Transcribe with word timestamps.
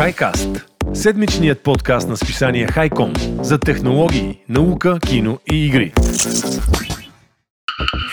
HiCast– 0.00 0.64
седмичният 0.94 1.62
подкаст 1.62 2.08
на 2.08 2.16
списание 2.16 2.66
Хайком 2.66 3.12
за 3.42 3.58
технологии, 3.58 4.44
наука, 4.48 4.98
кино 5.06 5.38
и 5.52 5.66
игри. 5.66 5.92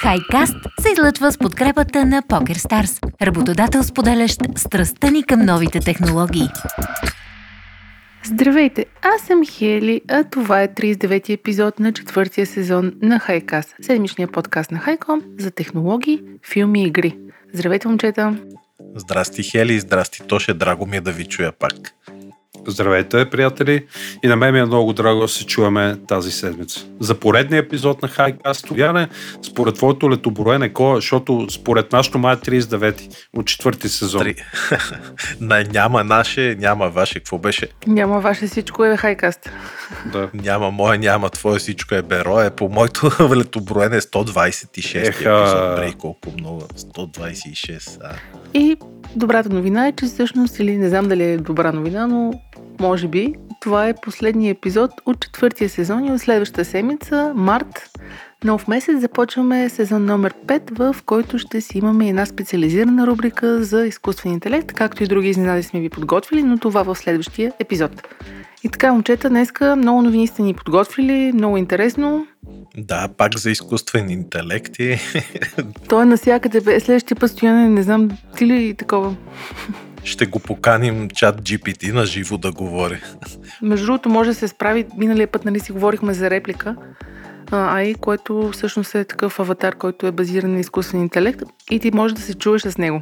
Хайкаст 0.02 0.56
се 0.82 0.92
излъчва 0.92 1.32
с 1.32 1.38
подкрепата 1.38 2.06
на 2.06 2.22
PokerStars, 2.22 3.22
работодател 3.22 3.84
споделящ 3.84 4.42
страстта 4.56 5.12
ни 5.12 5.24
към 5.24 5.46
новите 5.46 5.80
технологии. 5.80 6.48
Здравейте, 8.24 8.86
аз 9.02 9.22
съм 9.22 9.42
Хели, 9.46 10.02
а 10.10 10.24
това 10.24 10.62
е 10.62 10.68
39-ти 10.68 11.34
епизод 11.34 11.80
на 11.80 11.94
четвъртия 11.94 12.46
сезон 12.46 12.92
на 13.02 13.20
Хайкаст, 13.20 13.76
седмичния 13.82 14.28
подкаст 14.28 14.72
на 14.72 14.80
Хайком 14.80 15.22
за 15.40 15.52
технологии, 15.52 16.22
филми 16.52 16.84
и 16.84 16.88
игри. 16.88 17.18
Здравейте, 17.54 17.88
момчета! 17.88 18.36
Здрасти, 18.98 19.44
Хели, 19.44 19.80
здрасти, 19.80 20.24
Тоше, 20.28 20.54
драго 20.54 20.86
ми 20.86 20.98
е 20.98 21.02
да 21.02 21.12
ви 21.12 21.26
чуя 21.26 21.52
пак. 21.52 21.74
Здравейте, 22.70 23.30
приятели! 23.30 23.86
И 24.24 24.28
на 24.28 24.36
мен 24.36 24.54
ми 24.54 24.60
е 24.60 24.66
много 24.66 24.94
драго 24.94 25.22
да 25.22 25.28
се 25.28 25.46
чуваме 25.46 25.98
тази 26.08 26.32
седмица. 26.32 26.86
За 27.00 27.16
поредния 27.16 27.60
епизод 27.60 28.02
на 28.02 28.08
Хайкаст, 28.08 28.60
Стояне, 28.60 29.08
според 29.42 29.76
твоето 29.76 30.12
летоброене, 30.12 30.74
кой, 30.74 30.96
защото 30.96 31.48
според 31.50 31.92
нашото 31.92 32.18
май 32.20 32.34
е 32.34 32.38
39 32.38 33.28
от 33.38 33.48
четвърти 33.48 33.90
сезон. 33.90 34.22
Три. 34.22 34.36
Не, 35.42 35.64
няма 35.64 36.04
наше, 36.04 36.56
няма 36.60 36.90
ваше, 36.90 37.20
какво 37.20 37.38
беше? 37.38 37.68
Няма 37.88 38.20
ваше, 38.20 38.48
всичко 38.48 38.86
е 38.86 38.98
Хайкаст. 38.98 39.52
Да. 40.06 40.30
Няма 40.34 40.72
мое, 40.72 40.98
няма 40.98 41.30
твое, 41.30 41.60
всичко 41.60 41.96
е 41.96 42.02
беро. 42.02 42.42
Е, 42.42 42.50
по 42.50 42.70
моето 42.70 43.12
летоброене 43.36 43.98
е 43.98 44.02
126 44.02 44.96
Еха. 44.96 45.08
епизод. 45.10 45.76
Брей, 45.76 45.94
колко 45.94 46.34
много. 46.40 46.62
126. 46.62 47.98
А. 48.04 48.16
И 48.54 48.78
добрата 49.16 49.50
новина 49.50 49.88
е, 49.88 49.92
че 49.92 50.06
всъщност, 50.06 50.60
или 50.60 50.78
не 50.78 50.90
знам 50.90 51.08
дали 51.08 51.24
е 51.24 51.38
добра 51.38 51.72
новина, 51.72 52.08
но 52.08 52.34
може 52.80 53.08
би 53.08 53.34
това 53.60 53.88
е 53.88 53.94
последният 54.02 54.58
епизод 54.58 54.92
от 55.06 55.20
четвъртия 55.20 55.70
сезон 55.70 56.06
и 56.06 56.12
от 56.12 56.22
следващата 56.22 56.66
седмица, 56.66 57.34
март, 57.36 57.90
нов 58.44 58.68
месец, 58.68 59.00
започваме 59.00 59.70
сезон 59.70 60.06
номер 60.06 60.34
5, 60.48 60.78
в 60.78 61.04
който 61.06 61.40
ще 61.40 61.62
си 61.62 61.78
имаме 61.78 62.10
една 62.10 62.26
специализирана 62.26 63.08
рубрика 63.08 63.64
за 63.64 63.86
изкуствен 63.86 64.34
интелект, 64.34 64.74
както 64.74 65.04
и 65.04 65.08
други 65.08 65.30
изненади 65.30 65.64
сме 65.64 65.80
ви 65.80 65.90
подготвили, 65.90 66.44
но 66.44 66.58
това 66.58 66.84
в 66.84 66.96
следващия 66.96 67.52
епизод. 67.60 68.08
И 68.64 68.70
така, 68.70 68.94
момчета, 68.94 69.30
днеска 69.30 69.76
много 69.76 70.02
новини 70.02 70.28
сте 70.28 70.42
ни 70.42 70.54
подготвили, 70.54 71.32
много 71.34 71.58
интересно. 71.58 72.28
Да, 72.78 73.08
пак 73.18 73.38
за 73.38 73.52
изкуствен 73.52 74.10
интелект 74.10 74.80
и 74.80 74.98
Той 75.90 76.04
е 76.04 76.06
навсякъде, 76.06 76.62
бе. 76.62 76.80
Следващия 76.80 77.18
път 77.18 77.32
стояне, 77.32 77.70
не 77.70 77.84
знам, 77.84 78.10
ти 78.38 78.46
ли 78.46 78.74
такова? 78.74 79.16
Ще 80.08 80.26
го 80.26 80.40
поканим 80.40 81.10
чат 81.10 81.42
GPT 81.42 81.94
на 81.94 82.06
живо 82.06 82.38
да 82.38 82.52
говори. 82.52 83.02
Между 83.62 83.86
другото, 83.86 84.10
може 84.10 84.30
да 84.30 84.36
се 84.36 84.48
справи. 84.48 84.86
Миналия 84.98 85.28
път, 85.28 85.46
нали 85.46 85.60
си 85.60 85.72
говорихме 85.72 86.14
за 86.14 86.30
реплика. 86.30 86.76
AI, 87.46 87.98
което 87.98 88.50
всъщност 88.54 88.96
е 88.96 89.04
такъв 89.04 89.40
аватар, 89.40 89.76
който 89.76 90.08
е 90.08 90.12
базиран 90.12 90.54
на 90.54 90.60
изкуствен 90.60 91.02
интелект 91.02 91.42
и 91.72 91.80
ти 91.80 91.92
можеш 91.92 92.16
да 92.16 92.22
се 92.22 92.34
чуеш 92.34 92.62
с 92.62 92.78
него. 92.78 93.02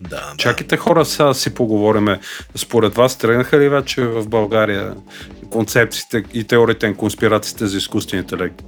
Да, 0.00 0.08
да. 0.08 0.34
Чакайте 0.36 0.76
хора, 0.76 1.04
сега 1.04 1.24
да 1.24 1.34
си 1.34 1.54
поговориме. 1.54 2.20
Според 2.54 2.94
вас 2.94 3.18
тръгнаха 3.18 3.58
ли 3.58 3.68
вече 3.68 4.02
в 4.02 4.28
България 4.28 4.94
концепциите 5.50 6.24
и 6.34 6.44
теориите 6.44 6.88
на 6.88 6.94
конспирациите 6.94 7.66
за 7.66 7.76
изкуствен 7.76 8.20
интелект? 8.20 8.62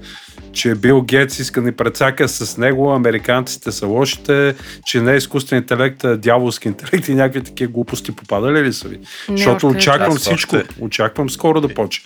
Че 0.52 0.74
Бил 0.74 1.02
Гетс 1.02 1.38
иска 1.38 1.60
да 1.60 1.66
ни 1.66 1.72
прецака 1.72 2.28
с 2.28 2.56
него, 2.56 2.92
американците 2.92 3.72
са 3.72 3.86
лошите, 3.86 4.54
че 4.86 5.00
не 5.00 5.12
е 5.12 5.16
изкуствен 5.16 5.58
интелект, 5.58 6.04
а 6.04 6.16
дяволски 6.16 6.68
интелект 6.68 7.08
и 7.08 7.14
някакви 7.14 7.42
такива 7.42 7.72
глупости 7.72 8.12
попадали 8.12 8.62
ли 8.62 8.72
са 8.72 8.88
ви? 8.88 8.98
Не, 9.28 9.36
Защото 9.36 9.68
очаквам 9.68 10.12
Аз 10.12 10.18
всичко. 10.18 10.56
още. 10.56 10.68
Очаквам 10.80 11.30
скоро 11.30 11.60
да 11.60 11.74
почне. 11.74 12.04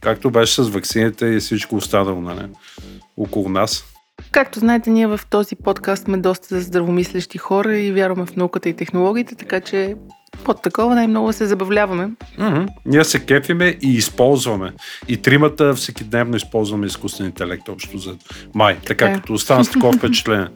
Както 0.00 0.30
беше 0.30 0.62
с 0.62 0.68
вакцините 0.68 1.26
и 1.26 1.40
всичко 1.40 1.76
останало 1.76 2.20
нали, 2.20 2.46
около 3.16 3.48
нас. 3.48 3.84
Както 4.36 4.58
знаете, 4.58 4.90
ние 4.90 5.06
в 5.06 5.20
този 5.30 5.56
подкаст 5.56 6.04
сме 6.04 6.16
доста 6.16 6.60
здравомислещи 6.60 7.38
хора 7.38 7.78
и 7.78 7.92
вярваме 7.92 8.26
в 8.26 8.36
науката 8.36 8.68
и 8.68 8.76
технологиите, 8.76 9.34
така 9.34 9.60
че 9.60 9.94
под 10.44 10.62
такова 10.62 10.94
най-много 10.94 11.32
се 11.32 11.46
забавляваме. 11.46 12.10
Мгм. 12.38 12.66
Ние 12.86 13.04
се 13.04 13.24
кефиме 13.24 13.64
и 13.82 13.94
използваме. 13.94 14.72
И 15.08 15.16
тримата 15.16 15.74
всекидневно 15.74 16.36
използваме 16.36 16.86
изкуствен 16.86 17.26
интелект 17.26 17.68
общо 17.68 17.98
за 17.98 18.16
май. 18.54 18.74
Така 18.74 18.86
Така 18.86 19.06
е. 19.06 19.14
като 19.14 19.32
остана 19.32 19.64
с 19.64 19.70
такова 19.70 19.92
впечатление. 19.98 20.48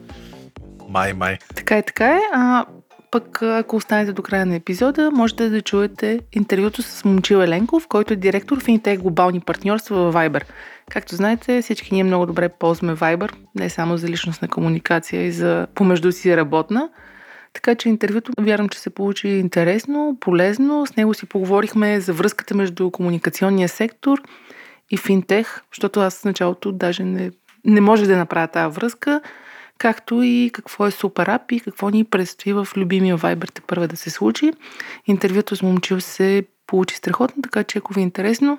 Май, 0.89 1.13
май. 1.13 1.37
Така 1.55 1.77
и 1.77 1.83
така 1.83 2.15
е. 2.15 2.19
А 2.33 2.65
пък 3.11 3.41
ако 3.41 3.75
останете 3.75 4.13
до 4.13 4.21
края 4.21 4.45
на 4.45 4.55
епизода, 4.55 5.11
можете 5.11 5.49
да 5.49 5.61
чуете 5.61 6.19
интервюто 6.33 6.81
с 6.81 7.05
Момчил 7.05 7.37
Еленков, 7.37 7.87
който 7.87 8.13
е 8.13 8.15
директор 8.15 8.59
в 8.59 8.65
Fintech 8.65 8.97
глобални 8.97 9.39
партньорства 9.39 10.11
в 10.11 10.13
Viber. 10.13 10.43
Както 10.93 11.15
знаете, 11.15 11.61
всички 11.61 11.93
ние 11.93 12.03
много 12.03 12.25
добре 12.25 12.49
ползваме 12.49 12.95
Viber, 12.95 13.31
не 13.55 13.69
само 13.69 13.97
за 13.97 14.07
личностна 14.07 14.47
комуникация 14.47 15.25
и 15.25 15.31
за 15.31 15.67
помежду 15.75 16.11
си 16.11 16.37
работна. 16.37 16.89
Така 17.53 17.75
че 17.75 17.89
интервюто 17.89 18.31
вярвам, 18.39 18.69
че 18.69 18.79
се 18.79 18.89
получи 18.89 19.27
интересно, 19.27 20.17
полезно. 20.21 20.85
С 20.87 20.95
него 20.95 21.13
си 21.13 21.25
поговорихме 21.25 21.99
за 21.99 22.13
връзката 22.13 22.55
между 22.55 22.91
комуникационния 22.91 23.69
сектор 23.69 24.21
и 24.89 24.97
финтех, 24.97 25.61
защото 25.73 25.99
аз 25.99 26.21
в 26.21 26.25
началото 26.25 26.71
даже 26.71 27.03
не, 27.03 27.31
не 27.65 27.81
може 27.81 28.07
да 28.07 28.17
направя 28.17 28.47
тази 28.47 28.75
връзка, 28.75 29.21
както 29.77 30.21
и 30.23 30.49
какво 30.53 30.87
е 30.87 30.91
супер 30.91 31.27
ап 31.27 31.51
и 31.51 31.59
какво 31.59 31.89
ни 31.89 32.03
предстои 32.03 32.53
в 32.53 32.67
любимия 32.77 33.17
Viber 33.17 33.51
те 33.53 33.61
първа 33.61 33.87
да 33.87 33.95
се 33.97 34.09
случи. 34.09 34.53
Интервюто 35.07 35.55
с 35.55 35.61
момчил 35.61 36.01
се 36.01 36.43
получи 36.67 36.95
страхотно, 36.95 37.41
така 37.41 37.63
че 37.63 37.77
ако 37.77 37.93
ви 37.93 37.99
е 37.99 38.03
интересно, 38.03 38.57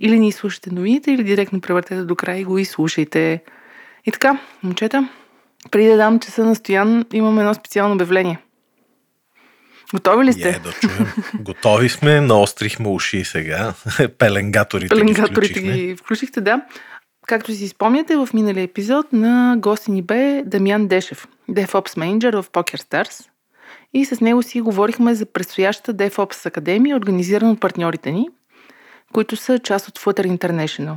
или 0.00 0.18
ни 0.18 0.32
слушате 0.32 0.70
новините, 0.70 1.12
или 1.12 1.24
директно 1.24 1.60
превъртете 1.60 2.02
до 2.02 2.16
края 2.16 2.40
и 2.40 2.44
го 2.44 2.58
изслушайте. 2.58 3.42
И 4.06 4.12
така, 4.12 4.38
момчета, 4.62 5.08
преди 5.70 5.88
да 5.88 5.96
дам 5.96 6.20
часа 6.20 6.44
на 6.44 6.54
Стоян, 6.54 7.04
имам 7.12 7.38
едно 7.38 7.54
специално 7.54 7.94
обявление. 7.94 8.38
Готови 9.94 10.24
ли 10.24 10.32
сте? 10.32 10.48
Е, 10.48 10.58
да 10.58 10.72
чуем. 10.72 11.12
Готови 11.40 11.88
сме, 11.88 12.20
наострихме 12.20 12.88
уши 12.88 13.24
сега. 13.24 13.74
Пеленгаторите, 14.18 14.88
Пеленгаторите 14.94 15.60
ги 15.60 15.72
ги 15.72 15.96
включихте, 15.96 16.40
да. 16.40 16.60
Както 17.26 17.52
си 17.52 17.68
спомняте, 17.68 18.16
в 18.16 18.28
миналия 18.34 18.62
епизод 18.62 19.12
на 19.12 19.56
гости 19.58 19.90
ни 19.90 20.02
бе 20.02 20.42
Дамян 20.46 20.86
Дешев, 20.86 21.28
DevOps 21.50 21.98
менеджер 21.98 22.34
в 22.34 22.44
PokerStars. 22.52 23.26
И 23.94 24.04
с 24.04 24.20
него 24.20 24.42
си 24.42 24.60
говорихме 24.60 25.14
за 25.14 25.26
предстоящата 25.26 25.94
DevOps 25.94 26.46
Академия, 26.46 26.96
организирана 26.96 27.52
от 27.52 27.60
партньорите 27.60 28.10
ни, 28.12 28.28
които 29.14 29.36
са 29.36 29.58
част 29.58 29.88
от 29.88 29.98
Flutter 29.98 30.38
International. 30.38 30.96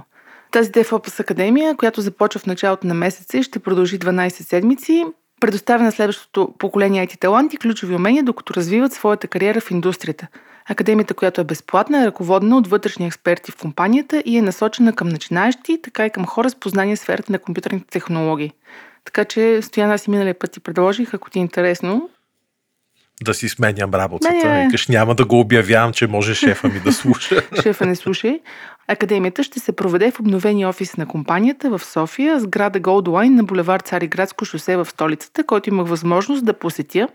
Тази 0.51 0.71
DevOps 0.71 1.19
Академия, 1.19 1.75
която 1.75 2.01
започва 2.01 2.39
в 2.39 2.45
началото 2.45 2.87
на 2.87 2.93
месеца 2.93 3.37
и 3.37 3.43
ще 3.43 3.59
продължи 3.59 3.99
12 3.99 4.29
седмици, 4.29 5.05
предоставя 5.41 5.83
на 5.83 5.91
следващото 5.91 6.53
поколение 6.57 7.07
IT 7.07 7.19
таланти 7.19 7.57
ключови 7.57 7.95
умения, 7.95 8.23
докато 8.23 8.53
развиват 8.53 8.93
своята 8.93 9.27
кариера 9.27 9.61
в 9.61 9.71
индустрията. 9.71 10.27
Академията, 10.69 11.13
която 11.13 11.41
е 11.41 11.43
безплатна, 11.43 12.01
е 12.01 12.05
ръководена 12.05 12.57
от 12.57 12.67
вътрешни 12.67 13.05
експерти 13.05 13.51
в 13.51 13.57
компанията 13.57 14.23
и 14.25 14.37
е 14.37 14.41
насочена 14.41 14.93
към 14.93 15.09
начинаещи, 15.09 15.81
така 15.81 16.05
и 16.05 16.09
към 16.09 16.25
хора 16.25 16.49
с 16.49 16.55
познание 16.55 16.95
в 16.95 16.99
сферата 16.99 17.31
на 17.31 17.39
компютърните 17.39 17.87
технологии. 17.87 18.51
Така 19.05 19.25
че, 19.25 19.61
Стоян, 19.61 19.91
аз 19.91 20.07
и 20.07 20.11
миналия 20.11 20.39
път 20.39 20.51
ти 20.51 20.59
предложих, 20.59 21.13
ако 21.13 21.29
ти 21.29 21.39
е 21.39 21.41
интересно. 21.41 22.09
Да 23.21 23.33
си 23.33 23.49
сменям 23.49 23.93
работата. 23.93 24.33
Не. 24.33 24.65
Викаш, 24.65 24.87
няма 24.87 25.15
да 25.15 25.25
го 25.25 25.39
обявявам, 25.39 25.93
че 25.93 26.07
може 26.07 26.35
шефа 26.35 26.67
ми 26.67 26.79
да 26.79 26.93
слуша. 26.93 27.41
Шефа 27.61 27.85
не 27.85 27.95
слушай. 27.95 28.39
Академията 28.87 29.43
ще 29.43 29.59
се 29.59 29.71
проведе 29.71 30.11
в 30.11 30.19
обновения 30.19 30.69
офис 30.69 30.97
на 30.97 31.05
компанията 31.05 31.77
в 31.77 31.85
София, 31.85 32.39
сграда 32.39 32.79
Goldline 32.79 33.35
на 33.35 33.43
булевар 33.43 33.79
Цариградско 33.79 34.45
шосе 34.45 34.77
в 34.77 34.85
столицата, 34.85 35.43
който 35.43 35.69
имах 35.69 35.87
възможност 35.87 36.45
да 36.45 36.53
посетя 36.53 37.07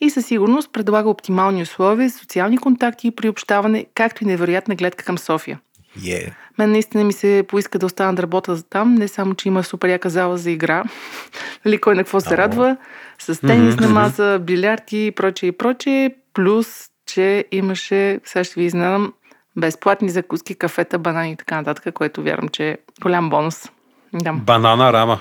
и 0.00 0.10
със 0.10 0.26
сигурност 0.26 0.72
предлага 0.72 1.08
оптимални 1.08 1.62
условия, 1.62 2.10
социални 2.10 2.58
контакти 2.58 3.06
и 3.06 3.10
приобщаване, 3.10 3.86
както 3.94 4.24
и 4.24 4.26
невероятна 4.26 4.74
гледка 4.74 5.04
към 5.04 5.18
София. 5.18 5.60
Е. 6.08 6.32
Мен 6.58 6.72
наистина 6.72 7.04
ми 7.04 7.12
се 7.12 7.44
поиска 7.48 7.78
да 7.78 7.86
остана 7.86 8.14
да 8.14 8.22
работя 8.22 8.56
за 8.56 8.62
там, 8.62 8.94
не 8.94 9.08
само, 9.08 9.34
че 9.34 9.48
има 9.48 9.62
супер 9.62 9.88
яка 9.88 10.10
зала 10.10 10.38
за 10.38 10.50
игра, 10.50 10.84
нали, 11.64 11.78
кой 11.78 11.94
на 11.94 12.04
какво 12.04 12.20
се 12.20 12.36
радва, 12.36 12.76
с 13.18 13.40
тенис 13.40 13.76
на 13.76 13.88
маса, 13.88 14.40
билярди 14.42 15.06
и 15.06 15.10
прочее 15.10 15.48
и 15.48 15.52
прочее, 15.52 16.10
плюс, 16.34 16.88
че 17.06 17.44
имаше, 17.52 18.20
сега 18.24 18.44
ще 18.44 18.60
ви 18.60 18.66
изненадам, 18.66 19.12
безплатни 19.56 20.08
закуски, 20.08 20.54
кафета, 20.54 20.98
банани 20.98 21.32
и 21.32 21.36
така 21.36 21.56
нататък, 21.56 21.94
което 21.94 22.22
вярвам, 22.22 22.48
че 22.48 22.68
е 22.68 22.76
голям 23.02 23.30
бонус. 23.30 23.70
Да. 24.14 24.32
Банана 24.32 24.92
рама. 24.92 25.20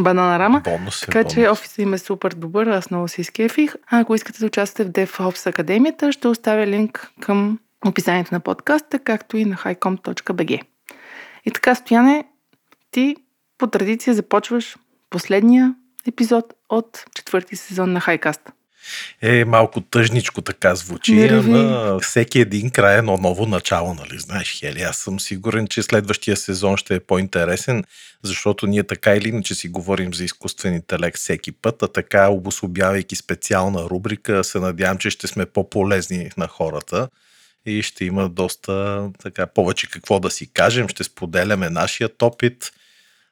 Банана 0.00 0.38
рама. 0.38 0.60
Бонус 0.64 1.02
е 1.02 1.06
Така 1.06 1.18
бонус. 1.18 1.34
че 1.34 1.48
офисът 1.48 1.78
им 1.78 1.94
е 1.94 1.98
супер 1.98 2.30
добър, 2.30 2.66
аз 2.66 2.90
много 2.90 3.08
се 3.08 3.20
изкефих. 3.20 3.74
А 3.90 4.00
ако 4.00 4.14
искате 4.14 4.38
да 4.40 4.46
участвате 4.46 4.84
в 4.84 4.92
DevOps 4.92 5.46
Академията, 5.46 6.12
ще 6.12 6.28
оставя 6.28 6.66
линк 6.66 7.10
към 7.20 7.58
описанието 7.88 8.34
на 8.34 8.40
подкаста, 8.40 8.98
както 8.98 9.36
и 9.36 9.44
на 9.44 9.56
highcom.bg. 9.56 10.62
И 11.44 11.50
така, 11.50 11.74
Стояне, 11.74 12.24
ти 12.90 13.16
по 13.58 13.66
традиция 13.66 14.14
започваш 14.14 14.76
последния 15.10 15.74
епизод 16.08 16.54
от 16.68 17.04
четвърти 17.14 17.56
сезон 17.56 17.92
на 17.92 18.00
Хайкаст. 18.00 18.40
Е, 19.22 19.44
малко 19.44 19.80
тъжничко 19.80 20.42
така 20.42 20.74
звучи, 20.74 21.14
Не 21.14 21.28
реви. 21.28 21.52
ама 21.52 21.98
всеки 22.00 22.40
един 22.40 22.70
край 22.70 22.94
е 22.94 22.98
едно 22.98 23.16
ново 23.16 23.46
начало, 23.46 23.94
нали? 23.94 24.18
Знаеш, 24.18 24.58
Хели, 24.60 24.82
аз 24.82 24.96
съм 24.96 25.20
сигурен, 25.20 25.66
че 25.66 25.82
следващия 25.82 26.36
сезон 26.36 26.76
ще 26.76 26.94
е 26.94 27.00
по-интересен, 27.00 27.84
защото 28.22 28.66
ние 28.66 28.84
така 28.84 29.14
или 29.14 29.28
иначе 29.28 29.54
си 29.54 29.68
говорим 29.68 30.14
за 30.14 30.24
изкуствен 30.24 30.74
интелект 30.74 31.16
всеки 31.18 31.52
път, 31.52 31.82
а 31.82 31.88
така 31.88 32.28
обособявайки 32.28 33.16
специална 33.16 33.82
рубрика, 33.82 34.44
се 34.44 34.58
надявам, 34.58 34.98
че 34.98 35.10
ще 35.10 35.26
сме 35.26 35.46
по-полезни 35.46 36.30
на 36.36 36.48
хората 36.48 37.08
и 37.66 37.82
ще 37.82 38.04
има 38.04 38.28
доста 38.28 39.08
така 39.22 39.46
повече 39.46 39.90
какво 39.90 40.20
да 40.20 40.30
си 40.30 40.52
кажем, 40.52 40.88
ще 40.88 41.04
споделяме 41.04 41.70
нашият 41.70 42.22
опит. 42.22 42.72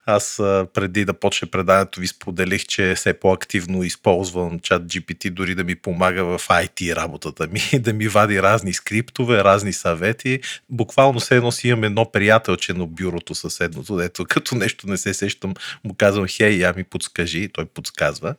Аз 0.07 0.37
преди 0.75 1.05
да 1.05 1.15
почне 1.15 1.51
предаването 1.51 2.01
ви 2.01 2.07
споделих, 2.07 2.65
че 2.65 2.95
все 2.97 3.15
по-активно 3.15 3.83
използвам 3.83 4.61
чат 4.61 4.83
GPT, 4.83 5.31
дори 5.31 5.55
да 5.55 5.65
ми 5.65 5.75
помага 5.75 6.25
в 6.25 6.49
IT 6.49 6.97
работата 6.97 7.47
ми, 7.47 7.61
да 7.81 7.93
ми 7.93 8.09
вади 8.09 8.43
разни 8.43 8.73
скриптове, 8.73 9.45
разни 9.45 9.73
съвети. 9.73 10.41
Буквално 10.69 11.21
все 11.21 11.37
едно 11.37 11.53
си 11.53 11.69
имам 11.69 11.85
едно 11.85 12.13
приятелче 12.13 12.73
на 12.73 12.87
бюрото 12.87 13.35
съседното, 13.35 13.97
дето 13.97 14.25
като 14.25 14.55
нещо 14.55 14.87
не 14.87 14.97
се 14.97 15.15
сещам, 15.15 15.55
му 15.85 15.95
казвам, 15.95 16.27
хей, 16.29 16.57
я 16.57 16.73
ми 16.73 16.85
подскажи, 16.85 17.49
той 17.53 17.65
подсказва. 17.65 18.35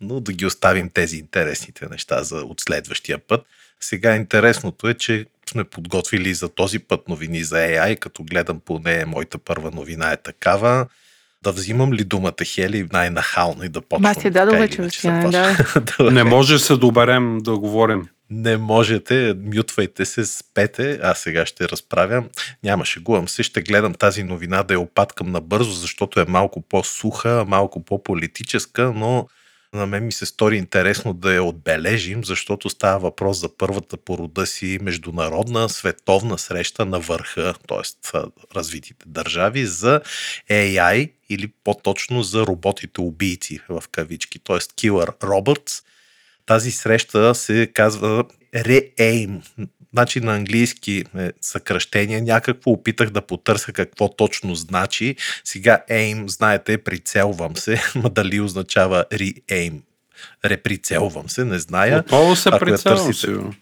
Но 0.00 0.20
да 0.20 0.32
ги 0.32 0.46
оставим 0.46 0.90
тези 0.90 1.16
интересните 1.16 1.86
неща 1.86 2.22
за 2.22 2.36
от 2.36 2.60
следващия 2.60 3.18
път. 3.18 3.46
Сега 3.80 4.16
интересното 4.16 4.88
е, 4.88 4.94
че 4.94 5.26
сме 5.50 5.64
подготвили 5.64 6.34
за 6.34 6.48
този 6.48 6.78
път 6.78 7.08
новини 7.08 7.44
за 7.44 7.56
AI, 7.56 7.98
като 7.98 8.24
гледам 8.24 8.60
поне 8.64 9.04
моята 9.04 9.38
първа 9.38 9.70
новина 9.70 10.12
е 10.12 10.16
такава. 10.16 10.86
Да 11.42 11.52
взимам 11.52 11.92
ли 11.92 12.04
думата 12.04 12.44
Хели 12.44 12.88
най-нахално 12.92 13.64
и 13.64 13.68
да 13.68 13.80
почвам? 13.80 14.02
Ма 14.02 14.20
си 14.20 14.30
дадох 14.30 14.52
така 14.52 14.82
вече, 14.82 14.82
започна. 14.82 15.56
да. 15.98 16.10
Не 16.10 16.24
може 16.24 16.52
да 16.52 16.58
се 16.58 16.76
доберем 16.76 17.38
да 17.38 17.58
говорим. 17.58 18.08
Не 18.30 18.56
можете, 18.56 19.34
мютвайте 19.54 20.04
се, 20.04 20.26
спете, 20.26 21.00
аз 21.02 21.18
сега 21.18 21.46
ще 21.46 21.68
разправям. 21.68 22.28
Няма 22.64 22.84
шегувам 22.84 23.28
се, 23.28 23.42
ще 23.42 23.62
гледам 23.62 23.94
тази 23.94 24.22
новина 24.22 24.62
да 24.62 24.74
я 24.74 24.80
опаткам 24.80 25.32
набързо, 25.32 25.72
защото 25.72 26.20
е 26.20 26.24
малко 26.28 26.62
по-суха, 26.62 27.44
малко 27.48 27.84
по-политическа, 27.84 28.92
но 28.96 29.26
на 29.72 29.86
мен 29.86 30.06
ми 30.06 30.12
се 30.12 30.26
стори 30.26 30.56
интересно 30.56 31.12
да 31.12 31.34
я 31.34 31.44
отбележим, 31.44 32.24
защото 32.24 32.70
става 32.70 32.98
въпрос 32.98 33.40
за 33.40 33.56
първата 33.56 33.96
по 33.96 34.18
рода 34.18 34.46
си 34.46 34.78
международна 34.82 35.68
световна 35.68 36.38
среща 36.38 36.84
на 36.84 37.00
върха, 37.00 37.54
т.е. 37.68 38.18
развитите 38.56 39.04
държави 39.06 39.66
за 39.66 40.00
AI 40.50 41.12
или 41.28 41.52
по-точно 41.64 42.22
за 42.22 42.46
роботите 42.46 43.00
убийци 43.00 43.60
в 43.68 43.82
кавички, 43.92 44.38
т.е. 44.38 44.56
Killer 44.56 45.18
Robots. 45.18 45.84
Тази 46.46 46.70
среща 46.70 47.34
се 47.34 47.70
казва 47.74 48.24
REAIM. 48.54 49.40
Значи 49.96 50.20
на 50.20 50.34
английски 50.34 51.04
е 51.18 51.30
съкръщение 51.40 52.20
някакво. 52.20 52.70
Опитах 52.70 53.10
да 53.10 53.20
потърся 53.20 53.72
какво 53.72 54.08
точно 54.08 54.54
значи. 54.54 55.16
Сега 55.44 55.84
aim, 55.90 56.26
знаете, 56.26 56.78
прицелвам 56.78 57.56
се. 57.56 57.82
Ма 57.94 58.10
дали 58.10 58.40
означава 58.40 59.04
re-aim? 59.12 59.80
Реприцелвам 60.44 61.28
се, 61.28 61.44
не 61.44 61.58
зная. 61.58 61.98
Отново 61.98 62.36
се 62.36 62.50
прицелвам, 62.50 63.14
сигурно. 63.14 63.54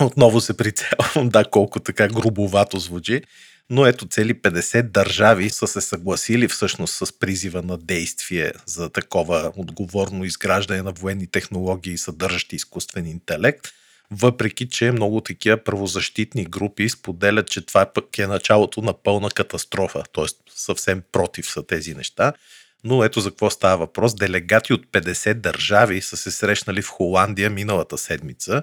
Отново 0.00 0.40
се 0.40 0.56
прицелвам, 0.56 1.28
да, 1.34 1.44
колко 1.44 1.80
така 1.80 2.08
грубовато 2.08 2.78
звучи. 2.78 3.22
Но 3.70 3.86
ето 3.86 4.08
цели 4.08 4.34
50 4.34 4.82
държави 4.82 5.50
са 5.50 5.66
се 5.66 5.80
съгласили 5.80 6.48
всъщност 6.48 6.94
с 6.94 7.18
призива 7.18 7.62
на 7.62 7.78
действие 7.78 8.52
за 8.66 8.90
такова 8.90 9.52
отговорно 9.56 10.24
изграждане 10.24 10.82
на 10.82 10.92
военни 10.92 11.26
технологии, 11.26 11.98
съдържащи 11.98 12.56
изкуствен 12.56 13.06
интелект. 13.06 13.68
Въпреки, 14.12 14.68
че 14.68 14.92
много 14.92 15.20
такива 15.20 15.56
правозащитни 15.56 16.44
групи 16.44 16.88
споделят, 16.88 17.50
че 17.50 17.66
това 17.66 17.86
пък 17.86 18.18
е 18.18 18.26
началото 18.26 18.82
на 18.82 18.92
пълна 18.92 19.30
катастрофа, 19.30 20.02
т.е. 20.14 20.24
съвсем 20.54 21.02
против 21.12 21.50
са 21.50 21.66
тези 21.66 21.94
неща. 21.94 22.32
Но 22.84 23.04
ето 23.04 23.20
за 23.20 23.30
какво 23.30 23.50
става 23.50 23.76
въпрос. 23.76 24.14
Делегати 24.14 24.72
от 24.72 24.86
50 24.86 25.34
държави 25.34 26.02
са 26.02 26.16
се 26.16 26.30
срещнали 26.30 26.82
в 26.82 26.88
Холандия 26.88 27.50
миналата 27.50 27.98
седмица 27.98 28.62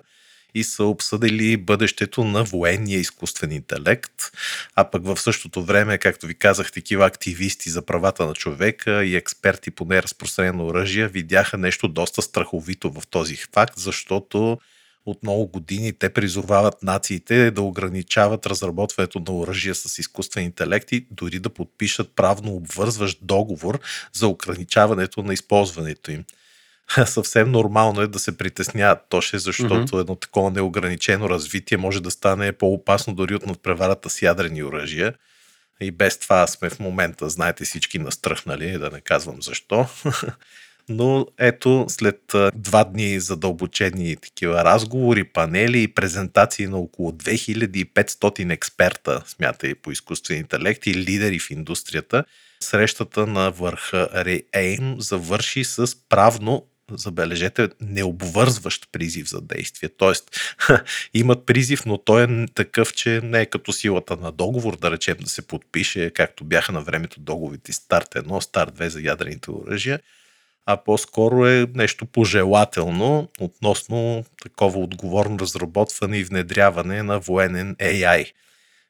и 0.53 0.63
са 0.63 0.83
обсъдили 0.83 1.57
бъдещето 1.57 2.23
на 2.23 2.43
военния 2.43 2.99
изкуствен 2.99 3.51
интелект, 3.51 4.31
а 4.75 4.83
пък 4.91 5.05
в 5.05 5.17
същото 5.17 5.63
време, 5.63 5.97
както 5.97 6.27
ви 6.27 6.35
казах, 6.35 6.71
такива 6.71 7.05
активисти 7.05 7.69
за 7.69 7.81
правата 7.81 8.25
на 8.25 8.33
човека 8.33 9.05
и 9.05 9.15
експерти 9.15 9.71
по 9.71 9.85
неразпространено 9.85 10.65
оръжие 10.65 11.07
видяха 11.07 11.57
нещо 11.57 11.87
доста 11.87 12.21
страховито 12.21 12.91
в 12.91 13.07
този 13.07 13.35
факт, 13.35 13.73
защото 13.77 14.59
от 15.07 15.23
много 15.23 15.47
години 15.47 15.93
те 15.93 16.09
призовават 16.09 16.83
нациите 16.83 17.51
да 17.51 17.61
ограничават 17.61 18.45
разработването 18.45 19.21
на 19.27 19.33
оръжия 19.33 19.75
с 19.75 19.99
изкуствен 19.99 20.43
интелект 20.43 20.91
и 20.91 21.07
дори 21.11 21.39
да 21.39 21.49
подпишат 21.49 22.15
правно 22.15 22.55
обвързващ 22.55 23.19
договор 23.21 23.79
за 24.13 24.27
ограничаването 24.27 25.23
на 25.23 25.33
използването 25.33 26.11
им. 26.11 26.23
Съвсем 27.05 27.51
нормално 27.51 28.01
е 28.01 28.07
да 28.07 28.19
се 28.19 28.37
притесняват 28.37 28.99
Тоше, 29.09 29.39
защото 29.39 29.75
Мгм. 29.75 29.99
едно 29.99 30.15
такова 30.15 30.51
неограничено 30.51 31.29
развитие 31.29 31.77
може 31.77 32.01
да 32.01 32.11
стане 32.11 32.51
по-опасно 32.51 33.13
дори 33.15 33.35
от 33.35 33.45
надпреварата 33.45 34.09
с 34.09 34.21
ядрени 34.21 34.63
оръжия. 34.63 35.13
И 35.81 35.91
без 35.91 36.17
това 36.17 36.47
сме 36.47 36.69
в 36.69 36.79
момента, 36.79 37.29
знаете, 37.29 37.65
всички 37.65 37.99
настръхнали, 37.99 38.77
да 38.77 38.89
не 38.89 39.01
казвам 39.01 39.41
защо. 39.41 39.85
Но 40.89 41.27
ето, 41.37 41.85
след 41.87 42.35
два 42.55 42.83
дни 42.83 43.19
задълбочени 43.19 44.15
такива 44.15 44.63
разговори, 44.63 45.23
панели 45.23 45.83
и 45.83 45.87
презентации 45.87 46.67
на 46.67 46.77
около 46.77 47.11
2500 47.11 48.53
експерта, 48.53 49.23
смятай 49.27 49.75
по 49.75 49.91
изкуствен 49.91 50.37
интелект 50.37 50.87
и 50.87 50.95
лидери 50.95 51.39
в 51.39 51.51
индустрията, 51.51 52.23
срещата 52.59 53.27
на 53.27 53.51
върха 53.51 54.09
REAIM 54.13 54.99
завърши 54.99 55.63
с 55.63 55.95
правно 56.09 56.65
забележете, 56.91 57.69
необвързващ 57.81 58.91
призив 58.91 59.29
за 59.29 59.41
действие. 59.41 59.89
Тоест, 59.97 60.29
имат 61.13 61.45
призив, 61.45 61.85
но 61.85 61.97
той 61.97 62.23
е 62.23 62.45
такъв, 62.55 62.93
че 62.93 63.21
не 63.23 63.41
е 63.41 63.45
като 63.45 63.73
силата 63.73 64.17
на 64.17 64.31
договор, 64.31 64.77
да 64.77 64.91
речем 64.91 65.17
да 65.21 65.29
се 65.29 65.47
подпише, 65.47 66.09
както 66.09 66.43
бяха 66.43 66.71
на 66.71 66.81
времето 66.81 67.19
договорите 67.19 67.73
Старт 67.73 68.07
1, 68.15 68.39
Старт 68.39 68.77
2 68.77 68.87
за 68.87 69.01
ядрените 69.01 69.51
оръжия, 69.51 69.99
а 70.69 70.77
по-скоро 70.77 71.45
е 71.45 71.67
нещо 71.73 72.05
пожелателно 72.05 73.29
относно 73.39 74.23
такова 74.43 74.79
отговорно 74.79 75.39
разработване 75.39 76.17
и 76.17 76.23
внедряване 76.23 77.03
на 77.03 77.19
военен 77.19 77.75
AI. 77.75 78.31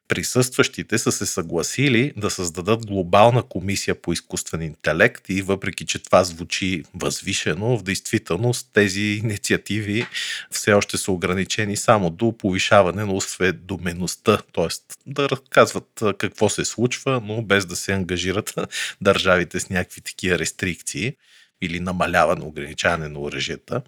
Присъстващите 0.08 0.98
са 0.98 1.12
се 1.12 1.26
съгласили 1.26 2.14
да 2.18 2.30
създадат 2.30 2.86
глобална 2.86 3.44
комисия 3.44 4.02
по 4.02 4.14
изкуствен 4.14 4.62
интелект 4.62 5.30
и 5.30 5.42
въпреки, 5.42 5.86
че 5.86 6.04
това 6.04 6.24
звучи 6.24 6.84
възвишено, 6.94 7.78
в 7.78 7.84
действителност 7.84 8.70
тези 8.74 9.02
инициативи 9.02 10.06
все 10.52 10.74
още 10.74 10.98
са 10.98 11.12
ограничени 11.12 11.78
само 11.78 12.10
до 12.10 12.38
повишаване 12.38 13.06
на 13.06 13.14
осведомеността, 13.14 14.38
т.е. 14.54 14.68
да 15.06 15.30
разказват 15.30 16.04
какво 16.18 16.50
се 16.50 16.66
случва, 16.66 17.22
но 17.24 17.42
без 17.42 17.66
да 17.66 17.76
се 17.76 17.94
ангажират 17.94 18.54
държавите 19.02 19.60
с 19.60 19.70
някакви 19.70 20.02
такива 20.02 20.40
рестрикции 20.40 21.16
или 21.62 21.80
намаляване, 21.80 22.46
ограничаване 22.46 23.08
на 23.08 23.20
оръжията. 23.20 23.82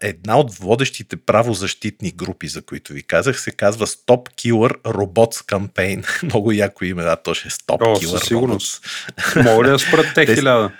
Една 0.00 0.38
от 0.38 0.54
водещите 0.54 1.16
правозащитни 1.16 2.10
групи, 2.10 2.48
за 2.48 2.62
които 2.62 2.92
ви 2.92 3.02
казах, 3.02 3.40
се 3.40 3.50
казва 3.50 3.86
Stop 3.86 4.30
Killer 4.34 4.82
Robots 4.82 5.34
Campaign. 5.52 6.22
Много 6.22 6.52
яко 6.52 6.84
име, 6.84 7.02
да, 7.02 7.16
то 7.16 7.34
ще 7.34 7.48
е 7.48 7.50
Stop 7.50 7.82
О, 7.82 7.96
Killer 7.96 8.18
със 8.18 8.28
сигурност. 8.28 8.84
Robots. 8.84 9.66
Да 9.72 9.78
спрат 9.78 10.06
Те- 10.14 10.34
хиляда? 10.34 10.72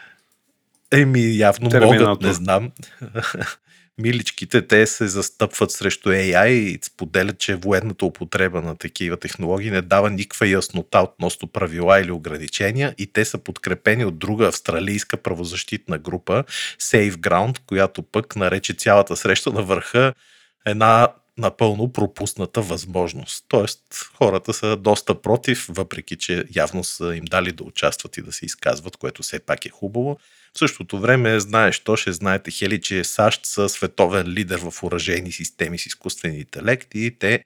Еми, 0.92 1.36
явно 1.36 1.70
Терминатор. 1.70 2.06
могат, 2.08 2.22
не 2.22 2.32
знам. 2.32 2.72
Миличките, 3.98 4.66
те 4.66 4.86
се 4.86 5.08
застъпват 5.08 5.70
срещу 5.70 6.08
AI 6.08 6.48
и 6.48 6.78
споделят, 6.82 7.38
че 7.38 7.56
военната 7.56 8.06
употреба 8.06 8.62
на 8.62 8.76
такива 8.76 9.16
технологии 9.16 9.70
не 9.70 9.82
дава 9.82 10.10
никаква 10.10 10.48
яснота 10.48 11.00
относно 11.00 11.48
правила 11.48 12.00
или 12.00 12.10
ограничения 12.10 12.94
и 12.98 13.06
те 13.06 13.24
са 13.24 13.38
подкрепени 13.38 14.04
от 14.04 14.18
друга 14.18 14.48
австралийска 14.48 15.16
правозащитна 15.16 15.98
група 15.98 16.44
Safe 16.80 17.12
Ground, 17.12 17.58
която 17.66 18.02
пък 18.02 18.36
нарече 18.36 18.74
цялата 18.74 19.16
среща 19.16 19.52
на 19.52 19.62
върха 19.62 20.14
една 20.66 21.08
напълно 21.38 21.92
пропусната 21.92 22.60
възможност. 22.60 23.44
Тоест, 23.48 23.80
хората 24.14 24.52
са 24.52 24.76
доста 24.76 25.22
против, 25.22 25.66
въпреки 25.68 26.16
че 26.16 26.44
явно 26.56 26.84
са 26.84 27.16
им 27.16 27.24
дали 27.24 27.52
да 27.52 27.64
участват 27.64 28.16
и 28.16 28.22
да 28.22 28.32
се 28.32 28.46
изказват, 28.46 28.96
което 28.96 29.22
все 29.22 29.38
пак 29.38 29.66
е 29.66 29.68
хубаво. 29.68 30.18
В 30.56 30.58
същото 30.58 30.98
време, 30.98 31.40
знаеш, 31.40 31.80
то 31.80 31.96
ще 31.96 32.12
знаете, 32.12 32.50
Хели, 32.50 32.80
че 32.80 33.04
САЩ 33.04 33.46
са 33.46 33.68
световен 33.68 34.28
лидер 34.28 34.58
в 34.58 34.82
уражени 34.82 35.32
системи 35.32 35.78
с 35.78 35.86
изкуствен 35.86 36.34
интелект 36.34 36.94
и 36.94 37.16
те 37.18 37.44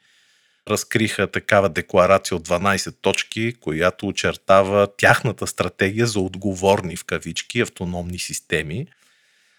разкриха 0.68 1.26
такава 1.26 1.68
декларация 1.68 2.36
от 2.36 2.48
12 2.48 2.94
точки, 3.02 3.54
която 3.60 4.06
очертава 4.06 4.88
тяхната 4.96 5.46
стратегия 5.46 6.06
за 6.06 6.20
отговорни 6.20 6.96
в 6.96 7.04
кавички 7.04 7.60
автономни 7.60 8.18
системи. 8.18 8.86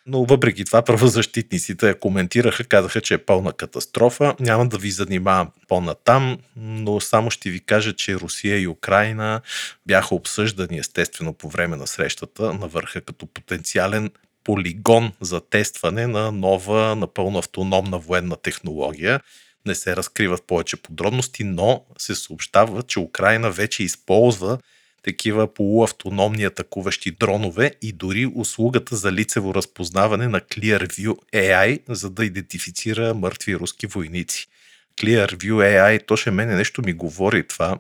Но 0.06 0.26
въпреки 0.26 0.66
това 0.66 0.82
правозащитниците 0.82 1.94
коментираха, 1.94 2.64
казаха, 2.64 3.02
че 3.02 3.14
е 3.14 3.18
пълна 3.18 3.54
катастрофа. 3.54 4.36
Няма 4.40 4.68
да 4.68 4.78
ви 4.78 4.92
занимавам 4.92 5.52
по-натам, 5.68 6.38
но 6.56 7.00
само 7.00 7.32
ще 7.32 7.50
ви 7.50 7.60
кажа, 7.60 7.94
че 7.94 8.16
Русия 8.16 8.60
и 8.60 8.68
Украина 8.68 9.42
бяха 9.86 10.16
обсъждани 10.16 10.78
естествено 10.78 11.34
по 11.34 11.50
време 11.50 11.78
на 11.78 11.88
срещата 11.88 12.54
на 12.54 12.68
върха 12.68 13.02
като 13.02 13.26
потенциален 13.26 14.12
полигон 14.44 15.12
за 15.22 15.42
тестване 15.42 16.08
на 16.08 16.32
нова, 16.32 16.96
напълно 16.96 17.40
автономна 17.40 18.00
военна 18.00 18.36
технология. 18.36 19.20
Не 19.66 19.76
се 19.76 19.96
разкриват 19.96 20.48
повече 20.48 20.78
подробности, 20.78 21.44
но 21.44 21.86
се 21.98 22.16
съобщава, 22.16 22.84
че 22.84 23.00
Украина 23.00 23.52
вече 23.52 23.84
използва 23.84 24.58
такива 25.04 25.54
полуавтономни 25.54 26.44
атакуващи 26.44 27.12
дронове 27.12 27.72
и 27.82 27.92
дори 27.92 28.32
услугата 28.36 28.96
за 28.96 29.12
лицево 29.12 29.56
разпознаване 29.56 30.28
на 30.28 30.40
Clearview 30.40 31.16
AI, 31.34 31.80
за 31.90 32.10
да 32.10 32.26
идентифицира 32.26 33.14
мъртви 33.14 33.56
руски 33.56 33.88
войници. 33.88 34.48
Clearview 35.02 35.54
AI, 35.54 36.08
то 36.08 36.18
ще 36.18 36.32
мене 36.32 36.56
нещо 36.56 36.82
ми 36.86 36.94
говори 36.94 37.48
това. 37.48 37.78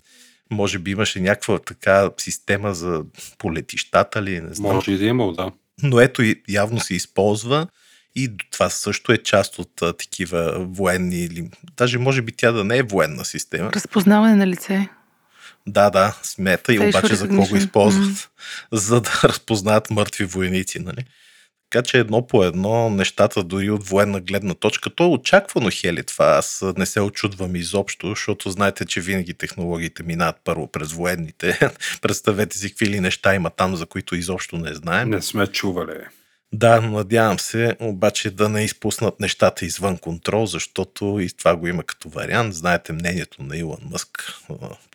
Може 0.50 0.78
би 0.78 0.90
имаше 0.90 1.20
някаква 1.20 1.58
така 1.58 2.10
система 2.18 2.74
за 2.74 3.04
полетищата 3.38 4.22
ли, 4.22 4.40
не 4.40 4.54
знам. 4.54 4.74
Може 4.74 4.92
и 4.92 4.98
да 4.98 5.04
има, 5.04 5.32
да. 5.32 5.52
Но 5.82 6.00
ето 6.00 6.22
явно 6.48 6.80
се 6.80 6.94
използва 6.94 7.66
и 8.16 8.30
това 8.50 8.70
също 8.70 9.12
е 9.12 9.18
част 9.18 9.58
от 9.58 9.82
а, 9.82 9.92
такива 9.92 10.66
военни 10.68 11.24
или 11.24 11.50
даже 11.76 11.98
може 11.98 12.22
би 12.22 12.32
тя 12.32 12.52
да 12.52 12.64
не 12.64 12.78
е 12.78 12.82
военна 12.82 13.24
система. 13.24 13.70
Разпознаване 13.72 14.34
на 14.34 14.46
лице. 14.46 14.88
Да, 15.66 15.90
да, 15.90 16.16
смета 16.22 16.74
и 16.74 16.78
обаче 16.78 17.14
за 17.14 17.28
какво 17.28 17.46
го 17.46 17.56
използват? 17.56 18.04
Мгм. 18.04 18.14
За 18.72 19.00
да 19.00 19.20
разпознаят 19.24 19.90
мъртви 19.90 20.24
войници, 20.24 20.78
нали? 20.78 21.04
Така 21.70 21.82
че 21.82 21.98
едно 21.98 22.26
по 22.26 22.44
едно 22.44 22.90
нещата 22.90 23.44
дори 23.44 23.70
от 23.70 23.88
военна 23.88 24.20
гледна 24.20 24.54
точка, 24.54 24.90
то 24.90 25.04
е 25.04 25.06
очаквано 25.06 25.70
хели 25.72 26.02
това. 26.02 26.26
Аз 26.26 26.64
не 26.76 26.86
се 26.86 27.00
очудвам 27.00 27.56
изобщо, 27.56 28.08
защото 28.08 28.50
знаете, 28.50 28.84
че 28.84 29.00
винаги 29.00 29.34
технологиите 29.34 30.02
минават 30.02 30.36
първо 30.44 30.66
през 30.66 30.92
военните. 30.92 31.58
Представете 32.02 32.58
си 32.58 32.70
какви 32.70 32.86
ли 32.86 33.00
неща 33.00 33.34
има 33.34 33.50
там, 33.50 33.76
за 33.76 33.86
които 33.86 34.16
изобщо 34.16 34.58
не 34.58 34.74
знаем. 34.74 35.10
Не 35.10 35.22
сме 35.22 35.46
чували. 35.46 36.04
Да, 36.52 36.80
надявам 36.80 37.38
се, 37.38 37.76
обаче 37.80 38.30
да 38.30 38.48
не 38.48 38.64
изпуснат 38.64 39.20
нещата 39.20 39.64
извън 39.64 39.98
контрол, 39.98 40.46
защото 40.46 41.20
и 41.20 41.28
това 41.36 41.56
го 41.56 41.68
има 41.68 41.82
като 41.82 42.08
вариант. 42.08 42.54
Знаете 42.54 42.92
мнението 42.92 43.42
на 43.42 43.56
Илон 43.56 43.80
Мъск. 43.90 44.34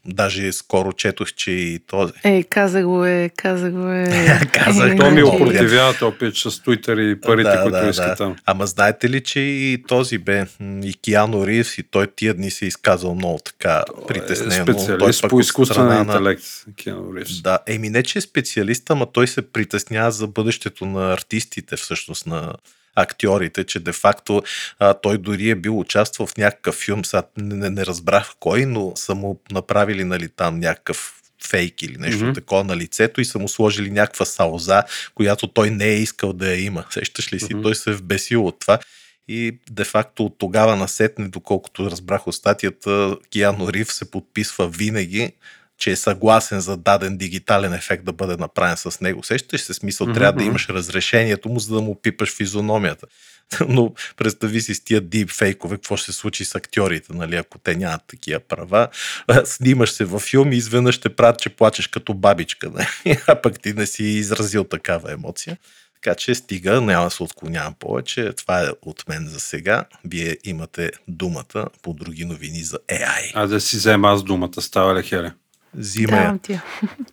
Даже 0.05 0.53
скоро 0.53 0.93
четох, 0.93 1.33
че 1.33 1.51
и 1.51 1.79
този. 1.79 2.13
Е, 2.23 2.43
каза 2.43 2.83
го 2.83 3.05
е, 3.05 3.29
каза 3.37 3.69
го 3.69 3.87
е. 3.87 4.07
Каза 4.53 4.87
Е. 4.87 4.95
Той 4.95 5.11
ми 5.11 5.21
Много 5.21 5.35
опротивява 5.35 5.93
този 5.93 6.17
пич 6.17 6.37
с 6.37 6.51
Twitter 6.51 7.11
и 7.11 7.21
парите, 7.21 7.49
Да, 7.49 7.61
които 7.63 7.77
да, 7.77 7.89
иска 7.89 8.05
да. 8.05 8.15
там. 8.15 8.35
Ама 8.45 8.65
знаете 8.65 9.09
ли, 9.09 9.23
че 9.23 9.39
и 9.39 9.83
този 9.87 10.17
бе, 10.17 10.45
и 10.83 10.93
Киано 10.93 11.47
Ривз, 11.47 11.77
и 11.77 11.83
той 11.83 12.07
тия 12.15 12.33
дни 12.33 12.51
се 12.51 12.65
е 12.65 12.67
изказал 12.67 13.15
много 13.15 13.39
така 13.39 13.83
притеснено. 14.07 14.65
Той 14.65 14.73
Специалист 14.73 15.21
пък 15.21 15.29
по 15.29 15.39
изкуствен 15.39 15.85
на- 15.87 15.99
интелект. 15.99 16.43
Киану 16.75 17.15
Ривз. 17.15 17.41
Да, 17.41 17.59
еми 17.67 17.89
не, 17.89 18.03
че 18.03 18.17
е 18.17 18.21
специалист, 18.21 18.89
ама 18.89 19.05
той 19.05 19.27
се 19.27 19.51
притеснява 19.51 20.11
за 20.11 20.27
бъдещето 20.27 20.85
на 20.85 21.13
артистите, 21.13 21.75
всъщност 21.75 22.25
на 22.27 22.53
актьорите, 23.01 23.63
че 23.63 23.79
де-факто 23.79 24.43
а, 24.79 24.93
той 24.93 25.17
дори 25.17 25.49
е 25.49 25.55
бил 25.55 25.79
участвал 25.79 26.27
в 26.27 26.37
някакъв 26.37 26.75
филм, 26.75 27.05
сега 27.05 27.23
не, 27.37 27.69
не, 27.69 27.85
разбрах 27.85 28.31
кой, 28.39 28.65
но 28.65 28.91
са 28.95 29.15
му 29.15 29.41
направили 29.51 30.03
нали, 30.03 30.29
там 30.29 30.59
някакъв 30.59 31.15
фейк 31.47 31.81
или 31.81 31.97
нещо 31.97 32.25
mm-hmm. 32.25 32.35
такова 32.35 32.63
на 32.63 32.77
лицето 32.77 33.21
и 33.21 33.25
са 33.25 33.39
му 33.39 33.47
сложили 33.47 33.91
някаква 33.91 34.25
салза, 34.25 34.83
която 35.15 35.47
той 35.47 35.69
не 35.69 35.85
е 35.85 35.99
искал 35.99 36.33
да 36.33 36.47
я 36.47 36.63
има. 36.63 36.85
Сещаш 36.89 37.33
ли 37.33 37.39
си? 37.39 37.53
Мгм. 37.53 37.63
Той 37.63 37.75
се 37.75 37.89
е 37.89 37.93
вбесил 37.93 38.47
от 38.47 38.59
това. 38.59 38.79
И 39.27 39.57
де-факто 39.71 40.25
от 40.25 40.35
тогава 40.37 40.75
насетне, 40.75 41.27
доколкото 41.27 41.91
разбрах 41.91 42.27
от 42.27 42.35
статията, 42.35 43.17
Киано 43.29 43.73
Рив 43.73 43.93
се 43.93 44.11
подписва 44.11 44.67
винаги, 44.67 45.31
че 45.79 45.91
е 45.91 45.95
съгласен 45.95 46.59
за 46.59 46.77
даден 46.77 47.17
дигитален 47.17 47.73
ефект 47.73 48.05
да 48.05 48.13
бъде 48.13 48.37
направен 48.37 48.77
с 48.77 49.01
него. 49.01 49.23
Сещаш 49.23 49.61
се 49.61 49.73
смисъл, 49.73 50.07
Мгм, 50.07 50.13
трябва 50.13 50.33
да 50.33 50.43
имаш 50.43 50.69
разрешението 50.69 51.49
му, 51.49 51.59
за 51.59 51.75
да 51.75 51.81
му 51.81 52.01
пипаш 52.01 52.35
физиономията. 52.35 53.07
Но 53.67 53.93
представи 54.17 54.61
си 54.61 54.75
с 54.75 54.83
тия 54.83 55.01
дипфейкове, 55.01 55.75
какво 55.75 55.97
ще 55.97 56.11
се 56.11 56.17
случи 56.17 56.45
с 56.45 56.55
актьорите, 56.55 57.13
нали, 57.13 57.35
ако 57.35 57.57
те 57.57 57.75
нямат 57.75 58.01
такива 58.07 58.39
права. 58.39 58.87
Снимаш 59.45 59.91
се 59.91 60.05
във 60.05 60.21
филм 60.21 60.53
и 60.53 60.55
изведнъж 60.55 60.95
ще 60.95 61.15
правят, 61.15 61.39
че 61.39 61.49
плачеш 61.49 61.87
като 61.87 62.13
бабичка, 62.13 62.69
нали? 62.73 63.17
а 63.27 63.41
пък 63.41 63.61
ти 63.61 63.73
не 63.73 63.85
си 63.85 64.03
изразил 64.03 64.63
такава 64.63 65.11
емоция. 65.11 65.57
Така 66.01 66.15
че 66.15 66.35
стига, 66.35 66.81
няма 66.81 67.05
да 67.05 67.09
се 67.09 67.23
отклонявам 67.23 67.73
повече. 67.79 68.33
Това 68.33 68.61
е 68.61 68.67
от 68.81 69.07
мен 69.09 69.27
за 69.27 69.39
сега. 69.39 69.85
Вие 70.05 70.37
имате 70.43 70.91
думата 71.07 71.65
по 71.81 71.93
други 71.93 72.25
новини 72.25 72.63
за 72.63 72.77
AI. 72.77 73.31
А 73.33 73.47
да 73.47 73.61
си 73.61 73.75
взема 73.75 74.11
аз 74.11 74.23
думата, 74.23 74.61
става 74.61 74.99
ли 74.99 75.03
хере? 75.03 75.31
Зима 75.77 76.17
е. 76.17 76.37
Ти. 76.41 76.51
я. 76.53 76.63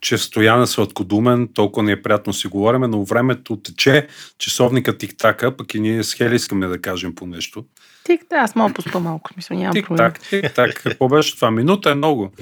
че 0.01 0.19
Стоян 0.19 0.63
е 0.63 0.67
сладкодумен, 0.67 1.49
толкова 1.55 1.83
ни 1.85 1.93
е 1.93 2.03
приятно 2.03 2.33
си 2.33 2.49
говориме, 2.49 2.89
но 2.89 3.05
времето 3.05 3.57
тече, 3.57 4.07
часовника 4.39 4.99
тик-така, 4.99 5.57
пък 5.57 5.75
и 5.75 5.81
ние 5.81 6.03
с 6.05 6.15
Хели 6.15 6.35
искаме 6.35 6.67
да 6.67 6.81
кажем 6.81 7.15
по 7.15 7.27
нещо. 7.27 7.65
Тик, 8.05 8.21
да, 8.31 8.37
аз 8.37 8.55
мога 8.55 8.75
поспа 8.75 9.01
малко, 9.01 9.33
смисъл, 9.33 9.57
нямам 9.57 9.83
проблем. 9.83 10.13
Тик-так, 10.13 10.21
тик-так. 10.31 10.75
Какво 10.75 11.09
беше 11.09 11.37
това? 11.37 11.51
Минута 11.51 11.91
е 11.91 11.95
много. 11.95 12.33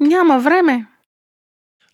Няма 0.00 0.40
време. 0.40 0.86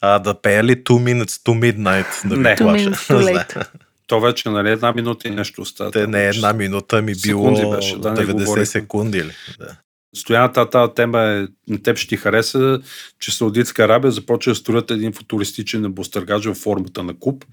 А 0.01 0.19
да 0.19 0.41
пея 0.41 0.65
ли 0.65 0.85
Two 0.85 1.15
Minutes 1.15 1.31
to 1.31 1.73
Midnight 1.73 2.29
да 2.29 2.37
Не. 2.37 2.57
Two 2.57 2.91
minutes 2.91 3.45
late. 3.47 3.69
То 4.07 4.21
вече, 4.21 4.49
нали, 4.49 4.71
една 4.71 4.93
минута 4.93 5.29
и 5.29 5.31
нещо 5.31 5.63
остава. 5.63 5.91
Те 5.91 6.07
не 6.07 6.25
е 6.25 6.29
една 6.29 6.53
минута, 6.53 7.03
ми 7.03 7.13
било 7.23 7.57
Секунди 7.57 7.77
беше, 7.77 7.99
да, 7.99 8.13
не 8.13 8.21
90 8.21 8.33
говорихме. 8.33 8.67
секунди. 8.67 9.25
Ли? 9.25 9.33
Да. 9.59 9.77
Стояната 10.19 10.71
тази 10.71 10.93
тема 10.97 11.23
е, 11.23 11.47
на 11.69 11.83
теб 11.83 11.97
ще 11.97 12.09
ти 12.09 12.17
хареса, 12.17 12.81
че 13.21 13.35
Саудитска 13.37 13.85
Арабия 13.85 14.11
започва 14.11 14.53
да 14.53 14.57
строят 14.57 14.91
един 14.91 15.13
футуристичен 15.13 15.83
небостъргач 15.83 16.47
в 16.47 16.55
формата 16.55 17.03
на 17.03 17.19
куб. 17.19 17.45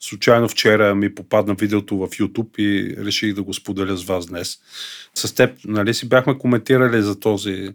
Случайно 0.00 0.48
вчера 0.48 0.94
ми 0.94 1.14
попадна 1.14 1.54
видеото 1.54 1.96
в 1.96 2.08
YouTube 2.08 2.58
и 2.58 2.96
реших 3.04 3.34
да 3.34 3.42
го 3.42 3.54
споделя 3.54 3.96
с 3.96 4.04
вас 4.04 4.26
днес. 4.26 4.58
С 5.14 5.34
теб, 5.34 5.58
нали 5.64 5.94
си 5.94 6.08
бяхме 6.08 6.38
коментирали 6.38 7.02
за 7.02 7.20
този 7.20 7.68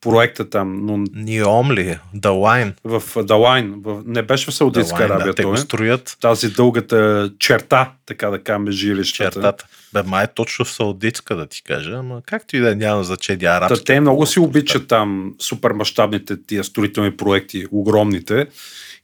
проекта 0.00 0.50
там, 0.50 0.86
но 0.86 1.04
Ниом 1.14 1.72
ли? 1.72 1.80
е? 1.80 1.98
The 2.16 2.28
Line. 2.28 2.72
в 2.84 3.24
Далайн, 3.24 3.74
в, 3.76 4.02
не 4.06 4.22
беше 4.22 4.46
в 4.46 4.54
The 4.54 4.56
Саудитска 4.56 4.96
Line, 4.98 5.04
Арабия 5.04 5.26
да, 5.26 5.34
те 5.34 5.44
го 5.44 5.56
строят 5.56 6.16
Тази 6.20 6.48
дългата 6.48 7.30
черта, 7.38 7.92
така 8.06 8.30
да 8.30 8.42
кажем, 8.42 8.70
жилищата. 8.70 9.30
чертата. 9.32 9.64
Бе, 9.92 10.02
май 10.02 10.24
е 10.24 10.28
точно 10.34 10.64
в 10.64 10.70
Саудитска 10.72 11.36
да 11.36 11.46
ти 11.46 11.62
кажа, 11.62 11.92
ама 11.92 12.22
както 12.26 12.56
и 12.56 12.60
да 12.60 12.70
е, 12.70 12.74
няма 12.74 13.04
значение 13.04 13.38
Та, 13.40 13.56
арабски. 13.56 13.84
те 13.84 14.00
много 14.00 14.26
си 14.26 14.40
обичат 14.40 14.88
там 14.88 15.34
супермащабните 15.38 16.42
тия 16.46 16.64
строителни 16.64 17.16
проекти, 17.16 17.66
огромните. 17.70 18.46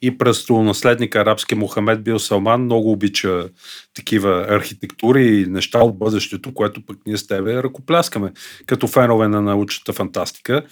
И 0.03 0.19
престолонаследника 0.19 1.21
арабски 1.21 1.55
Мохамед 1.55 2.05
Бил 2.05 2.19
Салман 2.19 2.63
много 2.63 2.93
обича 2.93 3.49
такива 3.95 4.47
архитектури 4.49 5.27
и 5.27 5.47
неща 5.47 5.79
от 5.79 5.99
бъдещето, 5.99 6.55
което 6.55 6.87
пък 6.87 6.99
ние 7.07 7.17
с 7.17 7.27
тебе 7.27 7.63
ръкопляскаме. 7.63 8.33
Като 8.67 8.87
фенове 8.87 9.29
на 9.29 9.43
научната 9.43 9.93
фантастика. 9.93 10.63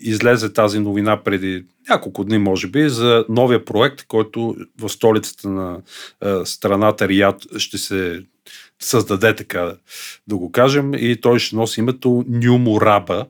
Излезе 0.00 0.52
тази 0.52 0.78
новина 0.78 1.22
преди 1.22 1.64
няколко 1.88 2.24
дни, 2.24 2.38
може 2.38 2.66
би, 2.66 2.88
за 2.88 3.24
новия 3.28 3.64
проект, 3.64 4.04
който 4.06 4.56
в 4.80 4.88
столицата 4.88 5.48
на 5.48 5.78
страната 6.44 7.08
Рият 7.08 7.46
ще 7.56 7.78
се 7.78 8.22
създаде, 8.80 9.36
така 9.36 9.74
да 10.26 10.36
го 10.36 10.52
кажем, 10.52 10.94
и 10.94 11.20
той 11.20 11.38
ще 11.38 11.56
носи 11.56 11.80
името 11.80 12.24
Ню 12.28 12.58
Мураба. 12.58 13.26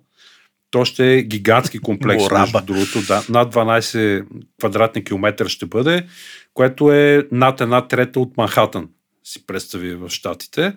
То 0.70 0.84
ще 0.84 1.14
е 1.14 1.22
гигантски 1.22 1.78
комплекс, 1.78 2.24
между 2.30 2.60
другото. 2.62 3.02
Да, 3.06 3.24
над 3.28 3.54
12 3.54 4.24
квадратни 4.58 5.04
километра 5.04 5.48
ще 5.48 5.66
бъде, 5.66 6.06
което 6.54 6.92
е 6.92 7.26
над 7.32 7.60
една 7.60 7.88
трета 7.88 8.20
от 8.20 8.36
Манхатън, 8.36 8.88
си 9.24 9.46
представи 9.46 9.94
в 9.94 10.08
Штатите. 10.10 10.72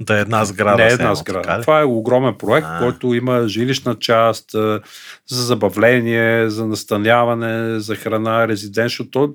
Да 0.00 0.18
е 0.18 0.20
една 0.20 0.44
сграда. 0.44 0.76
Не 0.76 0.90
е 0.90 0.92
една 0.92 1.14
сграда. 1.14 1.42
така 1.42 1.58
ли? 1.58 1.62
Това 1.62 1.80
е 1.80 1.84
огромен 1.84 2.34
проект, 2.38 2.66
А. 2.70 2.78
който 2.78 3.14
има 3.14 3.48
жилищна 3.48 3.94
част 3.94 4.50
за 5.26 5.42
забавление, 5.44 6.50
за 6.50 6.66
настаняване, 6.66 7.80
за 7.80 7.96
храна, 7.96 8.48
резиденшо. 8.48 9.10
То 9.10 9.34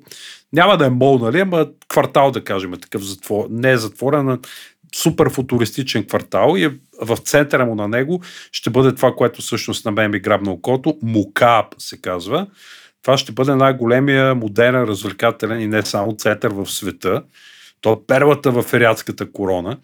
няма 0.54 0.78
да 0.78 0.86
е 0.86 0.90
мол, 0.90 1.18
нали, 1.18 1.40
ама 1.40 1.68
квартал, 1.90 2.32
да 2.32 2.44
кажем, 2.44 2.74
такъв 2.82 3.04
затвор. 3.04 3.48
Не 3.50 3.72
е 3.72 3.78
затворен, 3.78 4.40
супер 4.96 5.30
футуристичен 5.30 6.06
квартал 6.06 6.58
и 6.58 6.64
е 6.64 6.72
в 7.02 7.18
центъра 7.18 7.66
му 7.66 7.76
на 7.76 7.88
него 7.88 8.22
ще 8.52 8.70
бъде 8.70 8.96
това, 8.96 9.16
което 9.16 9.42
всъщност 9.42 9.86
на 9.86 9.92
мен 9.92 10.12
ми 10.12 10.20
грабна 10.20 10.52
окото. 10.52 10.98
Мукаб 11.02 11.66
се 11.78 12.02
казва. 12.02 12.48
Това 13.02 13.18
ще 13.18 13.32
бъде 13.32 13.56
най-големия 13.56 14.36
модерен, 14.36 14.84
развлекателен 14.84 15.62
и 15.62 15.68
не 15.68 15.82
само 15.82 16.16
център 16.18 16.52
в 16.54 16.66
света. 16.66 17.24
То 17.82 17.94
е 17.94 18.08
перлата 18.08 18.52
в 18.52 18.74
Ериатската 18.74 19.32
корона 19.32 19.78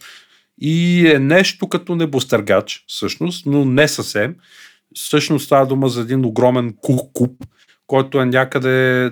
и 0.62 1.08
е 1.08 1.20
нещо 1.20 1.70
като 1.70 1.96
небостъргач, 1.96 2.84
всъщност, 2.88 3.46
но 3.46 3.66
не 3.66 3.88
съвсем. 3.88 4.36
Всъщност 4.96 5.46
става 5.46 5.68
дума 5.68 5.90
за 5.90 6.02
един 6.02 6.26
огромен 6.26 6.74
куб, 7.14 7.32
който 7.88 8.22
е 8.22 8.26
някъде 8.26 9.10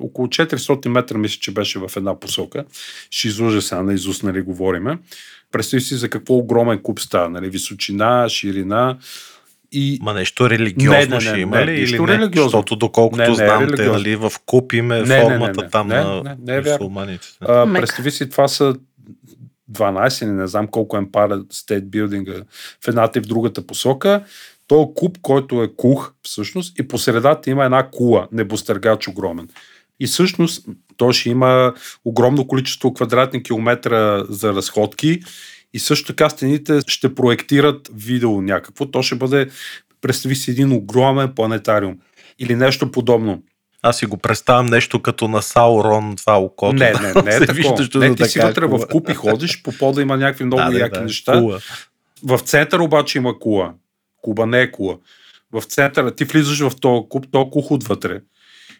около 0.00 0.28
400 0.28 0.88
метра, 0.88 1.18
мисля, 1.18 1.38
че 1.40 1.50
беше 1.50 1.78
в 1.78 1.90
една 1.96 2.20
посока. 2.20 2.64
Ще 3.10 3.28
излъжа 3.28 3.62
сега 3.62 3.82
на 3.82 3.94
Изус, 3.94 4.22
нали, 4.22 4.40
говориме. 4.40 4.98
Представи 5.52 5.80
си 5.80 5.94
за 5.94 6.10
какво 6.10 6.34
огромен 6.34 6.78
куп 6.78 7.00
става, 7.00 7.30
нали, 7.30 7.50
височина, 7.50 8.28
ширина. 8.28 8.98
И 9.72 9.98
Ма 10.02 10.14
нещо 10.14 10.50
религиозно 10.50 10.98
Не, 10.98 11.06
не, 11.06 11.14
не, 11.14 11.20
ще 11.20 11.32
не, 11.32 11.38
има 11.38 11.56
не, 11.56 11.66
ли? 11.66 11.80
Или 11.80 11.98
не? 11.98 12.08
религиозно. 12.08 12.48
Защото 12.48 12.76
доколкото 12.76 13.22
Не, 13.22 13.26
не 13.26 13.32
е 13.32 13.34
знам, 13.34 13.68
те 13.76 13.86
нали, 13.88 14.16
в 14.16 14.32
куп 14.46 14.72
им 14.72 14.92
е 14.92 15.00
Не, 15.00 15.02
не, 15.02 15.16
не, 15.16 15.22
формата 15.22 15.62
не, 15.62 15.70
там 15.70 15.88
не, 15.88 15.94
на 15.94 16.22
не, 16.22 16.36
не 16.38 16.56
е 16.56 16.72
мусулманите. 16.72 17.26
А, 17.40 17.72
представи 17.72 18.10
си, 18.10 18.30
това 18.30 18.48
са 18.48 18.74
12 19.72 20.24
или 20.24 20.30
не 20.30 20.46
знам 20.46 20.66
колко 20.66 20.96
емпара 20.96 21.42
стейт 21.50 21.90
билдинга 21.90 22.32
в 22.84 22.88
едната 22.88 23.18
и 23.18 23.22
в 23.22 23.26
другата 23.26 23.66
посока. 23.66 24.24
То 24.66 24.82
е 24.82 24.94
куп, 24.94 25.18
който 25.22 25.62
е 25.62 25.68
кух 25.76 26.12
всъщност 26.22 26.78
и 26.78 26.88
по 26.88 26.98
средата 26.98 27.50
има 27.50 27.64
една 27.64 27.90
кула, 27.90 28.28
небостъргач 28.32 29.08
огромен. 29.08 29.48
И 30.00 30.06
всъщност 30.06 30.66
то 30.96 31.12
ще 31.12 31.30
има 31.30 31.74
огромно 32.04 32.46
количество 32.46 32.94
квадратни 32.94 33.42
километра 33.42 34.24
за 34.28 34.54
разходки 34.54 35.20
и 35.72 35.78
също 35.78 36.06
така 36.06 36.30
стените 36.30 36.80
ще 36.86 37.14
проектират 37.14 37.90
видео 37.94 38.42
някакво. 38.42 38.86
То 38.86 39.02
ще 39.02 39.14
бъде, 39.14 39.48
представи 40.00 40.36
си, 40.36 40.50
един 40.50 40.72
огромен 40.72 41.34
планетариум 41.34 41.98
или 42.38 42.56
нещо 42.56 42.90
подобно. 42.90 43.42
Аз 43.82 43.98
си 43.98 44.06
го 44.06 44.16
представям 44.16 44.66
нещо 44.66 45.02
като 45.02 45.28
на 45.28 45.42
Саурон, 45.42 46.16
това 46.16 46.40
окото. 46.40 46.72
Не, 46.72 46.92
не, 46.92 47.22
не 47.22 47.36
е 47.36 47.40
такова. 47.46 47.52
виждаш 47.54 47.94
Не, 47.94 48.14
ти 48.14 48.24
си 48.24 48.40
вътре 48.40 48.66
в 48.66 48.70
кула. 48.70 48.86
куп 48.86 49.08
и 49.08 49.14
ходиш, 49.14 49.62
по 49.62 49.72
пода 49.72 50.02
има 50.02 50.16
някакви 50.16 50.44
много 50.44 50.62
Да, 50.62 50.70
да, 50.70 50.78
яки 50.78 50.98
да, 50.98 51.04
неща. 51.04 51.32
кула. 51.32 51.60
В 52.22 52.38
център 52.38 52.78
обаче 52.78 53.18
има 53.18 53.38
кула. 53.38 53.72
Куба 54.22 54.46
не 54.46 54.60
е 54.60 54.70
кула. 54.70 54.98
В 55.52 55.62
центъра 55.62 56.14
ти 56.14 56.24
влизаш 56.24 56.60
в 56.60 56.72
този 56.80 57.02
куб, 57.08 57.26
то 57.30 57.50
кух 57.50 57.70
отвътре. 57.70 58.20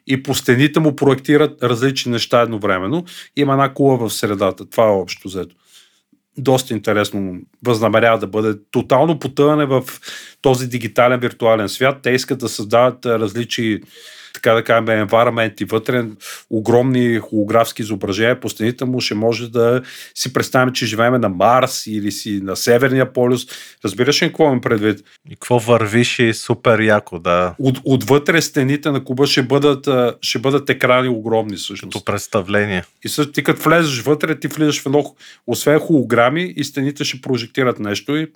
И 0.07 0.23
по 0.23 0.35
стените 0.35 0.81
му 0.81 0.97
проектират 0.97 1.63
различни 1.63 2.13
неща 2.13 2.41
едновременно. 2.41 3.05
Има 3.37 3.53
една 3.53 3.75
кула 3.75 3.97
в 3.97 4.11
средата. 4.11 4.65
Това 4.71 4.85
е 4.85 4.91
общо 4.91 5.29
взето. 5.29 5.57
Доста 6.39 6.75
интересно 6.75 7.41
възнамерява 7.65 8.19
да 8.19 8.27
бъде 8.27 8.59
тотално 8.71 9.19
потъване 9.19 9.67
в 9.67 9.83
този 10.43 10.69
дигитален 10.69 11.21
виртуален 11.21 11.69
свят. 11.69 11.99
Те 12.03 12.11
искат 12.11 12.39
да 12.39 12.49
създават 12.49 13.07
различни 13.07 13.81
така 14.35 14.53
да 14.53 14.65
кажем, 14.65 14.89
енвайрменти 14.89 15.65
вътре, 15.65 16.05
огромни 16.51 17.19
холографски 17.19 17.83
изображения 17.83 18.41
по 18.41 18.49
стените 18.49 18.85
му, 18.85 19.01
ще 19.01 19.15
може 19.15 19.51
да 19.51 19.83
си 20.15 20.33
представим, 20.33 20.75
че 20.75 20.87
живеем 20.87 21.21
на 21.21 21.29
Марс 21.29 21.87
или 21.87 22.13
си 22.13 22.41
на 22.43 22.57
Северния 22.57 23.13
полюс. 23.13 23.47
Разбираш 23.85 24.23
ли 24.23 24.27
какво 24.27 24.45
имам 24.45 24.61
предвид? 24.61 25.01
И 25.31 25.35
какво 25.35 25.59
вървиш 25.59 26.19
и 26.19 26.35
супер 26.35 26.81
яко, 26.81 27.19
да. 27.19 27.55
От, 27.59 27.81
отвътре 27.85 28.43
стените 28.43 28.91
на 28.91 29.05
куба 29.05 29.27
ще 29.27 29.43
бъдат, 29.43 29.89
ще 30.21 30.39
бъдат 30.39 30.71
екрани 30.71 31.09
огромни 31.09 31.57
всъщност. 31.57 31.93
Като 31.93 32.05
представление. 32.05 32.85
И 33.05 33.09
също 33.09 33.33
ти 33.33 33.43
като 33.43 33.63
влезеш 33.63 34.01
вътре, 34.01 34.41
ти 34.41 34.49
влизаш 34.49 34.83
в 34.83 34.87
едно, 34.87 35.15
освен 35.47 35.79
холограми 35.79 36.55
и 36.57 36.65
стените 36.65 37.05
ще 37.05 37.21
прожектират 37.21 37.79
нещо 37.79 38.17
и 38.17 38.27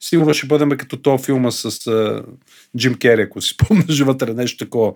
сигурно 0.00 0.34
ще 0.34 0.46
бъдем 0.46 0.70
като 0.70 0.96
този 0.96 1.24
филма 1.24 1.50
с 1.50 1.90
Джим 2.76 2.94
Кери, 2.94 3.22
ако 3.22 3.40
си 3.40 3.48
спомняш 3.54 4.00
вътре 4.00 4.34
нещо 4.34 4.64
такова 4.64 4.92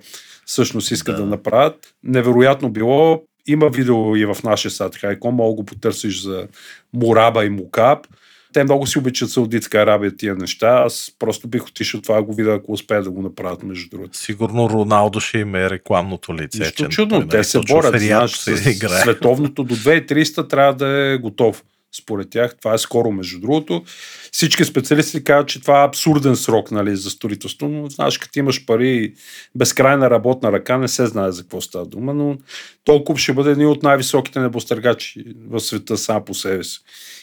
всъщност 0.46 0.90
искат 0.90 1.16
да. 1.16 1.22
Да. 1.22 1.28
направят. 1.28 1.94
Невероятно 2.04 2.70
било. 2.70 3.22
Има 3.46 3.68
видео 3.68 4.16
и 4.16 4.26
в 4.26 4.36
нашия 4.44 4.70
сайт 4.70 4.96
Хайком, 4.96 5.34
мога 5.34 5.54
го 5.54 5.64
потърсиш 5.64 6.22
за 6.22 6.46
Мураба 6.94 7.44
и 7.44 7.50
Мукаб. 7.50 8.06
Те 8.52 8.64
много 8.64 8.86
си 8.86 8.98
обичат 8.98 9.30
Саудитска 9.30 9.78
Арабия 9.78 10.16
тия 10.16 10.34
неща. 10.34 10.82
Аз 10.86 11.12
просто 11.18 11.48
бих 11.48 11.66
отишъл 11.66 12.00
това 12.00 12.16
да 12.16 12.22
го 12.22 12.34
видя, 12.34 12.52
ако 12.52 12.72
успеят 12.72 13.04
да 13.04 13.10
го 13.10 13.22
направят 13.22 13.62
между 13.62 13.90
другото. 13.90 14.18
Сигурно 14.18 14.70
Роналдо 14.70 15.20
ще 15.20 15.38
има 15.38 15.58
е 15.58 15.70
рекламното 15.70 16.34
лице. 16.34 16.58
Нищо 16.58 16.88
чудно, 16.88 17.28
те 17.28 17.36
нали, 17.36 17.44
се 17.44 17.60
борят. 17.60 18.00
Знаеш, 18.00 18.30
с 18.30 18.56
световното 19.02 19.64
до 19.64 19.76
2300 19.76 20.50
трябва 20.50 20.74
да 20.74 20.86
е 20.86 21.18
готов. 21.18 21.64
Според 21.94 22.30
тях 22.30 22.56
това 22.58 22.74
е 22.74 22.78
скоро, 22.78 23.10
между 23.10 23.40
другото. 23.40 23.84
Всички 24.32 24.64
специалисти 24.64 25.24
казват, 25.24 25.48
че 25.48 25.60
това 25.60 25.82
е 25.82 25.86
абсурден 25.86 26.36
срок 26.36 26.70
нали, 26.70 26.96
за 26.96 27.10
строителство, 27.10 27.68
но 27.68 27.88
знаеш, 27.88 28.18
като 28.18 28.38
имаш 28.38 28.66
пари 28.66 28.88
и 28.88 29.14
безкрайна 29.54 30.10
работна 30.10 30.52
ръка, 30.52 30.78
не 30.78 30.88
се 30.88 31.06
знае 31.06 31.32
за 31.32 31.42
какво 31.42 31.60
става 31.60 31.86
дума, 31.86 32.14
но 32.14 32.38
толкова 32.84 33.18
ще 33.18 33.32
бъде 33.32 33.50
един 33.50 33.68
от 33.68 33.82
най-високите 33.82 34.40
небостъргачи 34.40 35.24
в 35.50 35.60
света 35.60 35.96
сам 35.96 36.24
по 36.24 36.34
себе 36.34 36.64
си. 36.64 36.78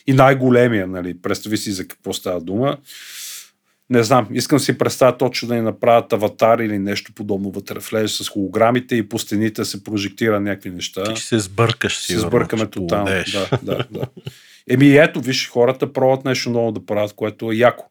И 0.08 0.13
най-големия, 0.13 0.88
нали, 0.88 1.21
представи 1.21 1.58
си 1.58 1.71
за 1.71 1.88
какво 1.88 2.13
става 2.13 2.41
дума. 2.41 2.77
Не 3.89 4.03
знам, 4.03 4.27
искам 4.32 4.60
си 4.60 4.77
представя 4.77 5.17
точно 5.17 5.47
да 5.47 5.55
ни 5.55 5.62
направят 5.62 6.13
аватар 6.13 6.60
или 6.60 6.79
нещо 6.79 7.13
подобно 7.15 7.51
вътре. 7.51 7.79
Влезеш 7.79 8.12
с 8.12 8.29
холограмите 8.29 8.95
и 8.95 9.10
по 9.10 9.19
стените 9.19 9.65
се 9.65 9.84
прожектира 9.84 10.39
някакви 10.39 10.69
неща. 10.69 11.03
Ти 11.03 11.15
ще 11.15 11.27
се 11.27 11.39
сбъркаш 11.39 11.97
Се 11.97 12.05
сигурно. 12.05 12.27
сбъркаме 12.27 12.65
тотално. 12.65 13.05
Да, 13.05 13.49
да, 13.63 13.86
да. 13.91 14.08
Еми 14.69 14.97
ето, 14.97 15.21
виж, 15.21 15.49
хората 15.49 15.93
пробват 15.93 16.25
нещо 16.25 16.49
ново 16.49 16.71
да 16.71 16.86
правят, 16.86 17.13
което 17.13 17.51
е 17.51 17.55
яко. 17.55 17.86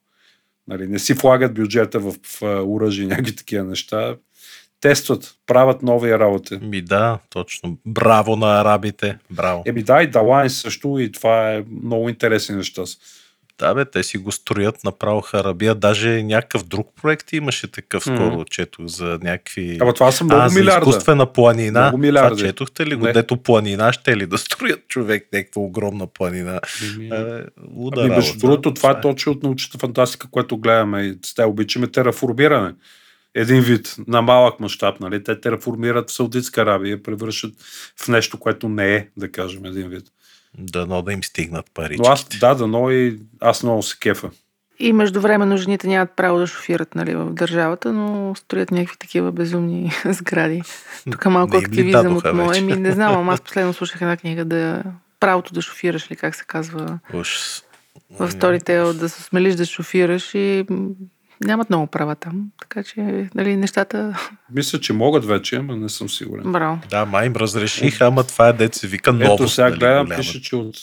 Нали, 0.68 0.86
не 0.86 0.98
си 0.98 1.14
влагат 1.14 1.54
бюджета 1.54 1.98
в, 1.98 2.14
в, 2.22 2.42
оръжие, 2.42 3.06
някакви 3.06 3.36
такива 3.36 3.64
неща. 3.64 4.16
Тестват, 4.80 5.34
правят 5.46 5.82
нови 5.82 6.18
работи. 6.18 6.58
Ми 6.62 6.82
да, 6.82 7.18
точно. 7.30 7.78
Браво 7.86 8.36
на 8.36 8.60
арабите. 8.60 9.18
Браво. 9.30 9.62
Еми 9.66 9.82
да, 9.82 10.02
и 10.02 10.06
Далайн 10.06 10.50
също, 10.50 10.98
и 10.98 11.12
това 11.12 11.52
е 11.52 11.64
много 11.82 12.08
интересни 12.08 12.56
неща. 12.56 12.82
Да, 13.58 13.74
бе, 13.74 13.84
те 13.84 14.02
си 14.02 14.18
го 14.18 14.32
строят 14.32 14.84
направо 14.84 15.20
харабия. 15.20 15.74
Даже 15.74 16.22
някакъв 16.22 16.64
друг 16.64 16.88
проект 17.02 17.32
имаше 17.32 17.70
такъв 17.70 18.06
Мгм. 18.06 18.16
скоро, 18.16 18.44
четох 18.44 18.86
за 18.86 19.18
някакви... 19.22 19.78
Ама 19.80 19.92
това 19.94 20.12
са 20.12 20.24
много 20.24 20.42
а, 20.42 20.48
за 20.48 20.58
милиарда. 20.60 20.90
изкуствена 20.90 21.32
планина. 21.32 21.80
Много 21.80 21.98
милиарди. 21.98 22.36
Това 22.36 22.48
четохте 22.48 22.86
ли 22.86 22.94
го? 22.94 23.04
Не. 23.06 23.12
Дето 23.12 23.36
планина 23.36 23.92
ще 23.92 24.16
ли 24.16 24.26
да 24.26 24.38
строят 24.38 24.88
човек 24.88 25.28
някаква 25.32 25.62
огромна 25.62 26.06
планина? 26.06 26.60
Е, 27.12 27.42
луда 27.74 28.00
Ами, 28.00 28.10
между 28.10 28.38
другото, 28.38 28.74
това 28.74 28.90
е 28.90 28.92
Сега. 28.92 29.00
точно 29.00 29.32
от 29.32 29.42
научната 29.42 29.78
фантастика, 29.78 30.28
което 30.30 30.56
гледаме. 30.58 31.02
И 31.02 31.18
те 31.36 31.44
обичаме 31.44 31.86
тераформиране. 31.86 32.74
Един 33.34 33.60
вид 33.60 33.94
на 34.06 34.22
малък 34.22 34.60
мащаб, 34.60 35.00
нали? 35.00 35.24
Те 35.24 35.40
тераформират 35.40 36.10
в 36.10 36.12
Саудитска 36.12 36.62
Арабия 36.62 37.02
превръщат 37.02 37.54
в 38.02 38.08
нещо, 38.08 38.38
което 38.38 38.68
не 38.68 38.94
е, 38.94 39.06
да 39.16 39.32
кажем, 39.32 39.64
един 39.64 39.88
вид. 39.88 40.04
Дано 40.58 41.02
да 41.02 41.12
им 41.12 41.24
стигнат 41.24 41.66
пари. 41.74 41.98
Аз, 42.06 42.24
да, 42.40 42.54
дано 42.54 42.90
и 42.90 43.18
аз 43.40 43.62
много 43.62 43.82
се 43.82 43.98
кефа. 43.98 44.30
И 44.78 44.92
междувременно 44.92 45.56
жените 45.56 45.88
нямат 45.88 46.10
право 46.16 46.38
да 46.38 46.46
шофират 46.46 46.94
нали, 46.94 47.14
в 47.14 47.30
държавата, 47.30 47.92
но 47.92 48.34
строят 48.34 48.70
някакви 48.70 48.96
такива 48.98 49.32
безумни 49.32 49.92
сгради. 50.04 50.62
Тук 51.10 51.26
малко 51.26 51.52
Не 51.52 51.58
активизъм 51.58 52.16
от 52.16 52.34
мое. 52.34 52.58
Еми, 52.58 52.76
не 52.76 52.92
знам, 52.92 53.14
ама 53.14 53.32
аз 53.32 53.40
последно 53.44 53.72
слушах 53.72 54.00
една 54.00 54.16
книга 54.16 54.44
да 54.44 54.82
правото 55.20 55.54
да 55.54 55.62
шофираш 55.62 56.10
ли, 56.10 56.16
как 56.16 56.34
се 56.34 56.44
казва 56.46 56.98
Уж, 57.14 57.38
в 58.10 58.30
Storytel, 58.30 58.92
да 58.92 59.08
се 59.08 59.22
смелиш 59.22 59.54
да 59.54 59.64
шофираш 59.64 60.34
и 60.34 60.66
нямат 61.40 61.70
много 61.70 61.86
права 61.86 62.14
там. 62.14 62.50
Така 62.60 62.82
че, 62.82 63.30
нали, 63.34 63.56
нещата... 63.56 64.18
Мисля, 64.52 64.80
че 64.80 64.92
могат 64.92 65.24
вече, 65.24 65.56
ама 65.56 65.76
не 65.76 65.88
съм 65.88 66.08
сигурен. 66.08 66.52
Браво. 66.52 66.80
Да, 66.90 67.04
май 67.04 67.26
им 67.26 67.36
разрешиха, 67.36 68.06
ама 68.06 68.24
това 68.24 68.48
е 68.48 68.52
деца 68.52 68.86
вика 68.86 69.12
новост. 69.12 69.40
Ето 69.40 69.48
сега 69.48 69.68
нали, 69.68 69.78
гледам, 69.78 70.08
пише, 70.16 70.42
че 70.42 70.56
от 70.56 70.76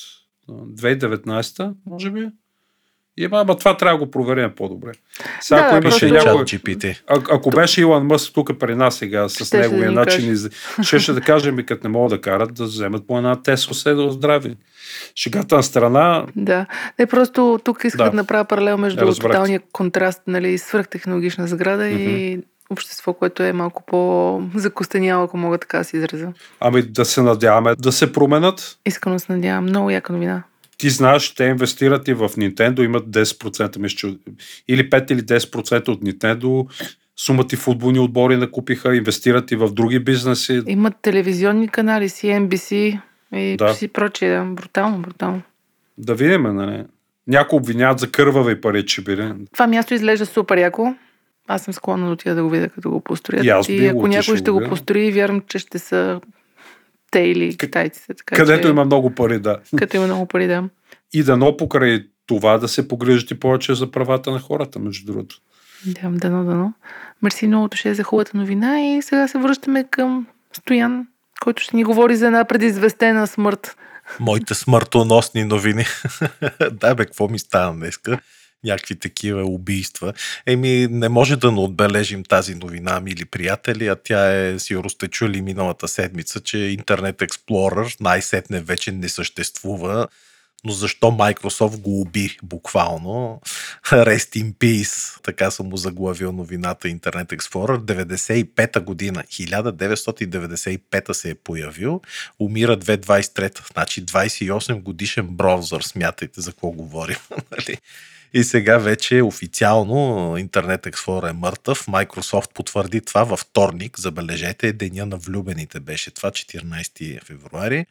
а, 0.49 0.51
2019, 0.51 1.73
може 1.85 2.11
би. 2.11 2.29
И, 3.17 3.25
ама, 3.25 3.39
ама 3.39 3.57
това 3.57 3.77
трябва 3.77 3.99
да 3.99 4.05
го 4.05 4.11
проверим 4.11 4.51
по-добре. 4.55 4.91
Сега, 5.41 5.55
Да, 5.57 5.67
ако 5.67 5.71
да, 5.71 5.77
имаше 5.77 6.09
просто- 6.09 6.27
някой... 6.27 6.95
А, 7.07 7.21
ако 7.29 7.49
беше 7.49 7.81
Илон 7.81 8.05
Мъск 8.05 8.33
тук 8.33 8.59
при 8.59 8.75
нас 8.75 8.95
сега 8.95 9.29
с 9.29 9.35
Щеше 9.35 9.57
неговия 9.57 9.83
да 9.83 9.89
ни 9.89 9.95
начин, 9.95 10.19
каже. 10.19 10.31
из... 10.31 10.49
ще, 10.81 10.99
ще 10.99 11.13
да 11.13 11.21
кажем, 11.21 11.59
и 11.59 11.65
като 11.65 11.87
не 11.87 11.91
могат 11.91 12.09
да 12.09 12.21
карат, 12.21 12.53
да 12.53 12.63
вземат 12.63 13.07
по 13.07 13.17
една 13.17 13.35
Тесла 13.35 13.73
седа 13.73 14.11
здрави. 14.11 14.55
Шегата 15.15 15.55
на 15.55 15.63
страна, 15.63 16.25
Да. 16.35 16.65
Не, 16.99 17.05
просто 17.05 17.59
тук 17.63 17.83
исках 17.83 18.05
Да. 18.05 18.09
да, 18.09 18.15
направя 18.15 18.45
паралел 18.45 18.77
между 18.77 19.01
Разбрах. 19.01 19.31
тоталния 19.31 19.61
контраст, 19.71 20.21
нали, 20.27 20.57
свръхтехнологична 20.57 21.47
сграда 21.47 21.87
и 21.87 22.39
общество, 22.69 23.13
което 23.13 23.43
е 23.43 23.53
малко 23.53 23.83
по-закостеняло, 23.85 25.23
ако 25.23 25.37
мога 25.37 25.57
така 25.57 25.77
да 25.77 25.83
се 25.83 25.97
изразя. 25.97 26.33
ами 26.59 26.81
да 26.81 27.05
се 27.05 27.21
надяваме 27.21 27.75
да 27.75 27.91
се 27.91 28.11
променят. 28.13 28.77
Искрено 28.85 29.19
се 29.19 29.31
надявам. 29.31 29.63
Много 29.63 29.89
яка 29.89 30.13
новина. 30.13 30.43
Ти 30.77 30.89
знаеш, 30.89 31.35
те 31.35 31.43
инвестират 31.45 32.07
и 32.07 32.13
в 32.13 32.29
Nintendo, 32.29 32.83
имат 32.83 33.05
10%, 33.07 33.77
мисля, 33.77 34.15
или 34.67 34.89
5 34.89 35.11
или 35.11 35.21
10% 35.21 35.87
от 35.87 36.03
Nintendo. 36.03 36.67
Сумата 37.17 37.47
и 37.53 37.55
футболни 37.55 37.99
отбори 37.99 38.37
накупиха, 38.37 38.95
инвестират 38.95 39.51
и 39.51 39.55
в 39.55 39.73
други 39.73 39.99
бизнеси. 39.99 40.61
Имат 40.67 40.93
телевизионни 41.01 41.67
канали, 41.67 42.09
CNBC 42.09 42.99
и 43.33 43.55
Да. 43.57 43.73
си 43.73 43.87
прочие. 43.87 44.37
Да. 44.37 44.43
Брутално, 44.45 44.97
брутално. 44.99 45.41
Да 45.97 46.15
видим, 46.15 46.41
нали? 46.43 46.83
Някои 47.27 47.57
обвиняват 47.57 47.99
за 47.99 48.11
кървави 48.11 48.61
пари, 48.61 48.85
че 48.85 49.03
били. 49.03 49.33
Това 49.53 49.67
място 49.67 49.93
изглежда 49.93 50.25
супер 50.25 50.57
яко. 50.57 50.95
Аз 51.47 51.63
съм 51.63 51.73
склонна 51.73 52.05
да 52.05 52.11
отида 52.13 52.35
да 52.35 52.43
го 52.43 52.49
видя, 52.49 52.69
като 52.69 52.89
го 52.89 53.01
построят. 53.01 53.45
И 53.45 53.49
аз 53.49 53.67
би 53.67 53.87
ако 53.87 53.99
отишъл 53.99 54.07
някой 54.07 54.37
ще 54.37 54.51
го 54.51 54.63
построи, 54.69 55.11
вярвам, 55.11 55.41
че 55.47 55.59
ще 55.59 55.79
са 55.79 56.21
те 57.15 57.19
или 57.19 57.57
китайците. 57.57 58.13
Така, 58.13 58.35
Където 58.35 58.61
че, 58.61 58.69
има 58.69 58.85
много 58.85 59.15
пари, 59.15 59.39
да. 59.39 59.57
Като 59.77 59.97
има 59.97 60.05
много 60.05 60.25
пари, 60.25 60.47
да. 60.47 60.69
И 61.13 61.23
дано 61.23 61.57
покрай 61.57 62.05
това 62.27 62.57
да 62.57 62.67
се 62.67 62.87
погрижат 62.87 63.31
и 63.31 63.39
повече 63.39 63.75
за 63.75 63.91
правата 63.91 64.31
на 64.31 64.39
хората, 64.39 64.79
между 64.79 65.05
другото. 65.05 65.41
Да, 65.85 66.09
дано, 66.09 66.43
дано. 66.43 66.73
Мерси 67.21 67.47
много, 67.47 67.69
ще 67.75 67.93
за 67.93 68.03
хубавата 68.03 68.37
новина 68.37 68.81
и 68.81 69.01
сега 69.01 69.27
се 69.27 69.37
връщаме 69.37 69.83
към 69.91 70.27
Стоян. 70.53 71.07
който 71.41 71.63
ще 71.63 71.75
ни 71.75 71.83
говори 71.83 72.15
за 72.15 72.25
една 72.25 72.45
предизвестена 72.45 73.27
смърт. 73.27 73.77
Моите 74.19 74.53
смъртоносни 74.53 75.43
новини. 75.43 75.85
да, 76.71 76.95
бе, 76.95 77.05
какво 77.05 77.27
ми 77.27 77.39
стана 77.39 77.75
днеска? 77.75 78.19
Някакви 78.65 78.95
такива 78.95 79.43
убийства. 79.43 80.13
Еми, 80.45 80.87
не 80.91 81.09
може 81.09 81.35
да 81.35 81.51
не 81.51 81.59
отбележим 81.59 82.23
тази 82.23 82.55
новина, 82.55 82.99
мили 82.99 83.25
приятели, 83.25 83.87
а 83.87 83.95
тя 83.95 84.33
е, 84.33 84.59
сигурно 84.59 84.89
сте 84.89 85.07
чули 85.07 85.41
миналата 85.41 85.87
седмица, 85.87 86.39
че 86.39 86.57
Internet 86.57 87.27
Explorer 87.27 88.01
най-сетне 88.01 88.59
вече 88.59 88.91
не 88.91 89.09
съществува 89.09 90.07
но 90.65 90.71
защо 90.71 91.07
Microsoft 91.07 91.77
го 91.77 92.01
уби 92.01 92.37
буквално? 92.43 93.41
Rest 93.91 94.43
in 94.43 94.53
peace, 94.53 95.21
така 95.21 95.51
съм 95.51 95.67
му 95.67 95.77
заглавил 95.77 96.31
новината 96.31 96.87
Internet 96.87 97.37
Explorer. 97.37 97.77
95-та 97.77 98.79
година, 98.79 99.23
1995-та 99.23 101.13
се 101.13 101.29
е 101.29 101.35
появил, 101.35 102.01
умира 102.39 102.77
2023-та, 102.77 103.63
значи 103.73 104.05
28 104.05 104.81
годишен 104.81 105.27
браузър, 105.27 105.81
смятайте 105.81 106.41
за 106.41 106.51
какво 106.51 106.69
говорим. 106.69 107.17
Нали? 107.51 107.77
И 108.35 108.43
сега 108.43 108.77
вече 108.77 109.21
официално 109.21 109.95
Internet 110.37 110.91
Explorer 110.91 111.29
е 111.29 111.33
мъртъв. 111.33 111.85
Microsoft 111.85 112.53
потвърди 112.53 113.01
това 113.01 113.23
във 113.23 113.39
вторник. 113.39 113.99
Забележете, 113.99 114.73
деня 114.73 115.05
на 115.05 115.17
влюбените 115.17 115.79
беше 115.79 116.11
това, 116.11 116.31
14 116.31 117.23
февруари. 117.23 117.85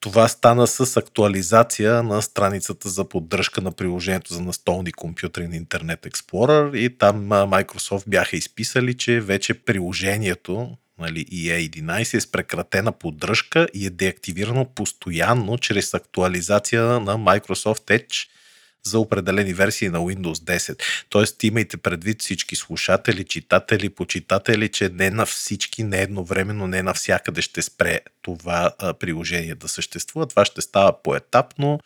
Това 0.00 0.28
стана 0.28 0.66
с 0.66 0.96
актуализация 0.96 2.02
на 2.02 2.22
страницата 2.22 2.88
за 2.88 3.08
поддръжка 3.08 3.60
на 3.60 3.72
приложението 3.72 4.34
за 4.34 4.42
настолни 4.42 4.92
компютри 4.92 5.48
на 5.48 5.54
Internet 5.54 6.10
Explorer 6.10 6.76
и 6.76 6.98
там 6.98 7.28
Microsoft 7.28 8.08
бяха 8.08 8.36
изписали, 8.36 8.94
че 8.94 9.20
вече 9.20 9.54
приложението 9.54 10.76
нали, 10.98 11.26
EA11 11.26 12.14
е 12.14 12.20
с 12.20 12.32
прекратена 12.32 12.92
поддръжка 12.92 13.68
и 13.74 13.86
е 13.86 13.90
деактивирано 13.90 14.64
постоянно 14.64 15.58
чрез 15.58 15.94
актуализация 15.94 16.82
на 16.82 17.18
Microsoft 17.18 17.98
Edge– 17.98 18.28
за 18.82 18.98
определени 18.98 19.54
версии 19.54 19.88
на 19.88 19.98
Windows 19.98 20.34
10. 20.34 20.82
Тоест 21.08 21.44
имайте 21.44 21.76
предвид 21.76 22.22
всички 22.22 22.56
слушатели, 22.56 23.24
читатели, 23.24 23.88
почитатели, 23.88 24.68
че 24.68 24.88
не 24.88 25.10
на 25.10 25.26
всички, 25.26 25.84
не 25.84 26.02
едновременно, 26.02 26.66
не 26.66 26.82
навсякъде 26.82 27.42
ще 27.42 27.62
спре 27.62 28.00
това 28.22 28.72
приложение 29.00 29.54
да 29.54 29.68
съществува. 29.68 30.26
Това 30.26 30.44
ще 30.44 30.60
става 30.60 31.02
поетапно. 31.02 31.80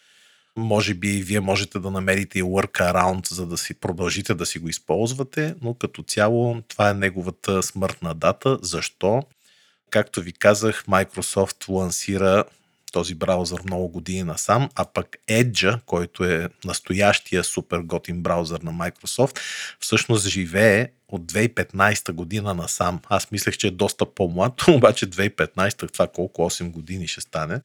Може 0.56 0.94
би 0.94 1.08
вие 1.08 1.40
можете 1.40 1.78
да 1.78 1.90
намерите 1.90 2.38
и 2.38 2.42
workaround, 2.42 3.32
за 3.32 3.46
да 3.46 3.58
си 3.58 3.74
продължите 3.74 4.34
да 4.34 4.46
си 4.46 4.58
го 4.58 4.68
използвате, 4.68 5.54
но 5.62 5.74
като 5.74 6.02
цяло 6.02 6.62
това 6.68 6.90
е 6.90 6.94
неговата 6.94 7.62
смъртна 7.62 8.14
дата. 8.14 8.58
Защо? 8.62 9.22
Както 9.90 10.20
ви 10.20 10.32
казах, 10.32 10.84
Microsoft 10.86 11.68
лансира 11.68 12.44
този 12.94 13.14
браузър 13.14 13.60
много 13.64 13.88
години 13.88 14.22
насам, 14.22 14.68
а 14.74 14.84
пък 14.84 15.16
Edge, 15.28 15.80
който 15.86 16.24
е 16.24 16.48
настоящия 16.64 17.44
супер 17.44 17.78
готин 17.78 18.22
браузър 18.22 18.60
на 18.60 18.72
Microsoft, 18.72 19.38
всъщност 19.80 20.28
живее 20.28 20.88
от 21.08 21.32
2015 21.32 22.12
година 22.12 22.54
насам. 22.54 23.00
Аз 23.08 23.30
мислех, 23.30 23.56
че 23.56 23.66
е 23.66 23.70
доста 23.70 24.06
по-млад, 24.06 24.62
обаче 24.68 25.06
2015, 25.06 25.92
това 25.92 26.06
колко 26.06 26.42
8 26.42 26.70
години 26.70 27.08
ще 27.08 27.20
стане 27.20 27.60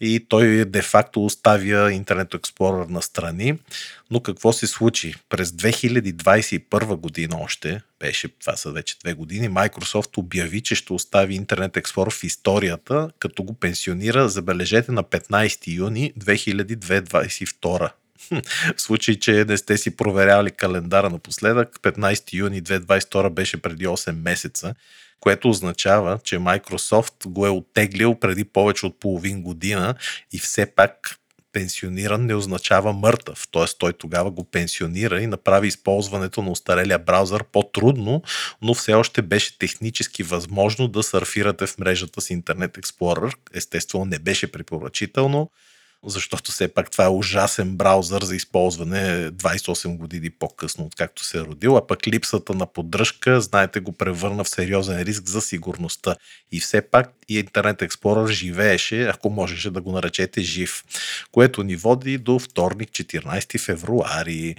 и 0.00 0.26
той 0.28 0.64
де-факто 0.64 1.24
оставя 1.24 1.90
Internet 1.90 2.28
Explorer 2.28 2.88
на 2.88 3.02
страни. 3.02 3.58
Но 4.10 4.20
какво 4.20 4.52
се 4.52 4.66
случи? 4.66 5.14
През 5.28 5.50
2021 5.50 6.96
година 6.96 7.36
още, 7.40 7.80
беше, 8.00 8.28
това 8.28 8.56
са 8.56 8.70
вече 8.70 8.98
две 8.98 9.14
години, 9.14 9.50
Microsoft 9.50 10.18
обяви, 10.18 10.60
че 10.60 10.74
ще 10.74 10.92
остави 10.92 11.40
Internet 11.40 11.82
Explorer 11.82 12.10
в 12.10 12.24
историята, 12.24 13.10
като 13.18 13.42
го 13.42 13.54
пенсионира, 13.54 14.28
забележете, 14.28 14.92
на 14.92 15.04
15 15.04 15.74
юни 15.76 16.12
2022. 16.18 17.90
В 18.76 18.82
случай, 18.82 19.18
че 19.18 19.44
не 19.48 19.56
сте 19.56 19.78
си 19.78 19.96
проверяли 19.96 20.50
календара 20.50 21.10
напоследък, 21.10 21.80
15 21.82 22.32
юни 22.32 22.62
2022 22.62 23.30
беше 23.30 23.56
преди 23.56 23.86
8 23.86 24.12
месеца 24.12 24.74
което 25.20 25.48
означава, 25.48 26.18
че 26.24 26.38
Microsoft 26.38 27.26
го 27.26 27.46
е 27.46 27.50
оттеглил 27.50 28.14
преди 28.14 28.44
повече 28.44 28.86
от 28.86 29.00
половин 29.00 29.42
година 29.42 29.94
и 30.32 30.38
все 30.38 30.66
пак 30.66 31.20
пенсиониран 31.52 32.26
не 32.26 32.34
означава 32.34 32.92
мъртъв. 32.92 33.48
Т.е. 33.52 33.64
той 33.78 33.92
тогава 33.92 34.30
го 34.30 34.44
пенсионира 34.44 35.22
и 35.22 35.26
направи 35.26 35.68
използването 35.68 36.42
на 36.42 36.50
устарелия 36.50 36.98
браузър 36.98 37.44
по-трудно, 37.44 38.22
но 38.62 38.74
все 38.74 38.94
още 38.94 39.22
беше 39.22 39.58
технически 39.58 40.22
възможно 40.22 40.88
да 40.88 41.02
сърфирате 41.02 41.66
в 41.66 41.78
мрежата 41.78 42.20
с 42.20 42.28
Internet 42.28 42.80
Explorer. 42.80 43.34
Естествено 43.54 44.04
не 44.04 44.18
беше 44.18 44.52
препоръчително 44.52 45.50
защото 46.06 46.52
все 46.52 46.68
пак 46.68 46.90
това 46.90 47.04
е 47.04 47.08
ужасен 47.08 47.76
браузър 47.76 48.22
за 48.24 48.36
използване 48.36 49.30
28 49.30 49.96
години 49.96 50.30
по-късно, 50.30 50.84
откакто 50.84 51.24
се 51.24 51.38
е 51.38 51.40
родил, 51.40 51.76
а 51.76 51.86
пък 51.86 52.06
липсата 52.06 52.54
на 52.54 52.66
поддръжка, 52.66 53.40
знаете, 53.40 53.80
го 53.80 53.92
превърна 53.92 54.44
в 54.44 54.48
сериозен 54.48 55.02
риск 55.02 55.28
за 55.28 55.40
сигурността. 55.40 56.16
И 56.52 56.60
все 56.60 56.82
пак 56.82 57.12
и 57.28 57.44
Internet 57.44 57.88
Explorer 57.88 58.30
живееше, 58.30 59.02
ако 59.02 59.30
можеше 59.30 59.70
да 59.70 59.80
го 59.80 59.92
наречете 59.92 60.42
жив, 60.42 60.84
което 61.32 61.62
ни 61.62 61.76
води 61.76 62.18
до 62.18 62.38
вторник, 62.38 62.90
14 62.90 63.60
февруари. 63.60 64.54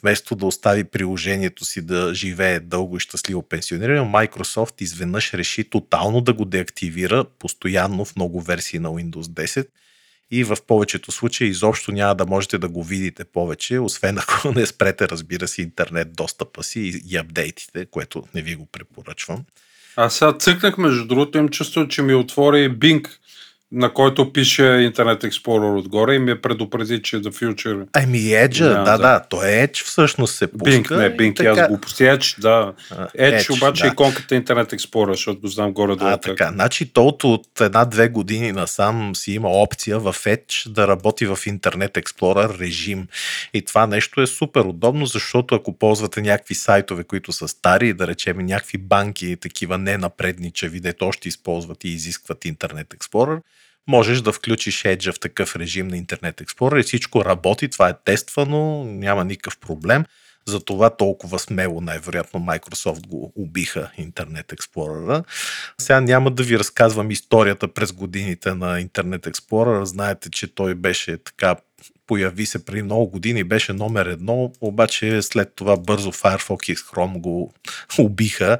Вместо 0.00 0.34
да 0.34 0.46
остави 0.46 0.84
приложението 0.84 1.64
си 1.64 1.82
да 1.82 2.14
живее 2.14 2.60
дълго 2.60 2.96
и 2.96 3.00
щастливо 3.00 3.42
пенсиониране, 3.42 4.00
Microsoft 4.00 4.82
изведнъж 4.82 5.34
реши 5.34 5.64
тотално 5.64 6.20
да 6.20 6.32
го 6.32 6.44
деактивира 6.44 7.24
постоянно 7.24 8.04
в 8.04 8.16
много 8.16 8.40
версии 8.40 8.78
на 8.78 8.88
Windows 8.88 9.22
10 9.22 9.66
и 10.30 10.44
в 10.44 10.56
повечето 10.66 11.12
случаи 11.12 11.48
изобщо 11.48 11.92
няма 11.92 12.14
да 12.14 12.26
можете 12.26 12.58
да 12.58 12.68
го 12.68 12.84
видите 12.84 13.24
повече, 13.24 13.78
освен 13.78 14.18
ако 14.18 14.52
не 14.56 14.66
спрете, 14.66 15.08
разбира 15.08 15.48
се, 15.48 15.62
интернет 15.62 16.12
достъпа 16.12 16.62
си 16.62 16.80
и, 16.80 17.02
и 17.12 17.16
апдейтите, 17.16 17.86
което 17.86 18.24
не 18.34 18.42
ви 18.42 18.54
го 18.54 18.66
препоръчвам. 18.66 19.44
Аз 19.96 20.14
сега 20.14 20.32
цъкнах, 20.32 20.78
между 20.78 21.04
другото, 21.06 21.38
им 21.38 21.48
чувство, 21.48 21.88
че 21.88 22.02
ми 22.02 22.14
отвори 22.14 22.70
Bing 22.70 23.08
на 23.72 23.92
който 23.94 24.32
пише 24.32 24.62
Internet 24.62 25.24
Explorer 25.24 25.78
отгоре 25.78 26.14
и 26.14 26.18
ми 26.18 26.30
е 26.30 26.40
предупреди, 26.40 27.02
че 27.02 27.16
The 27.16 27.28
Future... 27.28 27.86
Ами 27.92 28.18
Edge, 28.18 28.58
да, 28.58 28.82
да, 28.82 28.98
да, 28.98 29.20
то 29.30 29.44
е 29.44 29.48
Edge 29.48 29.84
всъщност 29.84 30.34
се 30.34 30.46
пуска. 30.46 30.70
Bing, 30.70 30.96
не, 30.96 31.16
Bing, 31.16 31.36
така... 31.36 31.50
аз 31.50 31.68
глупости. 31.68 32.02
Edge, 32.02 32.40
да. 32.40 32.72
Edge, 32.90 33.38
Edge 33.38 33.56
обаче 33.56 33.82
да. 33.82 33.88
иконката 33.88 34.34
Internet 34.34 34.74
Explorer, 34.74 35.12
защото 35.12 35.40
го 35.40 35.48
знам 35.48 35.72
горе-долу. 35.72 36.10
А, 36.10 36.16
така, 36.16 36.50
значи 36.52 36.92
то 36.92 37.06
от 37.06 37.60
една-две 37.60 38.08
години 38.08 38.52
насам 38.52 39.16
си 39.16 39.32
има 39.32 39.48
опция 39.48 39.98
в 39.98 40.12
Edge 40.12 40.68
да 40.68 40.88
работи 40.88 41.26
в 41.26 41.36
Internet 41.36 42.02
Explorer 42.02 42.58
режим. 42.58 43.06
И 43.54 43.62
това 43.62 43.86
нещо 43.86 44.20
е 44.20 44.26
супер 44.26 44.60
удобно, 44.60 45.06
защото 45.06 45.54
ако 45.54 45.78
ползвате 45.78 46.22
някакви 46.22 46.54
сайтове, 46.54 47.04
които 47.04 47.32
са 47.32 47.48
стари, 47.48 47.92
да 47.92 48.06
речем 48.06 48.38
някакви 48.38 48.78
банки, 48.78 49.36
такива 49.36 49.78
не 49.78 49.98
напредничави, 49.98 50.80
дето 50.80 51.06
още 51.06 51.28
използват 51.28 51.84
и 51.84 51.88
изискват 51.88 52.38
Internet 52.38 52.96
Explorer, 52.96 53.40
можеш 53.88 54.20
да 54.20 54.32
включиш 54.32 54.82
Edge 54.82 55.12
в 55.12 55.20
такъв 55.20 55.56
режим 55.56 55.88
на 55.88 55.96
Internet 55.96 56.44
Explorer 56.44 56.80
и 56.80 56.82
всичко 56.82 57.24
работи, 57.24 57.68
това 57.68 57.88
е 57.88 57.94
тествано, 58.04 58.84
няма 58.84 59.24
никакъв 59.24 59.58
проблем. 59.58 60.04
Затова 60.46 60.96
толкова 60.96 61.38
смело 61.38 61.80
най-вероятно 61.80 62.40
Microsoft 62.40 63.06
го 63.06 63.32
убиха 63.36 63.90
Internet 63.98 64.54
Explorer. 64.54 65.24
Сега 65.78 66.00
няма 66.00 66.30
да 66.30 66.42
ви 66.42 66.58
разказвам 66.58 67.10
историята 67.10 67.68
през 67.68 67.92
годините 67.92 68.54
на 68.54 68.82
Internet 68.82 69.30
Explorer. 69.30 69.84
Знаете, 69.84 70.30
че 70.30 70.54
той 70.54 70.74
беше 70.74 71.18
така 71.18 71.56
появи 72.06 72.46
се 72.46 72.64
преди 72.64 72.82
много 72.82 73.10
години, 73.10 73.44
беше 73.44 73.72
номер 73.72 74.06
едно, 74.06 74.52
обаче 74.60 75.22
след 75.22 75.52
това 75.56 75.76
бързо 75.76 76.12
Firefox 76.12 76.72
и 76.72 76.76
Chrome 76.76 77.20
го 77.20 77.52
убиха 77.98 78.58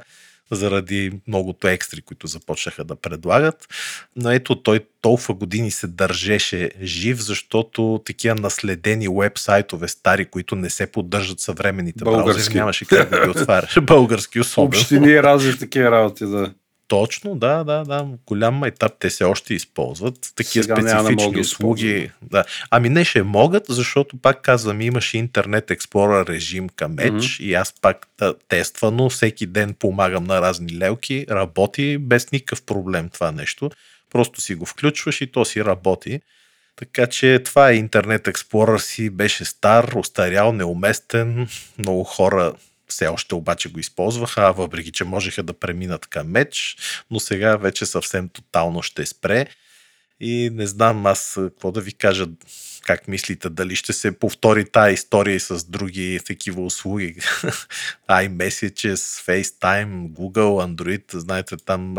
заради 0.51 1.11
многото 1.27 1.67
екстри, 1.67 2.01
които 2.01 2.27
започнаха 2.27 2.83
да 2.83 2.95
предлагат. 2.95 3.67
Но 4.15 4.31
ето 4.31 4.61
той 4.63 4.79
толкова 5.01 5.33
години 5.33 5.71
се 5.71 5.87
държеше 5.87 6.71
жив, 6.83 7.19
защото 7.19 8.01
такива 8.05 8.35
наследени 8.35 9.07
веб-сайтове 9.07 9.87
стари, 9.87 10.25
които 10.25 10.55
не 10.55 10.69
се 10.69 10.91
поддържат 10.91 11.39
съвременните 11.39 12.03
Български. 12.03 12.33
браузери, 12.33 12.55
нямаше 12.55 12.85
как 12.85 13.09
да 13.09 13.23
ги 13.23 13.29
отваряш. 13.29 13.77
Български 13.83 14.39
особено. 14.39 14.67
Общини 14.67 15.23
разни 15.23 15.57
такива 15.57 15.91
работи, 15.91 16.25
да. 16.25 16.53
Точно, 16.89 17.35
да, 17.35 17.63
да, 17.63 17.83
да. 17.83 18.07
Голям 18.25 18.55
майтап 18.55 18.91
те 18.99 19.09
се 19.09 19.23
още 19.23 19.53
използват. 19.53 20.33
Такива 20.35 20.63
Сега 20.63 20.75
специфични 20.75 21.33
да 21.33 21.39
услуги. 21.39 22.11
Да. 22.21 22.43
Ами 22.71 22.89
не 22.89 23.05
ще 23.05 23.23
могат, 23.23 23.63
защото 23.69 24.17
пак 24.17 24.41
казвам, 24.41 24.81
имаше 24.81 25.17
интернет 25.17 25.67
Explorer 25.67 26.29
режим 26.29 26.69
към 26.69 26.95
Edge 26.95 27.11
mm-hmm. 27.11 27.43
и 27.43 27.53
аз 27.53 27.73
пак 27.81 28.07
да, 28.19 28.33
тествано 28.47 29.09
всеки 29.09 29.45
ден 29.45 29.73
помагам 29.73 30.23
на 30.23 30.41
разни 30.41 30.77
лелки, 30.77 31.25
работи 31.29 31.97
без 31.97 32.31
никакъв 32.31 32.61
проблем 32.61 33.09
това 33.09 33.31
нещо. 33.31 33.71
Просто 34.09 34.41
си 34.41 34.55
го 34.55 34.65
включваш 34.65 35.21
и 35.21 35.31
то 35.31 35.45
си 35.45 35.65
работи. 35.65 36.19
Така 36.75 37.07
че 37.07 37.41
това 37.45 37.69
е 37.69 37.75
интернет 37.75 38.23
Explorer 38.25 38.77
си 38.77 39.09
беше 39.09 39.45
стар, 39.45 39.93
устарял, 39.95 40.51
неуместен. 40.51 41.47
Много 41.77 42.03
хора 42.03 42.53
все 42.89 43.07
още 43.07 43.35
обаче 43.35 43.69
го 43.69 43.79
използваха, 43.79 44.53
въпреки 44.53 44.91
че 44.91 45.03
можеха 45.03 45.43
да 45.43 45.53
преминат 45.53 46.07
към 46.07 46.27
меч, 46.27 46.77
но 47.11 47.19
сега 47.19 47.55
вече 47.55 47.85
съвсем 47.85 48.29
тотално 48.29 48.81
ще 48.81 49.05
спре. 49.05 49.47
И 50.19 50.49
не 50.53 50.67
знам 50.67 51.05
аз 51.05 51.33
какво 51.35 51.71
да 51.71 51.81
ви 51.81 51.93
кажа, 51.93 52.25
как 52.83 53.07
мислите, 53.07 53.49
дали 53.49 53.75
ще 53.75 53.93
се 53.93 54.19
повтори 54.19 54.65
тая 54.65 54.93
история 54.93 55.35
и 55.35 55.39
с 55.39 55.63
други 55.63 56.19
такива 56.25 56.61
услуги. 56.61 57.15
iMessages, 58.09 58.95
FaceTime, 58.95 60.09
Google, 60.09 60.75
Android, 60.75 61.17
знаете, 61.17 61.57
там 61.57 61.95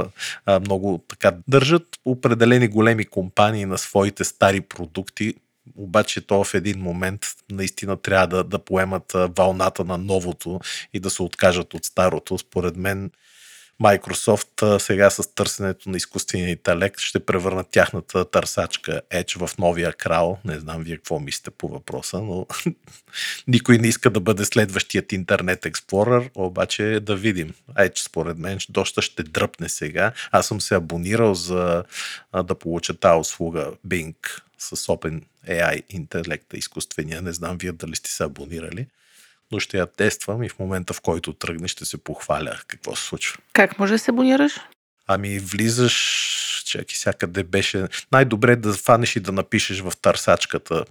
а, 0.46 0.60
много 0.60 1.04
така 1.08 1.32
държат 1.48 1.86
определени 2.04 2.68
големи 2.68 3.04
компании 3.04 3.64
на 3.64 3.78
своите 3.78 4.24
стари 4.24 4.60
продукти, 4.60 5.34
обаче 5.76 6.26
то 6.26 6.44
в 6.44 6.54
един 6.54 6.80
момент 6.80 7.26
наистина 7.50 7.96
трябва 7.96 8.26
да, 8.26 8.44
да 8.44 8.58
поемат 8.58 9.12
вълната 9.38 9.84
на 9.84 9.98
новото 9.98 10.60
и 10.92 11.00
да 11.00 11.10
се 11.10 11.22
откажат 11.22 11.74
от 11.74 11.84
старото. 11.84 12.38
Според 12.38 12.76
мен 12.76 13.10
Microsoft 13.80 14.78
сега 14.78 15.10
с 15.10 15.34
търсенето 15.34 15.90
на 15.90 15.96
изкуствения 15.96 16.50
интелект 16.50 17.00
ще 17.00 17.20
превърнат 17.20 17.68
тяхната 17.70 18.30
търсачка 18.30 19.00
Edge 19.10 19.46
в 19.46 19.58
новия 19.58 19.92
крал. 19.92 20.38
Не 20.44 20.58
знам 20.58 20.82
вие 20.82 20.96
какво 20.96 21.18
мислите 21.18 21.50
по 21.50 21.68
въпроса, 21.68 22.20
но 22.20 22.46
никой 23.48 23.78
не 23.78 23.88
иска 23.88 24.10
да 24.10 24.20
бъде 24.20 24.44
следващият 24.44 25.12
интернет 25.12 25.66
експлорър, 25.66 26.30
обаче 26.34 27.00
да 27.02 27.16
видим. 27.16 27.54
Edge 27.78 27.98
според 28.06 28.38
мен 28.38 28.58
доста 28.68 29.02
ще 29.02 29.22
дръпне 29.22 29.68
сега. 29.68 30.12
Аз 30.30 30.46
съм 30.46 30.60
се 30.60 30.74
абонирал 30.74 31.34
за 31.34 31.84
да 32.44 32.54
получа 32.54 32.94
тази 32.94 33.20
услуга 33.20 33.70
Bing 33.86 34.14
с 34.58 34.76
Open 34.76 35.22
AI 35.48 35.82
интелекта, 35.90 36.56
изкуствения. 36.56 37.22
Не 37.22 37.32
знам 37.32 37.58
вие 37.58 37.72
дали 37.72 37.96
сте 37.96 38.10
се 38.10 38.24
абонирали 38.24 38.86
но 39.52 39.60
ще 39.60 39.78
я 39.78 39.86
тествам 39.86 40.42
и 40.42 40.48
в 40.48 40.58
момента, 40.58 40.94
в 40.94 41.00
който 41.00 41.32
тръгне, 41.32 41.68
ще 41.68 41.84
се 41.84 42.04
похваля 42.04 42.60
какво 42.66 42.96
се 42.96 43.04
случва. 43.04 43.38
Как 43.52 43.78
може 43.78 43.92
да 43.92 43.98
се 43.98 44.10
абонираш? 44.10 44.52
Ами 45.06 45.38
влизаш, 45.38 45.94
чакай, 46.66 46.94
всякъде 46.94 47.44
беше... 47.44 47.86
Най-добре 48.12 48.52
е 48.52 48.56
да 48.56 48.72
фанеш 48.72 49.16
и 49.16 49.20
да 49.20 49.32
напишеш 49.32 49.80
в 49.80 49.92
търсачката 50.02 50.84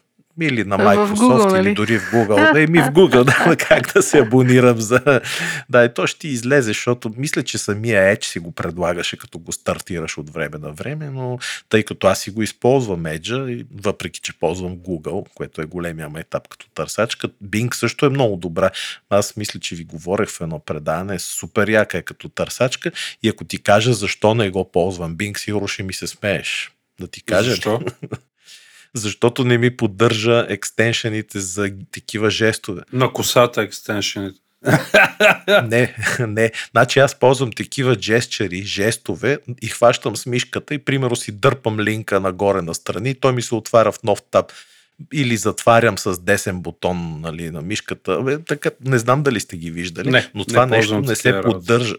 или 0.45 0.63
на 0.63 0.77
Microsoft, 0.77 1.15
Google, 1.15 1.49
или 1.49 1.63
нали? 1.63 1.73
дори 1.73 1.99
в 1.99 2.11
Google. 2.11 2.53
Да, 2.53 2.71
ми 2.71 2.79
в 2.79 2.85
Google, 2.85 3.23
да, 3.23 3.55
как 3.67 3.93
да 3.93 4.01
се 4.01 4.19
абонирам 4.19 4.81
за... 4.81 5.21
Да, 5.69 5.85
и 5.85 5.93
то 5.93 6.07
ще 6.07 6.19
ти 6.19 6.27
излезе, 6.27 6.67
защото 6.67 7.11
мисля, 7.17 7.43
че 7.43 7.57
самия 7.57 8.15
Edge 8.15 8.25
си 8.25 8.39
го 8.39 8.51
предлагаше, 8.51 9.17
като 9.17 9.39
го 9.39 9.51
стартираш 9.51 10.17
от 10.17 10.29
време 10.29 10.57
на 10.57 10.71
време, 10.71 11.09
но 11.09 11.39
тъй 11.69 11.83
като 11.83 12.07
аз 12.07 12.19
си 12.19 12.31
го 12.31 12.43
използвам 12.43 13.03
Edge, 13.03 13.65
въпреки, 13.81 14.19
че 14.19 14.39
ползвам 14.39 14.77
Google, 14.77 15.27
което 15.35 15.61
е 15.61 15.65
големия 15.65 16.09
етап 16.17 16.47
като 16.47 16.69
търсачка, 16.69 17.29
Bing 17.43 17.73
също 17.75 18.05
е 18.05 18.09
много 18.09 18.35
добра. 18.35 18.69
Аз 19.09 19.37
мисля, 19.37 19.59
че 19.59 19.75
ви 19.75 19.83
говорех 19.83 20.29
в 20.29 20.41
едно 20.41 20.59
предаване, 20.59 21.19
супер 21.19 21.67
яка 21.67 21.97
е 21.97 22.01
като 22.01 22.29
търсачка 22.29 22.91
и 23.23 23.29
ако 23.29 23.45
ти 23.45 23.63
кажа 23.63 23.93
защо 23.93 24.35
не 24.35 24.49
го 24.49 24.71
ползвам 24.71 25.17
Bing, 25.17 25.37
сигурно 25.37 25.67
ще 25.67 25.83
ми 25.83 25.93
се 25.93 26.07
смееш. 26.07 26.71
Да 26.99 27.07
ти 27.07 27.23
кажа. 27.23 27.49
Защо? 27.49 27.81
защото 28.95 29.43
не 29.43 29.57
ми 29.57 29.77
поддържа 29.77 30.45
екстеншените 30.49 31.39
за 31.39 31.71
такива 31.91 32.29
жестове. 32.29 32.81
На 32.93 33.13
косата 33.13 33.61
екстеншените. 33.61 34.39
не, 35.67 35.95
не. 36.19 36.51
Значи 36.71 36.99
аз 36.99 37.19
ползвам 37.19 37.51
такива 37.51 37.97
жестчери, 38.01 38.63
жестове 38.63 39.37
и 39.61 39.67
хващам 39.67 40.15
с 40.15 40.25
мишката 40.25 40.73
и 40.73 40.77
примерно 40.77 41.15
си 41.15 41.31
дърпам 41.31 41.79
линка 41.79 42.19
нагоре 42.19 42.61
на 42.61 42.73
страни, 42.75 43.15
той 43.15 43.33
ми 43.33 43.41
се 43.41 43.55
отваря 43.55 43.91
в 43.91 44.03
нов 44.03 44.21
таб 44.31 44.51
или 45.13 45.37
затварям 45.37 45.97
с 45.97 46.21
десен 46.21 46.61
бутон 46.61 47.21
нали, 47.21 47.51
на 47.51 47.61
мишката. 47.61 48.21
Бе, 48.21 48.39
така, 48.39 48.69
не 48.85 48.97
знам 48.97 49.23
дали 49.23 49.39
сте 49.39 49.57
ги 49.57 49.71
виждали, 49.71 50.09
не, 50.09 50.31
но 50.35 50.45
това 50.45 50.65
не 50.65 50.77
нещо 50.77 51.01
не 51.01 51.15
се 51.15 51.33
работи. 51.33 51.53
поддържа. 51.53 51.95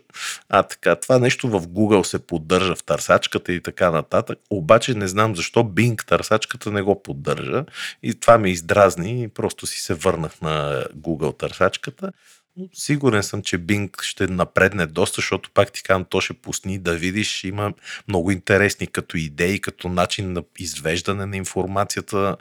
А, 0.48 0.62
така, 0.62 0.96
това 0.96 1.18
нещо 1.18 1.48
в 1.48 1.60
Google 1.60 2.02
се 2.02 2.18
поддържа 2.18 2.74
в 2.74 2.84
търсачката 2.84 3.52
и 3.52 3.60
така 3.60 3.90
нататък, 3.90 4.38
обаче 4.50 4.94
не 4.94 5.08
знам 5.08 5.36
защо 5.36 5.60
Bing 5.60 6.06
търсачката 6.06 6.70
не 6.70 6.82
го 6.82 7.02
поддържа 7.02 7.64
и 8.02 8.14
това 8.14 8.38
ме 8.38 8.50
издразни 8.50 9.22
и 9.22 9.28
просто 9.28 9.66
си 9.66 9.80
се 9.80 9.94
върнах 9.94 10.40
на 10.40 10.84
Google 10.96 11.38
търсачката. 11.38 12.12
Но 12.56 12.68
Сигурен 12.74 13.22
съм, 13.22 13.42
че 13.42 13.58
Bing 13.58 14.02
ще 14.02 14.26
напредне 14.26 14.86
доста, 14.86 15.14
защото 15.16 15.50
пак 15.54 15.72
ти 15.72 15.82
казвам, 15.82 16.04
то 16.04 16.20
ще 16.20 16.34
пусни 16.34 16.78
да 16.78 16.94
видиш, 16.96 17.44
има 17.44 17.72
много 18.08 18.30
интересни 18.30 18.86
като 18.86 19.16
идеи, 19.16 19.60
като 19.60 19.88
начин 19.88 20.32
на 20.32 20.42
извеждане 20.58 21.26
на 21.26 21.36
информацията, 21.36 22.36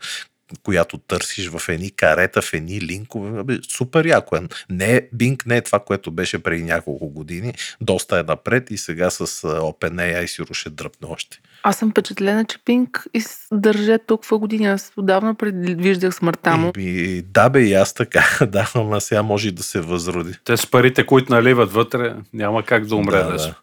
която 0.64 0.98
търсиш 0.98 1.50
в 1.50 1.70
едни 1.70 1.92
карета, 1.92 2.42
в 2.42 2.54
едни 2.54 2.82
линкове. 2.82 3.40
Абе, 3.40 3.58
супер 3.70 4.06
яко 4.06 4.36
е. 4.36 4.42
Не, 4.70 5.10
Bing 5.16 5.48
не 5.48 5.58
е 5.58 5.62
това, 5.62 5.80
което 5.80 6.12
беше 6.12 6.40
преди 6.40 6.64
няколко 6.64 7.10
години. 7.10 7.54
Доста 7.82 8.20
е 8.20 8.24
напред 8.24 8.72
и 8.72 8.78
сега 8.78 9.10
с 9.10 9.28
OpenAI 9.44 10.26
си 10.26 10.44
ще 10.52 10.70
дръпне 10.70 11.08
още. 11.12 11.40
Аз 11.64 11.78
съм 11.78 11.92
впечатлена, 11.92 12.46
че 12.46 12.58
Пинк 12.66 13.08
издържа 13.14 14.00
толкова 14.08 14.38
години. 14.38 14.68
Аз 14.68 14.92
отдавна 14.98 15.36
предвиждах 15.36 16.16
смъртта 16.16 16.58
му. 16.58 16.72
И, 16.78 17.22
да 17.22 17.50
бе, 17.50 17.62
и 17.62 17.74
аз 17.74 17.94
така. 17.94 18.26
Да, 18.50 18.72
ама 18.76 19.02
сега 19.02 19.24
може 19.24 19.48
и 19.48 19.52
да 19.52 19.64
се 19.64 19.82
възроди. 19.82 20.34
Те 20.44 20.58
с 20.58 20.68
парите, 20.72 21.06
които 21.06 21.34
наливат 21.34 21.72
вътре, 21.72 22.16
няма 22.34 22.64
как 22.64 22.86
да 22.86 22.96
умре. 22.96 23.18
Да, 23.18 23.32
да. 23.32 23.56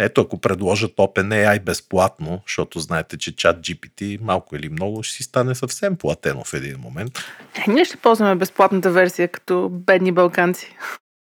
Ето, 0.00 0.20
ако 0.20 0.40
предложат 0.40 0.92
OpenAI 0.92 1.60
безплатно, 1.60 2.40
защото 2.46 2.80
знаете, 2.80 3.18
че 3.18 3.36
чат 3.36 3.56
GPT 3.58 4.18
малко 4.20 4.56
или 4.56 4.68
много 4.68 5.02
ще 5.02 5.14
си 5.14 5.22
стане 5.22 5.54
съвсем 5.54 5.96
платено 5.96 6.44
в 6.44 6.54
един 6.54 6.76
момент. 6.78 7.18
Е, 7.56 7.70
ние 7.70 7.84
ще 7.84 7.96
ползваме 7.96 8.34
безплатната 8.34 8.90
версия, 8.90 9.28
като 9.28 9.68
бедни 9.70 10.12
балканци. 10.12 10.76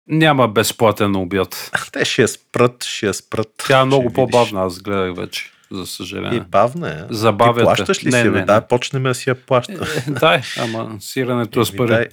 Няма 0.09 0.49
безплатен 0.49 1.17
обяд. 1.17 1.71
Те 1.93 2.05
ще 2.05 2.23
я 2.23 2.29
спрат, 2.29 2.85
ще 2.85 3.07
я 3.07 3.15
спрат. 3.15 3.49
Тя 3.59 3.81
е 3.81 3.85
много 3.85 4.13
по-бавна, 4.13 4.63
аз 4.63 4.79
гледах 4.79 5.17
вече, 5.17 5.51
за 5.71 5.83
И 5.83 5.87
съжаление. 5.87 6.41
бавна 6.41 6.91
е. 6.91 7.15
Забавяте. 7.15 7.59
Ти 7.59 7.65
плащаш 7.65 8.05
ли 8.05 8.11
Не, 8.11 8.19
си? 8.19 8.25
не, 8.25 8.31
не. 8.31 8.45
Да, 8.45 8.61
почнем 8.61 9.03
да 9.03 9.15
си 9.15 9.31
я 9.31 9.35
плаща. 9.37 9.73
Е, 9.99 10.11
дай, 10.11 10.41
ама 10.59 10.97
сирането 11.01 11.61
е 11.61 11.65
с 11.65 11.77
пари. 11.77 11.89
дай. 11.89 12.07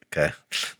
Така 0.00 0.24
е. 0.24 0.32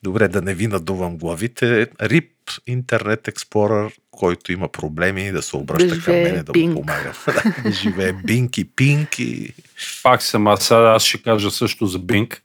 Добре, 0.03 0.29
да 0.29 0.42
не 0.42 0.55
ви 0.55 0.66
надувам 0.66 1.16
главите. 1.18 1.87
RIP 1.87 2.29
Internet 2.68 3.33
Explorer, 3.33 3.92
който 4.12 4.53
има 4.53 4.68
проблеми, 4.68 5.33
да 5.33 5.42
се 5.42 5.57
обръща 5.57 5.94
Да 5.96 6.03
към 6.03 6.14
мене 6.14 6.42
да 6.42 6.53
му 6.61 6.75
помагам. 6.75 7.12
да 7.64 7.70
живее 7.70 8.12
Бинк 8.12 8.59
и 8.59 8.64
Пинк 8.64 9.18
и... 9.18 9.55
Пак 10.03 10.22
съм 10.22 10.46
аз, 10.46 10.64
сега 10.64 10.81
аз 10.81 11.03
ще 11.05 11.22
кажа 11.22 11.51
също 11.51 11.87
за 11.87 11.98
Bing. 11.98 12.38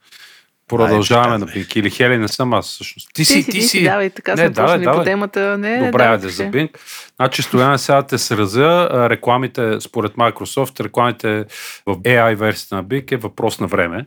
Продължаваме 0.68 1.34
Ай, 1.34 1.40
на 1.40 1.46
казвай. 1.46 1.64
Bing. 1.64 1.78
Или 1.78 1.90
Хели 1.90 2.18
не 2.18 2.28
съм 2.28 2.54
аз 2.54 2.66
всъщност. 2.66 3.10
Ти 3.14 3.14
Ти 3.14 3.26
си, 3.26 3.52
ти 3.52 3.62
си. 3.62 3.84
давай, 3.84 4.10
така 4.10 4.32
Не, 4.32 4.38
сме 4.38 4.50
давай, 4.50 4.68
почнали 4.68 4.86
по 4.86 4.92
давай. 4.92 5.06
темата. 5.06 5.58
Не, 5.58 5.78
Добре, 5.78 5.92
давай, 5.92 6.08
айде 6.08 6.30
за. 6.30 6.44
Bing. 6.44 6.70
Значи, 7.16 7.42
Стоян, 7.42 7.80
сега 7.80 8.04
те 8.04 8.18
сразя. 8.18 8.90
Рекламите, 9.10 9.82
според 9.82 10.12
Microsoft, 10.14 10.80
рекламите 10.84 11.46
в 11.86 11.96
AI 11.96 12.36
версията 12.36 12.76
на 12.76 12.86
Bing 12.86 13.12
е 13.12 13.18
въпрос 13.18 13.60
на 13.60 13.68
време. 13.68 14.06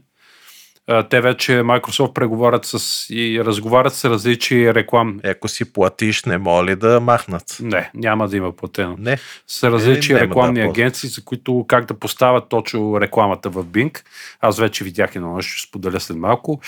Те 1.10 1.20
вече 1.20 1.52
Microsoft 1.52 2.12
преговарят 2.12 2.64
с 2.64 3.06
и 3.10 3.44
разговарят 3.44 3.94
с 3.94 4.04
различни 4.10 4.74
реклам. 4.74 5.20
Е, 5.24 5.30
Ако 5.30 5.48
си 5.48 5.72
платиш, 5.72 6.24
не 6.24 6.38
моли 6.38 6.76
да 6.76 7.00
махнат. 7.00 7.56
Не, 7.60 7.90
няма 7.94 8.28
да 8.28 8.36
има 8.36 8.52
платено. 8.52 8.96
Не. 8.98 9.18
С 9.46 9.70
различни 9.70 10.14
Е, 10.14 10.20
рекламни 10.20 10.60
да 10.60 10.66
ползва. 10.66 10.80
агенции, 10.82 11.08
за 11.08 11.24
които 11.24 11.64
как 11.68 11.84
да 11.84 11.94
поставят 11.94 12.48
точно 12.48 13.00
рекламата 13.00 13.50
в 13.50 13.64
Bing. 13.64 14.02
Аз 14.40 14.58
вече 14.58 14.84
видях 14.84 15.16
едно 15.16 15.36
нещо, 15.36 15.52
ще 15.52 15.68
споделя 15.68 16.00
след 16.00 16.16
малко. 16.16 16.60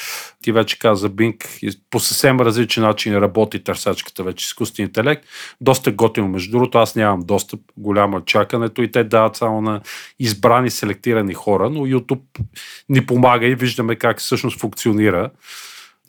Ти 0.42 0.52
вече 0.52 0.78
каза 0.78 1.10
Bing 1.10 1.58
и 1.62 1.80
по 1.90 2.00
съвсем 2.00 2.40
различен 2.40 2.82
начин 2.82 3.14
работи 3.16 3.64
търсачката 3.64 4.22
вече 4.22 4.44
изкуствен 4.44 4.86
интелект. 4.86 5.24
Доста 5.60 5.92
готино, 5.92 6.28
между 6.28 6.50
другото, 6.50 6.78
аз 6.78 6.96
нямам 6.96 7.20
достъп, 7.22 7.60
голямо 7.76 8.18
е 8.18 8.22
чакането 8.26 8.82
и 8.82 8.90
те 8.90 9.04
дават 9.04 9.36
само 9.36 9.60
на 9.60 9.80
избрани, 10.18 10.70
селектирани 10.70 11.34
хора, 11.34 11.70
но 11.70 11.80
YouTube 11.80 12.20
ни 12.88 13.06
помага 13.06 13.46
и 13.46 13.54
виждаме 13.54 13.96
как 13.96 14.11
всъщност 14.20 14.60
функционира. 14.60 15.30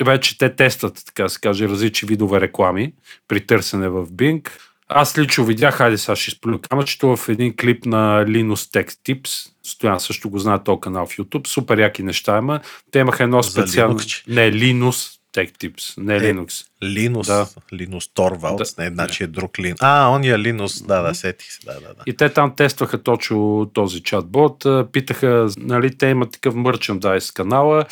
Вече 0.05 0.37
те 0.37 0.55
тестват, 0.55 1.03
така 1.05 1.29
се 1.29 1.39
каже, 1.39 1.69
различни 1.69 2.07
видове 2.07 2.41
реклами 2.41 2.93
при 3.27 3.45
търсене 3.45 3.89
в 3.89 4.05
Bing. 4.05 4.49
Аз 4.87 5.17
лично 5.17 5.45
видях, 5.45 5.75
хайде 5.75 5.97
сега 5.97 6.15
ще 6.15 6.31
изплюя 6.31 6.61
камъчето 6.61 7.15
в 7.15 7.29
един 7.29 7.55
клип 7.55 7.85
на 7.85 8.25
Linus 8.27 8.53
Tech 8.53 8.87
Tips. 8.87 9.49
Стоян 9.63 9.99
също 9.99 10.29
го 10.29 10.39
знае 10.39 10.63
този 10.63 10.79
канал 10.81 11.05
в 11.05 11.17
YouTube. 11.17 11.47
Супер 11.47 11.77
яки 11.77 12.03
неща 12.03 12.37
има. 12.37 12.59
Те 12.91 12.99
имаха 12.99 13.23
едно 13.23 13.43
специално... 13.43 13.99
Не, 14.27 14.51
Linus 14.51 15.19
Tech 15.33 15.51
Tips, 15.57 15.97
не 15.97 16.15
Е, 16.15 16.19
Linux. 16.19 16.65
Линус, 16.83 17.27
Да. 17.27 17.47
Линус 17.73 18.13
Торвалдс, 18.13 18.75
Да. 18.75 18.83
не, 18.83 18.89
значи 18.89 19.23
е 19.23 19.27
друг 19.27 19.59
Лин. 19.59 19.75
А, 19.79 20.09
ония 20.09 20.39
Линус, 20.39 20.81
да, 20.81 21.01
да, 21.01 21.15
сетих 21.15 21.51
се, 21.51 21.59
да, 21.65 21.73
да, 21.73 21.79
да. 21.79 22.03
И 22.05 22.17
те 22.17 22.29
там 22.29 22.55
тестваха 22.55 23.03
точно 23.03 23.69
този 23.73 24.03
чатбот. 24.03 24.65
Питаха, 24.91 25.47
нали, 25.57 25.97
те 25.97 26.07
имат 26.07 26.31
такъв 26.31 26.55
мърчендайз 26.55 27.31
канала, 27.31 27.85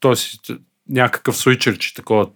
т.е. 0.00 0.14
някакъв 0.88 1.36
свичерче 1.36 1.94
такова 1.94 2.28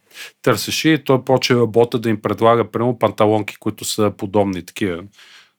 търсеше 0.42 0.88
и 0.88 1.04
той 1.04 1.24
почва 1.24 1.66
бота 1.66 1.98
да 1.98 2.08
им 2.08 2.22
предлага 2.22 2.70
прямо 2.70 2.98
панталонки, 2.98 3.56
които 3.56 3.84
са 3.84 4.12
подобни 4.18 4.66
такива. 4.66 5.02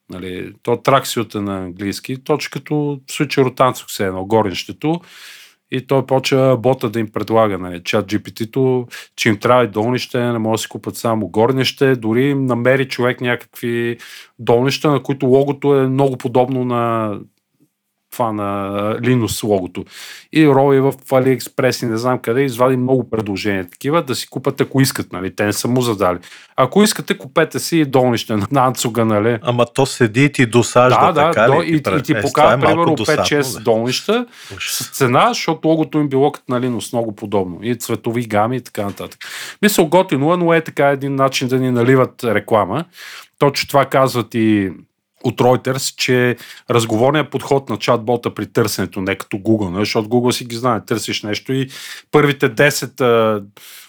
Нали, 0.09 0.53
то 0.63 0.77
траксиот 0.77 1.35
е 1.35 1.39
на 1.41 1.57
английски, 1.57 2.23
точно 2.23 2.49
като 2.51 2.99
свичер 3.11 3.41
от 3.41 3.55
танцук 3.55 3.91
се 3.91 4.05
едно, 4.05 4.25
горенщето. 4.25 5.01
И 5.71 5.87
той 5.87 6.05
почва 6.05 6.57
бота 6.57 6.89
да 6.89 6.99
им 6.99 7.11
предлага, 7.11 7.57
нали, 7.57 7.83
чат 7.83 8.05
GPT-то, 8.05 8.87
че 9.15 9.29
им 9.29 9.39
трябва 9.39 9.63
и 9.63 9.67
долнище, 9.67 10.19
не 10.19 10.39
може 10.39 10.59
да 10.59 10.61
си 10.61 10.69
купат 10.69 10.95
само 10.95 11.27
горнище, 11.27 11.95
дори 11.95 12.25
им 12.25 12.45
намери 12.45 12.87
човек 12.87 13.21
някакви 13.21 13.97
долнища, 14.39 14.91
на 14.91 15.03
които 15.03 15.25
логото 15.25 15.75
е 15.75 15.87
много 15.87 16.17
подобно 16.17 16.65
на 16.65 17.13
това 18.13 18.31
на 18.31 18.69
Linux 18.99 19.43
логото. 19.43 19.85
И 20.33 20.47
рови 20.47 20.79
в 20.79 20.91
AliExpress 20.91 21.83
и 21.83 21.89
не 21.89 21.97
знам 21.97 22.19
къде, 22.19 22.41
извади 22.41 22.77
много 22.77 23.09
предложения 23.09 23.69
такива, 23.69 24.01
да 24.01 24.15
си 24.15 24.27
купат 24.29 24.61
ако 24.61 24.81
искат, 24.81 25.13
нали? 25.13 25.35
Те 25.35 25.45
не 25.45 25.53
са 25.53 25.67
му 25.67 25.81
задали. 25.81 26.17
Ако 26.55 26.83
искате, 26.83 27.17
купете 27.17 27.59
си 27.59 27.77
и 27.77 27.85
долнище 27.85 28.35
на 28.51 28.65
Анцуга, 28.65 29.05
нали? 29.05 29.39
Ама 29.41 29.65
то 29.65 29.85
седи 29.85 30.23
и 30.23 30.31
ти 30.31 30.45
досажда, 30.45 31.11
да, 31.11 31.31
така 31.31 31.47
да, 31.47 31.63
ли? 31.63 31.69
и, 31.69 31.75
и 31.75 32.01
ти 32.03 32.13
Е, 32.13 32.21
показва, 32.21 32.53
е 32.53 32.59
примерно, 32.59 32.95
досадно, 32.95 33.23
5-6 33.23 33.57
бе. 33.57 33.63
долнища 33.63 34.25
с 34.59 34.89
цена, 34.89 35.27
защото 35.29 35.67
логото 35.67 35.99
им 35.99 36.07
било 36.07 36.31
като 36.31 36.45
на 36.49 36.61
Linux, 36.61 36.93
много 36.93 37.15
подобно. 37.15 37.59
И 37.61 37.75
цветови 37.75 38.25
гами 38.25 38.57
и 38.57 38.61
така 38.61 38.85
нататък. 38.85 39.19
Мисля, 39.61 39.83
готино 39.85 40.33
е, 40.33 40.37
но 40.37 40.53
е 40.53 40.61
така 40.61 40.87
един 40.87 41.15
начин 41.15 41.47
да 41.47 41.59
ни 41.59 41.71
наливат 41.71 42.23
реклама. 42.23 42.85
Точно 43.39 43.67
това 43.67 43.85
казват 43.85 44.35
и 44.35 44.71
от 45.23 45.37
Reuters, 45.39 45.95
че 45.95 46.35
разговорният 46.69 47.31
подход 47.31 47.69
на 47.69 47.77
чатбота 47.77 48.33
при 48.33 48.45
търсенето, 48.45 49.01
не 49.01 49.15
като 49.15 49.37
Google, 49.37 49.69
нали? 49.69 49.81
защото 49.81 50.09
Google 50.09 50.31
си 50.31 50.45
ги 50.45 50.55
знае, 50.55 50.85
търсиш 50.85 51.23
нещо 51.23 51.53
и 51.53 51.69
първите 52.11 52.49
10 52.49 53.01
а, 53.01 53.43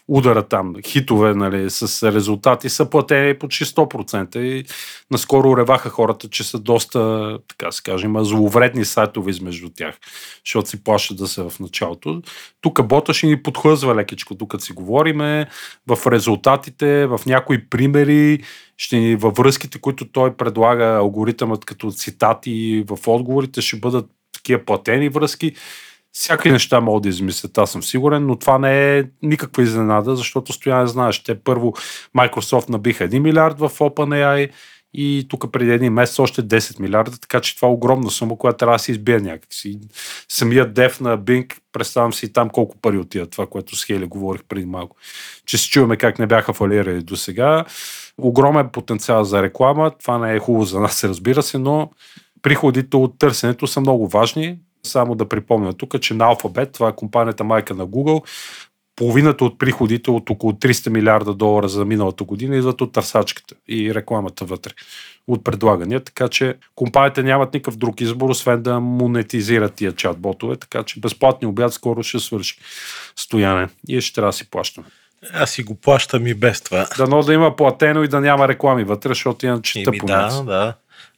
удара 0.08 0.42
там, 0.42 0.74
хитове 0.86 1.34
нали, 1.34 1.70
с 1.70 2.12
резултати 2.12 2.68
са 2.68 2.90
платени 2.90 3.38
почти 3.38 3.64
100% 3.64 4.38
и 4.38 4.64
наскоро 5.10 5.56
реваха 5.56 5.90
хората, 5.90 6.28
че 6.28 6.44
са 6.44 6.58
доста, 6.58 7.38
така 7.48 7.72
се 7.72 7.82
каже, 7.82 8.06
има 8.06 8.24
зловредни 8.24 8.84
сайтове 8.84 9.30
измежду 9.30 9.68
тях, 9.76 9.98
защото 10.46 10.68
си 10.68 10.84
плащат 10.84 11.16
да 11.16 11.28
са 11.28 11.50
в 11.50 11.60
началото. 11.60 12.22
Тук 12.60 12.86
бота 12.86 13.14
ще 13.14 13.26
ни 13.26 13.42
подхлъзва 13.42 13.94
лекичко, 13.94 14.34
докато 14.34 14.64
си 14.64 14.72
говориме, 14.72 15.46
в 15.86 16.06
резултатите, 16.06 17.06
в 17.06 17.20
някои 17.26 17.68
примери, 17.68 18.42
ще 18.76 18.96
ни 18.96 19.16
във 19.16 19.34
връзките, 19.34 19.80
които 19.80 20.12
той 20.12 20.36
предлага 20.36 20.84
алгоритъмът 20.84 21.64
като 21.64 21.92
цитати 21.92 22.84
в 22.88 22.98
отговорите, 23.06 23.60
ще 23.60 23.76
бъдат 23.76 24.06
такива 24.32 24.64
платени 24.64 25.08
връзки. 25.08 25.54
Всякакви 26.16 26.50
неща 26.50 26.80
могат 26.80 27.02
да 27.02 27.08
измислят, 27.08 27.58
аз 27.58 27.72
съм 27.72 27.82
сигурен, 27.82 28.26
но 28.26 28.36
това 28.36 28.58
не 28.58 28.98
е 28.98 29.04
никаква 29.22 29.62
изненада, 29.62 30.16
защото 30.16 30.52
стояне 30.52 30.86
знаеш, 30.86 31.22
те 31.22 31.34
първо 31.34 31.72
Microsoft 32.16 32.68
набиха 32.68 33.08
1 33.08 33.18
милиард 33.18 33.58
в 33.58 33.70
OpenAI 33.70 34.50
и 34.94 35.26
тук 35.28 35.52
преди 35.52 35.70
един 35.70 35.92
месец 35.92 36.18
още 36.18 36.42
10 36.42 36.80
милиарда, 36.80 37.18
така 37.18 37.40
че 37.40 37.56
това 37.56 37.68
е 37.68 37.70
огромна 37.70 38.10
сума, 38.10 38.38
която 38.38 38.56
трябва 38.56 38.74
да 38.74 38.78
се 38.78 38.92
избие 38.92 39.20
някакси. 39.20 39.78
Самият 40.28 40.74
дев 40.74 41.00
на 41.00 41.18
Bing, 41.18 41.58
представям 41.72 42.12
си 42.12 42.32
там 42.32 42.50
колко 42.50 42.76
пари 42.76 42.98
отиват, 42.98 43.30
това, 43.30 43.46
което 43.46 43.76
с 43.76 43.84
Хели 43.84 44.06
говорих 44.06 44.42
преди 44.48 44.66
малко. 44.66 44.96
Че 45.46 45.58
си 45.58 45.70
чуваме 45.70 45.96
как 45.96 46.18
не 46.18 46.26
бяха 46.26 46.52
фалирали 46.52 47.02
до 47.02 47.16
сега. 47.16 47.64
Огромен 48.18 48.68
потенциал 48.68 49.24
за 49.24 49.42
реклама, 49.42 49.92
това 50.00 50.18
не 50.18 50.34
е 50.34 50.38
хубаво 50.38 50.64
за 50.64 50.80
нас, 50.80 51.04
разбира 51.04 51.42
се, 51.42 51.58
но 51.58 51.90
приходите 52.42 52.96
от 52.96 53.18
търсенето 53.18 53.66
са 53.66 53.80
много 53.80 54.08
важни. 54.08 54.58
Само 54.84 55.14
да 55.14 55.28
припомня 55.28 55.72
тук, 55.72 56.00
че 56.00 56.14
на 56.14 56.24
Alphabet, 56.24 56.72
това 56.72 56.88
е 56.88 56.96
компанията 56.96 57.44
майка 57.44 57.74
на 57.74 57.86
Google, 57.86 58.24
половината 58.96 59.44
от 59.44 59.58
приходите 59.58 60.10
от 60.10 60.30
около 60.30 60.52
300 60.52 60.88
милиарда 60.88 61.34
долара 61.34 61.68
за 61.68 61.84
миналата 61.84 62.24
година 62.24 62.56
идват 62.56 62.80
от 62.80 62.92
търсачката 62.92 63.54
и 63.68 63.94
рекламата 63.94 64.44
вътре 64.44 64.70
от 65.28 65.44
предлагания, 65.44 66.00
така 66.00 66.28
че 66.28 66.54
компаниите 66.74 67.22
нямат 67.22 67.54
никакъв 67.54 67.76
друг 67.76 68.00
избор, 68.00 68.30
освен 68.30 68.62
да 68.62 68.80
монетизират 68.80 69.74
тия 69.74 69.92
чат-ботове, 69.92 70.60
така 70.60 70.82
че 70.82 71.00
безплатни 71.00 71.48
обяд 71.48 71.72
скоро 71.72 72.02
ще 72.02 72.18
свърши 72.18 72.58
стояне 73.16 73.68
и 73.88 74.00
ще 74.00 74.14
трябва 74.14 74.28
да 74.28 74.32
си 74.32 74.50
плащаме. 74.50 74.86
Аз 75.32 75.50
си 75.50 75.62
го 75.62 75.74
плащам 75.74 76.26
и 76.26 76.34
без 76.34 76.60
това. 76.60 76.86
Дано 76.96 77.22
да 77.22 77.34
има 77.34 77.56
платено 77.56 78.02
и 78.02 78.08
да 78.08 78.20
няма 78.20 78.48
реклами 78.48 78.84
вътре, 78.84 79.08
защото 79.08 79.46
иначе 79.46 79.82
тъпо 79.82 80.06
да, 80.06 80.42
да. 80.42 80.74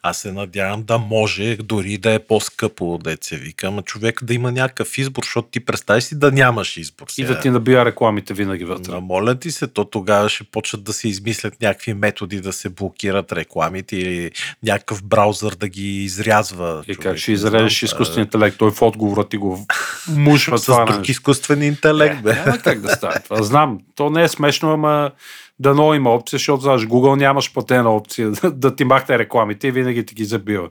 Аз 0.09 0.19
се 0.19 0.33
надявам 0.33 0.83
да 0.83 0.99
може, 0.99 1.57
дори 1.57 1.99
да 1.99 2.13
е 2.13 2.19
по-скъпо, 2.19 2.99
да 2.99 3.17
се 3.21 3.37
вика, 3.37 3.67
ама 3.67 3.83
човек 3.83 4.25
да 4.25 4.35
има 4.35 4.53
някакъв 4.53 4.99
избор, 4.99 5.23
защото 5.23 5.49
ти 5.49 5.61
представи 5.61 6.03
си 6.03 6.19
да 6.19 6.33
нямаш 6.33 6.77
избор. 6.77 7.07
И 7.09 7.13
Сега. 7.13 7.29
да 7.29 7.41
ти 7.41 7.51
набия 7.51 7.85
рекламите 7.85 8.35
винаги 8.35 8.65
вътре. 8.65 8.93
Но 8.93 9.01
моля 9.01 9.35
ти 9.35 9.51
се, 9.51 9.67
то 9.67 9.85
тогава 9.85 10.29
ще 10.29 10.45
почнат 10.45 10.85
да 10.85 10.93
се 10.93 11.09
измислят 11.09 11.61
някакви 11.63 11.95
методи 11.95 12.41
да 12.41 12.53
се 12.53 12.69
блокират 12.69 13.33
рекламите 13.33 13.97
или 13.97 14.31
някакъв 14.63 15.05
браузър 15.05 15.55
да 15.55 15.69
ги 15.69 16.05
изрязва. 16.05 16.85
И 16.89 16.95
човек, 16.95 17.09
как 17.09 17.17
ще 17.17 17.33
изрежеш 17.33 17.83
изкуствен 17.83 18.25
интелект? 18.25 18.59
Той 18.59 18.71
в 18.71 18.83
отговора 18.83 19.29
ти 19.29 19.37
го 19.37 19.67
мушва 20.09 20.59
С 20.59 20.65
това 20.65 20.85
друг 20.85 20.99
нещо. 20.99 21.11
изкуствен 21.11 21.63
интелект, 21.63 22.23
бе. 22.23 22.35
Няма 22.35 22.59
как 22.59 22.81
да 22.81 22.89
стане 22.89 23.21
това. 23.25 23.43
Знам, 23.43 23.79
то 23.95 24.11
не 24.11 24.23
е 24.23 24.29
смешно, 24.29 24.73
ама 24.73 25.11
дано 25.59 25.95
има 25.95 26.11
опция, 26.15 26.39
защото 26.39 26.63
знаеш, 26.63 26.83
Google 26.83 27.17
нямаш 27.17 27.53
платена 27.53 27.97
опция 27.97 28.31
да, 28.51 28.77
ти 28.77 28.85
махне 28.85 29.19
рекламите 29.19 29.69
и 29.69 29.71
винаги 29.71 30.07
ти 30.07 30.15
ги 30.15 30.25
забива. 30.25 30.69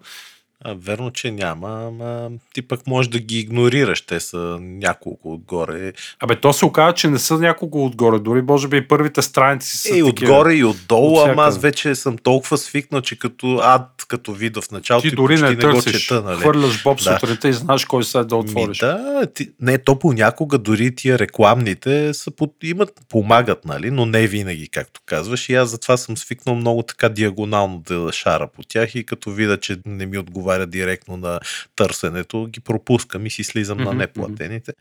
А, 0.64 0.76
верно, 0.78 1.12
че 1.12 1.32
няма, 1.32 1.84
ама 1.88 2.30
ти 2.54 2.62
пък 2.62 2.88
можеш 2.88 3.10
да 3.10 3.20
ги 3.20 3.40
игнорираш. 3.40 4.02
Те 4.02 4.20
са 4.20 4.38
няколко 4.62 5.34
отгоре. 5.34 5.94
Абе, 6.20 6.36
то 6.36 6.54
се 6.54 6.66
оказа, 6.66 6.94
че 6.94 7.08
не 7.08 7.20
са 7.20 7.38
няколко 7.38 7.86
отгоре, 7.86 8.20
дори 8.20 8.42
може 8.42 8.68
би 8.68 8.78
и 8.78 8.88
първите 8.88 9.22
страници 9.22 9.78
са 9.78 9.96
Е, 9.96 9.98
и 9.98 10.06
такива. 10.06 10.32
отгоре 10.34 10.54
и 10.54 10.64
отдолу, 10.64 11.20
От 11.20 11.30
ама 11.30 11.44
аз 11.44 11.58
вече 11.58 11.96
съм 11.96 12.18
толкова 12.18 12.58
свикнал, 12.58 13.02
че 13.02 13.20
като 13.20 13.60
ад, 13.64 14.06
като 14.08 14.34
вида 14.34 14.62
в 14.62 14.72
началото 14.72 15.10
Ти 15.10 15.16
дори 15.16 15.36
не 15.36 15.50
не, 15.50 15.56
го 15.56 15.62
търсиш, 15.62 16.02
чета, 16.02 16.22
нали? 16.22 16.40
хвърляш 16.40 16.84
боб 16.84 16.98
Да. 16.98 17.04
сутринта 17.20 17.50
и 17.50 17.54
знаеш 17.54 17.86
кой 17.86 18.04
сайт 18.04 18.28
да 18.28 18.36
отвориш. 18.36 18.82
Ми, 18.82 18.88
да, 18.88 19.28
ти, 19.34 19.50
не, 19.62 19.78
то 19.78 20.00
понякога 20.00 20.58
дори 20.58 20.96
тия 20.96 21.20
рекламните 21.20 22.14
са 22.14 22.32
под, 22.32 22.54
имат, 22.64 22.92
помагат, 23.10 23.66
нали, 23.66 23.92
но 23.92 24.06
не 24.06 24.28
винаги, 24.28 24.68
както 24.68 25.02
казваш. 25.06 25.50
И 25.50 25.56
аз 25.56 25.70
затова 25.70 25.98
съм 25.98 26.18
свикнал 26.18 26.56
много 26.56 26.84
така 26.84 27.10
диагонално 27.10 27.80
да 27.80 28.10
шара 28.14 28.48
по 28.48 28.64
тях 28.64 28.96
и 28.96 29.06
като 29.06 29.32
видя, 29.32 29.58
че 29.58 29.78
не 29.86 30.06
ми 30.06 30.18
отговаря 30.18 30.55
директно 30.64 31.18
на 31.18 31.40
търсенето, 31.76 32.48
ги 32.48 32.60
пропускам 32.60 33.26
и 33.26 33.30
си 33.30 33.44
слизам 33.44 33.78
на 33.78 33.90
Мгм, 33.90 33.98
неплатените. 33.98 34.74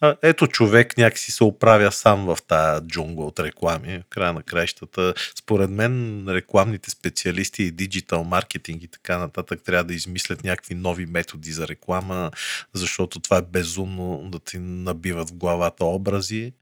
А, 0.00 0.16
ето 0.22 0.46
човек 0.46 0.96
някакси 0.96 1.32
се 1.32 1.44
оправя 1.44 1.92
сам 1.92 2.26
в 2.26 2.38
тази 2.48 2.86
джунгла 2.86 3.26
от 3.26 3.40
реклами. 3.40 3.98
В 3.98 4.08
края 4.08 4.32
на 4.32 4.42
краищата, 4.42 5.14
според 5.38 5.70
мен, 5.70 6.24
рекламните 6.28 6.90
специалисти 6.90 7.62
и 7.62 7.70
диджитал 7.70 8.24
маркетинг 8.24 8.82
и 8.82 8.88
така 8.88 9.18
нататък 9.18 9.62
трябва 9.64 9.84
да 9.84 9.94
измислят 9.94 10.44
някакви 10.44 10.74
нови 10.74 11.06
методи 11.06 11.52
за 11.52 11.68
реклама, 11.68 12.30
защото 12.72 13.20
това 13.20 13.36
е 13.36 13.42
безумно 13.42 14.28
да 14.32 14.38
ти 14.38 14.58
набиват 14.58 15.30
в 15.30 15.34
главата 15.34 15.84
образи. 15.84 16.52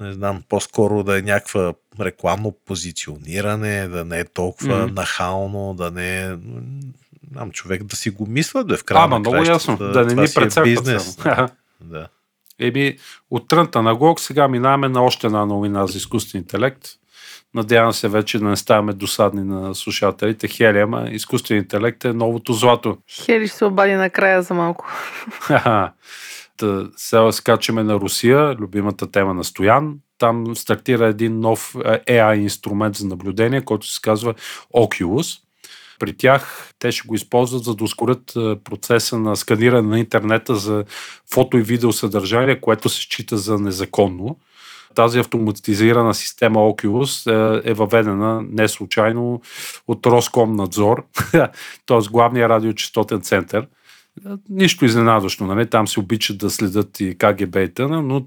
Не 0.00 0.12
знам, 0.12 0.42
по-скоро 0.48 1.04
да 1.04 1.18
е 1.18 1.22
някаква 1.22 1.74
рекламно 2.00 2.52
позициониране, 2.66 3.88
да 3.88 4.04
не 4.04 4.20
е 4.20 4.24
толкова 4.24 4.86
Мгм. 4.86 4.94
нахално, 4.94 5.74
да 5.74 5.90
не 5.90 6.22
е... 6.22 6.36
не 7.30 7.34
Знам, 7.34 7.50
човек 7.50 7.82
да 7.82 7.96
си 7.96 8.10
го 8.10 8.26
мисля, 8.26 8.64
да 8.64 8.74
е 8.74 8.76
в 8.76 8.84
края 8.84 9.04
Ама 9.04 9.14
на 9.14 9.18
много 9.20 9.44
ясно, 9.44 9.76
да 9.76 10.04
не 10.04 10.08
това 10.08 10.22
ни 10.22 10.28
е 10.28 10.34
прецакват 10.34 10.64
бизнес. 10.64 11.14
само. 11.14 11.48
Да. 11.80 12.08
Еми, 12.58 12.96
от 13.30 13.48
трънта 13.48 13.82
на 13.82 13.94
Гог 13.94 14.20
сега 14.20 14.48
минаваме 14.48 14.88
на 14.88 15.02
още 15.02 15.26
една 15.26 15.46
новина 15.46 15.86
за 15.86 15.96
изкуствен 15.98 16.40
интелект. 16.40 16.88
Надявам 17.54 17.92
се 17.92 18.08
вече 18.08 18.38
да 18.38 18.44
не 18.44 18.56
ставаме 18.56 18.92
досадни 18.92 19.44
на 19.44 19.74
слушателите. 19.74 20.48
Хели, 20.48 20.78
ама 20.78 21.08
изкуствен 21.10 21.58
интелект 21.58 22.04
е 22.04 22.12
новото 22.12 22.52
злато. 22.52 22.98
Хели 23.24 23.48
ще 23.48 23.56
се 23.56 23.64
обади 23.64 23.94
накрая 23.94 24.42
за 24.42 24.54
малко. 24.54 24.86
Та, 26.56 26.86
Сега 26.96 27.32
скачаме 27.32 27.82
на 27.82 27.94
Русия, 27.94 28.54
любимата 28.54 29.10
тема 29.10 29.34
на 29.34 29.44
Стоян. 29.44 29.94
Там 30.18 30.56
стартира 30.56 31.06
един 31.06 31.40
нов 31.40 31.76
е, 31.84 32.20
AI 32.22 32.34
инструмент 32.34 32.96
за 32.96 33.06
наблюдение, 33.06 33.64
който 33.64 33.86
се 33.86 34.00
казва 34.02 34.34
Oculus. 34.74 35.40
При 36.00 36.16
тях 36.16 36.72
те 36.78 36.92
ще 36.92 37.08
го 37.08 37.14
използват 37.14 37.64
за 37.64 37.74
да 37.74 37.84
ускорят 37.84 38.32
е, 38.36 38.56
процеса 38.64 39.18
на 39.18 39.36
сканиране 39.36 39.88
на 39.88 39.98
интернета 39.98 40.56
за 40.56 40.84
фото 41.32 41.58
и 41.58 41.62
видео 41.62 41.92
съдържание, 41.92 42.60
което 42.60 42.88
се 42.88 43.00
счита 43.00 43.38
за 43.38 43.58
незаконно. 43.58 44.36
Тази 44.94 45.18
автоматизирана 45.18 46.14
система 46.14 46.60
Oculus 46.60 47.30
е, 47.64 47.70
е 47.70 47.74
въведена 47.74 48.42
не 48.50 48.68
случайно 48.68 49.40
от 49.88 50.06
Роскомнадзор, 50.06 51.04
т.е. 51.86 52.10
главния 52.10 52.48
радиочастотен 52.48 53.20
център. 53.20 53.66
Нищо 54.48 54.84
изненадващо, 54.84 55.44
нали? 55.44 55.66
Там 55.66 55.88
се 55.88 56.00
обичат 56.00 56.38
да 56.38 56.50
следят 56.50 57.00
и 57.00 57.18
КГБ 57.18 57.56
и 57.56 57.74
т.н., 57.74 58.02
но 58.02 58.26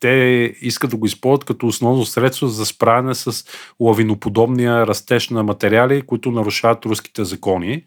те 0.00 0.54
искат 0.60 0.90
да 0.90 0.96
го 0.96 1.06
използват 1.06 1.44
като 1.44 1.66
основно 1.66 2.04
средство 2.04 2.46
за 2.46 2.66
справяне 2.66 3.14
с 3.14 3.44
лавиноподобния 3.80 4.86
растеж 4.86 5.28
на 5.28 5.42
материали, 5.42 6.02
които 6.02 6.30
нарушават 6.30 6.86
руските 6.86 7.24
закони. 7.24 7.84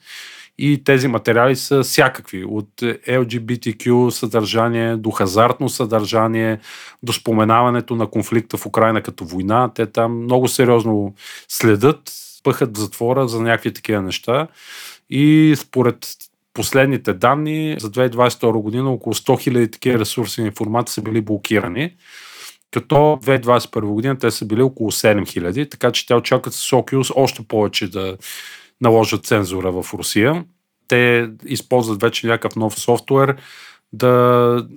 И 0.57 0.83
тези 0.83 1.07
материали 1.07 1.55
са 1.55 1.83
всякакви. 1.83 2.43
От 2.43 2.69
LGBTQ 3.07 4.09
съдържание 4.09 4.95
до 4.95 5.11
хазартно 5.11 5.69
съдържание, 5.69 6.59
до 7.03 7.13
споменаването 7.13 7.95
на 7.95 8.07
конфликта 8.07 8.57
в 8.57 8.65
Украина 8.65 9.01
като 9.01 9.25
война. 9.25 9.71
Те 9.75 9.85
там 9.85 10.23
много 10.23 10.47
сериозно 10.47 11.13
следят, 11.47 12.11
пъхат 12.43 12.77
в 12.77 12.79
затвора 12.79 13.27
за 13.27 13.41
някакви 13.41 13.73
такива 13.73 14.01
неща. 14.01 14.47
И 15.09 15.55
според 15.57 16.07
последните 16.55 17.13
данни 17.13 17.75
за 17.79 17.91
2022 17.91 18.51
година 18.51 18.91
около 18.91 19.13
100 19.13 19.51
000 19.51 19.71
такива 19.71 19.99
ресурси 19.99 20.41
на 20.41 20.47
информация 20.47 20.93
са 20.93 21.01
били 21.01 21.21
блокирани, 21.21 21.95
като 22.71 22.95
2021 22.95 23.81
година 23.81 24.17
те 24.17 24.31
са 24.31 24.45
били 24.45 24.61
около 24.61 24.91
7 24.91 25.21
000, 25.21 25.71
така 25.71 25.91
че 25.91 26.07
те 26.07 26.15
очакват 26.15 26.53
с 26.53 26.71
Oculus 26.71 27.13
още 27.15 27.47
повече 27.47 27.91
да 27.91 28.17
наложат 28.81 29.25
цензура 29.25 29.71
в 29.71 29.93
Русия. 29.93 30.45
Те 30.87 31.29
използват 31.45 32.01
вече 32.01 32.27
някакъв 32.27 32.55
нов 32.55 32.79
софтуер 32.79 33.35
да 33.93 34.67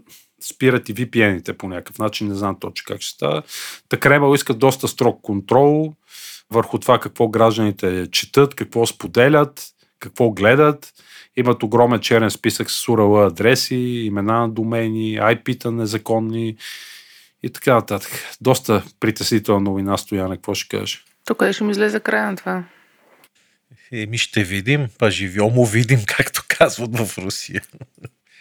спират 0.40 0.88
и 0.88 0.94
VPN-ите 0.94 1.52
по 1.52 1.68
някакъв 1.68 1.98
начин, 1.98 2.28
не 2.28 2.34
знам 2.34 2.56
точно 2.60 2.84
как 2.86 3.00
ще 3.00 3.14
става. 3.14 3.42
Та 3.88 3.96
Кремъл 3.96 4.34
искат 4.34 4.58
доста 4.58 4.88
строг 4.88 5.22
контрол 5.22 5.94
върху 6.50 6.78
това 6.78 6.98
какво 6.98 7.28
гражданите 7.28 8.08
четат, 8.10 8.54
какво 8.54 8.86
споделят, 8.86 9.66
какво 9.98 10.30
гледат. 10.30 10.92
Имат 11.38 11.62
огромен 11.62 12.00
черен 12.00 12.30
списък 12.30 12.70
с 12.70 12.86
URL 12.86 13.26
адреси, 13.26 13.74
имена 13.76 14.40
на 14.40 14.48
домени, 14.48 15.18
IP-та 15.18 15.70
незаконни 15.70 16.56
и 17.42 17.50
така 17.50 17.74
нататък. 17.74 18.10
Доста 18.40 18.82
притеснителна 19.00 19.60
новина, 19.60 19.96
Стояна, 19.96 20.36
какво 20.36 20.54
ще 20.54 20.76
кажеш? 20.76 21.04
Тук 21.24 21.42
ще 21.52 21.64
ми 21.64 21.70
излезе 21.70 22.00
края 22.00 22.30
на 22.30 22.36
това. 22.36 22.64
Еми 23.92 24.18
ще 24.18 24.44
видим, 24.44 24.88
па 24.98 25.10
живьо 25.10 25.50
му 25.50 25.66
видим, 25.66 26.00
както 26.06 26.42
казват 26.48 26.98
в 26.98 27.18
Русия. 27.18 27.62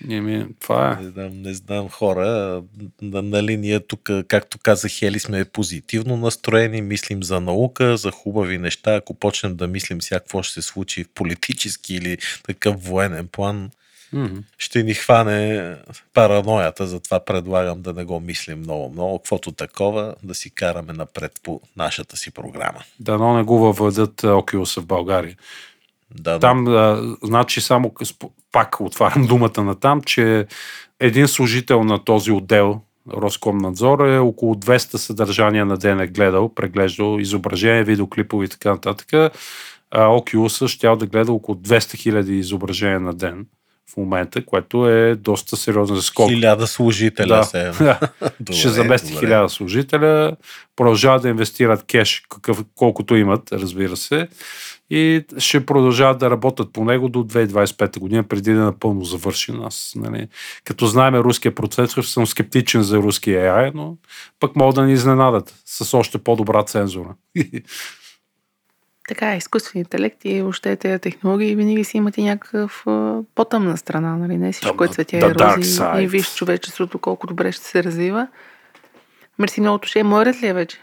Еми, 0.09 0.45
това 0.59 0.97
е. 0.99 1.03
Не 1.03 1.09
знам, 1.09 1.41
не 1.41 1.53
знам 1.53 1.89
хора. 1.89 2.61
Нали, 3.01 3.57
ние 3.57 3.79
тук, 3.79 4.09
както 4.27 4.57
каза 4.63 4.89
Хели, 4.89 5.19
сме 5.19 5.45
позитивно 5.45 6.17
настроени, 6.17 6.81
мислим 6.81 7.23
за 7.23 7.41
наука, 7.41 7.97
за 7.97 8.11
хубави 8.11 8.57
неща. 8.57 8.95
Ако 8.95 9.13
почнем 9.13 9.55
да 9.55 9.67
мислим 9.67 10.01
сега 10.01 10.19
какво 10.19 10.43
ще 10.43 10.53
се 10.53 10.61
случи 10.61 11.03
в 11.03 11.09
политически 11.13 11.95
или 11.95 12.17
такъв 12.43 12.83
военен 12.83 13.27
план, 13.27 13.69
Мгм. 14.13 14.37
ще 14.57 14.83
ни 14.83 14.93
хване 14.93 15.75
параноята, 16.13 16.87
затова 16.87 17.25
предлагам 17.25 17.81
да 17.81 17.93
не 17.93 18.03
го 18.03 18.19
мислим 18.19 18.59
много-много. 18.59 19.19
Каквото 19.19 19.51
такова, 19.51 20.15
да 20.23 20.35
си 20.35 20.49
караме 20.49 20.93
напред 20.93 21.31
по 21.43 21.61
нашата 21.77 22.17
си 22.17 22.31
програма. 22.31 22.83
Дано 22.99 23.37
не 23.37 23.43
го 23.43 23.59
въведат 23.59 24.23
а, 24.23 24.27
Oculus 24.27 24.81
в 24.81 24.85
България. 24.85 25.35
Да, 26.11 26.39
Там, 26.39 26.67
а, 26.67 27.15
значи, 27.23 27.61
само 27.61 27.93
пак 28.51 28.81
отварям 28.81 29.25
думата 29.27 29.63
на 29.63 29.75
там, 29.75 30.01
че 30.01 30.47
един 30.99 31.27
служител 31.27 31.83
на 31.83 32.03
този 32.03 32.31
отдел, 32.31 32.81
Роскомнадзор, 33.13 34.07
е 34.07 34.17
около 34.19 34.55
200 34.55 34.95
съдържания 34.95 35.65
на 35.65 35.77
ден 35.77 35.99
е 35.99 36.07
гледал, 36.07 36.53
преглеждал 36.55 37.19
изображения, 37.19 37.83
видеоклипове 37.83 38.45
и 38.45 38.49
така 38.49 38.69
нататък. 38.69 39.07
А 39.91 40.07
Oculus 40.07 40.67
ще 40.67 40.87
да 40.87 41.05
гледа 41.05 41.31
около 41.31 41.57
200 41.57 41.97
хиляди 41.97 42.37
изображения 42.37 42.99
на 42.99 43.13
ден 43.13 43.45
в 43.93 43.97
момента, 43.97 44.45
което 44.45 44.89
е 44.89 45.15
доста 45.15 45.57
сериозен 45.57 46.01
скок. 46.01 46.29
хиляда 46.29 46.67
служителя 46.67 47.27
Да. 47.27 47.43
се. 47.43 47.71
Добре, 48.39 48.53
ще 48.53 48.69
замести 48.69 49.13
добре. 49.13 49.19
хиляда 49.25 49.49
служителя, 49.49 50.35
продължават 50.75 51.21
да 51.21 51.29
инвестират 51.29 51.83
кеш, 51.83 52.23
какъв, 52.29 52.63
колкото 52.75 53.15
имат, 53.15 53.51
разбира 53.51 53.97
се, 53.97 54.27
и 54.89 55.25
ще 55.37 55.65
продължават 55.65 56.19
да 56.19 56.29
работят 56.29 56.73
по 56.73 56.85
него 56.85 57.09
до 57.09 57.23
2025 57.23 57.99
година, 57.99 58.23
преди 58.23 58.53
да 58.53 58.59
е 58.59 58.63
напълно 58.63 59.03
завърши. 59.03 59.53
Аз, 59.63 59.93
нали, 59.95 60.27
като 60.63 60.85
знаем 60.85 61.15
руския 61.15 61.55
процесор, 61.55 62.03
съм 62.03 62.27
скептичен 62.27 62.83
за 62.83 62.97
руския 62.97 63.53
AI, 63.53 63.71
но 63.75 63.97
пък 64.39 64.55
могат 64.55 64.75
да 64.75 64.83
ни 64.83 64.93
изненадат 64.93 65.55
с 65.65 65.93
още 65.97 66.17
по-добра 66.17 66.63
цензура. 66.63 67.15
Така 69.07 69.33
е, 69.33 69.37
изкуствен 69.37 69.79
интелект 69.79 70.25
и 70.25 70.41
въобще 70.41 70.75
тези 70.75 70.99
технологии 70.99 71.55
винаги 71.55 71.83
си 71.83 71.97
имат 71.97 72.17
и 72.17 72.23
някакъв 72.23 72.83
по-тъмна 73.35 73.77
страна, 73.77 74.17
нали? 74.17 74.37
Не 74.37 74.51
всичко 74.51 74.83
е 74.83 74.87
цветя 74.87 75.17
и 75.17 75.21
рози 75.21 75.81
и 76.03 76.07
виж 76.07 76.35
човечеството 76.35 76.99
колко 76.99 77.27
добре 77.27 77.51
ще 77.51 77.65
се 77.65 77.83
развива. 77.83 78.27
Мерси 79.39 79.61
много 79.61 79.77
туше. 79.77 80.03
Мой 80.03 80.25
ред 80.25 80.41
ли 80.43 80.47
е 80.47 80.53
вече? 80.53 80.79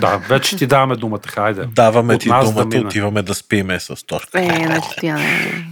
Да, 0.00 0.16
вече 0.16 0.56
ти 0.56 0.66
даваме 0.66 0.96
думата, 0.96 1.20
хайде. 1.26 1.64
Даваме 1.64 2.14
От 2.14 2.20
ти 2.20 2.28
да 2.28 2.44
думата, 2.44 2.66
мине. 2.66 2.86
отиваме 2.86 3.22
да 3.22 3.34
спиме 3.34 3.80
с 3.80 4.06
Тошка. 4.06 4.40
Е, 4.40 4.64
значи 4.66 4.88
Стояне. 4.92 5.64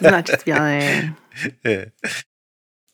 значи 0.00 0.32
Стояне. 0.32 1.14
Е. 1.64 1.84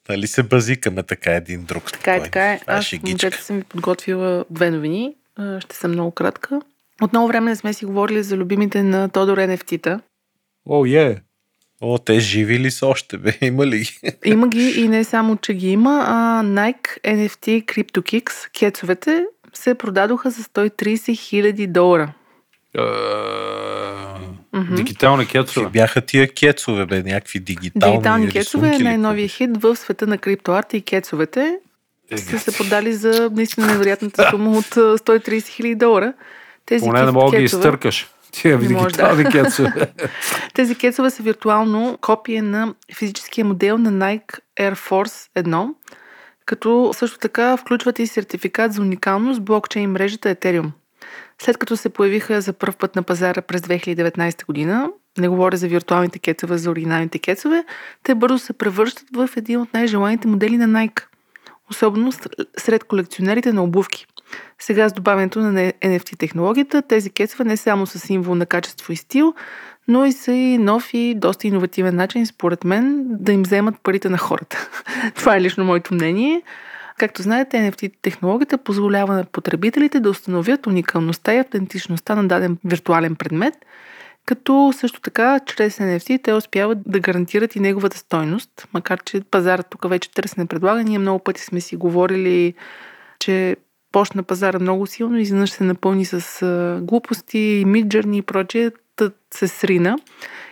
Нали 0.09 0.27
се 0.27 0.43
базикаме 0.43 1.03
така 1.03 1.33
един 1.33 1.65
друг? 1.65 1.93
Така 1.93 2.15
е, 2.15 2.23
така 2.23 2.53
е. 2.53 2.55
Е 2.55 2.61
Аз 2.67 2.85
шегичка. 2.85 3.11
момчета 3.11 3.43
съм 3.45 3.57
ви 3.57 3.63
подготвила 3.65 4.45
две 4.51 4.71
новини. 4.71 5.15
Ще 5.61 5.77
съм 5.77 5.91
много 5.91 6.11
кратка. 6.11 6.61
От 7.03 7.13
много 7.13 7.29
време 7.29 7.51
не 7.51 7.57
сме 7.57 7.73
си 7.73 7.85
говорили 7.85 8.23
за 8.23 8.37
любимите 8.37 8.83
на 8.83 9.09
Тодор 9.09 9.39
NFT-та. 9.39 10.01
О, 10.67 10.87
е. 10.87 11.23
О, 11.81 11.99
те 11.99 12.21
живи 12.21 12.59
ли 12.59 12.71
са 12.71 12.87
още, 12.87 13.19
бе? 13.19 13.39
Има 13.41 13.67
ли 13.67 13.79
ги? 13.79 13.99
Има 14.25 14.49
ги 14.49 14.71
и 14.77 14.89
не 14.89 15.05
само, 15.05 15.37
че 15.37 15.55
ги 15.55 15.71
има, 15.71 16.05
а 16.07 16.43
Nike 16.45 17.03
NFT 17.05 17.65
CryptoKicks, 17.65 18.51
кецовете, 18.59 19.25
се 19.57 19.75
продадоха 19.75 20.31
за 20.31 20.43
130 20.43 21.19
хиляди 21.19 21.67
долара. 21.67 22.13
Мгм. 24.53 24.75
Дигитални 24.75 25.27
кетове. 25.27 25.69
бяха 25.69 26.01
тия 26.01 26.29
кецове, 26.29 26.87
бе? 26.87 27.03
Някакви 27.03 27.41
дигитални 27.41 27.97
Дигитални 27.97 28.29
кецове 28.29 28.75
е 28.75 28.79
най-новия 28.79 29.29
хит 29.29 29.51
в 29.57 29.77
света 29.77 30.07
на 30.07 30.19
криптоарта 30.19 30.77
и 30.77 30.83
кецовете. 30.83 31.59
Е, 32.11 32.19
Са 32.19 32.39
се 32.39 32.57
продали 32.59 32.95
за 32.95 33.31
наистина 33.33 33.67
невероятната 33.67 34.31
сума 34.31 34.51
от 34.51 34.77
а, 34.77 34.99
130 34.99 35.49
хиляди 35.49 35.75
долара. 35.75 36.13
Тези 36.67 36.85
Поне 36.85 37.03
не 37.03 37.11
мога 37.11 37.31
да 37.31 37.37
ги 37.37 37.45
кецове- 37.45 37.59
изтъркаш. 37.59 38.09
Тия 38.33 38.59
Не 38.59 39.25
кетове. 39.25 39.93
Тези 40.55 40.75
кецове 40.75 41.11
са 41.11 41.23
виртуално 41.23 41.99
копие 42.01 42.43
на 42.43 42.75
физическия 42.97 43.45
модел 43.45 43.79
на 43.79 43.93
Nike 43.93 44.39
Air 44.61 44.75
Force 44.75 45.43
1, 45.43 45.69
като 46.47 46.91
също 46.95 47.19
така 47.19 47.57
включват 47.57 47.99
и 47.99 48.07
сертификат 48.07 48.73
за 48.73 48.83
уникалност 48.83 49.43
блокчейн 49.43 49.91
мрежата 49.91 50.35
Ethereum. 50.35 50.71
След 51.43 51.59
като 51.59 51.77
се 51.77 51.89
появиха 51.89 52.41
за 52.41 52.53
първ 52.53 52.73
път 52.79 52.97
на 52.97 53.03
пазара 53.03 53.43
през 53.43 53.61
2019 53.61 54.47
година, 54.47 54.91
не 55.19 55.29
говоря 55.29 55.57
за 55.57 55.69
виртуалните 55.69 56.19
кецове, 56.19 56.59
за 56.59 56.71
оригиналните 56.71 57.19
кецове, 57.19 57.65
те 58.03 58.15
бързо 58.15 58.39
се 58.39 58.53
превръщат 58.53 59.07
в 59.15 59.31
един 59.37 59.61
от 59.61 59.75
най-желаните 59.75 60.29
модели 60.29 60.57
на 60.57 60.67
Nike. 60.67 61.03
Особено 61.71 62.13
сред 62.59 62.85
колекционерите 62.85 63.53
на 63.53 63.65
обувки. 63.65 64.07
Сега 64.59 64.89
с 64.89 64.93
добавянето 64.93 65.39
на 65.39 65.73
NFT 65.73 66.19
технологията, 66.19 66.83
тези 66.83 67.11
кецове 67.11 67.45
не 67.45 67.57
само 67.57 67.87
са 67.87 67.99
символ 67.99 68.35
на 68.35 68.47
качество 68.47 68.93
и 68.93 68.97
стил, 68.97 69.35
но 69.89 70.05
и 70.05 70.12
са 70.12 70.32
и 70.32 70.59
нов 70.59 70.95
и 70.95 71.14
доста 71.14 71.47
иновативен 71.47 71.97
начин, 71.97 72.26
според 72.26 72.64
мен, 72.64 73.07
да 73.09 73.32
им 73.32 73.43
вземат 73.43 73.74
парите 73.82 74.09
на 74.09 74.18
хората. 74.18 74.70
Това 75.14 75.37
е 75.37 75.41
лично 75.41 75.64
моето 75.64 75.95
мнение. 75.95 76.43
Както 76.99 77.22
знаете, 77.22 77.57
NFT 77.57 77.93
технологията 78.03 78.59
позволява 78.59 79.14
на 79.14 79.24
потребителите 79.24 80.01
да 80.01 80.11
установят 80.11 80.66
уникалността 80.66 81.34
и 81.34 81.39
автентичността 81.39 82.14
на 82.14 82.28
даден 82.28 82.59
виртуален 82.64 83.16
предмет, 83.16 83.55
като 84.26 84.72
също 84.76 85.01
така 85.01 85.41
чрез 85.47 85.78
NFT 85.78 86.22
те 86.22 86.32
успяват 86.32 86.78
да 86.87 87.01
гарантират 87.01 87.57
и 87.57 87.61
неговата 87.61 87.99
стойност, 87.99 88.68
макар 88.72 89.01
че 89.05 89.20
пазарът 89.30 89.66
тук 89.70 89.89
вече 89.89 90.11
търсене 90.11 90.47
предлага. 90.47 90.82
Ние 90.82 90.99
много 90.99 91.24
пъти 91.24 91.43
сме 91.43 91.61
си 91.61 91.76
говорили, 91.76 92.55
че 93.18 93.57
почна 93.93 94.22
пазара 94.22 94.59
много 94.59 94.87
силно 94.87 95.18
изведнъж 95.18 95.51
се 95.51 95.64
напълни 95.64 96.05
с 96.05 96.80
глупости, 96.82 97.64
миджърни 97.66 98.18
и 98.18 98.22
прочее, 98.22 98.70
се 99.35 99.49
срина. 99.49 99.97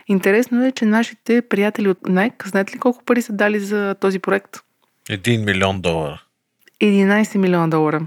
Интересно 0.08 0.66
е, 0.66 0.72
че 0.72 0.84
нашите 0.84 1.42
приятели 1.42 1.88
от 1.88 2.00
Nike, 2.00 2.48
знаете 2.48 2.74
ли 2.74 2.78
колко 2.78 3.04
пари 3.04 3.22
са 3.22 3.32
дали 3.32 3.60
за 3.60 3.94
този 4.00 4.18
проект? 4.18 4.56
Един 5.08 5.44
милион 5.44 5.80
долара. 5.80 6.22
11 6.82 7.38
милиона 7.38 7.68
долара. 7.68 8.06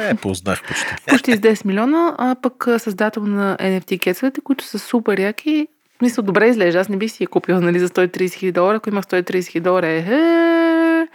Е, 0.00 0.14
познах 0.14 0.62
почти. 0.62 0.86
Почти 1.06 1.32
с 1.32 1.40
10 1.40 1.64
милиона, 1.64 2.14
а 2.18 2.36
пък 2.42 2.66
създател 2.78 3.22
на 3.22 3.56
NFT 3.56 4.00
кецовете, 4.00 4.40
които 4.40 4.64
са 4.64 4.78
супер 4.78 5.18
яки. 5.18 5.68
Мисля, 6.02 6.22
добре 6.22 6.48
изглежда. 6.48 6.80
Аз 6.80 6.88
не 6.88 6.96
би 6.96 7.08
си 7.08 7.22
я 7.22 7.28
купила 7.28 7.60
нали, 7.60 7.78
за 7.78 7.88
130 7.88 8.34
хиляди 8.34 8.52
долара. 8.52 8.76
Ако 8.76 8.88
имах 8.88 9.04
130 9.04 9.46
хиляди 9.46 9.64
долара, 9.64 9.88
е, 9.88 9.98
е, 9.98 11.06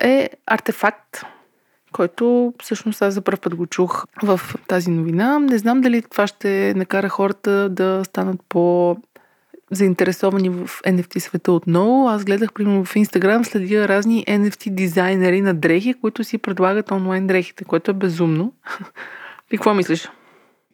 е 0.00 0.30
артефакт, 0.46 1.24
който 1.92 2.54
всъщност 2.62 3.02
аз 3.02 3.14
за 3.14 3.20
първ 3.20 3.38
път 3.40 3.54
го 3.54 3.66
чух 3.66 4.06
в 4.22 4.40
тази 4.68 4.90
новина. 4.90 5.38
Не 5.38 5.58
знам 5.58 5.80
дали 5.80 6.02
това 6.02 6.26
ще 6.26 6.74
накара 6.76 7.08
хората 7.08 7.68
да 7.68 8.02
станат 8.04 8.40
по 8.48 8.96
заинтересовани 9.70 10.48
в 10.48 10.66
NFT 10.66 11.18
света 11.18 11.52
отново. 11.52 12.08
Аз 12.08 12.24
гледах, 12.24 12.52
примерно, 12.52 12.84
в 12.84 12.96
Инстаграм 12.96 13.44
следя 13.44 13.88
разни 13.88 14.24
NFT 14.24 14.70
дизайнери 14.70 15.40
на 15.40 15.54
дрехи, 15.54 15.94
които 15.94 16.24
си 16.24 16.38
предлагат 16.38 16.90
онлайн 16.90 17.26
дрехите, 17.26 17.64
което 17.64 17.90
е 17.90 17.94
безумно. 17.94 18.52
И 19.52 19.56
какво 19.56 19.74
мислиш? 19.74 20.08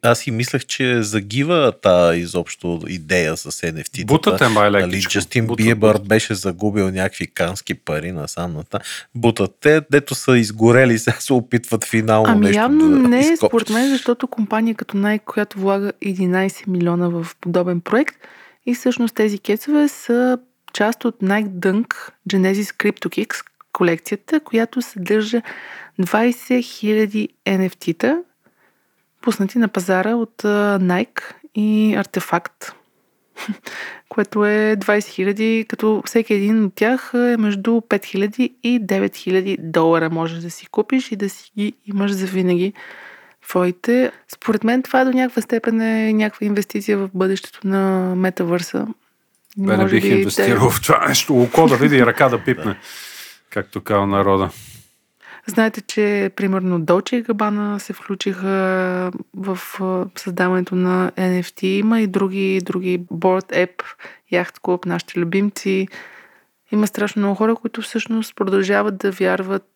Аз 0.06 0.18
си 0.18 0.30
мислех, 0.30 0.64
че 0.64 1.02
загива 1.02 1.72
та 1.82 2.16
изобщо 2.16 2.80
идея 2.88 3.36
с 3.36 3.50
NFT. 3.50 4.06
Бутът 4.06 4.40
е 4.40 4.48
май 4.48 4.70
Нали. 4.70 5.02
Джастин 5.02 5.46
Бутът, 5.46 5.80
бутът. 5.80 6.08
беше 6.08 6.34
загубил 6.34 6.90
някакви 6.90 7.26
кански 7.26 7.74
пари 7.74 8.12
на 8.12 8.26
та. 8.70 8.78
Бутът 9.14 9.56
те, 9.60 9.80
дето 9.90 10.14
са 10.14 10.38
изгорели, 10.38 10.98
сега 10.98 11.16
се 11.20 11.32
опитват 11.32 11.84
финално 11.84 12.28
Ами 12.28 12.40
нещо 12.40 12.58
явно 12.58 12.88
да 12.90 13.08
не 13.08 13.18
е 13.18 13.36
според 13.36 13.70
мен, 13.70 13.88
защото 13.90 14.26
компания 14.26 14.74
като 14.74 14.96
Nike, 14.96 15.24
която 15.24 15.60
влага 15.60 15.92
11 16.04 16.68
милиона 16.68 17.08
в 17.08 17.26
подобен 17.40 17.80
проект, 17.80 18.16
И 18.66 18.74
всъщност 18.74 19.14
тези 19.14 19.38
кецове 19.38 19.88
са 19.88 20.38
част 20.72 21.04
от 21.04 21.16
Nike 21.22 21.48
Dunk 21.48 21.94
Genesis 22.28 22.76
CryptoKicks 22.76 23.44
колекцията, 23.72 24.40
която 24.40 24.82
съдържа 24.82 25.42
20 26.00 26.60
000 26.60 27.28
NFT-та, 27.46 28.18
пуснати 29.22 29.58
на 29.58 29.68
пазара 29.68 30.16
от 30.16 30.42
Nike 30.42 31.22
и 31.54 31.94
артефакт, 31.94 32.72
което 34.08 34.44
е 34.44 34.76
20 34.76 35.34
000, 35.34 35.66
като 35.66 36.02
всеки 36.06 36.34
един 36.34 36.64
от 36.64 36.74
тях 36.74 37.10
е 37.14 37.36
между 37.36 37.70
5000 37.70 38.52
и 38.62 38.80
9000 38.80 39.56
долара 39.60 40.10
можеш 40.10 40.38
да 40.38 40.50
си 40.50 40.66
купиш 40.66 41.12
и 41.12 41.16
да 41.16 41.30
си 41.30 41.52
ги 41.58 41.72
имаш 41.86 42.12
за 42.12 42.26
винаги 42.26 42.72
твоите. 43.48 44.12
Според 44.34 44.64
мен 44.64 44.82
това 44.82 45.04
до 45.04 45.10
някаква 45.10 45.42
степен 45.42 45.80
е 45.80 46.12
някаква 46.12 46.46
инвестиция 46.46 46.98
в 46.98 47.10
бъдещето 47.14 47.66
на 47.68 48.14
метавърса. 48.16 48.86
Бе, 49.58 49.76
не 49.76 49.84
бих 49.84 50.04
инвестирал 50.04 50.70
в 50.70 50.82
това 50.82 51.08
нещо. 51.08 51.42
Око 51.42 51.66
да 51.66 51.76
види 51.76 51.96
и 51.96 52.06
ръка 52.06 52.28
да 52.28 52.44
пипне, 52.44 52.76
както 53.50 53.80
казва 53.80 54.06
народа. 54.06 54.50
Знаете, 55.48 55.80
че 55.80 56.30
примерно 56.36 56.80
Dolce 56.80 57.14
и 57.14 57.24
Gabbana 57.24 57.78
се 57.78 57.92
включиха 57.92 59.12
в 59.34 59.58
създаването 60.16 60.74
на 60.74 61.12
NFT. 61.16 61.64
Има 61.64 62.00
и 62.00 62.06
други, 62.06 62.60
други 62.64 63.00
Board 63.00 63.66
App, 63.66 63.82
Yacht 64.32 64.58
Club, 64.58 64.86
нашите 64.86 65.18
любимци. 65.18 65.88
Има 66.72 66.86
страшно 66.86 67.20
много 67.20 67.34
хора, 67.34 67.54
които 67.54 67.82
всъщност 67.82 68.36
продължават 68.36 68.98
да 68.98 69.10
вярват, 69.10 69.70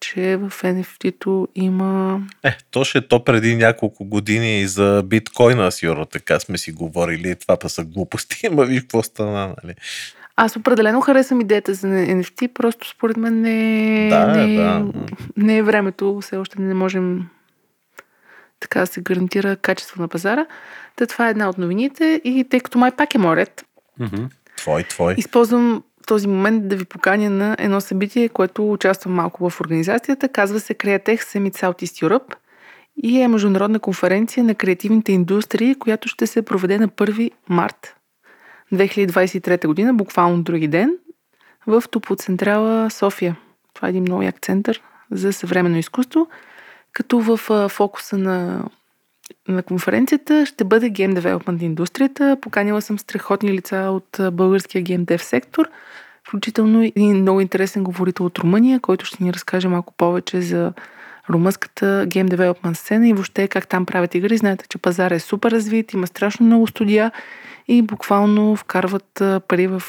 че 0.00 0.36
в 0.36 0.52
NFT-то 0.62 1.48
има... 1.54 2.20
Е, 2.42 2.56
то 2.70 2.84
ще 2.84 2.98
е 2.98 3.08
то 3.08 3.24
преди 3.24 3.56
няколко 3.56 4.04
години 4.04 4.60
и 4.60 4.66
за 4.66 5.02
биткоина, 5.06 5.72
сигурно 5.72 6.06
така 6.06 6.40
сме 6.40 6.58
си 6.58 6.72
говорили. 6.72 7.36
Това 7.36 7.56
па 7.56 7.68
са 7.68 7.84
глупости, 7.84 8.46
ама 8.50 8.64
виж 8.64 8.80
какво 8.80 9.02
стана, 9.02 9.54
нали? 9.64 9.74
Аз 10.36 10.56
определено 10.56 11.00
харесвам 11.00 11.40
идеята 11.40 11.74
за 11.74 11.86
NFT, 11.86 12.52
просто 12.52 12.88
според 12.88 13.16
мен 13.16 13.40
не, 13.40 14.08
да, 14.10 14.26
не, 14.26 14.56
да. 14.56 14.86
не 15.36 15.56
е 15.56 15.62
времето, 15.62 16.20
все 16.20 16.36
още 16.36 16.60
не 16.62 16.74
можем 16.74 17.28
така 18.60 18.80
да 18.80 18.86
се 18.86 19.00
гарантира 19.00 19.56
качество 19.56 20.02
на 20.02 20.08
пазара. 20.08 20.46
Та 20.96 21.06
това 21.06 21.26
е 21.26 21.30
една 21.30 21.48
от 21.48 21.58
новините 21.58 22.20
и 22.24 22.44
тъй 22.50 22.60
като 22.60 22.78
май 22.78 22.90
пак 22.90 23.14
е 23.14 23.18
морет, 23.18 23.64
Mm-hmm. 24.00 24.28
Твой, 24.56 24.82
твой. 24.82 25.14
използвам 25.18 25.82
този 26.06 26.28
момент 26.28 26.68
да 26.68 26.76
ви 26.76 26.84
поканя 26.84 27.30
на 27.30 27.56
едно 27.58 27.80
събитие, 27.80 28.28
което 28.28 28.72
участвам 28.72 29.14
малко 29.14 29.50
в 29.50 29.60
организацията. 29.60 30.28
Казва 30.28 30.60
се 30.60 30.74
Createch 30.74 31.20
Summit 31.20 31.54
Southeast 31.54 32.06
Europe 32.06 32.34
и 33.02 33.20
е 33.20 33.28
международна 33.28 33.78
конференция 33.78 34.44
на 34.44 34.54
креативните 34.54 35.12
индустрии, 35.12 35.74
която 35.74 36.08
ще 36.08 36.26
се 36.26 36.42
проведе 36.42 36.78
на 36.78 36.88
1 36.88 37.30
март 37.48 37.96
2023 38.72 39.66
година, 39.66 39.94
буквално 39.94 40.42
други 40.42 40.68
ден, 40.68 40.96
в 41.66 41.84
Топоцентрала 41.90 42.90
София. 42.90 43.36
Това 43.74 43.88
е 43.88 43.90
един 43.90 44.02
много 44.02 44.22
як 44.22 44.40
център 44.40 44.82
за 45.10 45.32
съвременно 45.32 45.78
изкуство, 45.78 46.28
като 46.92 47.20
в 47.20 47.68
фокуса 47.68 48.18
на, 48.18 48.64
на 49.48 49.62
конференцията 49.62 50.46
ще 50.46 50.64
бъде 50.64 50.90
Game 50.90 51.20
Development 51.20 51.62
индустрията. 51.62 52.36
Поканила 52.40 52.82
съм 52.82 52.98
страхотни 52.98 53.52
лица 53.52 53.76
от 53.76 54.34
българския 54.34 54.84
Game 54.84 55.04
Dev 55.04 55.22
сектор, 55.22 55.68
включително 56.28 56.90
и 56.96 57.14
много 57.14 57.40
интересен 57.40 57.84
говорител 57.84 58.26
от 58.26 58.38
Румъния, 58.38 58.80
който 58.80 59.04
ще 59.04 59.24
ни 59.24 59.32
разкаже 59.32 59.68
малко 59.68 59.94
повече 59.96 60.40
за 60.40 60.72
румънската 61.30 62.06
Game 62.08 62.28
Development 62.28 62.72
сцена 62.72 63.08
и 63.08 63.12
въобще 63.12 63.48
как 63.48 63.68
там 63.68 63.86
правят 63.86 64.14
игри. 64.14 64.36
Знаете, 64.36 64.64
че 64.68 64.78
пазар 64.78 65.10
е 65.10 65.18
супер 65.18 65.50
развит, 65.50 65.92
има 65.92 66.06
страшно 66.06 66.46
много 66.46 66.66
студия 66.66 67.12
и 67.68 67.82
буквално 67.82 68.56
вкарват 68.56 69.22
пари 69.48 69.66
в, 69.66 69.82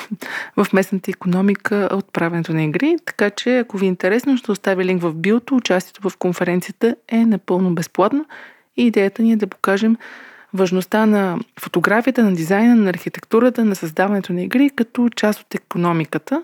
в 0.56 0.66
местната 0.72 1.10
економика 1.10 1.88
от 1.92 2.12
правенето 2.12 2.52
на 2.52 2.62
игри. 2.62 2.96
Така 3.04 3.30
че, 3.30 3.58
ако 3.58 3.78
ви 3.78 3.86
е 3.86 3.88
интересно, 3.88 4.36
ще 4.36 4.52
оставя 4.52 4.84
линк 4.84 5.02
в 5.02 5.14
биото. 5.14 5.56
Участието 5.56 6.08
в 6.08 6.16
конференцията 6.16 6.96
е 7.08 7.26
напълно 7.26 7.74
безплатно 7.74 8.26
и 8.76 8.86
идеята 8.86 9.22
ни 9.22 9.32
е 9.32 9.36
да 9.36 9.46
покажем 9.46 9.96
важността 10.54 11.06
на 11.06 11.38
фотографията, 11.60 12.24
на 12.24 12.34
дизайна, 12.34 12.74
на 12.74 12.90
архитектурата, 12.90 13.64
на 13.64 13.74
създаването 13.74 14.32
на 14.32 14.42
игри 14.42 14.70
като 14.76 15.08
част 15.16 15.40
от 15.40 15.54
економиката 15.54 16.42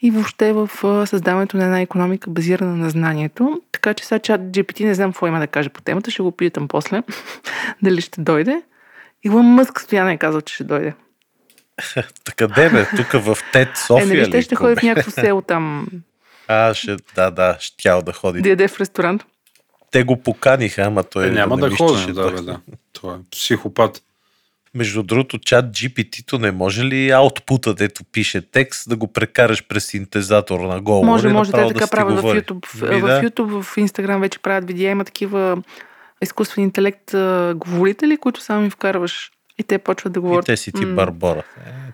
и 0.00 0.10
въобще 0.10 0.52
в 0.52 0.70
създаването 1.06 1.56
на 1.56 1.64
една 1.64 1.80
економика 1.80 2.30
базирана 2.30 2.76
на 2.76 2.90
знанието. 2.90 3.62
Така 3.72 3.94
че 3.94 4.06
сега 4.06 4.18
чат 4.18 4.40
GPT 4.40 4.84
не 4.84 4.94
знам 4.94 5.12
какво 5.12 5.26
има 5.26 5.38
да 5.38 5.46
каже 5.46 5.68
по 5.68 5.82
темата, 5.82 6.10
ще 6.10 6.22
го 6.22 6.32
питам 6.32 6.68
после 6.68 7.02
дали 7.82 8.00
ще 8.00 8.20
дойде. 8.20 8.62
Илон 9.24 9.46
Мъск 9.46 9.80
стояна 9.80 10.12
е 10.12 10.18
казал, 10.18 10.40
че 10.40 10.54
ще 10.54 10.64
дойде. 10.64 10.94
Така 12.24 12.46
де 12.46 12.70
бе, 12.70 12.86
тук 12.96 13.22
в 13.22 13.38
ТЕД 13.52 13.68
София 13.76 14.04
е, 14.04 14.06
нали 14.06 14.20
ли? 14.20 14.26
ще, 14.26 14.42
ще 14.42 14.54
ходи 14.54 14.76
в 14.76 14.82
някакво 14.82 15.10
село 15.10 15.42
там, 15.42 15.86
А, 16.48 16.74
ще, 16.74 16.96
да, 17.14 17.30
да, 17.30 17.56
щял 17.60 18.02
да 18.02 18.12
ходи. 18.12 18.42
да 18.42 18.48
яде 18.48 18.68
в 18.68 18.80
ресторант. 18.80 19.24
Те 19.90 20.04
го 20.04 20.22
поканиха, 20.22 20.82
ама 20.82 21.04
той 21.04 21.26
Е, 21.26 21.30
няма 21.30 21.56
не 21.56 21.60
да 21.60 21.68
виждаше 21.68 21.94
ходим, 21.94 22.14
да, 22.14 22.30
бе, 22.30 22.40
да. 22.40 22.60
Това 22.92 23.14
е 23.14 23.18
психопат. 23.30 24.02
Между 24.74 25.02
другото, 25.02 25.38
чат 25.38 25.64
GPT-то 25.66 26.38
не 26.38 26.50
може 26.52 26.84
ли 26.84 27.10
аутпута, 27.10 27.74
дето 27.74 28.04
пише 28.04 28.50
текст, 28.50 28.88
да 28.88 28.96
го 28.96 29.12
прекараш 29.12 29.66
през 29.66 29.86
синтезатор 29.86 30.60
на 30.60 30.80
говори? 30.80 31.06
Може, 31.06 31.28
може, 31.28 31.50
те 31.50 31.56
направо 31.56 31.74
така 31.74 31.86
си 31.86 31.90
правят 31.90 32.20
в? 32.20 32.22
YouTube. 32.22 32.66
В, 32.66 32.82
Ми, 32.82 33.00
в 33.00 33.06
да. 33.06 33.22
YouTube, 33.22 33.62
в 33.62 33.76
Instagram 33.76 34.20
вече 34.20 34.38
правят 34.38 34.66
видеа, 34.66 34.90
има 34.90 35.04
такива 35.04 35.62
изкуствен 36.24 36.64
интелект 36.64 37.14
а, 37.14 37.54
говорители, 37.56 38.16
които 38.16 38.40
само 38.40 38.64
им 38.64 38.70
вкарваш 38.70 39.30
и 39.58 39.62
те 39.62 39.78
почват 39.78 40.12
да 40.12 40.18
И 40.18 40.20
говорят. 40.20 40.46
те 40.46 40.56
си 40.56 40.72
ти 40.72 40.86
барбора. 40.86 41.38
Е, 41.38 41.42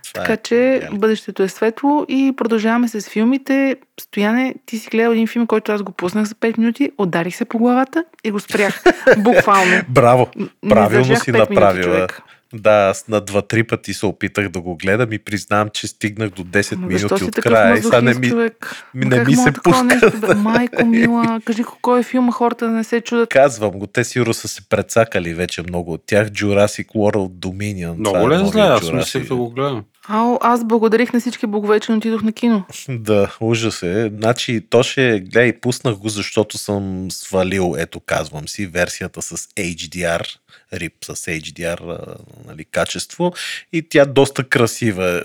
това 0.05 0.12
Така 0.14 0.33
е. 0.33 0.37
че 0.37 0.81
Реално. 0.81 0.99
бъдещето 0.99 1.43
е 1.43 1.49
светло 1.49 2.05
и 2.09 2.35
продължаваме 2.37 2.89
с 2.89 3.01
филмите. 3.03 3.76
Стояне, 4.01 4.55
ти 4.66 4.78
си 4.78 4.89
гледал 4.91 5.12
един 5.12 5.26
филм, 5.26 5.47
който 5.47 5.72
аз 5.72 5.83
го 5.83 5.93
пуснах 5.93 6.24
за 6.24 6.35
5 6.35 6.59
минути, 6.59 6.91
ударих 6.99 7.37
се 7.37 7.45
по 7.45 7.59
главата 7.59 8.05
и 8.24 8.31
го 8.31 8.41
спрях. 8.41 8.83
Буквално. 9.18 9.81
Браво! 9.89 10.28
Правилно 10.68 11.16
си 11.16 11.33
минути, 11.33 11.53
направила. 11.53 11.85
човек. 11.85 12.22
Да, 12.55 12.71
аз 12.71 13.09
на 13.09 13.21
два-три 13.21 13.65
пъти 13.65 13.95
се 13.95 14.07
опитах 14.07 14.49
да 14.49 14.61
го 14.61 14.77
гледам 14.77 15.13
и 15.13 15.19
признавам, 15.19 15.69
че 15.69 15.87
стигнах 15.87 16.31
до 16.31 16.45
10 16.45 16.73
Ама 16.73 16.87
минути 16.87 17.25
от 17.25 17.35
края. 17.35 17.77
И 17.79 17.83
сега 17.83 18.01
не 18.01 18.15
ми, 18.15 18.29
човек? 18.29 18.85
ми- 18.95 19.05
не 19.07 19.25
ми 19.25 19.37
се 19.37 19.53
пуска. 19.65 19.85
Нещо, 19.85 20.13
бе? 20.21 20.35
Майко 20.35 20.87
мила, 20.87 21.41
кажи 21.45 21.63
кой 21.83 22.01
е 22.01 22.03
филма, 22.03 22.33
хората 22.33 22.65
да 22.65 22.71
не 22.71 22.85
се 22.85 23.01
чудат. 23.01 23.29
Казвам 23.29 23.71
го, 23.71 23.87
те 23.87 24.05
сигурно 24.05 24.35
са 24.35 24.49
се 24.49 24.69
прецакали 24.69 25.35
вече 25.35 25.63
много 25.63 25.93
от 25.93 26.03
тях. 26.07 26.29
Jurassic 26.29 26.87
World 26.87 27.29
Dominion. 27.31 27.99
Много 27.99 28.17
е 28.17 28.21
ли 28.21 28.25
новия 28.25 28.47
зле? 28.47 28.61
Аз 28.61 28.93
мислех 28.93 29.29
да 29.29 29.37
го 29.37 29.51
гледам. 29.51 29.85
Ао, 30.13 30.39
аз 30.41 30.65
благодарих 30.65 31.13
на 31.13 31.21
всички 31.21 31.47
богове, 31.47 31.81
че 31.81 31.93
не 31.93 31.99
отидох 31.99 32.23
на 32.23 32.33
кино. 32.33 32.65
Да, 32.89 33.37
ужас 33.41 33.83
е. 33.83 34.11
Значи, 34.19 34.67
то 34.71 34.83
ще, 34.83 35.21
гледай, 35.21 35.53
пуснах 35.61 35.95
го, 35.95 36.09
защото 36.09 36.59
съм 36.59 37.07
свалил, 37.11 37.75
ето 37.79 38.01
казвам 38.01 38.49
си, 38.49 38.67
версията 38.67 39.23
с 39.23 39.37
HDR, 39.37 40.27
RIP 40.75 40.93
с 41.15 41.27
HDR 41.27 42.07
нали, 42.47 42.65
качество 42.65 43.33
и 43.73 43.89
тя 43.89 44.05
доста 44.05 44.45
красива. 44.45 45.23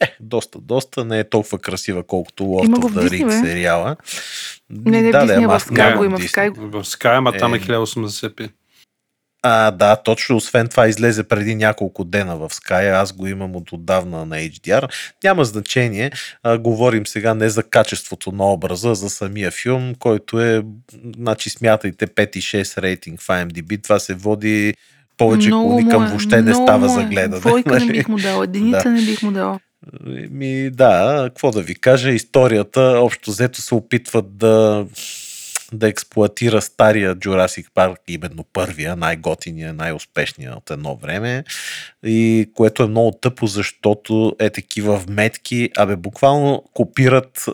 Е, 0.00 0.16
доста, 0.20 0.58
доста, 0.58 1.04
не 1.04 1.18
е 1.18 1.28
толкова 1.28 1.58
красива, 1.58 2.02
колкото 2.02 2.42
Lord 2.44 2.68
of 2.68 3.08
the 3.10 3.26
бе. 3.26 3.32
сериала. 3.32 3.96
Не, 4.70 5.02
не, 5.02 5.10
да, 5.10 5.26
Disney, 5.26 5.58
в 5.58 5.64
Sky 5.64 5.96
го 5.96 6.04
има, 6.04 6.18
в. 6.18 6.22
Sky. 6.22 6.50
В 6.50 6.84
Sky, 6.84 7.18
ама 7.18 7.32
там 7.32 7.54
е 7.54 7.56
Е. 7.56 7.60
1080p. 7.60 8.50
А, 9.42 9.70
да, 9.70 9.96
точно. 9.96 10.36
Освен 10.36 10.68
това 10.68 10.88
излезе 10.88 11.22
преди 11.24 11.54
няколко 11.54 12.04
дена 12.04 12.36
в 12.36 12.48
Sky. 12.50 13.00
Аз 13.00 13.12
го 13.12 13.26
имам 13.26 13.56
от 13.56 13.72
отдавна 13.72 14.26
на 14.26 14.36
HDR. 14.36 14.88
Няма 15.24 15.44
значение. 15.44 16.10
А, 16.42 16.58
говорим 16.58 17.06
сега 17.06 17.34
не 17.34 17.48
за 17.48 17.62
качеството 17.62 18.32
на 18.32 18.52
образа, 18.52 18.94
за 18.94 19.10
самия 19.10 19.50
филм, 19.50 19.94
който 19.98 20.40
е, 20.40 20.62
значи 21.18 21.50
смятайте 21.50 22.06
5 22.06 22.36
и 22.36 22.42
6 22.42 22.82
рейтинг 22.82 23.20
в 23.20 23.26
IMDb. 23.26 23.82
Това 23.82 23.98
се 23.98 24.14
води 24.14 24.74
повече 25.16 25.48
Много 25.48 25.68
клони 25.70 25.88
към 25.90 26.04
е, 26.04 26.08
въобще 26.08 26.42
не 26.42 26.54
става 26.54 26.88
за 26.88 27.02
е. 27.02 27.04
гледане. 27.04 27.40
Двойка 27.40 27.72
не 27.74 27.78
нали? 27.78 27.92
бих 27.92 28.08
му 28.08 28.16
дала, 28.18 28.44
единица 28.44 28.82
Да. 28.84 28.90
не 28.90 29.02
бих 29.02 29.22
му 29.22 29.32
дала. 29.32 29.60
Ми, 30.30 30.70
да, 30.70 31.24
какво 31.28 31.50
да 31.50 31.62
ви 31.62 31.74
кажа, 31.74 32.10
историята 32.10 32.80
общо 32.80 33.30
взето 33.30 33.62
се 33.62 33.74
опитват 33.74 34.36
да 34.36 34.86
да 35.72 35.88
експлуатира 35.88 36.62
стария 36.62 37.16
Jurassic 37.16 37.66
Park, 37.74 37.96
именно 38.08 38.44
първия, 38.52 38.96
най-готиния, 38.96 39.74
най-успешния 39.74 40.54
от 40.56 40.70
едно 40.70 40.96
време, 40.96 41.44
и 42.04 42.50
което 42.54 42.82
е 42.82 42.86
много 42.88 43.12
тъпо, 43.12 43.46
защото 43.46 44.36
е 44.38 44.50
такива 44.50 44.96
вметки, 44.96 45.70
абе 45.76 45.96
буквално 45.96 46.62
копират 46.74 47.44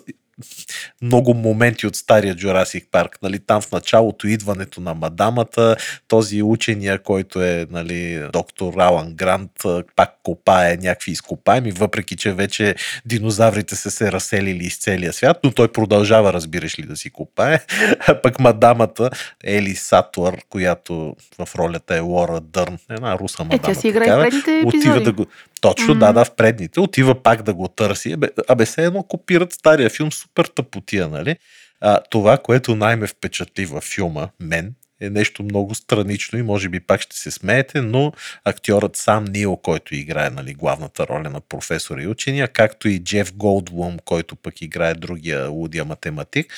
много 1.02 1.34
моменти 1.34 1.86
от 1.86 1.96
стария 1.96 2.34
Jurassic 2.34 2.86
Park. 2.90 3.08
Нали, 3.22 3.38
там 3.38 3.60
в 3.60 3.72
началото 3.72 4.28
идването 4.28 4.80
на 4.80 4.94
мадамата, 4.94 5.76
този 6.08 6.42
учения, 6.42 6.98
който 6.98 7.42
е 7.42 7.66
нали, 7.70 8.28
доктор 8.32 8.72
Алан 8.78 9.14
Грант, 9.14 9.50
пак 9.96 10.10
копае 10.22 10.76
някакви 10.76 11.12
изкопаеми, 11.12 11.72
въпреки 11.72 12.16
че 12.16 12.32
вече 12.32 12.74
динозаврите 13.06 13.76
са 13.76 13.90
се 13.90 14.12
разселили 14.12 14.64
из 14.64 14.78
целия 14.78 15.12
свят, 15.12 15.36
но 15.44 15.50
той 15.52 15.68
продължава, 15.68 16.32
разбираш 16.32 16.78
ли, 16.78 16.82
да 16.82 16.96
си 16.96 17.10
копае. 17.10 17.60
А 18.08 18.22
пък 18.22 18.40
мадамата 18.40 19.10
Ели 19.44 19.74
Сатуар, 19.74 20.36
която 20.48 21.16
в 21.38 21.48
ролята 21.56 21.96
е 21.96 22.00
Лора 22.00 22.40
Дърн, 22.40 22.78
една 22.90 23.18
руса 23.18 23.42
Е, 23.42 23.44
мадама. 23.44 23.62
тя 23.62 23.74
си 23.74 23.88
играе 23.88 24.04
такава, 24.04 24.22
предните 24.22 24.62
отива 24.66 24.78
епизоди. 24.78 25.04
да 25.04 25.12
го... 25.12 25.26
Точно, 25.64 25.94
да, 25.94 26.12
да, 26.12 26.24
в 26.24 26.34
предните. 26.34 26.80
Отива 26.80 27.22
пак 27.22 27.42
да 27.42 27.54
го 27.54 27.68
търси. 27.68 28.12
Абе, 28.12 28.28
абе 28.48 28.64
все 28.64 28.84
едно 28.84 29.02
копират 29.02 29.52
стария 29.52 29.90
филм, 29.90 30.12
супер 30.12 30.44
тъпотия, 30.44 31.08
нали? 31.08 31.36
А, 31.80 32.00
това, 32.10 32.38
което 32.38 32.76
най-ме 32.76 33.06
впечатли 33.06 33.66
във 33.66 33.84
филма, 33.84 34.28
мен, 34.40 34.74
е 35.00 35.10
нещо 35.10 35.42
много 35.42 35.74
странично 35.74 36.38
и 36.38 36.42
може 36.42 36.68
би 36.68 36.80
пак 36.80 37.00
ще 37.00 37.16
се 37.16 37.30
смеете, 37.30 37.80
но 37.80 38.12
актьорът 38.44 38.96
сам 38.96 39.24
Нил, 39.24 39.56
който 39.56 39.94
играе 39.94 40.30
нали, 40.30 40.54
главната 40.54 41.06
роля 41.06 41.30
на 41.30 41.40
професора 41.40 42.02
и 42.02 42.06
учения, 42.06 42.48
както 42.48 42.88
и 42.88 43.04
Джеф 43.04 43.34
Голдблум, 43.34 43.98
който 44.04 44.36
пък 44.36 44.62
играе 44.62 44.94
другия 44.94 45.48
лудия 45.48 45.84
математик, 45.84 46.52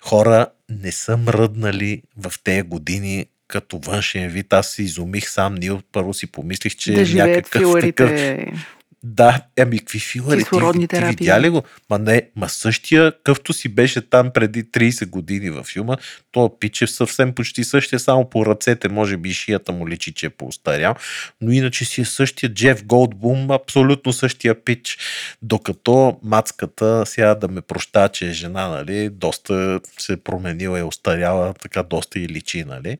хора 0.00 0.46
не 0.68 0.92
са 0.92 1.16
мръднали 1.16 2.02
в 2.16 2.32
тези 2.44 2.62
години 2.62 3.26
като 3.48 3.78
външен 3.78 4.28
вид. 4.28 4.52
Аз 4.52 4.68
се 4.68 4.82
изумих 4.82 5.28
сам 5.28 5.54
Нил. 5.54 5.80
Първо 5.92 6.14
си 6.14 6.26
помислих, 6.26 6.76
че 6.76 6.92
да 6.92 7.00
е 7.00 7.04
някакъв 7.04 7.60
филарите. 7.62 7.92
такъв 7.92 8.66
да, 9.08 9.40
ами 9.58 9.78
какви 9.78 9.98
филари? 9.98 10.44
Ти, 10.44 10.88
ти 10.88 11.04
видя 11.04 11.40
ли 11.40 11.48
го? 11.48 11.62
Ма 11.90 11.98
не, 11.98 12.22
ма 12.36 12.48
същия, 12.48 13.12
къвто 13.24 13.52
си 13.52 13.68
беше 13.68 14.10
там 14.10 14.30
преди 14.34 14.64
30 14.64 15.08
години 15.08 15.50
във 15.50 15.66
филма, 15.66 15.96
то 16.32 16.58
пиче 16.60 16.86
съвсем 16.86 17.32
почти 17.32 17.64
същия, 17.64 17.98
само 17.98 18.30
по 18.30 18.46
ръцете, 18.46 18.88
може 18.88 19.16
би 19.16 19.28
и 19.28 19.34
шията 19.34 19.72
му 19.72 19.88
личи, 19.88 20.14
че 20.14 20.26
е 20.26 20.30
поостарял, 20.30 20.94
но 21.40 21.52
иначе 21.52 21.84
си 21.84 22.00
е 22.00 22.04
същия 22.04 22.54
Джеф 22.54 22.84
Голдбум, 22.84 23.50
абсолютно 23.50 24.12
същия 24.12 24.64
пич, 24.64 24.98
докато 25.42 26.18
мацката, 26.22 27.06
сега 27.06 27.34
да 27.34 27.48
ме 27.48 27.60
проща, 27.60 28.08
че 28.08 28.28
е 28.28 28.32
жена, 28.32 28.68
нали, 28.68 29.08
доста 29.08 29.80
се 29.98 30.16
променила, 30.16 30.78
е 30.78 30.82
остаряла, 30.82 31.54
така 31.54 31.82
доста 31.82 32.18
и 32.18 32.28
личи, 32.28 32.64
нали. 32.64 32.98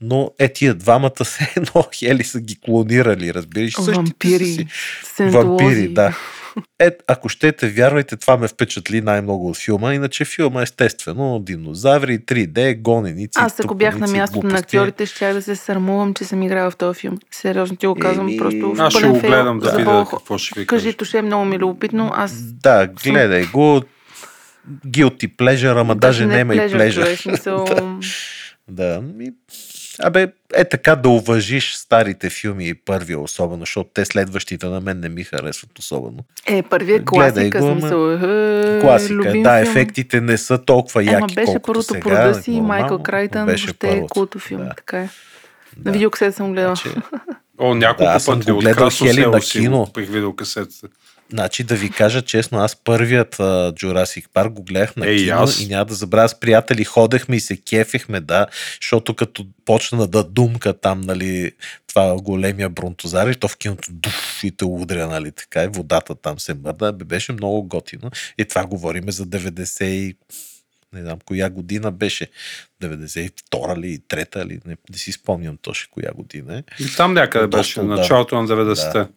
Но 0.00 0.30
е 0.38 0.52
тия 0.52 0.74
двамата 0.74 1.24
се 1.24 1.52
едно 1.56 1.84
хели 1.94 2.24
са 2.24 2.40
ги 2.40 2.60
клонирали, 2.60 3.34
разбираш. 3.34 3.74
Вампири, 3.78 4.46
си. 4.46 4.66
Вампири, 5.20 5.88
да. 5.88 6.18
Е, 6.78 6.90
ако 7.08 7.28
щете, 7.28 7.68
вярвайте, 7.68 8.16
това 8.16 8.36
ме 8.36 8.48
впечатли 8.48 9.00
най-много 9.00 9.48
от 9.48 9.56
филма. 9.56 9.94
Иначе 9.94 10.24
филма 10.24 10.62
естествено, 10.62 11.38
динозаври, 11.38 12.18
3D, 12.18 12.80
гоненици. 12.80 13.38
Аз 13.38 13.60
ако 13.60 13.74
бях 13.74 13.98
на 13.98 14.06
мястото 14.06 14.46
на 14.46 14.58
актьорите, 14.58 15.06
ще 15.06 15.32
да 15.32 15.42
се 15.42 15.56
сърмувам, 15.56 16.14
че 16.14 16.24
съм 16.24 16.42
играла 16.42 16.70
в 16.70 16.76
този 16.76 17.00
филм. 17.00 17.18
Сериозно 17.30 17.76
ти 17.76 17.86
го 17.86 17.94
казвам, 17.94 18.28
Еми, 18.28 18.36
просто 18.36 18.74
в 18.74 18.80
Аз 18.80 18.92
ще 18.92 19.08
го 19.08 19.18
гледам 19.20 19.58
да 19.58 19.76
видя 19.76 20.06
какво 20.10 20.38
ще 20.38 20.60
ви 20.60 20.66
Кажи, 20.66 20.94
ще 21.02 21.18
е 21.18 21.22
много 21.22 21.44
ми 21.44 21.58
любопитно. 21.58 22.10
Аз 22.14 22.42
Да, 22.42 22.86
гледай 22.86 23.46
го. 23.46 23.82
Guilty 24.86 25.36
pleasure, 25.36 25.80
ама 25.80 25.96
даже 25.96 26.26
не 26.26 26.38
има 26.38 26.54
и 26.54 26.58
pleasure, 26.58 26.76
pleasure. 26.76 26.94
човек, 26.94 27.18
смисъл, 27.18 27.66
Да, 28.68 29.00
ми, 29.00 29.26
абе, 30.02 30.32
е 30.54 30.64
така 30.64 30.96
да 30.96 31.08
уважиш 31.08 31.74
старите 31.74 32.30
филми 32.30 32.68
и 32.68 32.74
първия 32.74 33.20
особено, 33.20 33.60
защото 33.60 33.90
те 33.94 34.04
следващите 34.04 34.66
на 34.66 34.80
мен 34.80 35.00
не 35.00 35.08
ми 35.08 35.24
харесват 35.24 35.78
особено. 35.78 36.24
Е, 36.46 36.62
първият 36.62 37.04
Гледай 37.04 37.50
класика, 37.50 37.60
го, 37.60 37.80
смисъл. 37.80 38.12
Е, 38.12 38.80
Класика, 38.80 39.24
да, 39.24 39.32
филм. 39.32 39.46
ефектите 39.46 40.20
не 40.20 40.38
са 40.38 40.64
толкова 40.64 41.04
яки, 41.04 41.14
Ема 41.14 41.26
беше 41.26 41.44
колкото 41.46 41.66
първото 41.66 41.94
сега. 41.94 42.00
по 42.00 42.10
рода 42.10 42.34
си, 42.34 42.50
нормално, 42.50 42.68
Майкъл 42.68 42.98
Крайтън, 42.98 43.46
беше 43.46 43.66
въобще 43.66 43.88
е 43.88 44.06
култов 44.06 44.42
филм, 44.42 44.64
да. 44.64 44.74
така 44.76 44.98
е. 44.98 45.08
Да. 45.76 45.90
На 45.90 45.92
видеокасета 45.92 46.32
съм 46.32 46.52
гледала. 46.52 46.74
Значи, 46.76 46.96
О, 47.58 47.74
няколко 47.74 48.04
Да, 48.04 48.16
аз 48.16 48.24
съм 48.24 48.38
пъти 48.38 48.50
го 48.50 48.56
от 48.58 48.64
гледал 48.64 48.90
Хели 48.90 49.12
село 49.14 49.32
на 49.32 49.40
кино. 49.40 49.84
купих 49.84 50.08
видеокасетата. 50.10 50.88
Значи 51.30 51.64
да 51.64 51.76
ви 51.76 51.90
кажа 51.90 52.22
честно, 52.22 52.58
аз 52.58 52.76
първият 52.76 53.36
uh, 53.36 53.72
Jurassic 53.72 54.28
Park 54.28 54.48
го 54.48 54.62
гледах 54.62 54.96
на 54.96 55.08
Е, 55.08 55.10
и 55.10 55.24
кино 55.24 55.42
аз. 55.42 55.60
и 55.60 55.66
няма 55.66 55.84
да 55.84 55.94
забравя 55.94 56.28
с 56.28 56.40
приятели, 56.40 56.84
ходехме 56.84 57.36
и 57.36 57.40
се 57.40 57.56
кефихме, 57.56 58.20
да, 58.20 58.46
защото 58.82 59.14
като 59.14 59.46
почна 59.64 60.06
да 60.06 60.24
думка 60.24 60.72
там, 60.72 61.00
нали, 61.00 61.52
това 61.86 62.16
големия 62.16 62.68
бронтозар 62.68 63.28
и 63.28 63.34
то 63.34 63.48
в 63.48 63.56
киното 63.56 63.88
дуф 63.92 64.40
и 64.44 64.50
те 64.50 64.64
удря, 64.64 65.06
нали, 65.06 65.32
така 65.32 65.64
и 65.64 65.68
водата 65.68 66.14
там 66.14 66.38
се 66.38 66.54
мърда, 66.54 66.92
бе, 66.92 67.04
беше 67.04 67.32
много 67.32 67.62
готино. 67.62 68.10
И 68.38 68.44
това 68.44 68.66
говориме 68.66 69.12
за 69.12 69.26
90 69.26 69.84
и 69.84 70.16
не 70.92 71.02
знам 71.02 71.18
коя 71.24 71.50
година 71.50 71.92
беше. 71.92 72.26
92 72.82 73.78
ли, 73.78 73.98
3 73.98 74.44
ли, 74.44 74.60
не, 74.66 74.76
не 74.90 74.98
си 74.98 75.12
спомням 75.12 75.56
точно 75.62 75.88
коя 75.90 76.10
година 76.14 76.58
е. 76.58 76.62
И 76.82 76.96
там 76.96 77.14
някъде 77.14 77.46
Доста 77.46 77.58
беше, 77.58 77.80
отдавна. 77.80 77.96
началото 77.96 78.42
на 78.42 78.48
90-те. 78.48 78.98
Да. 78.98 79.08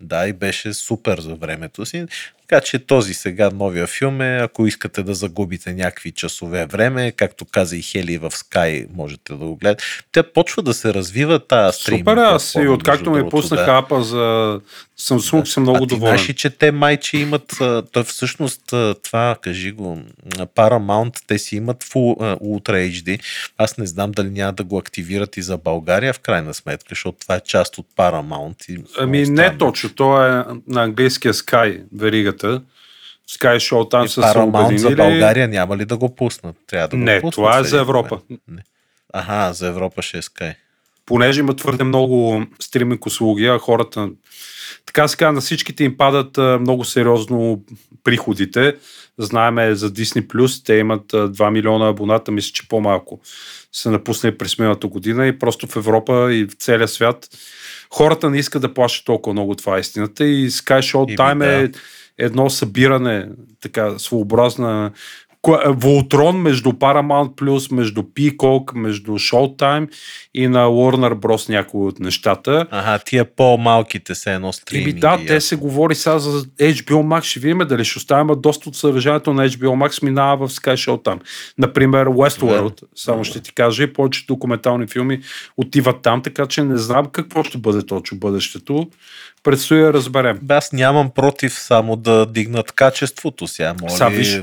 Да, 0.00 0.28
и 0.28 0.32
беше 0.32 0.74
супер 0.74 1.20
за 1.20 1.34
времето 1.34 1.86
си. 1.86 2.06
Така 2.48 2.60
че 2.60 2.78
този 2.78 3.14
сега 3.14 3.50
новия 3.50 3.86
филм 3.86 4.20
е, 4.20 4.38
ако 4.42 4.66
искате 4.66 5.02
да 5.02 5.14
загубите 5.14 5.72
някакви 5.72 6.12
часове 6.12 6.66
време, 6.66 7.12
както 7.12 7.44
каза 7.44 7.76
и 7.76 7.82
Хели 7.82 8.18
в 8.18 8.30
Sky, 8.30 8.86
можете 8.94 9.32
да 9.32 9.38
го 9.38 9.56
гледате. 9.56 9.84
Тя 10.12 10.22
почва 10.22 10.62
да 10.62 10.74
се 10.74 10.94
развива 10.94 11.46
тази 11.46 11.78
стрим. 11.80 11.98
Супер, 11.98 12.16
аз 12.16 12.54
и 12.54 12.68
откакто 12.68 13.10
ми 13.10 13.28
пуснаха 13.30 13.78
апа 13.78 14.02
за 14.02 14.60
Samsung 15.00 15.44
съм 15.44 15.62
много 15.62 15.76
а 15.76 15.80
ти 15.80 15.86
доволен. 15.86 16.16
знаеш 16.16 16.34
че 16.34 16.50
те 16.50 16.72
майче 16.72 17.18
имат, 17.18 17.52
той 17.92 18.04
всъщност 18.04 18.62
това, 19.02 19.36
кажи 19.40 19.72
го, 19.72 19.98
Paramount, 20.56 21.16
те 21.26 21.38
си 21.38 21.56
имат 21.56 21.84
Full 21.84 22.38
Ultra 22.40 22.90
HD. 22.92 23.20
Аз 23.58 23.78
не 23.78 23.86
знам 23.86 24.12
дали 24.12 24.30
няма 24.30 24.52
да 24.52 24.64
го 24.64 24.78
активират 24.78 25.36
и 25.36 25.42
за 25.42 25.56
България, 25.58 26.12
в 26.12 26.18
крайна 26.20 26.54
сметка, 26.54 26.86
защото 26.90 27.18
това 27.18 27.34
е 27.34 27.40
част 27.40 27.78
от 27.78 27.86
Paramount. 27.96 28.70
И 28.70 28.84
Ами 28.98 29.18
не 29.18 29.26
странно. 29.26 29.58
точно, 29.58 29.90
то 29.94 30.24
е 30.26 30.44
на 30.68 30.82
английския 30.82 31.34
Sky, 31.34 31.82
веригата. 31.96 32.62
Sky 33.30 33.56
Showtime 33.56 34.04
И 34.04 34.08
са 34.08 34.14
се 34.14 34.20
Paramount 34.28 34.76
за. 34.76 34.90
България 34.90 35.48
няма 35.48 35.76
ли 35.76 35.84
да 35.84 35.96
го 35.96 36.14
пуснат? 36.14 36.56
Трябва 36.66 36.88
да 36.88 36.96
го 36.96 37.02
Не, 37.02 37.20
пуснат 37.20 37.34
това 37.34 37.58
е 37.58 37.64
за 37.64 37.80
Европа. 37.80 38.20
Не. 38.48 38.62
Аха, 39.12 39.52
за 39.54 39.66
Европа 39.66 40.02
ще 40.02 40.18
е 40.18 40.22
Sky. 40.22 40.54
понеже 41.06 41.40
има 41.40 41.56
твърде 41.56 41.84
много 41.84 42.42
стриминг 42.60 43.06
услуги, 43.06 43.46
а 43.46 43.58
хората 43.58 44.08
така 44.86 45.08
се 45.08 45.16
казва, 45.16 45.32
на 45.32 45.40
всичките 45.40 45.84
им 45.84 45.96
падат 45.96 46.38
много 46.60 46.84
сериозно 46.84 47.64
приходите. 48.04 48.76
Знаеме 49.18 49.74
за 49.74 49.90
Disney+, 49.90 50.66
те 50.66 50.74
имат 50.74 51.14
а, 51.14 51.28
2 51.32 51.50
милиона 51.50 51.88
абоната, 51.88 52.32
мисля, 52.32 52.52
че 52.52 52.68
по-малко 52.68 53.20
са 53.72 53.90
напуснали 53.90 54.38
през 54.38 54.58
миналата 54.58 54.86
година 54.86 55.26
и 55.26 55.38
просто 55.38 55.66
в 55.66 55.76
Европа 55.76 56.28
и 56.32 56.44
в 56.44 56.52
целия 56.52 56.88
свят 56.88 57.28
хората 57.90 58.30
не 58.30 58.38
искат 58.38 58.62
да 58.62 58.74
плащат 58.74 59.06
толкова 59.06 59.32
много, 59.32 59.54
това 59.54 59.76
е 59.76 59.80
истината 59.80 60.24
и 60.24 60.50
Sky 60.50 60.80
Showtime 60.80 61.56
Еми, 61.56 61.64
е 61.64 61.72
едно 62.18 62.50
събиране, 62.50 63.28
така 63.60 63.98
своеобразна 63.98 64.90
Волтрон 65.66 66.36
между 66.36 66.70
Paramount+, 66.70 67.72
между 67.72 68.02
Peacock, 68.02 68.74
между 68.74 69.12
Showtime 69.12 69.88
и 70.34 70.48
на 70.48 70.66
Warner 70.66 71.14
Bros. 71.14 71.48
някои 71.48 71.86
от 71.86 72.00
нещата. 72.00 72.66
Аха, 72.70 72.98
тия 73.04 73.24
по-малките 73.24 74.14
се 74.14 74.34
едно 74.34 74.46
Еми 74.46 74.52
стриминги. 74.52 75.00
да, 75.00 75.18
те 75.26 75.40
се 75.40 75.56
говори 75.56 75.94
сега 75.94 76.18
за 76.18 76.42
HBO 76.44 77.02
Max, 77.02 77.22
ще 77.22 77.40
видим 77.40 77.58
дали 77.58 77.84
ще 77.84 77.98
оставим, 77.98 78.40
доста 78.40 78.68
от 78.68 78.76
съдържанието 78.76 79.32
на 79.32 79.48
HBO 79.48 79.88
Max 79.88 80.02
минава 80.02 80.48
в 80.48 80.52
Sky 80.52 80.74
Showtime. 80.74 81.20
Например, 81.58 82.08
Westworld, 82.08 82.82
само 82.96 83.24
ще 83.24 83.40
ти 83.40 83.54
кажа, 83.54 83.82
и 83.82 83.92
повече 83.92 84.26
документални 84.26 84.86
филми 84.86 85.20
отиват 85.56 86.02
там, 86.02 86.22
така 86.22 86.46
че 86.46 86.62
не 86.62 86.76
знам 86.76 87.06
какво 87.06 87.44
ще 87.44 87.58
бъде 87.58 87.86
точно 87.86 88.18
бъдещето. 88.18 88.88
Предстои 89.46 89.80
да 89.80 89.92
разберем. 89.92 90.38
Бе, 90.42 90.54
Аз 90.54 90.72
нямам 90.72 91.10
против 91.10 91.52
само 91.54 91.96
да 91.96 92.26
дигнат 92.26 92.72
качеството 92.72 93.46
сега. 93.46 93.74
Моли, 93.80 93.90
Сега 93.90 94.08
виж, 94.08 94.42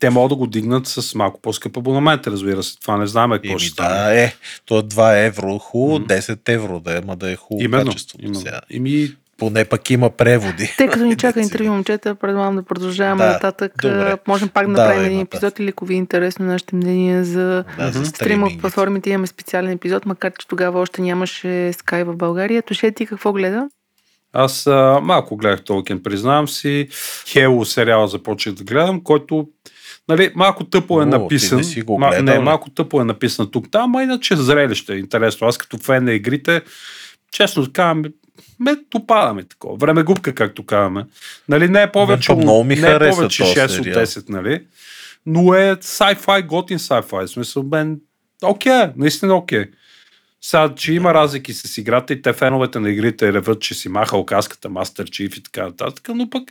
Те 0.00 0.10
могат 0.10 0.28
да 0.28 0.36
го 0.36 0.46
дигнат 0.46 0.86
с 0.86 1.14
малко 1.14 1.40
по-скъп 1.40 1.76
абонамент, 1.76 2.26
разбира 2.26 2.62
се. 2.62 2.78
Това 2.78 2.96
не 2.96 3.06
знаем 3.06 3.30
какво 3.30 3.58
ще 3.58 3.68
стане. 3.68 3.94
да, 3.94 4.20
е. 4.20 4.32
То 4.64 4.78
е 4.78 4.82
2 4.82 5.26
евро, 5.26 5.58
хубаво, 5.58 5.98
10 5.98 6.48
евро 6.48 6.80
да 6.80 6.98
е, 6.98 7.00
ма 7.00 7.16
да 7.16 7.30
е 7.32 7.36
хубаво 7.36 7.64
Именно. 7.64 7.86
качеството 7.86 8.24
именно. 8.24 8.40
сега. 8.40 8.60
Ими, 8.70 9.08
Поне 9.38 9.64
пък 9.64 9.90
има 9.90 10.10
преводи. 10.10 10.74
Тъй 10.78 10.88
като 10.88 11.04
ни 11.04 11.16
чака 11.16 11.40
интервю, 11.40 11.66
момчета, 11.66 12.14
предлагам 12.14 12.56
да 12.56 12.62
продължаваме 12.62 13.24
Да, 13.24 13.32
нататък. 13.32 13.72
добре. 13.82 14.16
Можем 14.28 14.48
пак 14.48 14.66
да 14.66 14.72
направим 14.72 15.04
един 15.04 15.20
епизод 15.20 15.58
или 15.58 15.68
ако 15.68 15.84
ви 15.84 15.94
е 15.94 15.98
интересно 15.98 16.46
нашите 16.46 16.76
мнения 16.76 17.24
за 17.24 17.64
Да, 17.78 17.92
за 17.92 18.06
стримингите. 18.06 18.60
платформите 18.60 19.10
имаме 19.10 19.26
специален 19.26 19.70
епизод, 19.70 20.06
макар 20.06 20.32
че 20.32 20.48
тогава 20.48 20.80
още 20.80 21.02
нямаше 21.02 21.46
Sky 21.46 22.04
в 22.04 22.16
България. 22.16 22.62
Тоше 22.62 22.90
ти 22.90 23.06
какво 23.06 23.32
гледа? 23.32 23.68
Аз 24.32 24.66
а, 24.66 25.00
малко 25.02 25.36
гледах 25.36 25.64
Толкин, 25.64 26.02
признавам 26.02 26.48
си. 26.48 26.88
Хело 27.28 27.64
сериала 27.64 28.08
започнах 28.08 28.54
да 28.54 28.64
гледам, 28.64 29.00
който 29.00 29.48
нали, 30.08 30.30
малко 30.34 30.64
тъпо 30.64 31.00
е 31.00 31.04
О, 31.04 31.06
написан. 31.06 31.58
не 31.58 31.64
си 31.64 31.82
го 31.82 31.96
гледал, 31.96 32.22
не, 32.22 32.38
малко 32.38 32.70
тъпо 32.70 33.00
е 33.00 33.04
написан 33.04 33.50
тук. 33.50 33.70
Там, 33.70 33.96
а 33.96 34.02
иначе 34.02 34.36
зрелище 34.36 34.94
е 34.94 34.98
интересно. 34.98 35.46
Аз 35.46 35.58
като 35.58 35.78
фен 35.78 36.04
на 36.04 36.12
игрите, 36.12 36.62
честно 37.32 37.66
така, 37.66 37.94
ме, 37.94 38.10
ме 38.60 38.76
допадаме 38.90 39.44
такова. 39.44 39.76
Време 39.76 40.02
губка, 40.02 40.34
както 40.34 40.66
казваме. 40.66 41.04
Нали, 41.48 41.68
не 41.68 41.82
е 41.82 41.92
повече, 41.92 42.32
Мен 42.32 42.38
па 42.38 42.44
много 42.44 42.64
ми 42.64 42.76
не 42.76 42.90
е 42.90 42.98
повече 42.98 43.42
този 43.42 43.54
6 43.54 43.64
от 43.64 43.70
сериал. 43.70 44.04
10, 44.04 44.28
нали? 44.28 44.64
Но 45.26 45.54
е 45.54 45.76
sci-fi, 45.76 46.46
готин 46.46 46.78
sci-fi. 46.78 47.26
В 47.26 47.30
смисъл, 47.30 47.62
мен, 47.62 48.00
окей, 48.44 48.82
наистина 48.96 49.34
окей. 49.34 49.64
Сега, 50.42 50.74
че 50.76 50.92
има 50.92 51.14
разлики 51.14 51.52
с 51.54 51.78
играта 51.78 52.12
и 52.12 52.22
те 52.22 52.32
феновете 52.32 52.78
на 52.80 52.90
игрите 52.90 53.32
реват, 53.32 53.60
че 53.60 53.74
си 53.74 53.88
махал 53.88 54.24
каската 54.26 54.68
Master 54.68 55.02
Chief 55.02 55.38
и 55.38 55.42
така 55.42 55.62
нататък, 55.62 56.08
но 56.14 56.30
пък 56.30 56.42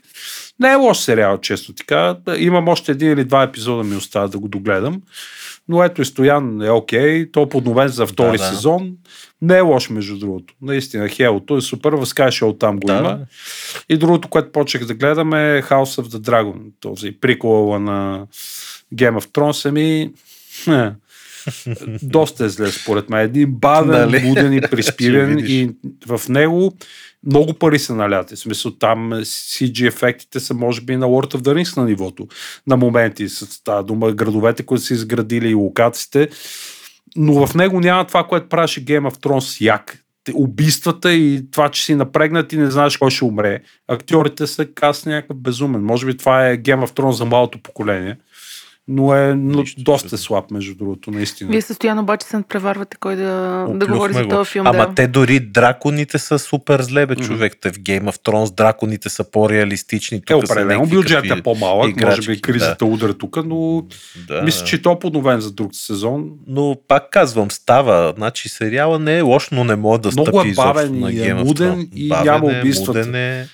не 0.60 0.72
е 0.72 0.76
лош 0.76 0.98
сериал, 0.98 1.38
често 1.38 1.74
така. 1.74 2.18
Имам 2.38 2.68
още 2.68 2.92
един 2.92 3.12
или 3.12 3.24
два 3.24 3.44
епизода 3.44 3.84
ми 3.84 3.96
остава 3.96 4.28
да 4.28 4.40
го 4.40 4.48
догледам. 4.48 5.02
Но 5.68 5.84
ето 5.84 6.02
и 6.02 6.06
Стоян 6.06 6.62
е 6.62 6.70
окей, 6.70 7.32
то 7.32 7.42
е 7.44 7.50
подновен 7.50 7.88
за 7.88 8.08
втори 8.08 8.38
Да, 8.38 8.44
да. 8.44 8.50
сезон. 8.56 8.92
Не 9.42 9.58
е 9.58 9.62
лош, 9.62 9.90
между 9.90 10.18
другото. 10.18 10.54
Наистина, 10.62 11.10
Хелото 11.10 11.58
е 11.58 11.62
супер, 11.62 11.92
в 11.94 12.06
Sky 12.06 12.28
Show 12.28 12.60
там 12.60 12.80
го 12.80 12.88
Да, 12.88 12.94
има. 12.98 13.04
да. 13.10 13.26
И 13.90 13.98
другото, 13.98 14.28
което 14.28 14.52
почех 14.52 14.86
да 14.86 14.94
гледам 14.94 15.34
е 15.34 15.62
House 15.62 16.02
of 16.02 16.08
the 16.08 16.18
Dragon, 16.20 16.56
този 16.80 17.12
прикола 17.12 17.80
на 17.80 18.26
Game 18.96 19.20
of 19.20 19.26
Thrones. 19.26 19.70
Ами, 19.70 20.12
доста 22.04 22.46
е 22.46 22.50
зле 22.50 22.72
според 22.72 23.10
мен. 23.10 23.22
Един 23.22 23.52
бавен, 23.52 24.12
Нали? 24.12 24.28
буден 24.28 24.54
и 24.54 24.62
приспивен 24.72 25.40
Ще 25.40 25.52
и 25.52 25.70
в 26.08 26.22
него 26.30 26.74
много 27.26 27.54
пари 27.54 27.80
са 27.80 27.96
наляти. 27.96 28.36
В 28.36 28.40
смисъл 28.40 28.72
там 28.72 29.12
CG 29.14 29.88
ефектите 29.88 30.40
са 30.40 30.54
може 30.54 30.82
би 30.82 30.96
на 30.96 31.06
Lord 31.06 31.36
of 31.36 31.42
the 31.42 31.54
Rings 31.64 31.78
на 31.78 31.86
нивото. 31.86 32.28
На 32.68 32.78
моменти 32.78 33.30
с 33.30 33.64
тази 33.64 33.86
дума, 33.86 34.12
градовете, 34.12 34.64
които 34.64 34.84
са 34.84 34.94
изградили 34.94 35.50
и 35.50 35.54
локациите. 35.54 36.30
Но 37.16 37.48
в 37.48 37.56
него 37.56 37.80
няма 37.80 38.06
това, 38.08 38.24
което 38.24 38.50
правеше 38.50 38.86
Game 38.86 39.12
of 39.12 39.16
Thrones 39.16 39.62
як. 39.66 40.04
Убийствата 40.34 41.14
и 41.14 41.52
това, 41.52 41.70
че 41.70 41.86
си 41.86 41.96
напрегнат 41.96 42.54
и 42.54 42.58
не 42.58 42.72
знаеш 42.72 42.98
кой 42.98 43.12
ще 43.12 43.26
умре. 43.26 43.60
Актьорите 43.88 44.48
са 44.48 44.66
каст 44.66 45.06
някакъв 45.06 45.38
безумен. 45.38 45.84
Може 45.84 46.06
би 46.06 46.18
това 46.18 46.48
е 46.48 46.58
Game 46.58 46.86
of 46.86 46.98
Thrones 46.98 47.12
за 47.12 47.26
малото 47.26 47.64
поколение. 47.64 48.18
Но 48.92 49.16
е 49.16 49.36
но 49.36 49.60
Нищо 49.60 49.82
доста 49.82 50.18
слаб, 50.18 50.52
между 50.52 50.76
другото, 50.76 51.12
наистина. 51.12 51.50
Вие 51.50 51.62
състоянно 51.62 52.02
обаче 52.02 52.28
се 52.28 52.38
надпреварвате 52.38 52.98
кой 53.00 53.16
да, 53.16 53.66
да 53.74 53.88
говори 53.88 54.14
за 54.14 54.28
този 54.28 54.50
филм. 54.52 54.68
Ама 54.68 54.88
да. 54.88 54.94
те 54.96 55.08
дори 55.08 55.40
драконите 55.40 56.18
са 56.18 56.40
супер 56.40 56.82
зле, 56.82 57.06
бе, 57.06 57.16
човек. 57.16 57.58
Те 57.62 57.72
в 57.72 57.80
Game 57.80 58.04
of 58.04 58.28
Thrones 58.28 58.56
драконите 58.56 59.10
са 59.10 59.32
по-реалистични. 59.32 60.18
Е, 60.18 60.22
Тук 60.22 60.48
са 60.48 60.54
определено 60.54 60.80
някакви 60.80 60.96
бюджет 60.96 61.22
какви 61.22 61.40
е 61.40 61.44
по-малък, 61.44 61.78
може 61.78 61.90
играчки, 61.90 62.32
би 62.32 62.42
кризата 62.42 62.86
удря 62.86 63.14
тук, 63.14 63.38
но 63.46 63.86
Да, 64.28 64.42
мисля, 64.42 64.60
да. 64.60 64.66
че 64.66 64.82
то 64.82 64.92
е 64.92 65.00
подновен 65.00 65.40
за 65.42 65.52
друг 65.52 65.76
сезон. 65.76 66.30
Но 66.48 66.78
пак 66.88 67.10
казвам, 67.10 67.52
става. 67.52 68.14
Значи 68.18 68.50
сериала 68.50 69.00
не 69.00 69.18
е 69.18 69.22
лош, 69.22 69.50
но 69.52 69.64
не 69.64 69.76
може 69.76 70.02
да 70.02 70.12
Много 70.12 70.30
стъпи 70.30 70.50
е 70.50 70.54
бавен 70.54 70.84
изобщо 70.84 71.06
на 71.06 71.12
и 71.12 71.20
е 71.20 71.24
Game 71.24 71.40
of 71.40 71.44
муден 71.44 71.90
и 71.96 72.10
няма 72.10 72.54
е, 72.54 72.60
убийствата. 72.60 73.00
муден 73.00 73.16
е. 73.16 73.48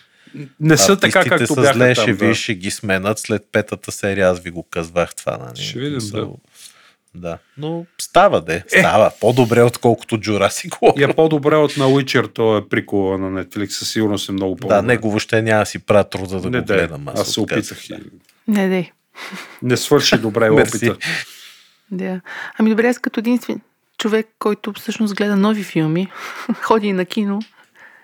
Не 0.60 0.78
са 0.78 1.00
така, 1.00 1.26
както 1.26 1.48
са 1.48 1.62
бяха 1.62 1.74
зле, 1.74 1.94
там. 1.94 2.04
ще 2.04 2.14
да. 2.14 2.28
виж, 2.28 2.38
ще 2.38 2.56
ги 2.56 2.72
сменят 2.72 3.20
след 3.20 3.44
петата 3.52 3.92
серия, 3.92 4.30
аз 4.30 4.40
ви 4.40 4.50
го 4.50 4.64
казвах 4.64 5.16
това. 5.16 5.38
Нали? 5.38 5.64
Ще 5.64 5.80
видим, 5.80 5.96
Мисъл, 5.96 6.38
да. 7.16 7.38
Но 7.58 7.86
става, 8.02 8.42
де. 8.42 8.64
Е. 8.72 8.80
Става. 8.80 9.12
По-добре, 9.22 9.62
отколкото 9.62 10.18
Jurassic 10.18 10.70
World. 10.70 11.12
Е 11.12 11.14
по-добре 11.14 11.56
от 11.56 11.78
на 11.78 11.86
Witcher, 11.86 12.34
то 12.34 12.58
е 12.58 12.70
прикола 12.70 13.18
на 13.18 13.44
Netflix, 13.44 13.70
със 13.70 13.92
сигурност 13.92 14.30
е 14.30 14.32
много 14.32 14.56
по-добре. 14.56 14.76
Да, 14.76 14.82
него 14.82 15.10
въобще 15.10 15.42
няма 15.42 15.60
да 15.60 15.66
си 15.66 15.80
правя 15.80 16.10
труда 16.10 16.40
да 16.40 16.50
не, 16.50 16.60
го 16.60 16.66
да, 16.66 16.74
гледам. 16.74 17.08
аз 17.08 17.28
се 17.28 17.40
отказах, 17.40 17.78
опитах 17.78 18.00
и 18.00 18.04
Не, 18.48 18.68
не. 18.68 18.92
не 19.62 19.78
свърши 19.78 20.18
добре 20.18 20.50
опита. 20.52 20.98
Да. 21.92 22.22
Ами 22.60 22.70
добре, 22.70 22.88
аз 22.88 23.00
като 23.00 23.20
единствен 23.20 23.62
човек, 23.98 24.28
който 24.40 24.74
всъщност 24.74 25.16
гледа 25.16 25.36
нови 25.36 25.64
филми, 25.64 26.08
ходи 26.62 26.88
и 26.88 26.94
на 26.94 27.06
кино, 27.06 27.40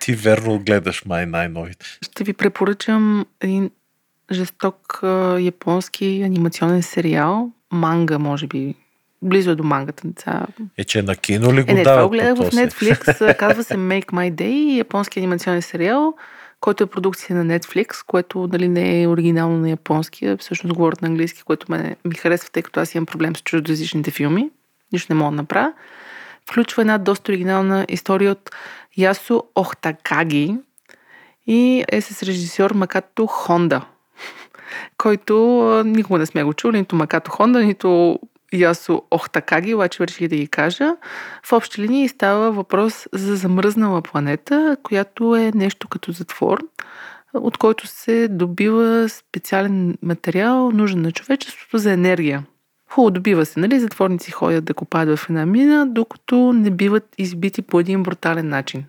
Ти 0.02 0.14
верно 0.14 0.58
гледаш 0.58 1.04
май 1.04 1.26
най-новите. 1.26 1.86
ще 2.02 2.24
ви 2.24 2.32
препоръчам 2.32 3.26
един 3.40 3.70
жесток 4.32 5.00
а, 5.02 5.38
японски 5.40 6.22
анимационен 6.24 6.82
сериал, 6.82 7.50
манга, 7.72 8.18
може 8.18 8.46
би, 8.46 8.74
близо 9.22 9.50
е 9.50 9.54
до 9.54 9.64
мангата. 9.64 10.02
Сега 10.18 10.46
Е, 10.78 10.84
че 10.84 11.02
на 11.02 11.16
кино 11.16 11.54
ли 11.54 11.62
го 11.62 11.70
Е, 11.70 11.74
не, 11.74 11.82
това 11.82 12.02
го 12.02 12.10
гледах 12.10 12.36
в? 12.36 12.50
Netflix. 12.50 13.36
Казва 13.38 13.64
се 13.64 13.74
Make 13.74 14.06
My 14.06 14.32
Day, 14.32 14.76
японски 14.76 15.18
анимационен 15.18 15.62
сериал, 15.62 16.14
който 16.60 16.84
е 16.84 16.86
продукция 16.86 17.44
на 17.44 17.58
Netflix, 17.58 18.06
което 18.06 18.48
нали, 18.52 18.68
не 18.68 19.02
е 19.02 19.08
оригинално 19.08 19.58
на 19.58 19.70
японски, 19.70 20.36
всъщност 20.38 20.74
говорят 20.74 21.02
на 21.02 21.08
английски, 21.08 21.42
което 21.42 21.66
мене 21.72 21.96
ми 22.04 22.14
харесва, 22.14 22.50
тъй 22.52 22.62
като 22.62 22.80
аз 22.80 22.94
имам 22.94 23.06
проблем 23.06 23.36
с 23.36 23.42
чуждоязичните 23.42 24.10
филми. 24.10 24.50
Нищо 24.92 25.14
не 25.14 25.18
мога 25.18 25.30
да 25.30 25.36
направя. 25.36 25.72
Включва 26.50 26.82
една 26.82 26.98
доста 26.98 27.32
оригинална 27.32 27.86
история 27.88 28.30
от 28.32 28.50
Ясо 28.96 29.42
Охтакаги 29.54 30.56
и 31.46 31.84
е 31.88 32.00
с 32.00 32.22
режисьор 32.22 32.70
Макато 32.70 33.26
Хонда, 33.26 33.84
който 34.98 35.34
никога 35.86 36.18
не 36.18 36.26
сме 36.26 36.44
го 36.44 36.54
чули, 36.54 36.78
нито 36.78 36.96
Макато 36.96 37.30
Хонда, 37.30 37.64
нито 37.64 38.18
Ясо 38.52 39.02
Охтакаги, 39.10 39.74
обаче 39.74 40.06
реших 40.06 40.28
да 40.28 40.36
ги 40.36 40.46
кажа. 40.46 40.96
В 41.46 41.52
общи 41.52 41.82
линии 41.82 42.08
става 42.08 42.52
въпрос 42.52 43.08
за 43.12 43.36
замръзнала 43.36 44.02
планета, 44.02 44.76
която 44.82 45.36
е 45.36 45.52
нещо 45.54 45.88
като 45.88 46.12
затвор, 46.12 46.58
от 47.34 47.58
който 47.58 47.86
се 47.86 48.28
добива 48.28 49.08
специален 49.08 49.98
материал, 50.02 50.70
нужен 50.70 51.02
на 51.02 51.12
човечеството 51.12 51.78
за 51.78 51.92
енергия. 51.92 52.44
Хубаво 52.92 53.10
добива 53.10 53.46
се, 53.46 53.60
нали? 53.60 53.80
Затворници 53.80 54.30
ходят 54.30 54.64
да 54.64 54.74
копаят 54.74 55.18
в 55.18 55.26
една 55.28 55.46
мина, 55.46 55.86
докато 55.86 56.52
не 56.52 56.70
биват 56.70 57.14
избити 57.18 57.62
по 57.62 57.80
един 57.80 58.02
брутален 58.02 58.48
начин. 58.48 58.84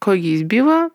Кой 0.00 0.18
ги 0.18 0.32
избива? 0.32 0.90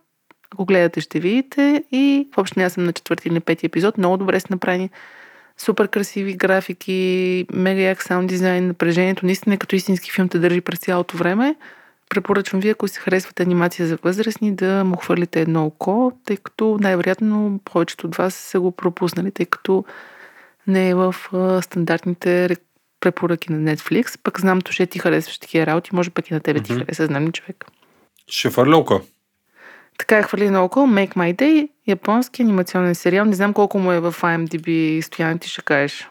Ако 0.51 0.65
гледате, 0.65 1.01
ще 1.01 1.19
видите. 1.19 1.83
И 1.91 2.27
въобще 2.35 2.63
аз 2.63 2.73
съм 2.73 2.83
на 2.83 2.93
четвърти 2.93 3.27
или 3.27 3.39
пети 3.39 3.65
епизод. 3.65 3.97
Много 3.97 4.17
добре 4.17 4.39
са 4.39 4.47
направени. 4.49 4.89
Супер 5.57 5.87
красиви 5.87 6.33
графики, 6.33 7.45
мега 7.53 7.81
як 7.81 8.03
саунд 8.03 8.27
дизайн, 8.27 8.67
напрежението. 8.67 9.25
Наистина, 9.25 9.57
като 9.57 9.75
истински 9.75 10.11
филм 10.11 10.29
те 10.29 10.39
държи 10.39 10.61
през 10.61 10.79
цялото 10.79 11.17
време. 11.17 11.55
Препоръчвам 12.09 12.61
ви, 12.61 12.69
ако 12.69 12.87
си 12.87 12.99
харесвате 12.99 13.43
анимация 13.43 13.87
за 13.87 13.97
възрастни, 14.03 14.55
да 14.55 14.83
му 14.83 14.95
хвърлите 14.95 15.41
едно 15.41 15.65
око, 15.65 16.11
тъй 16.25 16.37
като 16.37 16.77
най-вероятно 16.81 17.59
повечето 17.65 18.07
от 18.07 18.15
вас 18.15 18.33
са 18.33 18.59
го 18.59 18.71
пропуснали, 18.71 19.31
тъй 19.31 19.45
като 19.45 19.85
не 20.67 20.89
е 20.89 20.95
в 20.95 21.15
стандартните 21.61 22.57
препоръки 22.99 23.51
на 23.51 23.75
Netflix. 23.75 24.19
Пък 24.23 24.39
знам, 24.39 24.61
че 24.61 24.85
ти 24.85 24.99
харесваш 24.99 25.37
такива 25.39 25.65
работи, 25.65 25.95
може 25.95 26.09
пък 26.09 26.29
и 26.29 26.33
на 26.33 26.39
тебе 26.39 26.59
ти 26.59 26.71
Мгм. 26.71 26.81
хареса, 26.81 27.05
знам 27.05 27.25
ли 27.27 27.31
човек. 27.31 27.65
Ще 28.27 28.49
фърля 28.49 28.77
око. 28.77 29.01
Така 29.97 30.17
е 30.17 30.23
хвърли 30.23 30.49
на 30.49 30.63
око, 30.63 30.79
Make 30.79 31.15
My 31.15 31.35
Day, 31.35 31.69
японски 31.87 32.41
анимационен 32.41 32.95
сериал. 32.95 33.25
Не 33.25 33.33
знам 33.33 33.53
колко 33.53 33.79
му 33.79 33.91
е 33.91 33.99
в 33.99 34.15
IMDb, 34.21 35.01
Стоян, 35.01 35.39
ти 35.39 35.49
ще 35.49 35.61
кажеш. 35.61 36.09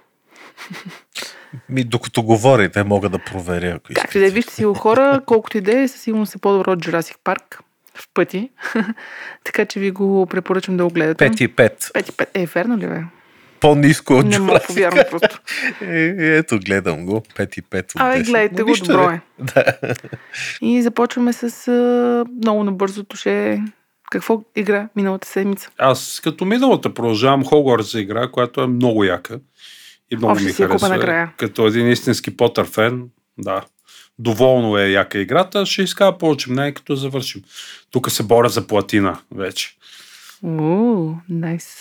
Ми, 1.69 1.85
докато 1.85 2.23
говорите, 2.23 2.85
мога 2.85 3.09
да 3.09 3.19
проверя. 3.19 3.75
Ако 3.77 3.89
Както 3.95 4.19
да 4.19 4.27
е, 4.27 4.31
вижте 4.31 4.53
си 4.53 4.65
хора, 4.65 5.21
колкото 5.27 5.59
и 5.59 5.61
да 5.61 5.81
е, 5.81 5.89
със 5.89 6.01
сигурност 6.01 6.35
е 6.35 6.39
по-добро 6.39 6.73
от 6.73 6.79
Jurassic 6.79 7.17
Park 7.25 7.59
в 7.95 8.09
пъти. 8.15 8.51
така 9.45 9.65
че 9.65 9.81
ви 9.81 9.91
го 9.91 10.27
препоръчвам 10.27 10.77
да 10.77 10.85
го 10.85 10.91
гледате. 10.91 11.29
Пет 11.29 11.41
и 11.41 11.49
пет. 11.49 11.91
Пет 11.95 12.09
и 12.09 12.13
пет. 12.13 12.31
Е, 12.35 12.47
верно 12.47 12.79
ли 12.79 12.87
бе? 12.87 13.01
По-ниско 13.63 14.15
от 14.15 14.27
Не 14.27 14.39
мога 14.39 14.61
повярвам 14.67 15.05
просто. 15.11 15.41
Е, 15.81 16.15
ето, 16.19 16.59
гледам 16.67 17.07
го. 17.07 17.23
5 17.37 17.59
и 17.59 17.63
5 17.63 17.79
от 17.95 18.01
Абе, 18.01 18.21
10. 18.21 18.27
гледайте 18.27 18.63
го, 18.63 18.73
добро 18.87 19.11
не. 19.11 19.15
е. 19.15 19.21
Да. 19.55 19.65
И 20.63 20.83
започваме 20.83 21.33
с 21.33 21.69
а, 21.69 22.25
много 22.43 22.65
набързото 22.65 23.17
ще... 23.17 23.63
Какво 24.11 24.43
игра 24.57 24.89
миналата 24.97 25.29
седмица? 25.29 25.71
Аз 25.79 26.21
като 26.25 26.45
миналата 26.45 26.95
продължавам 26.95 27.45
Хогвартс 27.45 27.93
за 27.93 28.01
игра, 28.01 28.29
която 28.29 28.61
е 28.61 28.67
много 28.67 29.05
яка. 29.05 29.39
И 30.11 30.17
много 30.17 30.33
Още 30.33 30.45
ми 30.45 30.53
харесва. 30.53 30.89
накрая. 30.89 31.33
Като 31.37 31.67
един 31.67 31.91
истински 31.91 32.37
Потър 32.37 32.67
фен, 32.67 33.03
да. 33.39 33.63
Доволно 34.19 34.79
е 34.79 34.89
яка 34.89 35.19
играта. 35.19 35.67
Ще 35.67 35.83
изкава 35.83 36.19
повече 36.19 36.51
мнение, 36.51 36.75
като 36.75 36.95
завършим. 36.97 37.43
Тук 37.91 38.11
се 38.11 38.23
боря 38.23 38.49
за 38.49 38.67
платина 38.67 39.19
вече. 39.35 39.77
Уу, 40.43 41.15
найс. 41.29 41.77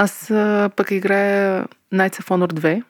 Аз 0.00 0.30
а, 0.30 0.70
пък 0.76 0.90
играя 0.90 1.66
Knights 1.92 2.22
of 2.22 2.28
Honor 2.28 2.52
2 2.52 2.82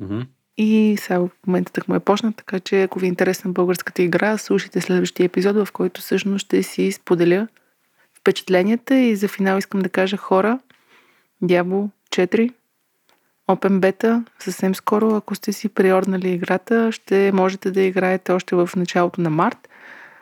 Мгм. 0.00 0.20
и 0.56 0.96
сега 1.00 1.18
в 1.18 1.28
момента 1.46 1.72
так 1.72 1.88
му 1.88 1.94
е 1.94 2.00
почна, 2.00 2.32
така 2.32 2.60
че 2.60 2.82
ако 2.82 2.98
ви 2.98 3.06
е 3.06 3.08
интересна 3.08 3.52
българската 3.52 4.02
игра, 4.02 4.38
слушайте 4.38 4.80
следващия 4.80 5.24
епизод, 5.24 5.56
в 5.56 5.72
който 5.72 6.00
всъщност 6.00 6.46
ще 6.46 6.62
си 6.62 6.92
споделя 6.92 7.48
впечатленията 8.18 8.94
и 8.94 9.16
за 9.16 9.28
финал 9.28 9.58
искам 9.58 9.80
да 9.80 9.88
кажа 9.88 10.16
хора, 10.16 10.58
Diablo 11.42 11.88
4, 12.10 12.52
Open 13.48 13.80
Beta, 13.80 14.24
съвсем 14.38 14.74
скоро, 14.74 15.14
ако 15.14 15.34
сте 15.34 15.52
си 15.52 15.68
приорнали 15.68 16.30
играта, 16.30 16.92
ще 16.92 17.32
можете 17.32 17.70
да 17.70 17.80
играете 17.80 18.32
още 18.32 18.56
в 18.56 18.70
началото 18.76 19.20
на 19.20 19.30
март, 19.30 19.68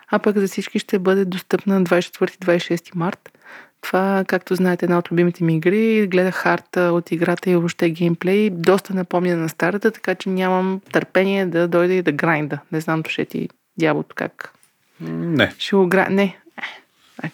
а 0.09 0.19
пък 0.19 0.39
за 0.39 0.47
всички 0.47 0.79
ще 0.79 0.99
бъде 0.99 1.25
достъпна 1.25 1.81
на 1.81 1.85
24-26 1.85 2.97
март. 2.97 3.39
Това, 3.83 4.25
както 4.27 4.55
знаете, 4.55 4.85
е 4.85 4.87
една 4.87 4.99
от 4.99 5.11
любимите 5.11 5.45
ми 5.45 5.57
игри. 5.57 6.07
Гледах 6.07 6.35
харта 6.35 6.81
от 6.81 7.11
играта 7.11 7.51
и 7.51 7.57
въобще 7.57 7.91
геймплей. 7.91 8.51
Доста 8.51 8.95
напомня 8.95 9.37
на 9.37 9.49
старата, 9.49 9.91
така 9.91 10.15
че 10.15 10.29
нямам 10.29 10.81
търпение 10.93 11.47
да 11.47 11.69
дойде 11.69 11.95
и 11.95 12.03
да 12.03 12.13
грайнда. 12.13 12.59
Не 12.73 12.81
знам, 12.81 13.03
ще 13.09 13.25
ти 13.25 13.49
дяволото 13.79 14.15
как. 14.15 14.53
Не. 15.01 15.55
Ще 15.59 15.77
го 15.77 15.87
гра... 15.87 16.09
Не. 16.11 16.39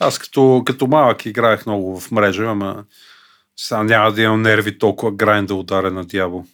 Аз 0.00 0.18
като, 0.18 0.62
като 0.66 0.86
малък 0.86 1.26
играех 1.26 1.66
много 1.66 2.00
в 2.00 2.10
мрежа, 2.10 2.44
ама 2.44 2.84
сега 3.56 3.82
няма 3.82 4.12
да 4.12 4.22
имам 4.22 4.42
нерви 4.42 4.78
толкова 4.78 5.12
грайн 5.12 5.46
да 5.46 5.54
ударя 5.54 5.90
на 5.90 6.04
дявол. 6.04 6.44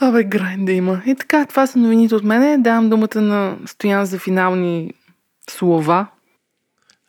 Абе, 0.00 0.24
грайн 0.24 0.64
да 0.64 0.72
има. 0.72 1.02
И 1.06 1.14
така, 1.14 1.46
това 1.46 1.66
са 1.66 1.78
новините 1.78 2.14
от 2.14 2.24
мене. 2.24 2.58
Давам 2.58 2.90
думата 2.90 3.20
на 3.20 3.56
Стоян 3.66 4.04
за 4.04 4.18
финални 4.18 4.94
слова. 5.50 6.06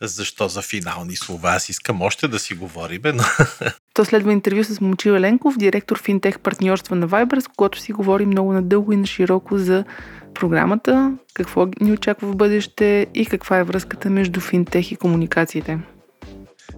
Защо 0.01 0.47
за 0.47 0.61
финални 0.61 1.15
слова? 1.15 1.49
Аз 1.49 1.69
искам 1.69 2.01
още 2.01 2.27
да 2.27 2.39
си 2.39 2.53
говорим, 2.53 3.01
но... 3.05 3.23
То 3.93 4.05
следва 4.05 4.33
интервю 4.33 4.63
с 4.63 4.81
Момчил 4.81 5.11
Еленков, 5.11 5.57
директор 5.57 6.01
финтех 6.01 6.39
партньорства 6.39 6.95
на 6.95 7.07
Viber, 7.07 7.39
с 7.39 7.47
когото 7.47 7.79
си 7.79 7.91
говори 7.91 8.25
много 8.25 8.53
надълго 8.53 8.93
и 8.93 8.97
на 8.97 9.07
широко 9.07 9.57
за 9.57 9.83
програмата, 10.33 11.13
какво 11.33 11.67
ни 11.79 11.91
очаква 11.91 12.31
в 12.31 12.35
бъдеще 12.35 13.07
и 13.13 13.25
каква 13.25 13.57
е 13.57 13.63
връзката 13.63 14.09
между 14.09 14.39
финтех 14.39 14.91
и 14.91 14.95
комуникациите. 14.95 15.79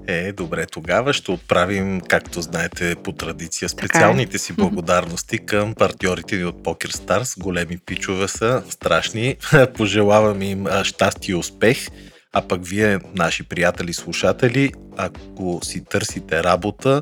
Е, 0.08 0.32
добре, 0.32 0.66
тогава 0.66 1.14
ще 1.14 1.32
отправим, 1.32 2.02
както 2.02 2.42
знаете, 2.42 2.96
по 2.96 3.12
традиция, 3.12 3.70
специалните 3.70 4.38
си 4.38 4.54
благодарности 4.58 5.46
към 5.46 5.74
партньорите 5.74 6.38
ни 6.38 6.44
от 6.44 6.56
Poker 6.64 6.92
Stars. 6.92 7.40
Големи 7.40 7.78
пичове 7.86 8.28
са, 8.28 8.64
страшни. 8.70 9.36
Пожелавам 9.78 10.42
им 10.42 10.66
щастие 10.84 11.32
и 11.32 11.36
успех. 11.36 11.88
А 12.34 12.42
пък 12.42 12.66
вие, 12.66 13.00
наши 13.16 13.44
приятели, 13.44 13.94
слушатели, 13.94 14.72
ако 14.98 15.60
си 15.64 15.86
търсите 15.86 16.44
работа, 16.44 17.02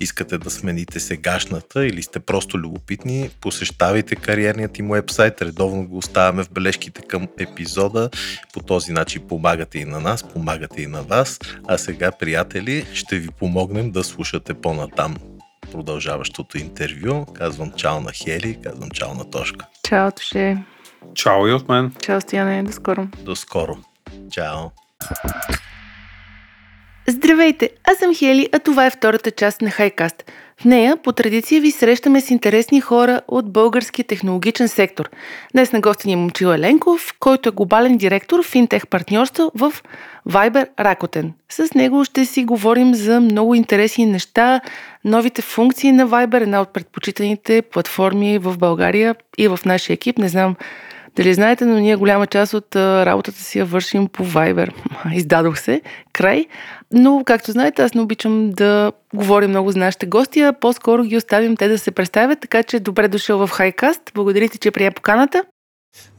искате 0.00 0.38
да 0.38 0.50
смените 0.50 1.00
сегашната 1.00 1.86
или 1.86 2.02
сте 2.02 2.20
просто 2.20 2.58
любопитни, 2.58 3.30
посещавайте 3.40 4.16
кариерният 4.16 4.78
им 4.78 4.88
вебсайт, 4.88 5.42
редовно 5.42 5.88
го 5.88 5.98
оставяме 5.98 6.44
в 6.44 6.50
бележките 6.50 7.02
към 7.02 7.28
епизода. 7.38 8.10
По 8.52 8.60
този 8.60 8.92
начин 8.92 9.22
помагате 9.28 9.78
и 9.78 9.84
на 9.84 10.00
нас, 10.00 10.22
помагате 10.22 10.82
и 10.82 10.86
на 10.86 11.02
вас. 11.02 11.38
А 11.68 11.78
сега, 11.78 12.12
приятели, 12.12 12.86
ще 12.92 13.18
ви 13.18 13.28
помогнем 13.28 13.90
да 13.90 14.04
слушате 14.04 14.54
по-натам 14.54 15.16
продължаващото 15.72 16.58
интервю. 16.58 17.26
Казвам 17.34 17.72
чао 17.76 18.00
на 18.00 18.12
Хели, 18.12 18.58
казвам 18.62 18.90
чао 18.90 19.14
на 19.14 19.30
Тошка. 19.30 19.66
Чао, 19.88 20.12
Тоше. 20.12 20.56
Чао 21.14 21.48
и 21.48 21.52
от 21.52 21.68
мен. 21.68 21.92
Чао, 22.02 22.20
Стояне. 22.20 22.62
До 22.62 22.72
скоро. 22.72 23.08
До 23.24 23.36
скоро. 23.36 23.76
Чао! 24.30 24.58
Здравейте, 27.08 27.70
аз 27.84 27.98
съм 27.98 28.14
Хели, 28.14 28.48
а 28.52 28.58
това 28.58 28.86
е 28.86 28.90
втората 28.90 29.30
част 29.30 29.62
на 29.62 29.70
Хайкаст. 29.70 30.32
В 30.60 30.64
нея 30.64 30.96
по 30.96 31.12
традиция 31.12 31.60
ви 31.60 31.70
срещаме 31.70 32.20
с 32.20 32.30
интересни 32.30 32.80
хора 32.80 33.20
от 33.28 33.52
българския 33.52 34.04
технологичен 34.04 34.68
сектор. 34.68 35.10
Днес 35.52 35.72
на 35.72 35.80
гости 35.80 36.06
ни 36.06 36.12
е 36.12 36.16
Момчил 36.16 36.46
Еленков, 36.46 37.14
който 37.20 37.48
е 37.48 37.52
глобален 37.52 37.96
директор 37.96 38.42
в 38.42 38.46
финтех 38.46 38.86
партньорство 38.86 39.52
в 39.54 39.72
Viber 40.28 40.68
Rakuten. 40.76 41.30
С 41.48 41.74
него 41.74 42.04
ще 42.04 42.24
си 42.24 42.44
говорим 42.44 42.94
за 42.94 43.20
много 43.20 43.54
интересни 43.54 44.06
неща, 44.06 44.60
новите 45.04 45.42
функции 45.42 45.92
на 45.92 46.08
Viber, 46.08 46.42
една 46.42 46.60
от 46.60 46.72
предпочитаните 46.72 47.62
платформи 47.62 48.38
в 48.38 48.58
България 48.58 49.14
и 49.38 49.48
в 49.48 49.58
нашия 49.66 49.94
екип. 49.94 50.18
Не 50.18 50.28
знам 50.28 50.56
дали 51.16 51.34
знаете, 51.34 51.64
но 51.64 51.78
ние 51.78 51.96
голяма 51.96 52.26
част 52.26 52.54
от 52.54 52.76
работата 52.76 53.38
си 53.38 53.58
я 53.58 53.64
вършим 53.64 54.08
по 54.08 54.24
Viber. 54.24 54.72
Издадох 55.14 55.58
се. 55.58 55.82
Край. 56.12 56.46
Но, 56.92 57.22
както 57.26 57.52
знаете, 57.52 57.82
аз 57.82 57.94
не 57.94 58.00
обичам 58.00 58.50
да 58.50 58.92
говоря 59.14 59.48
много 59.48 59.70
за 59.70 59.78
нашите 59.78 60.06
гости, 60.06 60.40
а 60.40 60.52
по-скоро 60.52 61.02
ги 61.02 61.16
оставим 61.16 61.56
те 61.56 61.68
да 61.68 61.78
се 61.78 61.90
представят, 61.90 62.40
така 62.40 62.62
че 62.62 62.80
добре 62.80 63.08
дошъл 63.08 63.46
в 63.46 63.50
Хайкаст. 63.50 64.00
Благодаря 64.14 64.48
ти, 64.48 64.58
че 64.58 64.70
прия 64.70 64.92
поканата. 64.92 65.44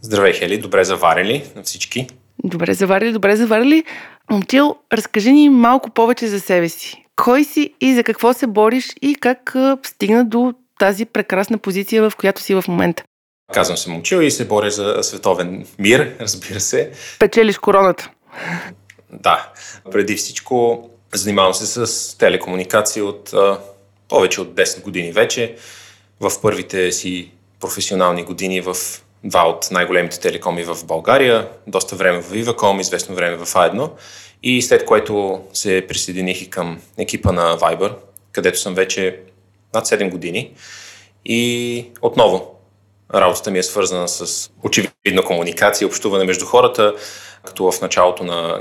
Здравей, 0.02 0.34
Хели. 0.34 0.58
Добре 0.58 0.84
заварили 0.84 1.44
на 1.56 1.64
всички. 1.64 2.08
Добре 2.44 2.74
заварили, 2.74 3.12
добре 3.12 3.36
заварили. 3.36 3.84
Момчил, 4.32 4.76
разкажи 4.94 5.32
ни 5.32 5.50
малко 5.50 5.90
повече 5.90 6.28
за 6.28 6.40
себе 6.40 6.70
си. 6.70 7.06
Кой 7.16 7.44
си 7.44 7.74
и 7.82 7.96
за 7.96 8.04
какво 8.04 8.34
се 8.34 8.48
бориш 8.48 8.86
и 9.02 9.16
как 9.16 9.56
стигна 9.84 10.26
до 10.26 10.54
тази 10.80 11.06
прекрасна 11.06 11.58
позиция, 11.58 12.10
в 12.10 12.16
която 12.16 12.42
си 12.42 12.56
в 12.56 12.64
момента? 12.68 13.04
Казвам 13.54 13.78
се 13.78 13.90
Момчил 13.90 14.18
и 14.18 14.32
се 14.32 14.48
боря 14.48 14.72
за 14.72 14.98
световен 15.02 15.68
мир, 15.80 16.16
разбира 16.20 16.60
се. 16.60 16.92
Печелиш 17.20 17.58
короната. 17.58 18.10
Да. 19.12 19.52
Преди 19.92 20.16
всичко 20.16 20.90
занимавам 21.14 21.54
се 21.54 21.86
с 21.86 22.18
телекомуникации 22.18 23.02
от 23.02 23.34
а, 23.34 23.60
повече 24.10 24.42
от 24.42 24.56
10 24.56 24.82
години 24.84 25.12
вече. 25.12 25.56
В 26.20 26.32
първите 26.42 26.92
си 26.92 27.32
професионални 27.60 28.24
години 28.24 28.62
в 28.62 28.76
два 29.24 29.50
от 29.50 29.68
най-големите 29.72 30.20
телекоми 30.20 30.64
в 30.64 30.86
България, 30.86 31.48
доста 31.68 31.96
време 31.96 32.22
в 32.22 32.32
Viva.com, 32.32 32.82
известно 32.82 33.16
време 33.16 33.36
в 33.36 33.46
A1 33.46 33.92
и 34.44 34.62
след 34.62 34.86
което 34.86 35.42
се 35.54 35.86
присъединих 35.88 36.42
и 36.42 36.50
към 36.50 36.82
екипа 36.98 37.32
на 37.32 37.58
Viber, 37.58 37.94
където 38.32 38.60
съм 38.60 38.76
вече 38.76 39.20
над 39.74 39.88
7 39.88 40.10
години 40.10 40.54
и 41.26 41.86
отново 42.02 42.57
Работата 43.14 43.52
ми 43.52 43.60
е 43.60 43.64
свързана 43.64 44.08
с 44.08 44.50
очевидна 44.64 45.24
комуникация, 45.26 45.88
общуване 45.88 46.26
между 46.26 46.46
хората, 46.46 46.94
като 47.46 47.72
в 47.72 47.82
началото 47.82 48.24
на 48.24 48.60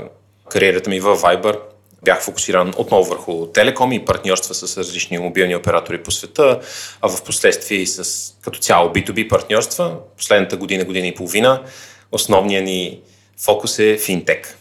кариерата 0.49 0.89
ми 0.89 0.99
в 0.99 1.17
Viber 1.17 1.59
бях 2.03 2.23
фокусиран 2.23 2.73
отново 2.77 3.03
върху 3.09 3.45
телеком 3.45 3.91
и 3.91 4.05
партньорства 4.05 4.55
с 4.55 4.77
различни 4.77 5.17
мобилни 5.17 5.55
оператори 5.55 6.03
по 6.03 6.11
света, 6.11 6.59
а 7.01 7.09
в 7.09 7.23
последствие 7.23 7.77
и 7.77 7.87
с 7.87 8.33
като 8.41 8.59
цяло 8.59 8.89
B2B 8.89 9.29
партньорства. 9.29 9.95
Последната 10.17 10.57
година, 10.57 10.85
година 10.85 11.07
и 11.07 11.15
половина 11.15 11.63
основният 12.11 12.65
ни 12.65 13.01
фокус 13.45 13.79
е 13.79 13.97
финтек. 13.97 14.57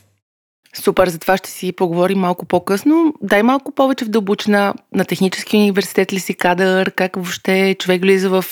Супер, 0.83 1.09
за 1.09 1.19
това 1.19 1.37
ще 1.37 1.51
си 1.51 1.73
поговорим 1.73 2.19
малко 2.19 2.47
по-късно. 2.47 3.15
Дай 3.23 3.43
малко 3.43 3.73
повече 3.73 4.05
в 4.05 4.09
дълбочина 4.09 4.75
на 4.95 5.05
технически 5.05 5.57
университет 5.57 6.13
ли 6.13 6.21
си 6.21 6.35
кадър, 6.35 6.91
как 6.91 7.17
въобще 7.17 7.77
човек 7.79 8.01
влиза 8.01 8.29
в 8.29 8.45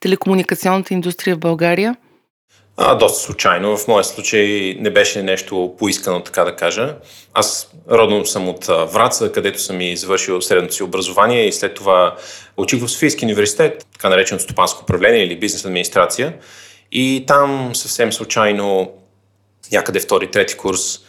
телекомуникационната 0.00 0.94
индустрия 0.94 1.36
в 1.36 1.38
България? 1.38 1.96
А, 2.76 2.94
доста 2.94 3.18
случайно. 3.18 3.76
В 3.76 3.88
моя 3.88 4.04
случай 4.04 4.76
не 4.80 4.90
беше 4.90 5.22
нещо 5.22 5.74
поискано, 5.78 6.20
така 6.20 6.44
да 6.44 6.56
кажа. 6.56 6.96
Аз 7.34 7.72
родом 7.90 8.26
съм 8.26 8.48
от 8.48 8.66
Враца, 8.66 9.32
където 9.32 9.60
съм 9.60 9.80
и 9.80 9.96
завършил 9.96 10.40
средното 10.40 10.74
си 10.74 10.82
образование 10.82 11.46
и 11.46 11.52
след 11.52 11.74
това 11.74 12.16
учих 12.56 12.80
в 12.80 12.88
Софийски 12.88 13.24
университет, 13.24 13.86
така 13.92 14.08
наречено 14.08 14.40
стопанско 14.40 14.82
управление 14.82 15.24
или 15.24 15.38
бизнес 15.38 15.64
администрация. 15.64 16.34
И 16.92 17.24
там 17.26 17.74
съвсем 17.74 18.12
случайно, 18.12 18.92
някъде 19.72 20.00
втори, 20.00 20.30
трети 20.30 20.56
курс, 20.56 21.00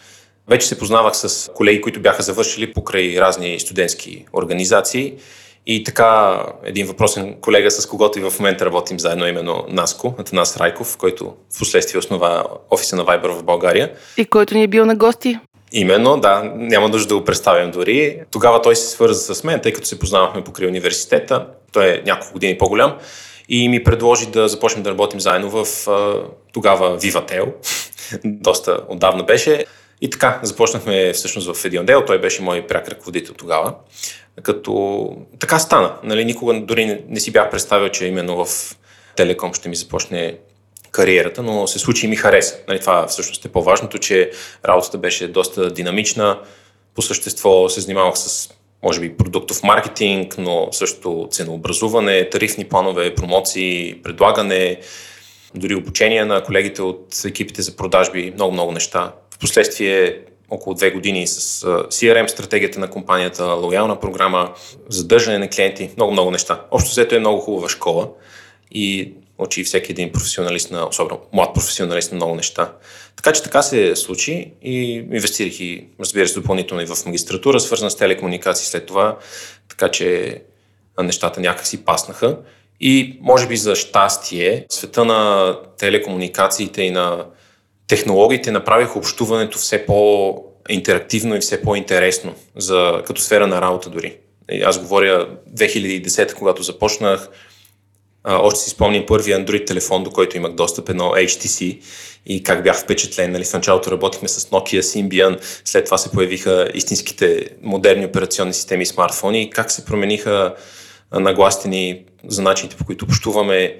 вече 0.47 0.67
се 0.67 0.79
познавах 0.79 1.17
с 1.17 1.51
колеги, 1.53 1.81
които 1.81 1.99
бяха 1.99 2.23
завършили 2.23 2.73
покрай 2.73 3.15
разни 3.19 3.59
студентски 3.59 4.25
организации. 4.33 5.13
И 5.67 5.83
така, 5.83 6.39
един 6.63 6.87
въпросен 6.87 7.35
колега, 7.41 7.71
с 7.71 7.85
когото 7.85 8.19
и 8.19 8.21
в 8.21 8.33
момента 8.39 8.65
работим 8.65 8.99
заедно, 8.99 9.27
именно 9.27 9.65
Наско, 9.69 10.15
Атанас 10.17 10.57
Райков, 10.57 10.97
който 10.97 11.33
в 11.55 11.59
последствие 11.59 11.99
основа 11.99 12.43
офиса 12.71 12.95
на 12.95 13.05
Viber 13.05 13.27
в 13.27 13.43
България. 13.43 13.91
И 14.17 14.25
който 14.25 14.53
ни 14.53 14.63
е 14.63 14.67
бил 14.67 14.85
на 14.85 14.95
гости. 14.95 15.39
Именно, 15.71 16.17
да, 16.17 16.51
няма 16.55 16.89
нужда 16.89 17.07
да 17.07 17.19
го 17.19 17.25
представям 17.25 17.71
дори. 17.71 18.19
Тогава 18.31 18.61
той 18.61 18.75
се 18.75 18.87
свърза 18.87 19.35
с 19.35 19.43
мен, 19.43 19.59
тъй 19.59 19.73
като 19.73 19.87
се 19.87 19.99
познавахме 19.99 20.43
покрай 20.43 20.67
университета. 20.67 21.47
Той 21.71 21.87
е 21.87 22.01
няколко 22.05 22.33
години 22.33 22.57
по-голям 22.57 22.95
и 23.49 23.69
ми 23.69 23.83
предложи 23.83 24.25
да 24.25 24.47
започнем 24.47 24.83
да 24.83 24.89
работим 24.89 25.19
заедно 25.19 25.49
в 25.49 25.65
тогава 26.53 26.99
Vivatel. 26.99 27.53
Доста 28.25 28.79
отдавна 28.89 29.23
беше. 29.23 29.65
И 30.01 30.09
така, 30.09 30.39
започнахме 30.43 31.13
всъщност 31.13 31.53
в 31.53 31.65
един 31.65 31.81
отдел, 31.81 32.05
той 32.05 32.21
беше 32.21 32.41
мой 32.41 32.67
пряк 32.67 32.87
ръководител 32.87 33.33
тогава. 33.33 33.73
Като 34.43 35.09
така 35.39 35.59
стана. 35.59 35.95
Нали, 36.03 36.25
никога 36.25 36.61
дори 36.61 36.85
не, 36.85 37.01
не 37.07 37.19
си 37.19 37.31
бях 37.31 37.51
представил, 37.51 37.89
че 37.89 38.05
именно 38.05 38.45
в 38.45 38.75
Телеком 39.15 39.53
ще 39.53 39.69
ми 39.69 39.75
започне 39.75 40.37
кариерата, 40.91 41.43
но 41.43 41.67
се 41.67 41.79
случи 41.79 42.05
и 42.05 42.09
ми 42.09 42.15
хареса. 42.15 42.55
Нали, 42.67 42.79
това 42.79 43.07
всъщност 43.07 43.45
е 43.45 43.49
по-важното, 43.49 43.97
че 43.97 44.31
работата 44.65 44.97
беше 44.97 45.27
доста 45.27 45.71
динамична. 45.71 46.39
По 46.95 47.01
същество 47.01 47.69
се 47.69 47.81
занимавах 47.81 48.17
с, 48.17 48.49
може 48.83 48.99
би, 48.99 49.17
продуктов 49.17 49.63
маркетинг, 49.63 50.35
но 50.37 50.67
също 50.71 51.27
ценообразуване, 51.31 52.29
тарифни 52.29 52.65
планове, 52.65 53.15
промоции, 53.15 54.01
предлагане, 54.03 54.79
дори 55.55 55.75
обучение 55.75 56.25
на 56.25 56.43
колегите 56.43 56.81
от 56.81 57.25
екипите 57.25 57.61
за 57.61 57.75
продажби, 57.75 58.33
много-много 58.35 58.71
неща. 58.71 59.13
Впоследствие 59.35 60.19
около 60.49 60.75
две 60.75 60.91
години 60.91 61.27
с 61.27 61.61
CRM 61.67 62.27
стратегията 62.27 62.79
на 62.79 62.89
компанията, 62.89 63.45
лоялна 63.45 63.99
програма, 63.99 64.53
задържане 64.89 65.37
на 65.37 65.49
клиенти, 65.49 65.89
много-много 65.97 66.31
неща. 66.31 66.61
Общо 66.71 66.91
взето 66.91 67.15
е 67.15 67.19
много 67.19 67.39
хубава 67.39 67.69
школа 67.69 68.09
и 68.71 69.13
учи 69.37 69.63
всеки 69.63 69.91
един 69.91 70.11
професионалист 70.11 70.71
на, 70.71 70.87
особено 70.87 71.19
млад 71.33 71.53
професионалист 71.53 72.11
на 72.11 72.15
много 72.15 72.35
неща. 72.35 72.73
Така 73.15 73.31
че 73.31 73.43
така 73.43 73.61
се 73.61 73.95
случи 73.95 74.51
и 74.61 74.91
инвестирах 74.91 75.59
и, 75.59 75.87
разбира 75.99 76.27
се, 76.27 76.39
допълнително 76.39 76.83
и 76.83 76.85
в 76.85 77.05
магистратура, 77.05 77.59
свързана 77.59 77.91
с 77.91 77.97
телекомуникации 77.97 78.67
след 78.67 78.85
това, 78.85 79.17
така 79.69 79.91
че 79.91 80.41
нещата 81.03 81.41
някакси 81.41 81.85
паснаха. 81.85 82.37
И 82.79 83.19
може 83.21 83.47
би 83.47 83.57
за 83.57 83.75
щастие, 83.75 84.65
света 84.69 85.05
на 85.05 85.53
телекомуникациите 85.77 86.81
и 86.81 86.91
на 86.91 87.25
технологиите 87.87 88.51
направиха 88.51 88.99
общуването 88.99 89.57
все 89.57 89.85
по-интерактивно 89.85 91.35
и 91.35 91.39
все 91.39 91.61
по-интересно 91.61 92.33
за, 92.55 93.01
като 93.07 93.21
сфера 93.21 93.47
на 93.47 93.61
работа 93.61 93.89
дори. 93.89 94.17
Аз 94.63 94.79
говоря 94.79 95.29
2010, 95.53 96.33
когато 96.33 96.63
започнах, 96.63 97.29
А, 98.27 98.37
още 98.37 98.59
си 98.59 98.69
спомням 98.69 99.05
първия 99.05 99.45
Android 99.45 99.67
телефон, 99.67 100.03
до 100.03 100.11
който 100.11 100.37
имах 100.37 100.51
достъп, 100.51 100.89
едно 100.89 101.03
HTC 101.03 101.81
и 102.25 102.43
как 102.43 102.63
бях 102.63 102.79
впечатлен. 102.79 103.31
Нали, 103.31 103.43
в 103.43 103.53
началото 103.53 103.91
работихме 103.91 104.27
с 104.27 104.49
Nokia 104.49 104.81
Symbian, 104.81 105.39
след 105.65 105.85
това 105.85 105.97
се 105.97 106.11
появиха 106.11 106.69
истинските 106.73 107.49
модерни 107.61 108.05
операционни 108.05 108.53
системи 108.53 108.83
и 108.83 108.85
смартфони 108.85 109.41
и 109.41 109.49
как 109.49 109.71
се 109.71 109.85
промениха 109.85 110.55
нагласите 111.11 111.67
ни 111.67 112.05
за 112.27 112.41
начините 112.41 112.75
по 112.75 112.85
които 112.85 113.05
общуваме, 113.05 113.75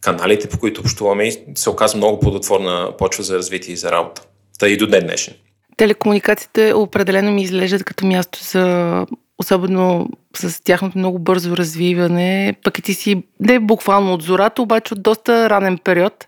каналите 0.00 0.48
по 0.48 0.58
които 0.58 0.80
общуваме 0.80 1.30
се 1.54 1.70
оказа 1.70 1.96
много 1.96 2.20
плодотворна 2.20 2.92
почва 2.98 3.24
за 3.24 3.36
развитие 3.36 3.74
и 3.74 3.76
за 3.76 3.92
работа. 3.92 4.22
Та 4.58 4.68
и 4.68 4.76
до 4.76 4.86
ден 4.86 5.06
днешен. 5.06 5.34
Телекомуникациите 5.76 6.72
определено 6.74 7.32
ми 7.32 7.42
изглеждат 7.42 7.84
като 7.84 8.06
място 8.06 8.38
за 8.42 9.06
особено 9.38 10.08
с 10.36 10.64
тяхното 10.64 10.98
много 10.98 11.18
бързо 11.18 11.56
развиване, 11.56 12.54
пък 12.64 12.78
и 12.78 12.82
ти 12.82 12.94
си 12.94 13.22
не 13.40 13.60
буквално 13.60 14.14
от 14.14 14.22
зората, 14.22 14.62
обаче 14.62 14.94
от 14.94 15.02
доста 15.02 15.50
ранен 15.50 15.78
период. 15.78 16.26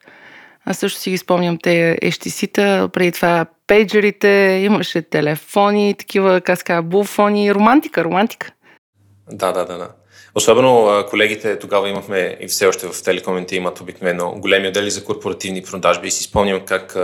Аз 0.65 0.79
също 0.79 1.01
си 1.01 1.11
ги 1.11 1.19
спомням 1.19 1.59
те 1.63 1.99
ещисита, 2.03 2.89
преди 2.93 3.13
това 3.13 3.47
пейджерите, 3.67 4.61
имаше 4.65 5.03
телефони, 5.03 5.95
такива, 5.99 6.41
как 6.41 6.85
буфони, 6.85 7.55
романтика, 7.55 8.05
романтика. 8.05 8.53
Да, 9.33 9.53
да, 9.53 9.67
да, 9.67 9.79
да. 9.79 9.89
Особено 10.35 11.05
колегите 11.11 11.59
тогава 11.59 11.89
имахме 11.89 12.37
и 12.41 12.47
все 12.47 12.67
още 12.67 12.87
в 12.87 13.03
телекомите 13.03 13.57
имат 13.57 13.81
обикновено 13.81 14.35
големи 14.37 14.69
отдели 14.69 14.91
за 14.91 15.05
корпоративни 15.05 15.63
продажби 15.63 16.09
и 16.09 16.11
си 16.11 16.25
спомням 16.25 16.61
как 16.61 16.97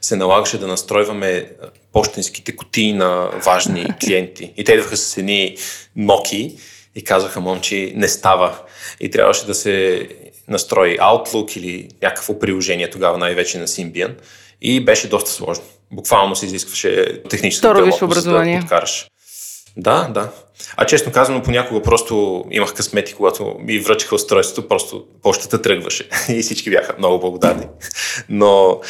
се 0.00 0.16
налагаше 0.16 0.58
да 0.58 0.66
настройваме 0.66 1.50
почтенските 1.92 2.56
кутии 2.56 2.92
на 2.92 3.30
важни 3.46 3.86
клиенти. 4.04 4.52
И 4.56 4.64
те 4.64 4.72
идваха 4.72 4.96
с 4.96 5.16
едни 5.16 5.56
ноки 5.96 6.56
и 6.94 7.04
казаха, 7.04 7.40
момчи, 7.40 7.92
не 7.96 8.08
става. 8.08 8.58
И 9.00 9.10
трябваше 9.10 9.46
да 9.46 9.54
се 9.54 10.08
настрои 10.48 10.98
Outlook 10.98 11.56
или 11.58 11.88
някакво 12.02 12.38
приложение 12.38 12.90
тогава 12.90 13.18
най-вече 13.18 13.58
на 13.58 13.66
Symbian. 13.66 14.14
И 14.62 14.84
беше 14.84 15.08
доста 15.08 15.30
сложно. 15.30 15.64
Буквално 15.92 16.36
се 16.36 16.46
изискваше 16.46 17.22
техническо 17.30 17.68
грамотност 17.68 18.24
да 18.24 18.58
подкараш. 18.60 19.06
Да, 19.76 20.08
да. 20.08 20.30
А 20.76 20.86
честно 20.86 21.12
казано, 21.12 21.42
понякога 21.42 21.82
просто 21.82 22.44
имах 22.50 22.74
късмети, 22.74 23.14
когато 23.14 23.56
ми 23.60 23.78
връчиха 23.78 24.14
устройството, 24.14 24.68
просто 24.68 25.04
почтата 25.22 25.62
тръгваше 25.62 26.08
и 26.28 26.42
всички 26.42 26.70
бяха 26.70 26.94
много 26.98 27.20
благодарни. 27.20 27.66
Но, 28.28 28.80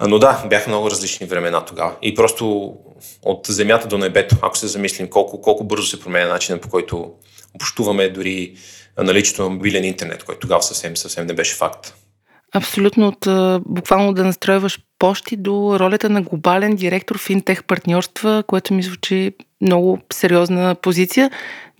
но 0.00 0.18
да, 0.18 0.44
бяха 0.50 0.70
много 0.70 0.90
различни 0.90 1.26
времена 1.26 1.64
тогава. 1.64 1.96
И 2.02 2.14
просто 2.14 2.74
от 3.22 3.46
земята 3.48 3.88
до 3.88 3.98
небето, 3.98 4.36
ако 4.42 4.58
се 4.58 4.66
замислим 4.66 5.08
колко, 5.08 5.40
колко 5.40 5.64
бързо 5.64 5.86
се 5.86 6.00
променя 6.00 6.28
начинът 6.28 6.62
по 6.62 6.68
който 6.68 7.12
общуваме 7.54 8.08
дори 8.08 8.54
наличието 8.98 9.42
на 9.42 9.48
мобилен 9.48 9.84
интернет, 9.84 10.24
който 10.24 10.40
тогава 10.40 10.62
съвсем, 10.62 10.96
съвсем 10.96 11.26
не 11.26 11.34
беше 11.34 11.54
факт. 11.54 11.94
Абсолютно 12.56 13.08
от 13.08 13.28
буквално 13.66 14.12
да 14.12 14.24
настройваш 14.24 14.80
почти 14.98 15.36
до 15.36 15.76
ролята 15.80 16.10
на 16.10 16.22
глобален 16.22 16.76
директор 16.76 17.18
в 17.18 17.30
интех 17.30 17.64
партньорства, 17.64 18.44
което 18.46 18.74
ми 18.74 18.82
звучи 18.82 19.32
много 19.60 19.98
сериозна 20.12 20.74
позиция. 20.74 21.30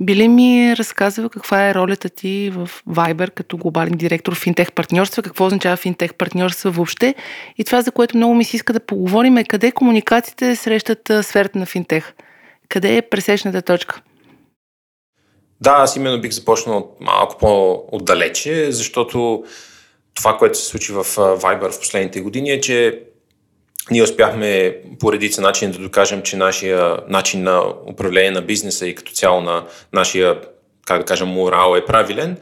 Би 0.00 0.28
ми 0.28 0.76
разказва 0.76 1.30
каква 1.30 1.68
е 1.68 1.74
ролята 1.74 2.08
ти 2.08 2.50
в 2.54 2.70
Viber 2.88 3.30
като 3.30 3.56
глобален 3.56 3.92
директор 3.92 4.34
в 4.34 4.38
финтех 4.38 4.72
партньорства, 4.72 5.22
какво 5.22 5.46
означава 5.46 5.76
финтех 5.76 6.14
партньорства 6.14 6.70
въобще 6.70 7.14
и 7.58 7.64
това, 7.64 7.82
за 7.82 7.92
което 7.92 8.16
много 8.16 8.34
ми 8.34 8.44
се 8.44 8.56
иска 8.56 8.72
да 8.72 8.80
поговорим 8.80 9.36
е 9.36 9.44
къде 9.44 9.72
комуникациите 9.72 10.56
срещат 10.56 11.12
сферата 11.22 11.58
на 11.58 11.66
финтех. 11.66 12.14
Къде 12.68 12.96
е 12.96 13.02
пресечната 13.02 13.62
точка? 13.62 14.00
Да, 15.60 15.70
аз 15.70 15.96
именно 15.96 16.20
бих 16.20 16.32
започнал 16.32 16.90
малко 17.00 17.38
по-отдалече, 17.38 18.72
защото 18.72 19.44
това, 20.14 20.36
което 20.36 20.58
се 20.58 20.64
случи 20.64 20.92
в 20.92 21.04
Viber 21.16 21.70
в 21.70 21.80
последните 21.80 22.20
години 22.20 22.50
е, 22.50 22.60
че 22.60 23.00
ние 23.90 24.02
успяхме 24.02 24.78
по 25.00 25.12
редица 25.12 25.40
начин 25.40 25.70
да 25.70 25.78
докажем, 25.78 26.22
че 26.22 26.36
нашия 26.36 26.96
начин 27.08 27.42
на 27.42 27.62
управление 27.86 28.30
на 28.30 28.42
бизнеса 28.42 28.86
и 28.86 28.94
като 28.94 29.12
цяло 29.12 29.40
на 29.40 29.64
нашия, 29.92 30.40
как 30.86 30.98
да 30.98 31.04
кажем, 31.04 31.28
морал 31.28 31.76
е 31.76 31.84
правилен. 31.84 32.36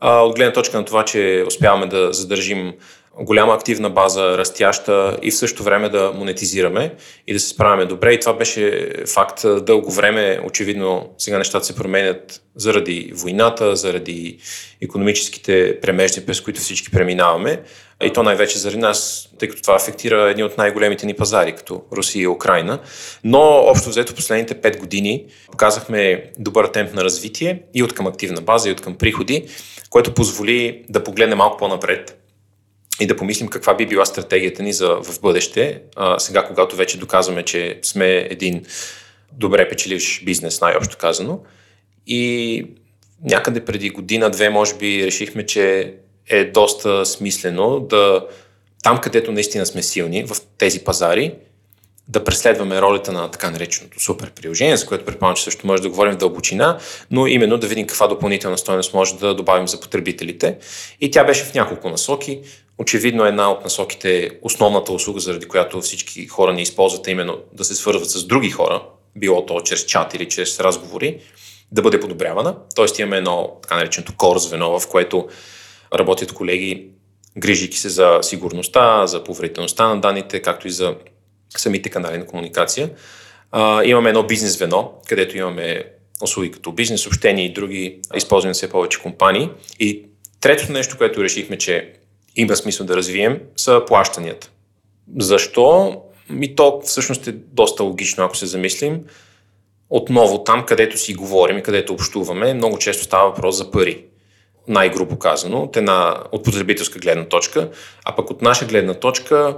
от 0.00 0.36
гледна 0.36 0.52
точка 0.52 0.76
на 0.76 0.84
това, 0.84 1.04
че 1.04 1.44
успяваме 1.46 1.86
да 1.86 2.12
задържим 2.12 2.72
голяма 3.20 3.54
активна 3.54 3.90
база, 3.90 4.38
растяща 4.38 5.18
и 5.22 5.30
в 5.30 5.36
същото 5.36 5.62
време 5.62 5.88
да 5.88 6.12
монетизираме 6.14 6.94
и 7.26 7.32
да 7.32 7.40
се 7.40 7.48
справяме 7.48 7.84
добре. 7.84 8.12
И 8.12 8.20
това 8.20 8.32
беше 8.32 8.92
факт 9.14 9.44
дълго 9.64 9.90
време. 9.90 10.40
Очевидно 10.44 11.10
сега 11.18 11.38
нещата 11.38 11.64
се 11.64 11.76
променят 11.76 12.42
заради 12.56 13.12
войната, 13.14 13.76
заради 13.76 14.38
економическите 14.82 15.80
премежди, 15.80 16.26
през 16.26 16.40
които 16.40 16.60
всички 16.60 16.90
преминаваме. 16.90 17.62
И 18.02 18.12
то 18.12 18.22
най-вече 18.22 18.58
заради 18.58 18.78
нас, 18.78 19.28
тъй 19.38 19.48
като 19.48 19.62
това 19.62 19.74
афектира 19.74 20.30
едни 20.30 20.44
от 20.44 20.58
най-големите 20.58 21.06
ни 21.06 21.14
пазари, 21.14 21.52
като 21.52 21.82
Русия 21.92 22.22
и 22.22 22.26
Украина. 22.26 22.78
Но 23.24 23.40
общо 23.40 23.88
взето 23.88 24.14
последните 24.14 24.54
5 24.54 24.78
години 24.78 25.26
показахме 25.50 26.30
добър 26.38 26.66
темп 26.66 26.94
на 26.94 27.04
развитие 27.04 27.62
и 27.74 27.82
от 27.82 27.94
към 27.94 28.06
активна 28.06 28.40
база, 28.40 28.68
и 28.68 28.72
от 28.72 28.80
към 28.80 28.94
приходи, 28.94 29.48
което 29.90 30.14
позволи 30.14 30.84
да 30.88 31.04
погледнем 31.04 31.38
малко 31.38 31.56
по-напред 31.56 32.17
и 33.00 33.06
да 33.06 33.16
помислим 33.16 33.48
каква 33.48 33.74
би 33.74 33.86
била 33.86 34.04
стратегията 34.04 34.62
ни 34.62 34.72
за 34.72 34.88
в 34.88 35.20
бъдеще, 35.20 35.82
а, 35.96 36.18
сега 36.18 36.44
когато 36.46 36.76
вече 36.76 36.98
доказваме, 36.98 37.42
че 37.42 37.78
сме 37.82 38.16
един 38.30 38.64
добре 39.32 39.68
печеливш 39.68 40.22
бизнес, 40.24 40.60
най-общо 40.60 40.96
казано. 40.96 41.40
И 42.06 42.64
някъде 43.24 43.64
преди 43.64 43.90
година-две, 43.90 44.50
може 44.50 44.74
би, 44.74 45.06
решихме, 45.06 45.46
че 45.46 45.94
е 46.28 46.44
доста 46.44 47.06
смислено 47.06 47.80
да 47.80 48.26
там, 48.82 48.98
където 48.98 49.32
наистина 49.32 49.66
сме 49.66 49.82
силни, 49.82 50.24
в 50.24 50.36
тези 50.58 50.84
пазари, 50.84 51.34
да 52.08 52.24
преследваме 52.24 52.80
ролята 52.80 53.12
на 53.12 53.30
така 53.30 53.50
нареченото 53.50 54.00
супер 54.00 54.30
приложение, 54.30 54.76
за 54.76 54.86
което 54.86 55.04
предполагам, 55.04 55.36
че 55.36 55.42
също 55.42 55.66
може 55.66 55.82
да 55.82 55.88
говорим 55.88 56.12
в 56.12 56.16
дълбочина, 56.16 56.78
но 57.10 57.26
именно 57.26 57.58
да 57.58 57.66
видим 57.66 57.86
каква 57.86 58.06
допълнителна 58.06 58.58
стоеност 58.58 58.94
може 58.94 59.16
да 59.16 59.34
добавим 59.34 59.68
за 59.68 59.80
потребителите. 59.80 60.58
И 61.00 61.10
тя 61.10 61.24
беше 61.24 61.44
в 61.44 61.54
няколко 61.54 61.88
насоки. 61.88 62.40
Очевидно 62.78 63.24
една 63.24 63.50
от 63.50 63.64
насоките, 63.64 64.30
основната 64.42 64.92
услуга, 64.92 65.20
заради 65.20 65.48
която 65.48 65.80
всички 65.80 66.26
хора 66.26 66.52
ни 66.52 66.62
използват, 66.62 67.08
е 67.08 67.10
именно 67.10 67.38
да 67.52 67.64
се 67.64 67.74
свързват 67.74 68.10
с 68.10 68.24
други 68.24 68.50
хора, 68.50 68.82
било 69.16 69.46
то 69.46 69.60
чрез 69.60 69.84
чат 69.84 70.14
или 70.14 70.28
чрез 70.28 70.60
разговори, 70.60 71.20
да 71.72 71.82
бъде 71.82 72.00
подобрявана. 72.00 72.56
Тоест 72.74 72.98
имаме 72.98 73.16
едно 73.16 73.58
така 73.62 73.76
нареченото 73.76 74.12
core 74.12 74.36
звено, 74.36 74.78
в 74.78 74.88
което 74.88 75.28
работят 75.94 76.32
колеги, 76.32 76.88
грижики 77.36 77.78
се 77.78 77.88
за 77.88 78.18
сигурността, 78.22 79.06
за 79.06 79.24
поверителността 79.24 79.88
на 79.88 80.00
данните, 80.00 80.42
както 80.42 80.68
и 80.68 80.70
за 80.70 80.94
самите 81.56 81.88
канали 81.88 82.18
на 82.18 82.26
комуникация. 82.26 82.90
А, 83.52 83.84
имаме 83.84 84.08
едно 84.08 84.22
бизнес 84.22 84.52
звено, 84.52 84.92
където 85.08 85.36
имаме 85.36 85.84
услуги 86.22 86.50
като 86.50 86.72
бизнес, 86.72 87.02
съобщения 87.02 87.46
и 87.46 87.52
други, 87.52 87.98
използвани 88.16 88.54
все 88.54 88.70
повече 88.70 89.02
компании. 89.02 89.50
И 89.80 90.04
третото 90.40 90.72
нещо, 90.72 90.98
което 90.98 91.24
решихме, 91.24 91.58
че 91.58 91.92
има 92.36 92.56
смисъл 92.56 92.86
да 92.86 92.96
развием, 92.96 93.40
са 93.56 93.82
плащанията. 93.86 94.50
Защо? 95.18 95.96
Ми 96.30 96.54
то 96.54 96.80
всъщност 96.84 97.26
е 97.26 97.32
доста 97.32 97.82
логично, 97.82 98.24
ако 98.24 98.36
се 98.36 98.46
замислим. 98.46 99.00
Отново 99.90 100.44
там, 100.44 100.66
където 100.66 100.98
си 100.98 101.14
говорим 101.14 101.58
и 101.58 101.62
където 101.62 101.92
общуваме, 101.92 102.54
много 102.54 102.78
често 102.78 103.04
става 103.04 103.30
въпрос 103.30 103.56
за 103.56 103.70
пари. 103.70 104.04
Най-грубо 104.68 105.18
казано, 105.18 105.58
от, 105.58 105.76
една, 105.76 106.16
от 106.32 106.44
потребителска 106.44 106.98
гледна 106.98 107.24
точка, 107.24 107.70
а 108.04 108.16
пък 108.16 108.30
от 108.30 108.42
наша 108.42 108.66
гледна 108.66 108.94
точка, 108.94 109.56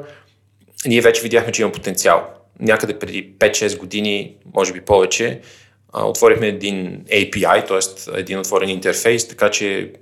ние 0.86 1.00
вече 1.00 1.22
видяхме, 1.22 1.52
че 1.52 1.62
има 1.62 1.72
потенциал. 1.72 2.26
Някъде 2.60 2.98
преди 2.98 3.34
5-6 3.38 3.78
години, 3.78 4.36
може 4.54 4.72
би 4.72 4.80
повече, 4.80 5.40
отворихме 5.94 6.46
един 6.46 7.04
API, 7.04 7.68
т.е. 7.68 8.18
един 8.20 8.38
отворен 8.38 8.68
интерфейс, 8.68 9.28
така 9.28 9.50
че 9.50 9.92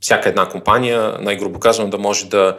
всяка 0.00 0.28
една 0.28 0.48
компания, 0.48 1.18
най-грубо 1.20 1.58
казвам, 1.58 1.90
да 1.90 1.98
може 1.98 2.26
да 2.26 2.58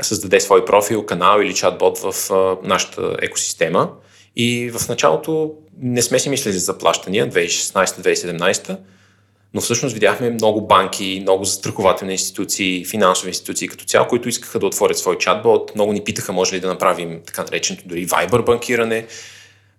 създаде 0.00 0.40
свой 0.40 0.64
профил, 0.64 1.06
канал 1.06 1.40
или 1.40 1.54
чатбот 1.54 1.98
в 1.98 2.30
нашата 2.62 3.16
екосистема. 3.22 3.92
И 4.36 4.70
в 4.70 4.88
началото 4.88 5.54
не 5.78 6.02
сме 6.02 6.18
си 6.18 6.28
мислили 6.28 6.52
за 6.52 6.60
заплащания 6.60 7.30
2016-2017, 7.30 8.78
но 9.54 9.60
всъщност 9.60 9.94
видяхме 9.94 10.30
много 10.30 10.66
банки, 10.66 11.18
много 11.22 11.44
застрахователни 11.44 12.12
институции, 12.12 12.84
финансови 12.84 13.28
институции 13.28 13.68
като 13.68 13.84
цяло, 13.84 14.06
които 14.06 14.28
искаха 14.28 14.58
да 14.58 14.66
отворят 14.66 14.98
свой 14.98 15.18
чатбот. 15.18 15.74
Много 15.74 15.92
ни 15.92 16.04
питаха, 16.04 16.32
може 16.32 16.56
ли 16.56 16.60
да 16.60 16.68
направим 16.68 17.20
така 17.26 17.42
нареченото 17.42 17.88
дори 17.88 18.06
Viber 18.06 18.44
банкиране. 18.44 19.06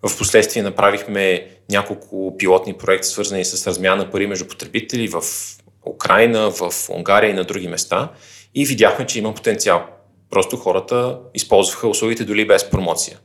В 0.08 0.18
последствие 0.18 0.64
направихме 0.64 1.48
няколко 1.70 2.38
пилотни 2.38 2.74
проекти, 2.74 3.08
свързани 3.08 3.46
с 3.46 3.68
размяна 3.68 3.96
на 3.96 4.12
пари 4.12 4.28
между 4.28 4.48
потребители 4.48 5.08
в 5.08 5.22
Украина, 5.86 6.52
в 6.52 6.72
Унгария 6.90 7.30
и 7.30 7.34
на 7.34 7.44
други 7.44 7.68
места 7.68 8.12
и 8.56 8.66
видяхме, 8.66 9.06
че 9.06 9.20
има 9.20 9.34
потенциал. 9.34 9.86
Просто 10.30 10.58
хората 10.58 11.20
използваха 11.34 11.88
услугите 11.88 12.26
дори 12.26 12.48
без 12.48 12.70
промоция. 12.70 13.20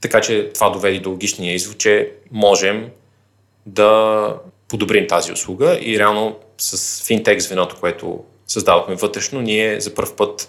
Така 0.00 0.20
че 0.20 0.50
това 0.54 0.70
доведе 0.70 0.98
до 0.98 1.10
логичния 1.10 1.54
извод, 1.54 1.78
че 1.78 2.12
можем 2.30 2.90
да 3.66 4.34
подобрим 4.72 5.06
тази 5.08 5.32
услуга 5.32 5.78
и 5.82 5.98
реално 5.98 6.36
с 6.58 7.02
финтек 7.04 7.40
звеното, 7.40 7.76
което 7.80 8.24
създадохме 8.46 8.94
вътрешно, 8.94 9.40
ние 9.40 9.80
за 9.80 9.94
първ 9.94 10.16
път 10.16 10.48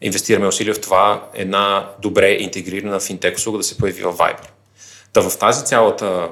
инвестираме 0.00 0.46
усилия 0.46 0.74
в 0.74 0.80
това 0.80 1.28
една 1.34 1.90
добре 2.02 2.30
интегрирана 2.30 3.00
финтек 3.00 3.36
услуга 3.36 3.58
да 3.58 3.64
се 3.64 3.78
появи 3.78 4.02
в 4.02 4.12
Viber. 4.12 4.48
Та 5.12 5.20
в 5.20 5.38
тази 5.38 5.64
цялата, 5.64 6.28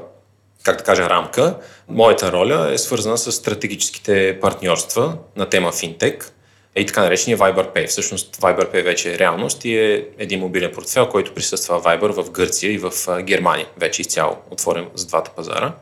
как 0.62 0.78
да 0.78 0.84
кажа, 0.84 1.10
рамка, 1.10 1.56
моята 1.88 2.32
роля 2.32 2.72
е 2.72 2.78
свързана 2.78 3.18
с 3.18 3.32
стратегическите 3.32 4.38
партньорства 4.40 5.18
на 5.36 5.48
тема 5.48 5.72
финтек 5.72 6.32
и 6.76 6.86
така 6.86 7.02
наречения 7.02 7.38
Viber 7.38 7.74
Pay. 7.74 7.86
Всъщност 7.86 8.36
Viber 8.36 8.74
Pay 8.74 8.82
вече 8.82 9.14
е 9.14 9.18
реалност 9.18 9.64
и 9.64 9.76
е 9.78 10.06
един 10.18 10.40
мобилен 10.40 10.72
портфел, 10.74 11.08
който 11.08 11.34
присъства 11.34 11.80
в 11.80 11.84
Viber 11.84 12.22
в 12.22 12.30
Гърция 12.30 12.72
и 12.72 12.78
в 12.78 12.92
Германия. 13.22 13.66
Вече 13.76 14.00
изцяло 14.00 14.36
отворен 14.50 14.86
за 14.94 15.06
двата 15.06 15.30
пазара. 15.36 15.72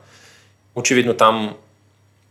Очевидно 0.75 1.15
там 1.15 1.57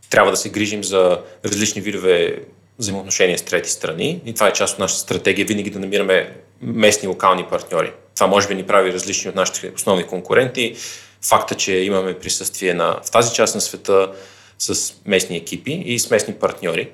трябва 0.10 0.32
да 0.32 0.38
се 0.38 0.50
грижим 0.50 0.84
за 0.84 1.22
различни 1.46 1.82
видове 1.82 2.40
взаимоотношения 2.80 3.38
с 3.38 3.42
трети 3.42 3.70
страни 3.70 4.22
и 4.26 4.34
това 4.34 4.48
е 4.48 4.54
част 4.54 4.74
от 4.74 4.80
нашата 4.80 5.02
стратегия, 5.02 5.46
винаги 5.46 5.70
да 5.70 5.80
намираме 5.80 6.36
местни 6.62 7.08
локални 7.08 7.46
партньори. 7.50 7.92
Това 8.16 8.28
може 8.28 8.48
би 8.48 8.56
ни 8.56 8.64
прави 8.64 8.94
различни 8.94 9.30
от 9.30 9.36
нашите 9.36 9.72
основни 9.76 10.04
конкуренти. 10.04 10.76
Факта, 11.22 11.56
че 11.56 11.74
имаме 11.74 12.20
присъствие 12.20 12.74
на, 12.74 13.00
в 13.06 13.12
тази 13.12 13.36
част 13.36 13.56
на 13.56 13.62
света 13.62 14.12
с 14.60 14.94
местни 15.06 15.38
екипи 15.38 15.72
и 15.86 16.00
с 16.00 16.10
местни 16.10 16.34
партньори. 16.34 16.90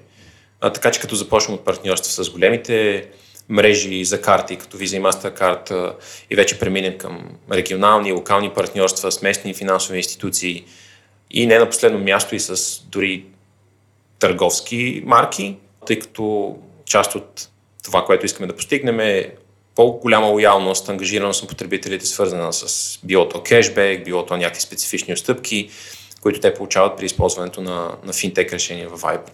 А, 0.62 0.74
така 0.74 0.92
че 0.92 1.00
като 1.00 1.16
започнем 1.16 1.56
от 1.56 1.66
партньорства 1.66 2.24
с 2.24 2.30
големите 2.30 3.06
мрежи 3.50 4.06
за 4.06 4.22
карти, 4.22 4.56
като 4.56 4.78
Visa 4.78 4.98
и 4.98 5.02
MasterCard 5.02 5.94
и 6.30 6.36
вече 6.36 6.60
преминем 6.60 6.98
към 6.98 7.30
регионални 7.52 8.10
и 8.10 8.12
локални 8.12 8.50
партньорства 8.50 9.12
с 9.12 9.22
местни 9.22 9.54
финансови 9.54 9.98
институции 9.98 10.66
и 11.32 11.48
не 11.48 11.60
на 11.60 11.70
последно 11.70 12.00
място 12.00 12.36
и 12.36 12.40
с 12.40 12.82
дори 12.86 13.26
търговски 14.20 15.04
марки, 15.06 15.58
тъй 15.86 16.00
като 16.00 16.58
част 16.86 17.16
от 17.16 17.50
това, 17.84 18.06
което 18.06 18.26
искаме 18.26 18.48
да 18.48 18.56
постигнем 18.56 19.00
е 19.00 19.34
по-голяма 19.76 20.28
лоялност, 20.28 20.90
ангажираност 20.90 21.44
на 21.44 21.48
потребителите, 21.48 22.06
свързана 22.06 22.54
с 22.54 23.00
било 23.04 23.30
то 23.30 23.44
кешбек, 23.44 24.06
било 24.06 24.26
то 24.26 24.38
някакви 24.38 24.62
специфични 24.62 25.14
отстъпки, 25.14 25.70
които 26.22 26.40
те 26.40 26.54
получават 26.54 26.98
при 26.98 27.06
използването 27.06 27.62
на, 27.62 27.92
на 28.04 28.14
финтек 28.14 28.54
решения 28.54 28.90
в 28.90 29.02
Viber. 29.02 29.30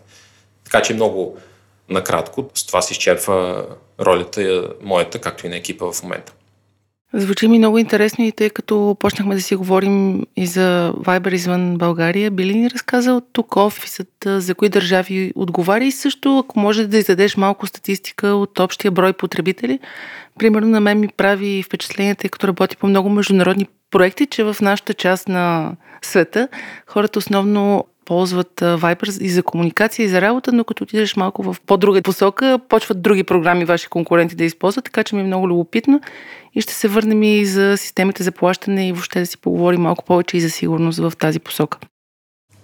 Така 0.64 0.82
че 0.82 0.94
много 0.94 1.38
накратко, 1.90 2.50
с 2.54 2.66
това 2.66 2.82
се 2.82 2.94
изчерпва 2.94 3.66
ролята 4.00 4.70
моята, 4.82 5.22
както 5.22 5.46
и 5.46 5.50
на 5.50 5.56
екипа 5.56 5.92
в 5.92 6.04
момента. 6.04 6.34
Звучи 7.18 7.48
ми 7.48 7.58
много 7.58 7.78
интересно 7.78 8.26
и 8.26 8.32
тъй 8.32 8.50
като 8.50 8.98
почнахме 9.00 9.36
да 9.36 9.42
си 9.42 9.56
говорим 9.56 10.26
и 10.36 10.46
за 10.46 10.94
Viber 10.94 11.34
извън 11.34 11.78
България, 11.78 12.32
би 12.32 12.46
ли 12.46 12.56
ни 12.56 12.70
разказал 12.70 13.22
тук 13.34 13.56
офисът 13.56 14.08
за 14.26 14.56
кои 14.56 14.70
държави 14.70 15.34
отговаря 15.36 15.84
и 15.84 15.92
също 15.92 16.40
ако 16.40 16.60
може 16.60 16.88
да 16.88 16.98
издадеш 16.98 17.38
малко 17.38 17.68
статистика 17.68 18.28
от 18.28 18.60
общия 18.60 18.92
брой 18.92 19.14
потребители? 19.14 19.80
Примерно 20.40 20.68
на 20.68 20.80
мен 20.80 21.00
ми 21.00 21.08
прави 21.18 21.64
впечатление, 21.64 22.16
тъй 22.16 22.30
като 22.30 22.48
работи 22.48 22.78
по 22.78 22.88
много 22.88 23.10
международни 23.10 23.68
проекти, 23.92 24.26
че 24.26 24.44
в 24.44 24.58
нашата 24.62 24.94
част 24.94 25.28
на 25.28 25.72
света 26.02 26.48
хората 26.88 27.20
основно 27.20 27.86
ползват 28.06 28.52
Viber 28.62 29.22
и 29.22 29.30
за 29.30 29.44
комуникация 29.44 30.04
и 30.04 30.10
за 30.10 30.22
работа, 30.22 30.52
но 30.52 30.64
като 30.64 30.84
отидеш 30.84 31.16
малко 31.16 31.44
в 31.44 31.56
по-друга 31.68 32.02
посока, 32.02 32.60
почват 32.70 33.02
други 33.02 33.24
програми 33.24 33.66
ваши 33.66 33.88
конкуренти 33.88 34.36
да 34.36 34.44
използват, 34.44 34.86
така 34.86 35.04
че 35.04 35.16
ми 35.16 35.22
е 35.22 35.26
много 35.26 35.48
любопитно 35.48 36.02
и 36.56 36.62
ще 36.62 36.74
се 36.74 36.88
върнем 36.88 37.24
и 37.24 37.46
за 37.46 37.78
системите 37.78 38.24
за 38.24 38.32
плащане 38.32 38.88
и 38.88 38.92
въобще 38.92 39.20
да 39.20 39.26
си 39.26 39.38
поговорим 39.38 39.82
малко 39.82 40.06
повече 40.06 40.38
и 40.38 40.42
за 40.42 40.50
сигурност 40.50 41.00
в 41.00 41.14
тази 41.20 41.40
посока. 41.40 41.78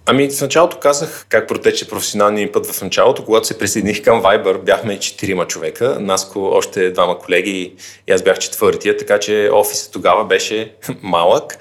Ами, 0.06 0.30
в 0.30 0.42
началото 0.42 0.80
казах 0.80 1.26
как 1.30 1.48
протече 1.48 1.90
професионалния 1.90 2.52
път 2.52 2.68
в 2.68 2.82
началото. 2.82 3.26
Когато 3.26 3.48
се 3.48 3.58
присъединих 3.58 4.04
към 4.04 4.22
Viber, 4.22 4.64
бяхме 4.64 5.00
четирима 5.00 5.48
човека. 5.48 5.98
Наско 6.00 6.40
още 6.40 6.92
двама 6.92 7.20
колеги 7.20 7.74
и 8.08 8.12
аз 8.12 8.24
бях 8.24 8.40
четвъртия, 8.40 8.98
така 8.98 9.20
че 9.20 9.50
офисът 9.54 9.94
тогава 9.94 10.26
беше 10.26 10.74
малък 11.02 11.58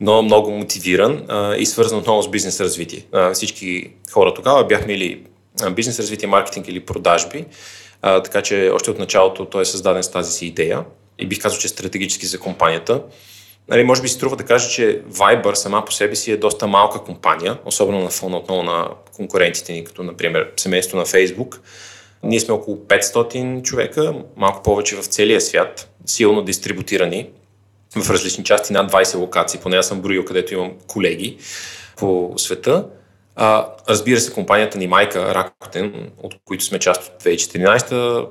но 0.00 0.22
много 0.22 0.50
мотивиран 0.50 1.24
а, 1.28 1.56
и 1.56 1.66
свързан 1.66 1.98
отново 1.98 2.22
с 2.22 2.30
бизнес 2.30 2.60
развитие. 2.60 3.06
А, 3.12 3.32
всички 3.32 3.90
хора 4.12 4.34
тогава 4.34 4.64
бяхме 4.66 4.92
или 4.92 5.22
бизнес 5.70 5.98
развитие, 5.98 6.28
маркетинг 6.28 6.68
или 6.68 6.80
продажби, 6.80 7.44
а, 8.02 8.22
така 8.22 8.42
че 8.42 8.70
още 8.74 8.90
от 8.90 8.98
началото 8.98 9.44
той 9.44 9.62
е 9.62 9.64
създаден 9.64 10.02
с 10.02 10.10
тази 10.10 10.32
си 10.32 10.46
идея 10.46 10.84
и 11.18 11.26
бих 11.26 11.42
казал, 11.42 11.58
че 11.58 11.66
е 11.66 11.68
стратегически 11.68 12.26
за 12.26 12.40
компанията. 12.40 13.02
Нали, 13.68 13.84
може 13.84 14.02
би 14.02 14.08
си 14.08 14.14
струва 14.14 14.36
да 14.36 14.44
кажа, 14.44 14.68
че 14.68 15.02
Viber 15.10 15.54
сама 15.54 15.84
по 15.84 15.92
себе 15.92 16.16
си 16.16 16.32
е 16.32 16.36
доста 16.36 16.66
малка 16.66 17.04
компания, 17.04 17.58
особено 17.64 18.00
на 18.00 18.10
фона 18.10 18.36
отново 18.36 18.62
на 18.62 18.88
конкурентите 19.16 19.72
ни, 19.72 19.84
като 19.84 20.02
например 20.02 20.52
семейство 20.56 20.98
на 20.98 21.06
Facebook. 21.06 21.58
Ние 22.22 22.40
сме 22.40 22.54
около 22.54 22.76
500 22.76 23.62
човека, 23.62 24.14
малко 24.36 24.62
повече 24.62 24.96
в 24.96 25.06
целия 25.06 25.40
свят, 25.40 25.90
силно 26.06 26.42
дистрибутирани 26.42 27.28
в 28.02 28.10
различни 28.10 28.44
части, 28.44 28.72
над 28.72 28.92
20 28.92 29.14
локации, 29.14 29.60
поне 29.62 29.76
аз 29.76 29.88
съм 29.88 30.00
броил, 30.00 30.24
където 30.24 30.54
имам 30.54 30.72
колеги 30.86 31.38
по 31.96 32.34
света. 32.36 32.84
А, 33.36 33.66
разбира 33.88 34.20
се, 34.20 34.32
компанията 34.32 34.78
ни 34.78 34.86
майка 34.86 35.18
Rakuten, 35.18 35.92
от 36.22 36.34
които 36.44 36.64
сме 36.64 36.78
част 36.78 37.02
от 37.02 37.22
2014 37.22 38.26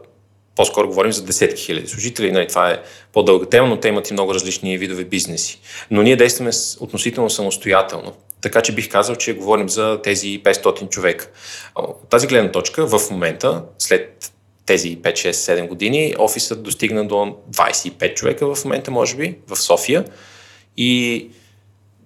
по-скоро 0.55 0.88
говорим 0.88 1.11
за 1.11 1.24
десетки 1.24 1.61
хиляди 1.61 1.88
служители, 1.88 2.32
нали, 2.32 2.47
това 2.47 2.72
е 2.72 2.82
по-дълга 3.13 3.45
тема, 3.45 3.68
но 3.68 3.80
те 3.80 3.88
имат 3.88 4.09
и 4.09 4.13
много 4.13 4.34
различни 4.34 4.78
видове 4.78 5.03
бизнеси. 5.03 5.59
Но 5.91 6.01
ние 6.01 6.16
действаме 6.16 6.51
относително 6.80 7.30
самостоятелно. 7.30 8.13
Така 8.41 8.61
че 8.61 8.76
бих 8.76 8.89
казал, 8.89 9.16
че 9.16 9.36
говорим 9.36 9.70
за 9.70 9.99
тези 10.03 10.43
500 10.43 10.89
човека. 10.89 11.30
От 11.76 12.09
тази 12.09 12.28
гледна 12.28 12.51
точка, 12.51 12.88
в 12.88 13.09
момента, 13.11 13.63
след 13.78 14.32
тези 14.66 14.97
5, 14.97 15.13
6, 15.13 15.32
7 15.32 15.68
години, 15.68 16.16
офисът 16.20 16.63
достигна 16.63 17.07
до 17.07 17.36
25 17.51 18.13
човека 18.13 18.55
в 18.55 18.66
момента, 18.66 18.91
може 18.91 19.16
би, 19.16 19.38
в 19.47 19.55
София. 19.55 20.05
И 20.78 21.30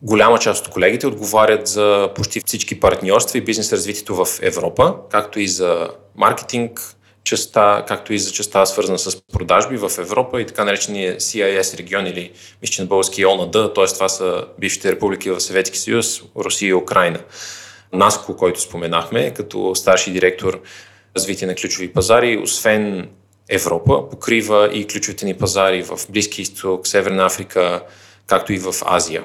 голяма 0.02 0.40
част 0.40 0.68
от 0.68 0.74
колегите 0.74 1.08
отговарят 1.08 1.68
за 1.68 2.10
почти 2.16 2.42
всички 2.46 2.80
партньорства 2.80 3.38
и 3.38 3.42
бизнес 3.42 3.74
развитието 3.74 4.16
в 4.16 4.28
Европа, 4.42 4.96
както 5.12 5.40
и 5.40 5.48
за 5.48 5.90
маркетинг, 6.16 6.96
частта, 7.24 7.86
както 7.88 8.14
и 8.14 8.20
за 8.20 8.32
частта 8.32 8.66
свързана 8.66 9.00
с 9.00 9.22
продажби 9.34 9.78
в 9.78 9.92
Европа 9.98 10.42
и 10.42 10.46
така 10.46 10.66
наречения 10.66 11.18
CIS 11.18 11.78
регион 11.78 12.08
или 12.08 12.32
мисля, 12.62 12.84
на 12.84 12.88
български 12.88 13.26
ОНАД, 13.26 13.52
т.е. 13.52 13.86
това 13.86 14.10
са 14.10 14.46
бившите 14.60 14.92
републики 14.92 15.32
в 15.32 15.40
Съветски 15.40 15.78
съюз, 15.78 16.22
Русия 16.38 16.70
и 16.70 16.74
Украина. 16.74 17.20
Наско, 17.94 18.36
който 18.36 18.62
споменахме, 18.62 19.34
като 19.34 19.76
старши 19.76 20.12
директор 20.12 20.62
развитие 21.20 21.48
на 21.48 21.56
ключови 21.56 21.94
пазари, 21.94 22.38
освен 22.38 23.10
Европа, 23.50 24.10
покрива 24.10 24.70
и 24.74 24.88
ключовите 24.88 25.26
ни 25.26 25.34
пазари 25.34 25.84
в 25.84 26.00
Близки 26.10 26.42
изток, 26.42 26.88
Северна 26.88 27.26
Африка, 27.26 27.84
както 28.28 28.54
и 28.54 28.60
в 28.60 28.76
Азия. 28.86 29.24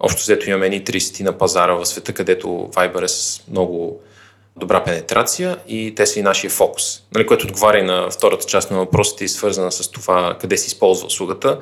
Общо 0.00 0.22
взето 0.22 0.50
имаме 0.50 0.68
ни 0.68 0.84
30 0.84 1.20
на 1.20 1.38
пазара 1.38 1.74
в 1.74 1.86
света, 1.86 2.12
където 2.12 2.46
Viber 2.48 3.04
е 3.04 3.08
с 3.08 3.42
много 3.50 4.00
добра 4.56 4.84
пенетрация 4.84 5.58
и 5.68 5.94
те 5.96 6.06
са 6.06 6.18
и 6.18 6.22
нашия 6.22 6.50
фокус, 6.50 7.02
нали, 7.14 7.26
което 7.26 7.46
отговаря 7.46 7.82
на 7.82 8.10
втората 8.10 8.46
част 8.46 8.70
на 8.70 8.78
въпросите 8.78 9.28
свързана 9.28 9.72
с 9.72 9.90
това 9.90 10.36
къде 10.40 10.56
се 10.56 10.66
използва 10.66 11.06
услугата. 11.06 11.58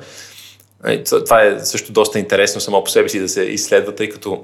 Нали, 0.83 1.03
това 1.03 1.43
е 1.43 1.59
също 1.59 1.91
доста 1.91 2.19
интересно 2.19 2.61
само 2.61 2.83
по 2.83 2.89
себе 2.89 3.09
си 3.09 3.19
да 3.19 3.29
се 3.29 3.43
изследва, 3.43 3.95
тъй 3.95 4.09
като 4.09 4.43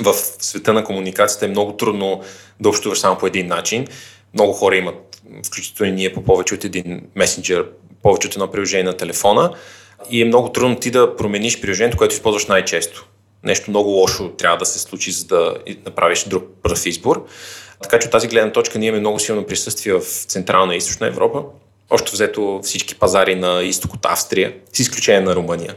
в 0.00 0.14
света 0.38 0.72
на 0.72 0.84
комуникацията 0.84 1.44
е 1.46 1.48
много 1.48 1.72
трудно 1.72 2.22
да 2.60 2.68
общуваш 2.68 2.98
само 2.98 3.18
по 3.18 3.26
един 3.26 3.46
начин. 3.46 3.86
Много 4.34 4.52
хора 4.52 4.76
имат, 4.76 5.22
включително 5.46 5.92
и 5.92 5.94
ние, 5.94 6.12
по 6.12 6.24
повече 6.24 6.54
от 6.54 6.64
един 6.64 7.02
месенджер, 7.16 7.66
повече 8.02 8.26
от 8.28 8.34
едно 8.34 8.50
приложение 8.50 8.84
на 8.84 8.96
телефона 8.96 9.54
и 10.10 10.22
е 10.22 10.24
много 10.24 10.52
трудно 10.52 10.76
ти 10.76 10.90
да 10.90 11.16
промениш 11.16 11.60
приложението, 11.60 11.96
което 11.98 12.14
използваш 12.14 12.46
най-често. 12.46 13.06
Нещо 13.44 13.70
много 13.70 13.90
лошо 13.90 14.30
трябва 14.30 14.58
да 14.58 14.66
се 14.66 14.78
случи, 14.78 15.10
за 15.10 15.26
да 15.26 15.56
направиш 15.84 16.24
друг 16.24 16.44
пръв 16.62 16.86
избор. 16.86 17.26
Така 17.82 17.98
че 17.98 18.06
от 18.06 18.12
тази 18.12 18.28
гледна 18.28 18.52
точка 18.52 18.78
ние 18.78 18.88
имаме 18.88 19.00
много 19.00 19.18
силно 19.18 19.46
присъствие 19.46 19.92
в 19.92 20.00
Централна 20.02 20.74
и 20.74 20.78
Източна 20.78 21.06
Европа. 21.06 21.42
Още 21.90 22.12
взето 22.12 22.60
всички 22.62 22.94
пазари 22.94 23.34
на 23.34 23.62
изток 23.62 23.94
от 23.94 24.06
Австрия, 24.06 24.54
с 24.72 24.78
изключение 24.78 25.20
на 25.20 25.34
Румъния 25.34 25.74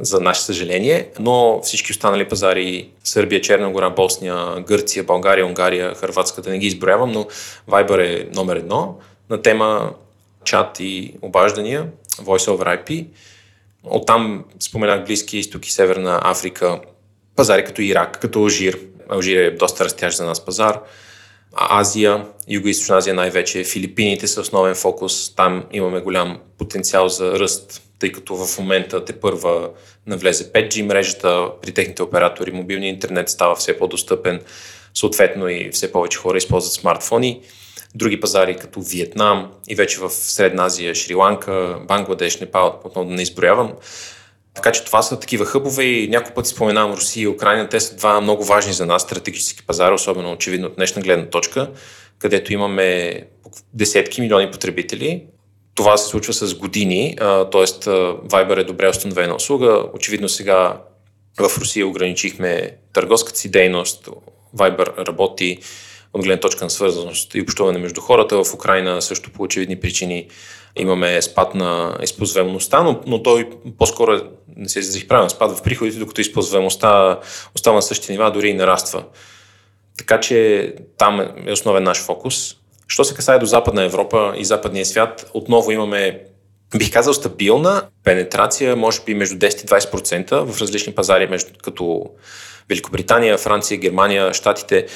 за 0.00 0.20
наше 0.20 0.42
съжаление, 0.42 1.08
но 1.18 1.60
всички 1.62 1.92
останали 1.92 2.28
пазари 2.28 2.90
Сърбия, 3.04 3.40
Черна 3.40 3.70
гора, 3.70 3.90
Босния, 3.90 4.60
Гърция, 4.60 5.04
България, 5.04 5.46
Унгария, 5.46 5.94
Хрватска, 5.94 6.42
да 6.42 6.50
не 6.50 6.58
ги 6.58 6.66
изброявам, 6.66 7.12
но 7.12 7.26
Viber 7.68 7.98
е 7.98 8.28
номер 8.34 8.56
едно 8.56 8.98
на 9.30 9.42
тема 9.42 9.92
чат 10.44 10.80
и 10.80 11.14
обаждания, 11.22 11.86
Voice 12.16 12.50
over 12.50 12.84
IP. 12.84 13.06
Оттам 13.84 14.44
споменах 14.60 15.04
Близки 15.06 15.38
изток 15.38 15.66
и 15.66 15.72
Северна 15.72 16.20
Африка, 16.22 16.80
пазари 17.36 17.64
като 17.64 17.82
Ирак, 17.82 18.20
като 18.20 18.38
Алжир. 18.38 18.78
Алжир 19.08 19.36
е 19.36 19.50
доста 19.50 19.84
растящ 19.84 20.16
за 20.16 20.24
нас 20.24 20.44
пазар. 20.44 20.80
Азия, 21.52 22.26
Юго-Источна 22.50 22.96
Азия 22.96 23.14
най-вече, 23.14 23.64
Филипините 23.64 24.26
са 24.26 24.40
основен 24.40 24.74
фокус. 24.74 25.34
Там 25.34 25.64
имаме 25.72 26.00
голям 26.00 26.38
потенциал 26.58 27.08
за 27.08 27.38
ръст 27.38 27.82
тъй 27.98 28.12
като 28.12 28.36
в 28.36 28.58
момента 28.58 29.04
те 29.04 29.20
първа 29.20 29.70
навлезе 30.06 30.52
5G 30.52 30.82
мрежата, 30.82 31.50
при 31.62 31.72
техните 31.72 32.02
оператори 32.02 32.52
мобилния 32.52 32.88
интернет 32.88 33.28
става 33.28 33.56
все 33.56 33.78
по-достъпен, 33.78 34.40
съответно 34.94 35.48
и 35.48 35.70
все 35.72 35.92
повече 35.92 36.18
хора 36.18 36.38
използват 36.38 36.72
смартфони. 36.72 37.40
други 37.94 38.20
пазари 38.20 38.56
като 38.56 38.80
Виетнам 38.80 39.52
и 39.68 39.74
вече 39.74 39.98
в 40.00 40.10
Средна 40.10 40.64
Азия, 40.64 40.94
Шри-Ланка, 40.94 41.78
Бангладеш, 41.88 42.40
Непал, 42.40 42.80
отново 42.84 43.08
да 43.08 43.14
не 43.14 43.22
изброявам. 43.22 43.72
Така 44.54 44.72
че 44.72 44.84
това 44.84 45.02
са 45.02 45.20
такива 45.20 45.44
хъбове 45.44 45.84
и 45.84 46.08
няколко 46.08 46.34
пъти 46.34 46.48
споменавам 46.48 46.92
Русия 46.92 47.22
и 47.22 47.28
Украина. 47.28 47.68
Те 47.68 47.80
са 47.80 47.96
два 47.96 48.20
много 48.20 48.44
важни 48.44 48.72
за 48.72 48.86
нас 48.86 49.02
стратегически 49.02 49.66
пазари, 49.66 49.94
особено 49.94 50.32
очевидно 50.32 50.66
от 50.66 50.76
днешна 50.76 51.02
гледна 51.02 51.26
точка, 51.26 51.70
където 52.18 52.52
имаме 52.52 53.20
десетки 53.74 54.20
милиони 54.20 54.50
потребители. 54.50 55.26
Това 55.76 55.96
се 55.96 56.08
случва 56.08 56.32
с 56.32 56.54
години, 56.54 57.14
т.е. 57.18 57.66
Viber 58.28 58.60
е 58.60 58.64
добре 58.64 58.88
установена 58.88 59.34
услуга. 59.34 59.84
Очевидно 59.94 60.28
сега 60.28 60.80
в 61.40 61.58
Русия 61.58 61.86
ограничихме 61.86 62.76
търговската 62.92 63.38
си 63.38 63.50
дейност. 63.50 64.08
Viber 64.56 65.06
работи 65.08 65.58
от 66.12 66.24
гледна 66.24 66.40
точка 66.40 66.64
на 66.64 66.70
свързаност 66.70 67.34
и 67.34 67.40
общуване 67.40 67.78
между 67.78 68.00
хората. 68.00 68.44
В 68.44 68.54
Украина 68.54 69.02
също 69.02 69.30
по 69.30 69.42
очевидни 69.42 69.80
причини 69.80 70.28
имаме 70.76 71.22
спад 71.22 71.54
на 71.54 71.98
използваемостта, 72.02 72.82
но, 72.82 73.00
но 73.06 73.22
той 73.22 73.50
по-скоро 73.78 74.12
е, 74.12 74.20
не 74.56 74.68
се 74.68 74.78
изразих 74.78 75.06
правилно, 75.06 75.30
спад 75.30 75.58
в 75.58 75.62
приходите, 75.62 75.98
докато 75.98 76.20
използваемостта 76.20 77.20
остава 77.54 77.76
на 77.76 77.82
същите 77.82 78.12
нива, 78.12 78.30
дори 78.30 78.48
и 78.48 78.54
нараства. 78.54 79.04
Така 79.98 80.20
че 80.20 80.74
там 80.98 81.20
е 81.46 81.52
основен 81.52 81.82
наш 81.82 82.02
фокус. 82.02 82.56
Що 82.88 83.04
се 83.04 83.14
касае 83.14 83.38
до 83.38 83.46
Западна 83.46 83.84
Европа 83.84 84.34
и 84.36 84.44
Западния 84.44 84.86
свят, 84.86 85.30
отново 85.34 85.70
имаме, 85.70 86.20
бих 86.76 86.92
казал, 86.92 87.14
стабилна 87.14 87.82
пенетрация, 88.04 88.76
може 88.76 89.00
би 89.06 89.14
между 89.14 89.36
10 89.36 89.64
и 89.64 89.66
20% 89.66 90.44
в 90.44 90.60
различни 90.60 90.94
пазари, 90.94 91.26
между, 91.26 91.50
като 91.62 92.10
Великобритания, 92.68 93.38
Франция, 93.38 93.78
Германия, 93.78 94.34
Штатите, 94.34 94.86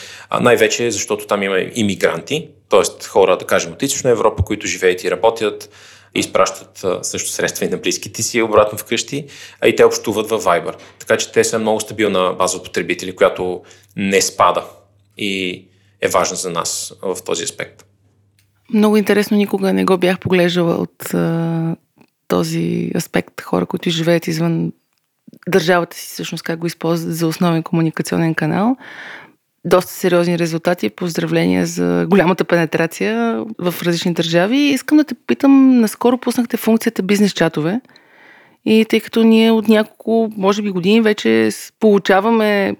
най-вече 0.41 0.91
защото 0.91 1.27
там 1.27 1.43
има 1.43 1.59
иммигранти, 1.75 2.49
т.е. 2.69 3.05
хора, 3.09 3.37
да 3.37 3.47
кажем, 3.47 3.73
от 3.73 3.83
Източна 3.83 4.11
Европа, 4.11 4.45
които 4.45 4.67
живеят 4.67 5.05
и 5.05 5.11
работят, 5.11 5.71
изпращат 6.15 6.85
също 7.03 7.31
средства 7.31 7.67
и 7.67 7.69
на 7.69 7.77
близките 7.77 8.23
си 8.23 8.43
обратно 8.43 8.79
вкъщи, 8.79 9.27
а 9.61 9.69
и 9.69 9.77
те 9.77 9.85
общуват 9.85 10.31
в 10.31 10.41
Viber. 10.41 10.75
Така 10.99 11.17
че 11.17 11.33
те 11.33 11.45
са 11.45 11.59
много 11.59 11.81
стабилна 11.81 12.33
база 12.39 12.57
от 12.57 12.65
потребители, 12.65 13.17
която 13.17 13.63
не 13.97 14.23
спада 14.23 14.65
и 15.19 15.65
е 16.03 16.09
важна 16.09 16.37
за 16.37 16.51
нас 16.51 16.93
в 17.03 17.17
този 17.25 17.45
аспект. 17.45 17.85
Много 18.75 18.97
интересно, 18.97 19.37
никога 19.37 19.73
не 19.73 19.85
го 19.85 19.99
бях 19.99 20.19
поглеждала 20.19 20.75
от 20.75 21.15
а, 21.15 21.77
този 22.29 22.91
аспект. 22.97 23.41
Хора, 23.41 23.67
които 23.67 23.91
живеят 23.91 24.27
извън 24.27 24.73
държавата 25.49 25.97
си, 25.97 26.07
всъщност 26.07 26.45
как 26.45 26.59
го 26.59 26.67
използват 26.67 27.17
за 27.17 27.27
основен 27.27 27.63
комуникационен 27.63 28.35
канал. 28.35 28.77
Доста 29.65 29.93
сериозни 29.93 30.39
резултати. 30.39 30.91
Поздравления 30.91 31.67
за 31.67 32.07
голямата 32.11 32.45
пенетрация 32.45 33.45
в 33.59 33.75
различни 33.83 34.13
държави. 34.13 34.57
Искам 34.57 34.99
да 34.99 35.05
те 35.05 35.15
питам, 35.27 35.81
наскоро 35.81 36.19
пуснахте 36.19 36.57
функцията 36.57 37.03
бизнес 37.03 37.33
чатове. 37.33 37.81
И 38.65 38.87
тъй 38.89 39.01
като 39.01 39.23
ние 39.23 39.51
от 39.51 39.69
няколко, 39.69 40.33
може 40.37 40.63
би 40.63 40.71
години 40.71 41.01
вече 41.01 41.51
получаваме 41.81 42.77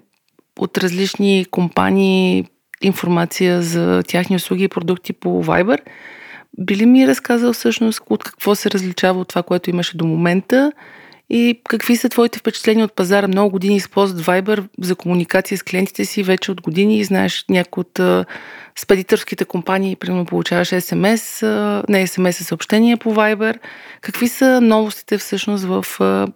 от 0.59 0.77
различни 0.77 1.45
компании 1.51 2.45
информация 2.81 3.61
за 3.61 4.03
тяхни 4.07 4.35
услуги 4.35 4.63
и 4.63 4.67
продукти 4.67 5.13
по 5.13 5.43
Viber, 5.43 5.79
би 6.59 6.75
ли 6.75 6.85
ми 6.85 7.07
разказал 7.07 7.53
всъщност 7.53 8.01
от 8.09 8.23
какво 8.23 8.55
се 8.55 8.71
различава 8.71 9.19
от 9.19 9.27
това, 9.27 9.43
което 9.43 9.69
имаше 9.69 9.97
до 9.97 10.05
момента 10.05 10.71
и 11.29 11.61
какви 11.69 11.97
са 11.97 12.09
твоите 12.09 12.39
впечатления 12.39 12.85
от 12.85 12.95
пазара? 12.95 13.27
Много 13.27 13.51
години 13.51 13.75
използват 13.75 14.21
Viber 14.21 14.67
за 14.81 14.95
комуникация 14.95 15.57
с 15.57 15.63
клиентите 15.63 16.05
си 16.05 16.23
вече 16.23 16.51
от 16.51 16.61
години 16.61 16.99
и 16.99 17.03
знаеш 17.03 17.45
някои 17.49 17.81
от 17.81 18.25
спедитърските 18.79 19.45
компании, 19.45 19.95
примерно 19.95 20.25
получаваш 20.25 20.69
SMS, 20.69 21.45
не 21.89 22.07
SMS, 22.07 22.41
а 22.41 22.43
съобщения 22.43 22.97
по 22.97 23.15
Viber. 23.15 23.59
Какви 24.01 24.27
са 24.27 24.61
новостите 24.61 25.17
всъщност 25.17 25.63
в 25.63 25.85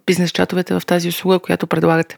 бизнес 0.06 0.30
чатовете 0.30 0.74
в 0.74 0.86
тази 0.86 1.08
услуга, 1.08 1.38
която 1.38 1.66
предлагате? 1.66 2.16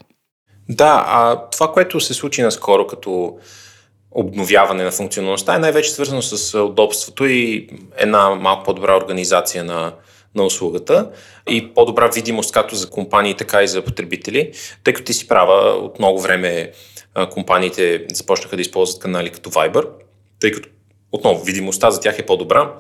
Да, 0.69 1.05
а 1.07 1.37
това, 1.51 1.73
което 1.73 2.01
се 2.01 2.15
случи 2.15 2.43
наскоро 2.43 2.87
като 2.87 3.39
обновяване 4.11 4.85
на 4.85 4.91
функционалността 4.91 5.55
е 5.55 5.59
най-вече 5.59 5.91
свързано 5.91 6.23
с 6.23 6.59
удобството 6.59 7.27
и 7.27 7.69
една 7.97 8.31
малко 8.31 8.65
по-добра 8.65 8.97
организация 8.97 9.65
на, 9.65 9.93
на 10.35 10.45
услугата 10.45 11.11
и 11.49 11.75
по-добра 11.75 12.09
видимост 12.09 12.53
както 12.53 12.75
за 12.75 12.91
компании, 12.91 13.35
така 13.35 13.63
и 13.63 13.69
за 13.69 13.83
потребители, 13.83 14.53
тъй 14.85 14.95
като 14.95 15.07
ти 15.07 15.13
си 15.13 15.29
права 15.29 15.71
от 15.71 15.99
много 15.99 16.21
време 16.21 16.73
компаниите 17.31 18.07
започнаха 18.13 18.57
да 18.57 18.63
използват 18.63 19.03
канали 19.03 19.31
като 19.31 19.51
Viber, 19.51 19.87
тъй 20.41 20.53
като 20.53 20.69
отново 21.13 21.45
видимостта 21.45 21.91
за 21.91 22.01
тях 22.01 22.19
е 22.19 22.27
по-добра. 22.27 22.73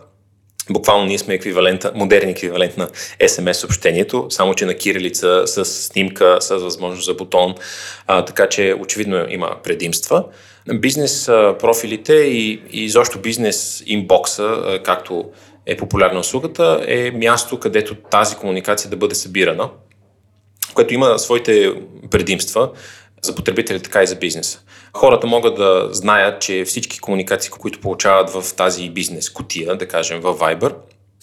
Буквално 0.70 1.05
ние 1.05 1.18
сме 1.18 1.34
еквивалента, 1.34 1.92
модерен 1.94 2.28
еквивалент 2.28 2.76
на 2.76 2.88
SMS 3.20 3.52
съобщението, 3.52 4.26
само 4.30 4.55
че 4.55 4.66
на 4.66 4.74
кирилица 4.74 5.42
с 5.46 5.64
снимка, 5.64 6.36
с 6.40 6.56
възможност 6.59 7.06
за 7.06 7.14
бутон, 7.14 7.55
а, 8.06 8.24
така 8.24 8.48
че 8.48 8.74
очевидно 8.80 9.26
има 9.28 9.56
предимства. 9.62 10.24
Бизнес 10.74 11.27
профилите 11.59 12.15
и, 12.15 12.62
и 12.70 12.85
изобщо 12.85 13.19
бизнес 13.19 13.82
инбокса, 13.86 14.81
както 14.85 15.31
е 15.66 15.77
популярна 15.77 16.20
услугата, 16.20 16.85
е 16.86 17.11
място, 17.11 17.59
където 17.59 17.95
тази 17.95 18.36
комуникация 18.36 18.90
да 18.90 18.97
бъде 18.97 19.15
събирана, 19.15 19.70
което 20.74 20.95
има 20.95 21.19
своите 21.19 21.74
предимства 22.11 22.70
за 23.23 23.35
потребители, 23.35 23.81
така 23.82 24.03
и 24.03 24.07
за 24.07 24.16
бизнеса. 24.16 24.61
Хората 24.95 25.27
могат 25.27 25.57
да 25.57 25.89
знаят, 25.93 26.43
че 26.43 26.65
всички 26.65 26.99
комуникации, 26.99 27.51
които 27.51 27.81
получават 27.81 28.31
в 28.31 28.55
тази 28.57 28.90
бизнес 28.90 29.31
котия, 29.31 29.77
да 29.77 29.89
кажем 29.89 30.20
в 30.20 30.35
Viber, 30.35 30.74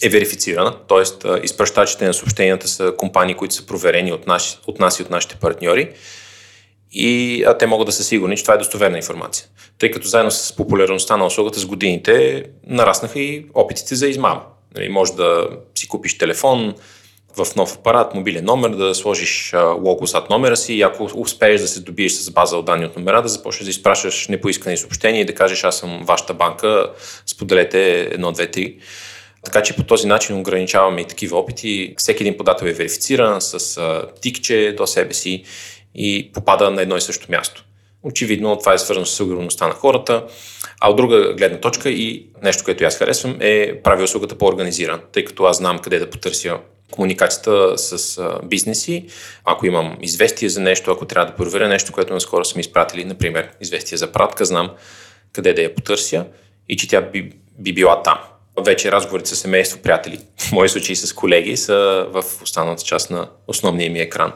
е 0.03 0.09
верифицирана, 0.09 0.75
т.е. 0.87 1.27
изпращачите 1.43 2.05
на 2.07 2.13
съобщенията 2.13 2.67
са 2.67 2.93
компании, 2.97 3.35
които 3.35 3.55
са 3.55 3.65
проверени 3.65 4.11
от, 4.11 4.27
наши, 4.27 4.57
от 4.67 4.79
нас 4.79 4.99
и 4.99 5.03
от 5.03 5.09
нашите 5.09 5.35
партньори 5.35 5.89
и 6.95 7.43
а, 7.43 7.57
те 7.57 7.65
могат 7.65 7.85
да 7.85 7.91
са 7.91 8.03
сигурни, 8.03 8.37
че 8.37 8.43
това 8.43 8.53
е 8.53 8.57
достоверна 8.57 8.97
информация. 8.97 9.47
Тъй 9.79 9.91
като 9.91 10.07
заедно 10.07 10.31
с 10.31 10.55
популярността 10.55 11.17
на 11.17 11.25
услугата 11.25 11.59
с 11.59 11.65
годините 11.65 12.43
нараснаха 12.67 13.19
и 13.19 13.45
опитите 13.53 13.95
за 13.95 14.07
измама. 14.07 14.41
Нали, 14.75 14.89
може 14.89 15.13
да 15.13 15.47
си 15.75 15.87
купиш 15.87 16.17
телефон 16.17 16.75
в 17.37 17.55
нов 17.55 17.75
апарат, 17.75 18.15
мобилен 18.15 18.45
номер, 18.45 18.69
да 18.69 18.95
сложиш 18.95 19.53
лого 19.55 20.05
зад 20.05 20.29
номера 20.29 20.57
си 20.57 20.73
и 20.73 20.81
ако 20.81 21.09
успееш 21.15 21.61
да 21.61 21.67
се 21.67 21.79
добиеш 21.79 22.11
с 22.11 22.31
база 22.31 22.57
от 22.57 22.65
данни 22.65 22.85
от 22.85 22.97
номера, 22.97 23.21
да 23.21 23.27
започнеш 23.27 23.63
да 23.65 23.69
изпращаш 23.69 24.27
непоискани 24.27 24.77
съобщения 24.77 25.21
и 25.21 25.25
да 25.25 25.35
кажеш 25.35 25.63
аз 25.63 25.77
съм 25.77 26.03
вашата 26.05 26.33
банка, 26.33 26.91
споделете 27.25 28.09
1, 28.11 28.19
2, 28.19 28.57
3. 28.57 28.77
Така 29.45 29.63
че 29.63 29.75
по 29.75 29.83
този 29.83 30.07
начин 30.07 30.39
ограничаваме 30.39 31.01
и 31.01 31.07
такива 31.07 31.37
опити. 31.37 31.93
Всеки 31.97 32.23
един 32.23 32.37
подател 32.37 32.65
е 32.65 32.73
верифициран 32.73 33.41
с 33.41 33.81
тикче 34.21 34.73
до 34.77 34.87
себе 34.87 35.13
си 35.13 35.43
и 35.95 36.31
попада 36.33 36.71
на 36.71 36.81
едно 36.81 36.97
и 36.97 37.01
също 37.01 37.31
място. 37.31 37.65
Очевидно 38.03 38.57
това 38.57 38.73
е 38.73 38.77
свързано 38.77 39.05
с 39.05 39.15
сигурността 39.15 39.67
на 39.67 39.73
хората, 39.73 40.23
а 40.81 40.89
от 40.89 40.97
друга 40.97 41.33
гледна 41.33 41.59
точка 41.59 41.89
и 41.89 42.25
нещо, 42.43 42.63
което 42.63 42.83
аз 42.83 42.97
харесвам 42.97 43.37
е 43.39 43.81
прави 43.83 44.03
услугата 44.03 44.37
по-организиран, 44.37 45.01
тъй 45.11 45.25
като 45.25 45.43
аз 45.43 45.57
знам 45.57 45.79
къде 45.79 45.99
да 45.99 46.09
потърся 46.09 46.57
комуникацията 46.91 47.77
с 47.77 48.21
бизнеси, 48.43 49.05
ако 49.45 49.65
имам 49.65 49.97
известие 50.01 50.49
за 50.49 50.61
нещо, 50.61 50.91
ако 50.91 51.05
трябва 51.05 51.31
да 51.31 51.35
проверя 51.35 51.67
нещо, 51.67 51.91
което 51.91 52.13
наскоро 52.13 52.45
са 52.45 52.55
ми 52.55 52.61
изпратили, 52.61 53.05
например, 53.05 53.49
известие 53.61 53.97
за 53.97 54.11
пратка, 54.11 54.45
знам 54.45 54.69
къде 55.33 55.53
да 55.53 55.61
я 55.61 55.75
потърся 55.75 56.25
и 56.69 56.77
че 56.77 56.89
тя 56.89 57.01
би, 57.01 57.31
би 57.59 57.73
била 57.73 58.03
там. 58.03 58.17
Вече 58.65 58.91
разговорите 58.91 59.29
с 59.29 59.35
семейство, 59.35 59.79
приятели, 59.79 60.19
в 60.37 60.51
мои 60.51 60.69
случаи 60.69 60.95
с 60.95 61.13
колеги, 61.13 61.57
са 61.57 62.07
в 62.11 62.23
останалата 62.43 62.83
част 62.83 63.09
на 63.09 63.29
основния 63.47 63.91
ми 63.91 63.99
екран. 63.99 64.33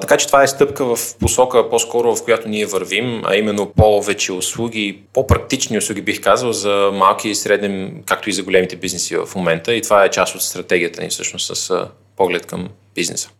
Така 0.00 0.16
че 0.16 0.26
това 0.26 0.42
е 0.42 0.48
стъпка 0.48 0.96
в 0.96 1.16
посока 1.20 1.70
по-скоро, 1.70 2.16
в 2.16 2.24
която 2.24 2.48
ние 2.48 2.66
вървим, 2.66 3.22
а 3.24 3.36
именно 3.36 3.72
повече 3.76 4.32
услуги, 4.32 5.02
по-практични 5.12 5.78
услуги 5.78 6.02
бих 6.02 6.20
казал 6.20 6.52
за 6.52 6.90
малки 6.94 7.28
и 7.28 7.34
средни, 7.34 7.92
както 8.06 8.30
и 8.30 8.32
за 8.32 8.42
големите 8.42 8.76
бизнеси 8.76 9.16
в 9.16 9.28
момента. 9.36 9.74
И 9.74 9.82
това 9.82 10.04
е 10.04 10.10
част 10.10 10.34
от 10.34 10.42
стратегията 10.42 11.02
ни 11.02 11.08
всъщност 11.08 11.56
с 11.56 11.86
поглед 12.16 12.46
към 12.46 12.68
бизнеса. 12.94 13.30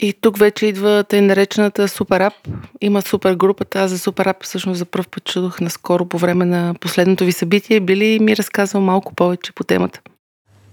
И 0.00 0.12
тук 0.12 0.38
вече 0.38 0.66
идва 0.66 1.04
тъй 1.08 1.20
наречената 1.20 1.88
суперап. 1.88 2.34
Има 2.80 3.02
супер 3.02 3.34
групата. 3.34 3.80
Аз 3.80 3.90
за 3.90 3.98
суперап 3.98 4.44
всъщност 4.44 4.78
за 4.78 4.84
първ 4.84 5.04
път 5.10 5.24
чудох 5.24 5.60
наскоро 5.60 6.06
по 6.06 6.18
време 6.18 6.44
на 6.44 6.74
последното 6.80 7.24
ви 7.24 7.32
събитие. 7.32 7.80
Би 7.80 7.96
ли 7.96 8.18
ми 8.20 8.36
разказал 8.36 8.80
малко 8.80 9.14
повече 9.14 9.52
по 9.52 9.64
темата? 9.64 10.00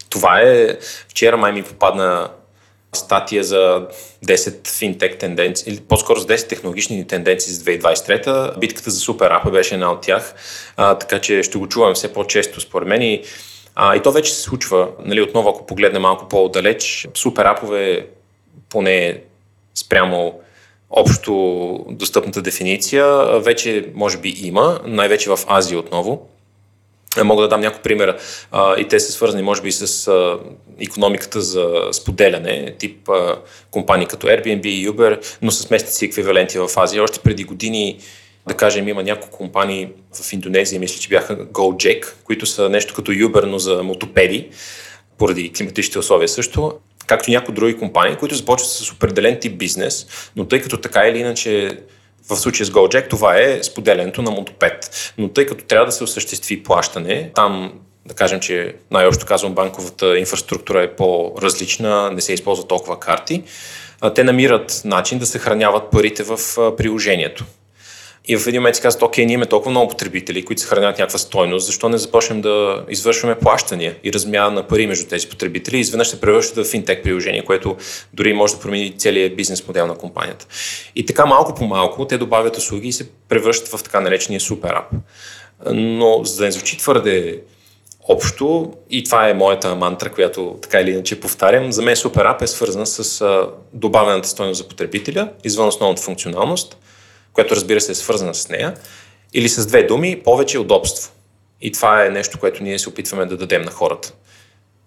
Това 0.10 0.42
е... 0.42 0.78
Вчера 1.08 1.38
май 1.38 1.52
ми 1.52 1.64
попадна 1.64 2.30
статия 2.98 3.44
за 3.44 3.88
10 4.26 4.68
финтек 4.68 5.20
тенденции, 5.20 5.74
или 5.74 5.80
по-скоро 5.80 6.20
с 6.20 6.26
10 6.26 6.49
технологични 6.49 7.07
тенденции 7.07 7.53
за 7.53 7.64
2023. 7.64 8.60
Битката 8.60 8.91
за 8.91 8.99
супер 8.99 9.32
апа 9.32 9.52
беше 9.52 9.74
една 9.74 9.91
от 9.91 10.02
тях, 10.02 10.36
а, 10.78 10.98
така 10.98 11.20
че 11.20 11.44
ще 11.44 11.57
го 11.57 11.68
чувам 11.68 11.94
все 11.94 12.14
по-често 12.14 12.61
според 12.61 12.88
мен 12.88 13.02
и, 13.02 13.24
а, 13.76 13.95
и 13.95 14.02
то 14.02 14.11
вече 14.11 14.34
се 14.34 14.41
случва. 14.41 14.88
Нали, 15.06 15.22
отново, 15.22 15.49
ако 15.49 15.65
погледнем 15.65 16.02
малко 16.02 16.28
по-далеч, 16.28 17.07
супер 17.14 17.45
апове 17.45 18.07
поне 18.70 19.22
спрямо 19.76 20.40
общо 20.90 21.86
достъпната 21.90 22.41
дефиниция, 22.41 23.06
вече 23.40 23.86
може 23.95 24.18
би 24.18 24.30
има, 24.44 24.80
най-вече 24.86 25.30
в 25.30 25.40
Азия 25.48 25.80
отново. 25.80 26.30
Мога 27.23 27.41
да 27.41 27.48
дам 27.48 27.61
няколко 27.61 27.84
примера 27.84 28.18
и 28.77 28.88
те 28.88 28.99
са 28.99 29.11
свързани 29.11 29.44
може 29.44 29.61
би 29.61 29.72
с 29.72 30.07
а, 30.07 30.40
економиката 30.80 31.41
за 31.41 31.69
споделяне, 31.91 32.76
тип 32.80 33.10
компании 33.72 34.07
като 34.07 34.27
Airbnb 34.27 34.65
и 34.65 34.90
Uber, 34.90 35.38
но 35.41 35.52
с 35.52 35.69
местните 35.69 35.94
си 35.94 36.06
еквиваленти 36.06 36.57
в 36.57 36.69
Азия. 36.77 37.03
Още 37.03 37.19
преди 37.19 37.44
години 37.44 37.99
да 38.48 38.53
кажем, 38.53 38.88
има 38.88 39.03
няколко 39.03 39.38
компании 39.38 39.90
в 40.23 40.34
Индонезия, 40.34 40.80
мисля, 40.80 40.99
че 41.02 41.10
бяха 41.10 41.38
Gojek, 41.38 42.14
които 42.23 42.45
са 42.45 42.69
нещо 42.69 42.94
като 42.94 43.11
Uber, 43.11 43.45
но 43.45 43.60
за 43.60 43.84
мотопеди, 43.84 44.49
поради 45.18 45.53
климатичните 45.53 45.99
условия 45.99 46.27
също, 46.27 46.73
както 47.07 47.30
и 47.30 47.34
някои 47.34 47.56
други 47.56 47.77
компании, 47.77 48.15
които 48.15 48.35
започват 48.35 48.69
с 48.69 48.91
определен 48.91 49.40
тип 49.40 49.57
бизнес, 49.57 50.07
но 50.35 50.45
тъй 50.45 50.61
като 50.61 50.77
така 50.77 51.07
или 51.07 51.19
иначе 51.19 51.77
в 52.30 52.36
случая 52.36 52.66
с 52.66 52.70
Gojek 52.70 53.10
това 53.10 53.38
е 53.38 53.64
споделянето 53.64 54.22
на 54.22 54.32
мотопед. 54.32 54.90
Но 55.18 55.30
тъй 55.30 55.45
като 55.45 55.66
трябва 55.66 55.86
да 55.86 55.91
се 55.91 56.04
осъществи 56.04 56.64
плащане, 56.64 57.32
там 57.36 57.74
да 58.06 58.14
кажем, 58.14 58.40
че 58.40 58.76
най-общо 58.91 59.26
казвам 59.26 59.54
банковата 59.54 60.18
инфраструктура 60.18 60.84
е 60.84 60.95
по-различна, 60.95 62.12
не 62.12 62.22
се 62.22 62.34
използват 62.34 62.68
толкова 62.68 63.00
карти, 63.00 63.44
те 64.16 64.24
намират 64.24 64.82
начин 64.86 65.20
да 65.20 65.26
съхраняват 65.26 65.91
парите 65.91 66.24
в 66.24 66.38
приложението. 66.78 67.45
И 68.26 68.38
в 68.38 68.48
един 68.48 68.62
момент 68.62 68.76
си 68.76 68.82
казват, 68.82 69.04
окей, 69.04 69.26
ние 69.26 69.34
имаме 69.34 69.45
толкова 69.45 69.72
много 69.72 69.90
потребители, 69.90 70.45
които 70.45 70.62
съхраняват 70.62 70.98
някаква 70.98 71.20
стойност, 71.20 71.66
защо 71.66 71.90
не 71.90 71.98
започнем 71.98 72.41
да 72.41 72.86
извършваме 72.90 73.36
плащания 73.36 73.95
и 74.04 74.14
размяна 74.14 74.52
на 74.52 74.68
пари 74.68 74.88
между 74.88 75.08
тези 75.08 75.30
потребители 75.30 75.78
и 75.78 75.80
изведнъж 75.80 76.08
се 76.08 76.22
превръщат 76.22 76.66
в 76.66 76.70
финтек 76.70 77.04
приложение, 77.04 77.45
което 77.45 77.78
дори 78.14 78.34
може 78.34 78.54
да 78.54 78.60
промени 78.60 78.98
целият 78.98 79.36
бизнес 79.36 79.68
модел 79.68 79.88
на 79.88 79.95
компанията. 79.95 80.48
И 80.95 81.06
така 81.06 81.26
малко 81.26 81.56
по 81.56 81.66
малко 81.66 82.08
те 82.08 82.18
добавят 82.18 82.58
услуги 82.58 82.88
и 82.88 82.94
се 82.94 83.10
превръщат 83.30 83.68
в 83.68 83.84
така 83.84 84.02
наречения 84.02 84.40
супер 84.40 84.70
ап. 84.70 84.91
Но 85.74 86.24
за 86.24 86.38
да 86.38 86.45
не 86.45 86.52
звучи 86.52 86.78
твърде 86.78 87.40
общо, 88.08 88.74
и 88.90 89.04
това 89.04 89.30
е 89.30 89.34
моята 89.34 89.76
мантра, 89.76 90.10
която 90.10 90.58
така 90.62 90.80
или 90.80 90.91
иначе 90.91 91.20
повтарям, 91.20 91.72
за 91.72 91.82
мен 91.82 91.95
супер 91.95 92.26
ап 92.26 92.41
е 92.41 92.48
свързан 92.48 92.86
с 92.86 93.26
добавената 93.74 94.28
стойност 94.28 94.58
за 94.58 94.68
потребителя, 94.68 95.30
извън 95.44 95.68
основната 95.68 96.02
функционалност– 96.02 96.78
което 97.34 97.56
разбира 97.56 97.82
се 97.82 97.92
е 97.92 97.96
свързана 97.96 98.36
с 98.36 98.50
нея, 98.50 98.74
или 99.34 99.50
с 99.50 99.66
две 99.66 99.84
думи, 99.84 100.22
повече 100.24 100.60
удобство. 100.60 101.12
И 101.62 101.72
това 101.72 102.06
е 102.06 102.10
нещо, 102.10 102.40
което 102.40 102.64
ние 102.64 102.80
се 102.80 102.90
опитваме 102.90 103.26
да 103.26 103.38
дадем 103.38 103.62
на 103.62 103.72
хората. 103.72 104.14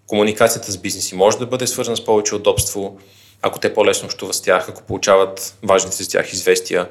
Комуникацията 0.07 0.71
с 0.71 0.77
бизнеси 0.77 1.15
може 1.15 1.37
да 1.37 1.45
бъде 1.45 1.67
свързана 1.67 1.97
с 1.97 2.05
повече 2.05 2.35
удобство, 2.35 2.97
ако 3.41 3.59
те 3.59 3.73
по-лесно 3.73 4.05
общуват 4.05 4.35
с 4.35 4.41
тях, 4.41 4.69
ако 4.69 4.83
получават 4.83 5.55
важните 5.63 6.03
с 6.03 6.07
тях 6.07 6.33
известия. 6.33 6.89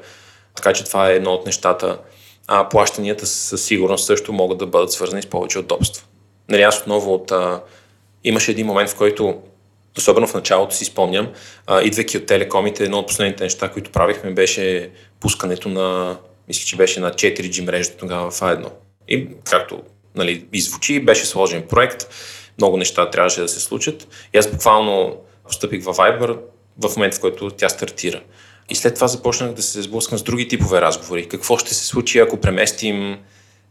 Така 0.55 0.73
че 0.73 0.83
това 0.83 1.09
е 1.09 1.15
едно 1.15 1.33
от 1.33 1.45
нещата. 1.45 1.99
А 2.47 2.69
плащанията 2.69 3.25
със 3.25 3.63
сигурност 3.63 4.05
също 4.05 4.33
могат 4.33 4.57
да 4.57 4.65
бъдат 4.65 4.91
свързани 4.91 5.21
с 5.21 5.25
повече 5.25 5.59
удобство. 5.59 6.05
Нали, 6.49 6.61
аз 6.61 6.79
отново 6.79 7.13
от... 7.13 7.31
А, 7.31 7.61
имаше 8.23 8.51
един 8.51 8.67
момент, 8.67 8.89
в 8.89 8.95
който 8.95 9.41
особено 9.97 10.27
в 10.27 10.33
началото 10.33 10.75
си 10.75 10.85
спомням, 10.85 11.27
а, 11.67 11.81
идвайки 11.81 12.17
от 12.17 12.25
телекомите, 12.25 12.83
едно 12.83 12.99
от 12.99 13.07
последните 13.07 13.43
неща, 13.43 13.69
които 13.69 13.91
правихме, 13.91 14.31
беше 14.31 14.89
пускането 15.19 15.69
на, 15.69 16.17
мисля, 16.47 16.65
че 16.65 16.75
беше 16.75 16.99
на 16.99 17.11
4G 17.11 17.65
мрежа 17.65 17.91
тогава 17.91 18.31
в 18.31 18.39
A1. 18.39 18.69
И 19.07 19.27
както 19.43 19.81
нали, 20.15 20.45
звучи, 20.55 21.05
беше 21.05 21.25
сложен 21.25 21.63
проект, 21.69 22.07
много 22.57 22.77
неща 22.77 23.09
трябваше 23.09 23.41
да 23.41 23.47
се 23.47 23.59
случат. 23.59 24.07
И 24.33 24.37
аз 24.37 24.51
буквално 24.51 25.17
постъпих 25.47 25.83
в 25.83 25.93
Viber 25.93 26.37
в 26.83 26.95
момента, 26.95 27.17
в 27.17 27.21
който 27.21 27.49
тя 27.49 27.69
стартира. 27.69 28.21
И 28.69 28.75
след 28.75 28.95
това 28.95 29.07
започнах 29.07 29.53
да 29.53 29.61
се 29.61 29.81
сблъскам 29.81 30.17
с 30.17 30.23
други 30.23 30.47
типове 30.47 30.81
разговори. 30.81 31.29
Какво 31.29 31.57
ще 31.57 31.73
се 31.73 31.85
случи, 31.85 32.19
ако 32.19 32.37
преместим 32.37 33.17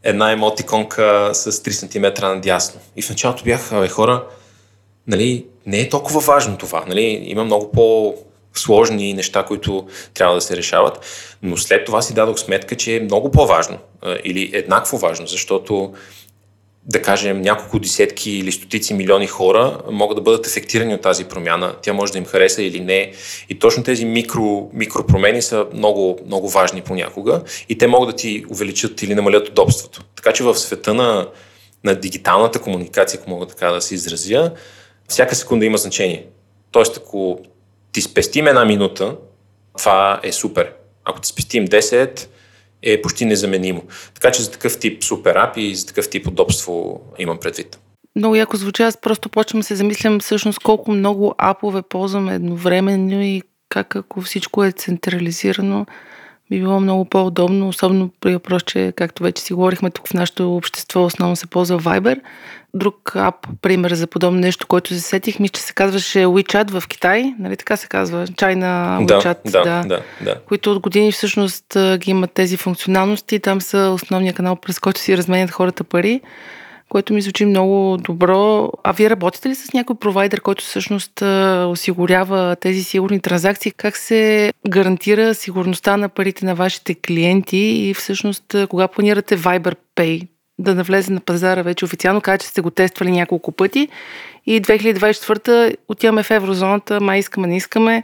една 0.02 0.32
емотиконка 0.32 1.30
с 1.34 1.52
3 1.52 1.70
см 2.16 2.22
надясно? 2.22 2.80
И 2.96 3.02
в 3.02 3.10
началото 3.10 3.44
бях, 3.44 3.70
бе, 3.70 3.88
хора, 3.88 4.24
нали, 5.06 5.46
не 5.66 5.80
е 5.80 5.88
толкова 5.88 6.20
важно 6.20 6.58
това. 6.58 6.84
Нали? 6.88 7.22
Има 7.24 7.44
много 7.44 7.72
по- 7.72 8.14
сложни 8.54 9.14
неща, 9.14 9.42
които 9.42 9.86
трябва 10.14 10.34
да 10.34 10.40
се 10.40 10.56
решават, 10.56 11.00
но 11.42 11.56
след 11.56 11.84
това 11.84 12.02
си 12.02 12.14
дадох 12.14 12.38
сметка, 12.38 12.76
че 12.76 12.96
е 12.96 13.00
много 13.00 13.30
по-важно 13.30 13.78
или 14.24 14.50
еднакво 14.52 14.98
важно, 14.98 15.26
защото 15.26 15.92
да 16.88 17.02
кажем, 17.02 17.40
няколко 17.40 17.78
десетки 17.78 18.30
или 18.30 18.52
стотици 18.52 18.94
милиони 18.94 19.26
хора 19.26 19.78
могат 19.90 20.16
да 20.16 20.22
бъдат 20.22 20.46
ефектирани 20.46 20.94
от 20.94 21.00
тази 21.00 21.24
промяна. 21.24 21.74
Тя 21.82 21.92
може 21.92 22.12
да 22.12 22.18
им 22.18 22.24
хареса 22.24 22.62
или 22.62 22.80
не. 22.80 23.12
И 23.48 23.58
точно 23.58 23.82
тези 23.82 24.04
микро, 24.04 24.70
микропромени 24.72 25.42
са 25.42 25.66
много, 25.72 26.18
много 26.26 26.48
важни 26.48 26.80
понякога 26.80 27.42
и 27.68 27.78
те 27.78 27.86
могат 27.86 28.08
да 28.08 28.16
ти 28.16 28.44
увеличат 28.50 29.02
или 29.02 29.14
намалят 29.14 29.48
удобството. 29.48 30.04
Така 30.16 30.32
че 30.32 30.44
в 30.44 30.54
света 30.54 30.94
на, 30.94 31.28
на 31.84 31.94
дигиталната 31.94 32.58
комуникация, 32.58 33.20
ако 33.20 33.30
мога 33.30 33.46
така 33.46 33.70
да 33.70 33.80
се 33.80 33.94
изразя, 33.94 34.52
всяка 35.08 35.34
секунда 35.34 35.66
има 35.66 35.78
значение. 35.78 36.26
Тоест, 36.70 36.96
ако 36.96 37.38
ти 37.92 38.00
спестим 38.00 38.46
една 38.46 38.64
минута, 38.64 39.16
това 39.78 40.20
е 40.22 40.32
супер. 40.32 40.72
Ако 41.04 41.20
ти 41.20 41.28
спестим 41.28 41.68
10, 41.68 42.28
е 42.82 43.02
почти 43.02 43.24
незаменимо. 43.24 43.82
Така 44.14 44.30
че 44.30 44.42
за 44.42 44.50
такъв 44.50 44.78
тип 44.78 45.04
супер 45.04 45.34
ап 45.34 45.56
и 45.56 45.74
за 45.74 45.86
такъв 45.86 46.10
тип 46.10 46.26
удобство 46.26 47.00
имам 47.18 47.38
предвид. 47.38 47.78
Много 48.16 48.36
яко 48.36 48.56
звучи, 48.56 48.82
аз 48.82 49.00
просто 49.00 49.28
почвам 49.28 49.60
да 49.60 49.66
се 49.66 49.76
замислям 49.76 50.20
всъщност 50.20 50.58
колко 50.58 50.92
много 50.92 51.34
апове 51.38 51.82
ползваме 51.82 52.34
едновременно 52.34 53.22
и 53.22 53.42
как 53.68 53.96
ако 53.96 54.20
всичко 54.20 54.64
е 54.64 54.72
централизирано, 54.72 55.86
би 56.50 56.58
било 56.58 56.80
много 56.80 57.04
по-удобно, 57.04 57.68
особено 57.68 58.10
при 58.20 58.32
въпрос, 58.32 58.62
че, 58.62 58.92
както 58.96 59.22
вече 59.22 59.42
си 59.42 59.52
говорихме 59.52 59.90
тук 59.90 60.08
в 60.08 60.14
нашето 60.14 60.56
общество, 60.56 61.04
основно 61.04 61.36
се 61.36 61.46
ползва 61.46 61.80
Viber. 61.80 62.20
Друг 62.76 63.16
ап, 63.16 63.46
пример 63.62 63.94
за 63.94 64.06
подобно 64.06 64.40
нещо, 64.40 64.66
който 64.66 64.94
се 64.94 65.00
сетих, 65.00 65.40
ми, 65.40 65.48
че 65.48 65.60
се 65.60 65.72
казваше 65.72 66.18
WeChat 66.18 66.80
в 66.80 66.88
Китай, 66.88 67.34
нали 67.38 67.56
така 67.56 67.76
се 67.76 67.86
казва? 67.86 68.26
China 68.26 69.06
WeChat, 69.06 69.50
да, 69.50 69.62
да, 69.62 69.82
да, 69.88 70.02
да. 70.20 70.40
които 70.48 70.72
от 70.72 70.78
години 70.78 71.12
всъщност 71.12 71.76
ги 71.96 72.10
имат 72.10 72.32
тези 72.32 72.56
функционалности. 72.56 73.40
Там 73.40 73.60
са 73.60 73.92
основния 73.94 74.34
канал, 74.34 74.56
през 74.56 74.78
който 74.78 75.00
си 75.00 75.16
разменят 75.16 75.50
хората 75.50 75.84
пари 75.84 76.20
което 76.88 77.14
ми 77.14 77.22
звучи 77.22 77.44
много 77.44 77.96
добро. 77.96 78.70
А 78.84 78.92
вие 78.92 79.10
работите 79.10 79.48
ли 79.48 79.54
с 79.54 79.72
някой 79.72 79.96
провайдер, 79.96 80.40
който 80.40 80.64
всъщност 80.64 81.22
осигурява 81.66 82.56
тези 82.60 82.84
сигурни 82.84 83.20
транзакции? 83.20 83.72
Как 83.72 83.96
се 83.96 84.52
гарантира 84.68 85.34
сигурността 85.34 85.96
на 85.96 86.08
парите 86.08 86.44
на 86.44 86.54
вашите 86.54 86.94
клиенти 86.94 87.56
и 87.56 87.94
всъщност 87.94 88.56
кога 88.68 88.88
планирате 88.88 89.38
Viber 89.38 89.76
Pay 89.96 90.28
да 90.58 90.74
навлезе 90.74 91.12
на 91.12 91.20
пазара 91.20 91.62
вече 91.62 91.84
официално? 91.84 92.20
Каза, 92.20 92.38
че 92.38 92.46
сте 92.46 92.60
го 92.60 92.70
тествали 92.70 93.10
няколко 93.10 93.52
пъти 93.52 93.88
и 94.46 94.62
2024 94.62 95.76
отиваме 95.88 96.22
в 96.22 96.30
еврозоната, 96.30 97.00
май 97.00 97.18
искаме, 97.18 97.46
не 97.46 97.56
искаме. 97.56 98.02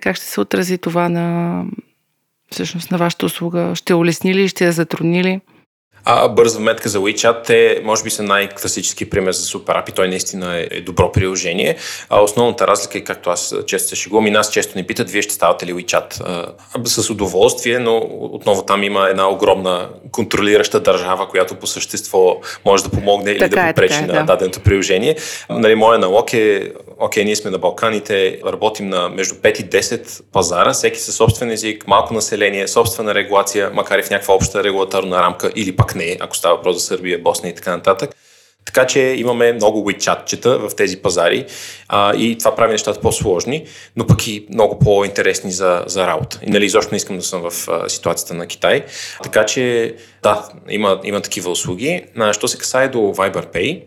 Как 0.00 0.16
ще 0.16 0.24
се 0.24 0.40
отрази 0.40 0.78
това 0.78 1.08
на 1.08 1.64
всъщност 2.50 2.90
на 2.90 2.98
вашата 2.98 3.26
услуга? 3.26 3.72
Ще 3.74 3.94
улесни 3.94 4.34
ли, 4.34 4.48
ще 4.48 4.64
я 4.64 4.72
затрудни 4.72 5.24
ли? 5.24 5.40
А 6.04 6.28
бърза 6.28 6.60
метка 6.60 6.88
за 6.88 6.98
WeChat 6.98 7.44
те 7.44 7.80
може 7.84 8.02
би 8.02 8.10
са 8.10 8.22
най-класически 8.22 9.10
пример 9.10 9.32
за 9.32 9.58
Super 9.58 9.84
App 9.84 9.90
и 9.90 9.92
той 9.92 10.08
наистина 10.08 10.56
е, 10.56 10.68
е 10.70 10.80
добро 10.80 11.12
приложение. 11.12 11.76
А 12.08 12.20
основната 12.20 12.66
разлика 12.66 12.98
е, 12.98 13.04
както 13.04 13.30
аз 13.30 13.54
често 13.66 13.88
се 13.88 13.96
шегувам 13.96 14.26
и 14.26 14.30
нас 14.30 14.50
често 14.50 14.78
ни 14.78 14.86
питат, 14.86 15.10
вие 15.10 15.22
ще 15.22 15.34
ставате 15.34 15.66
ли 15.66 15.72
WeChat? 15.74 16.20
А, 16.24 16.46
с 16.84 17.10
удоволствие, 17.10 17.78
но 17.78 17.96
отново 18.20 18.62
там 18.62 18.82
има 18.82 19.08
една 19.08 19.28
огромна 19.28 19.88
контролираща 20.12 20.80
държава, 20.80 21.28
която 21.28 21.54
по 21.54 21.66
същество 21.66 22.40
може 22.64 22.84
да 22.84 22.90
помогне 22.90 23.30
или 23.30 23.38
така 23.38 23.60
да 23.60 23.68
е, 23.68 23.72
попречи 23.72 23.98
е, 23.98 24.06
на 24.06 24.12
да. 24.12 24.22
даденото 24.22 24.60
приложение. 24.60 25.16
Нали, 25.50 25.74
моя 25.74 25.98
налог 25.98 26.32
е, 26.32 26.72
окей, 26.98 27.24
ние 27.24 27.36
сме 27.36 27.50
на 27.50 27.58
Балканите, 27.58 28.40
работим 28.46 28.88
на 28.88 29.08
между 29.08 29.34
5 29.34 29.60
и 29.60 29.70
10 29.70 30.20
пазара, 30.32 30.72
всеки 30.72 30.98
със 30.98 31.16
собствен 31.16 31.50
език, 31.50 31.86
малко 31.86 32.14
население, 32.14 32.68
собствена 32.68 33.14
регулация, 33.14 33.70
макар 33.74 33.98
и 33.98 34.02
в 34.02 34.10
някаква 34.10 34.34
обща 34.34 34.64
регулаторна 34.64 35.22
рамка 35.22 35.52
или 35.56 35.76
пак 35.76 35.91
не, 35.94 36.16
ако 36.20 36.36
става 36.36 36.56
въпрос 36.56 36.76
за 36.76 36.80
Сърбия, 36.80 37.18
Босна 37.18 37.48
и 37.48 37.54
така 37.54 37.76
нататък. 37.76 38.10
Така 38.64 38.86
че 38.86 39.00
имаме 39.00 39.52
много 39.52 39.90
WeChat-чета 39.90 40.68
в 40.68 40.76
тези 40.76 40.96
пазари 40.96 41.46
а, 41.88 42.16
и 42.16 42.38
това 42.38 42.56
прави 42.56 42.72
нещата 42.72 43.00
по-сложни, 43.00 43.66
но 43.96 44.06
пък 44.06 44.26
и 44.26 44.46
много 44.50 44.78
по-интересни 44.78 45.52
за, 45.52 45.84
за 45.86 46.06
работа. 46.06 46.40
И 46.42 46.50
нали, 46.50 46.64
изобщо 46.64 46.90
не 46.92 46.96
искам 46.96 47.16
да 47.16 47.22
съм 47.22 47.50
в 47.50 47.68
а, 47.68 47.88
ситуацията 47.88 48.34
на 48.34 48.46
Китай. 48.46 48.84
Така 49.22 49.46
че 49.46 49.94
да, 50.22 50.48
има, 50.68 51.00
има 51.04 51.20
такива 51.20 51.50
услуги. 51.50 52.04
А, 52.16 52.32
що 52.32 52.48
се 52.48 52.58
касае 52.58 52.88
до 52.88 52.98
Viber 52.98 53.54
Pay, 53.54 53.82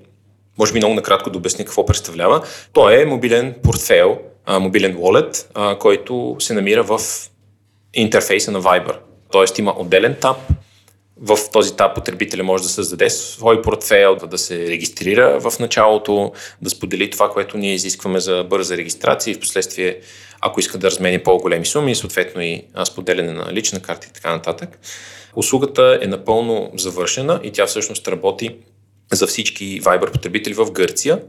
може 0.57 0.73
би 0.73 0.79
много 0.79 0.93
накратко 0.93 1.29
да 1.29 1.37
обясня 1.37 1.65
какво 1.65 1.85
представлява. 1.85 2.41
Той 2.73 3.01
е 3.01 3.05
мобилен 3.05 3.55
портфейл, 3.63 4.19
а, 4.45 4.59
мобилен 4.59 4.97
wallet, 4.97 5.45
а, 5.53 5.77
който 5.77 6.35
се 6.39 6.53
намира 6.53 6.83
в 6.83 6.99
интерфейса 7.93 8.51
на 8.51 8.61
Viber. 8.61 8.95
Тоест 9.31 9.59
има 9.59 9.73
отделен 9.77 10.15
таб, 10.21 10.37
в 11.21 11.37
този 11.51 11.75
таб 11.75 11.95
потребителя 11.95 12.43
може 12.43 12.63
да 12.63 12.69
създаде 12.69 13.09
свой 13.09 13.61
портфейл, 13.61 14.15
да 14.15 14.37
се 14.37 14.67
регистрира 14.67 15.39
в 15.39 15.59
началото, 15.59 16.31
да 16.61 16.69
сподели 16.69 17.09
това, 17.09 17.29
което 17.29 17.57
ние 17.57 17.73
изискваме 17.73 18.19
за 18.19 18.45
бърза 18.49 18.77
регистрация 18.77 19.31
и 19.31 19.35
в 19.35 19.39
последствие, 19.39 19.99
ако 20.41 20.59
иска 20.59 20.77
да 20.77 20.87
размени 20.87 21.19
по-големи 21.19 21.65
суми, 21.65 21.95
съответно 21.95 22.41
и 22.41 22.63
споделяне 22.85 23.31
на 23.31 23.53
лична 23.53 23.79
карта 23.79 24.07
и 24.09 24.13
така 24.13 24.31
нататък. 24.31 24.79
Услугата 25.35 25.99
е 26.01 26.07
напълно 26.07 26.71
завършена 26.75 27.39
и 27.43 27.51
тя 27.51 27.65
всъщност 27.65 28.07
работи 28.07 28.55
за 29.11 29.27
всички 29.27 29.81
Viber 29.81 30.11
потребители 30.11 30.53
в 30.53 30.71
Гърция, 30.71 31.21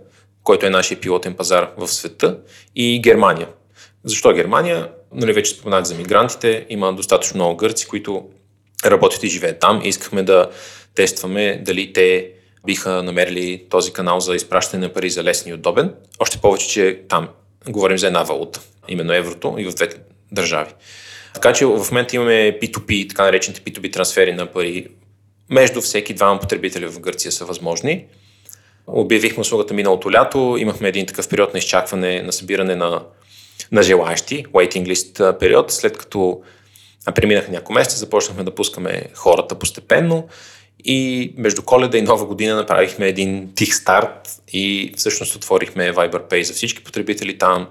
който 0.43 0.67
е 0.67 0.71
нашия 0.71 1.01
пилотен 1.01 1.35
пазар 1.35 1.71
в 1.79 1.89
света, 1.89 2.39
и 2.77 3.01
Германия. 3.03 3.49
Защо 4.05 4.33
Германия? 4.33 4.91
Нали, 5.13 5.33
вече 5.33 5.51
споменах 5.51 5.85
за 5.85 5.95
мигрантите. 5.95 6.67
Има 6.69 6.93
достатъчно 6.93 7.37
много 7.37 7.57
гърци, 7.57 7.87
които 7.87 8.29
работят 8.91 9.23
и 9.23 9.29
живеят 9.29 9.61
там. 9.61 9.81
И 9.85 9.89
искахме 9.89 10.23
да 10.23 10.51
тестваме 10.95 11.63
дали 11.65 11.93
те 11.93 12.31
биха 12.67 13.03
намерили 13.03 13.65
този 13.71 13.93
канал 13.93 14.21
за 14.21 14.35
изпращане 14.35 14.87
на 14.87 14.93
пари 14.93 15.11
за 15.11 15.25
лесен 15.25 15.53
и 15.53 15.55
удобен. 15.55 15.95
Още 16.19 16.39
повече, 16.39 16.69
че 16.69 17.01
там 17.09 17.29
говорим 17.69 17.99
за 17.99 18.07
една 18.07 18.23
валута, 18.23 18.61
именно 18.89 19.13
еврото 19.13 19.55
и 19.59 19.65
в 19.65 19.75
двете 19.75 19.97
държави. 20.33 20.71
Така 21.35 21.53
че 21.53 21.67
в 21.67 21.87
момента 21.91 22.17
имаме 22.17 22.59
P2P, 22.63 23.09
така 23.09 23.25
наречените 23.25 23.61
P2B 23.61 23.93
трансфери 23.93 24.33
на 24.33 24.47
пари 24.47 24.87
между 25.51 25.81
всеки 25.81 26.15
двама 26.15 26.41
потребители 26.41 26.87
в 26.87 27.01
Гърция 27.01 27.33
са 27.33 27.45
възможни. 27.45 28.05
Обявихме 28.87 29.41
услугата 29.41 29.75
миналото 29.75 30.13
лято, 30.13 30.57
имахме 30.59 30.89
един 30.89 31.07
такъв 31.07 31.29
период 31.29 31.53
на 31.53 31.59
изчакване, 31.59 32.23
на 32.23 32.33
събиране 32.33 32.77
на, 32.77 33.03
на 33.73 33.83
желаящи, 33.83 34.47
waiting 34.47 34.93
list 34.93 35.39
период, 35.39 35.73
след 35.73 35.99
като 35.99 36.43
преминах 37.13 37.49
няколко 37.49 37.73
месеца, 37.73 37.99
започнахме 37.99 38.45
да 38.45 38.55
пускаме 38.55 39.03
хората 39.15 39.59
постепенно 39.59 40.29
и 40.85 41.33
между 41.37 41.63
коледа 41.63 41.99
и 41.99 42.03
нова 42.03 42.27
година 42.27 42.57
направихме 42.57 43.07
един 43.07 43.53
тих 43.55 43.75
старт 43.75 44.43
и 44.49 44.95
всъщност 44.97 45.37
отворихме 45.37 45.93
Viber 45.93 46.31
Pay 46.31 46.43
за 46.43 46.53
всички 46.53 46.85
потребители 46.85 47.39
там. 47.39 47.69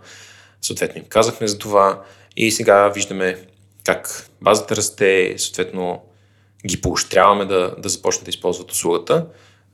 Съответно 0.61 1.01
им 1.01 1.07
казахме 1.09 1.47
за 1.47 1.57
това 1.57 2.01
и 2.37 2.51
сега 2.51 2.89
виждаме 2.89 3.37
как 3.85 4.29
базата 4.41 4.75
расте, 4.75 5.35
съответно 5.37 6.01
ги 6.67 6.81
поощряваме 6.81 7.45
да, 7.45 7.75
да 7.77 7.89
започнат 7.89 8.25
да 8.25 8.29
използват 8.29 8.71
услугата. 8.71 9.25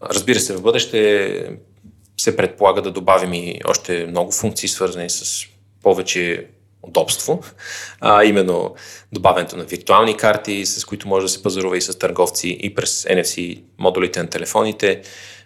Разбира 0.03 0.39
се, 0.39 0.55
в 0.55 0.61
бъдеще 0.61 1.57
се 2.17 2.37
предполага 2.37 2.81
да 2.81 2.91
добавим 2.91 3.33
и 3.33 3.61
още 3.65 4.05
много 4.05 4.31
функции, 4.31 4.69
свързани 4.69 5.09
с 5.09 5.45
повече 5.83 6.47
удобство, 6.83 7.43
а 8.01 8.23
именно 8.23 8.75
добавянето 9.11 9.57
на 9.57 9.63
виртуални 9.63 10.17
карти, 10.17 10.65
с 10.65 10.85
които 10.85 11.07
може 11.07 11.25
да 11.25 11.29
се 11.29 11.43
пазарува 11.43 11.77
и 11.77 11.81
с 11.81 11.99
търговци 11.99 12.57
и 12.61 12.75
през 12.75 13.03
NFC 13.03 13.61
модулите 13.79 14.23
на 14.23 14.29
телефоните, 14.29 15.01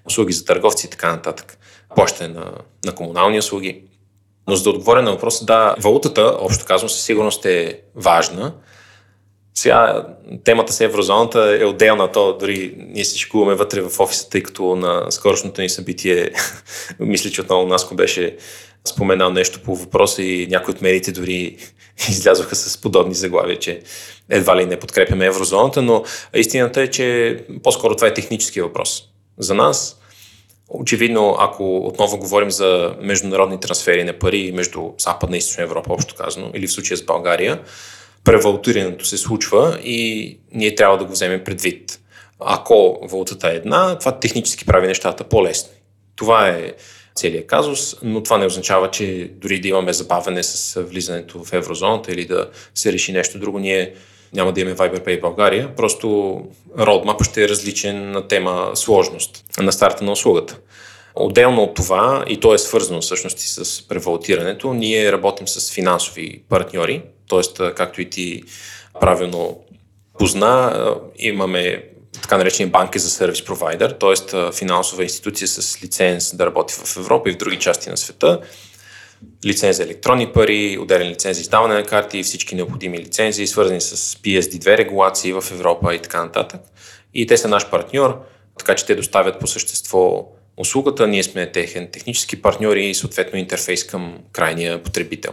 услуги 0.05 0.33
за 0.33 0.45
търговци 0.45 0.87
и 0.87 0.89
така 0.89 1.11
нататък, 1.11 1.57
плащане 1.95 2.33
на, 2.33 2.51
на 2.85 2.95
комунални 2.95 3.39
услуги. 3.39 3.83
Но 4.47 4.55
за 4.55 4.63
да 4.63 4.69
отговоря 4.69 5.01
на 5.01 5.11
въпроса, 5.11 5.45
да, 5.45 5.75
валутата, 5.79 6.37
общо 6.39 6.65
казвам, 6.65 6.89
със 6.89 7.01
сигурност 7.01 7.45
е 7.45 7.79
важна. 7.95 8.53
Сега 9.53 10.07
темата 10.43 10.73
с 10.73 10.81
еврозоната 10.81 11.57
е 11.61 11.65
отделна, 11.65 12.11
то 12.11 12.37
дори 12.37 12.75
ние 12.77 13.05
се 13.05 13.17
шикуваме 13.17 13.55
вътре 13.55 13.81
в 13.81 13.99
офиса, 13.99 14.29
тъй 14.29 14.43
като 14.43 14.75
на 14.75 15.11
скорошното 15.11 15.61
ни 15.61 15.69
събитие, 15.69 16.31
мисля, 16.99 17.29
че 17.29 17.41
отново 17.41 17.67
Наско 17.67 17.95
беше 17.95 18.37
споменал 18.87 19.31
нещо 19.31 19.59
по 19.65 19.75
въпроса 19.75 20.23
и 20.23 20.47
някои 20.47 20.73
от 20.73 20.81
медиите 20.81 21.11
дори 21.11 21.57
излязоха 22.09 22.55
с 22.55 22.81
подобни 22.81 23.15
заглавия, 23.15 23.59
че 23.59 23.81
едва 24.29 24.57
ли 24.57 24.65
не 24.65 24.79
подкрепяме 24.79 25.25
еврозоната, 25.25 25.81
но 25.81 26.03
истината 26.33 26.81
е, 26.81 26.87
че 26.87 27.39
по-скоро 27.63 27.95
това 27.95 28.07
е 28.07 28.13
технически 28.13 28.61
въпрос. 28.61 29.03
За 29.37 29.53
нас, 29.53 29.99
очевидно, 30.69 31.35
ако 31.39 31.77
отново 31.77 32.17
говорим 32.17 32.51
за 32.51 32.95
международни 33.01 33.59
трансфери 33.59 34.03
на 34.03 34.13
пари 34.13 34.51
между 34.55 34.91
Западна 34.97 35.35
и 35.35 35.39
Източна 35.39 35.63
Европа, 35.63 35.93
общо 35.93 36.15
казано, 36.15 36.51
или 36.53 36.67
в 36.67 36.71
случая 36.71 36.97
с 36.97 37.05
България, 37.05 37.61
превалутирането 38.23 39.05
се 39.05 39.17
случва 39.17 39.79
и 39.83 40.37
ние 40.53 40.75
трябва 40.75 40.97
да 40.97 41.05
го 41.05 41.11
вземем 41.11 41.43
предвид. 41.43 41.99
Ако 42.39 42.99
валутата 43.03 43.49
е 43.49 43.55
една, 43.55 43.97
това 43.97 44.19
технически 44.19 44.65
прави 44.65 44.87
нещата 44.87 45.23
по-лесни. 45.23 45.75
Това 46.15 46.47
е 46.47 46.73
целият 47.15 47.47
казус, 47.47 47.95
но 48.03 48.23
това 48.23 48.37
не 48.37 48.45
означава, 48.45 48.91
че 48.91 49.31
дори 49.35 49.59
да 49.59 49.67
имаме 49.67 49.93
забавене 49.93 50.43
с 50.43 50.81
влизането 50.81 51.43
в 51.43 51.53
еврозоната 51.53 52.11
или 52.11 52.25
да 52.25 52.49
се 52.75 52.93
реши 52.93 53.11
нещо 53.11 53.39
друго, 53.39 53.59
ние 53.59 53.93
няма 54.33 54.53
да 54.53 54.61
имаме 54.61 54.77
Viber 54.77 55.07
Pay 55.07 55.17
в 55.17 55.21
България, 55.21 55.75
просто 55.75 56.37
родмап 56.79 57.23
ще 57.23 57.43
е 57.43 57.49
различен 57.49 58.11
на 58.11 58.27
тема 58.27 58.71
сложност 58.73 59.43
на 59.59 59.71
старта 59.71 60.03
на 60.03 60.11
услугата. 60.11 60.57
Отделно 61.15 61.63
от 61.63 61.75
това, 61.75 62.25
и 62.27 62.39
то 62.39 62.53
е 62.53 62.57
свързано 62.57 63.01
всъщност 63.01 63.39
и 63.39 63.47
с 63.47 63.87
превалтирането, 63.87 64.73
ние 64.73 65.11
работим 65.11 65.47
с 65.47 65.73
финансови 65.73 66.43
партньори, 66.49 67.01
т.е. 67.29 67.73
както 67.73 68.01
и 68.01 68.09
ти 68.09 68.43
правилно 68.99 69.59
позна, 70.19 70.95
имаме 71.17 71.83
така 72.25 72.37
наречени 72.37 72.69
банки 72.69 72.99
за 72.99 73.09
сервис 73.09 73.45
провайдер, 73.45 73.91
т.е. 73.91 74.51
финансова 74.51 75.03
институция 75.03 75.47
с 75.47 75.83
лиценз 75.83 76.35
да 76.35 76.45
работи 76.45 76.73
в 76.73 76.97
Европа 76.97 77.29
и 77.29 77.33
в 77.33 77.37
други 77.37 77.59
части 77.59 77.89
на 77.89 77.97
света, 77.97 78.39
лиценз 79.45 79.77
за 79.77 79.83
електронни 79.83 80.31
пари, 80.33 80.77
отделен 80.81 81.07
лиценз 81.07 81.37
за 81.37 81.41
издаване 81.41 81.73
на 81.73 81.83
карти 81.83 82.23
всички 82.23 82.55
необходими 82.55 82.99
лицензии, 82.99 83.47
свързани 83.47 83.81
с 83.81 83.95
PSD2 84.15 84.77
регулации 84.77 85.33
в 85.33 85.43
Европа 85.51 85.95
и 85.95 85.99
така 85.99 86.23
нататък. 86.23 86.61
И 87.13 87.27
те 87.27 87.37
са 87.37 87.47
наш 87.47 87.69
партньор, 87.69 88.21
така 88.57 88.75
че 88.75 88.85
те 88.85 88.95
доставят 88.95 89.39
по 89.39 89.47
същество 89.47 90.27
услугата, 90.57 91.07
ние 91.07 91.23
сме 91.23 91.51
техен 91.51 91.87
технически 91.91 92.41
партньор 92.41 92.75
и 92.75 92.93
съответно 92.93 93.39
интерфейс 93.39 93.83
към 93.83 94.17
крайния 94.31 94.83
потребител. 94.83 95.31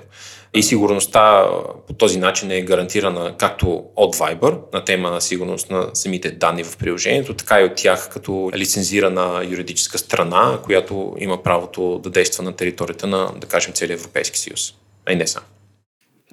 И 0.54 0.62
сигурността 0.62 1.48
по 1.86 1.92
този 1.94 2.18
начин 2.18 2.50
е 2.50 2.62
гарантирана 2.62 3.34
както 3.38 3.84
от 3.96 4.16
Viber 4.16 4.58
на 4.72 4.84
тема 4.84 5.10
на 5.10 5.20
сигурност 5.20 5.70
на 5.70 5.90
самите 5.94 6.30
данни 6.30 6.64
в 6.64 6.76
приложението, 6.76 7.34
така 7.34 7.60
и 7.60 7.64
от 7.64 7.74
тях 7.74 8.08
като 8.12 8.50
лицензирана 8.54 9.46
юридическа 9.50 9.98
страна, 9.98 10.58
която 10.64 11.16
има 11.18 11.42
правото 11.42 12.00
да 12.02 12.10
действа 12.10 12.42
на 12.42 12.56
територията 12.56 13.06
на, 13.06 13.32
да 13.36 13.46
кажем, 13.46 13.72
целия 13.72 13.94
Европейски 13.94 14.38
съюз. 14.38 14.74
А 15.06 15.12
и 15.12 15.16
не 15.16 15.26
само. 15.26 15.46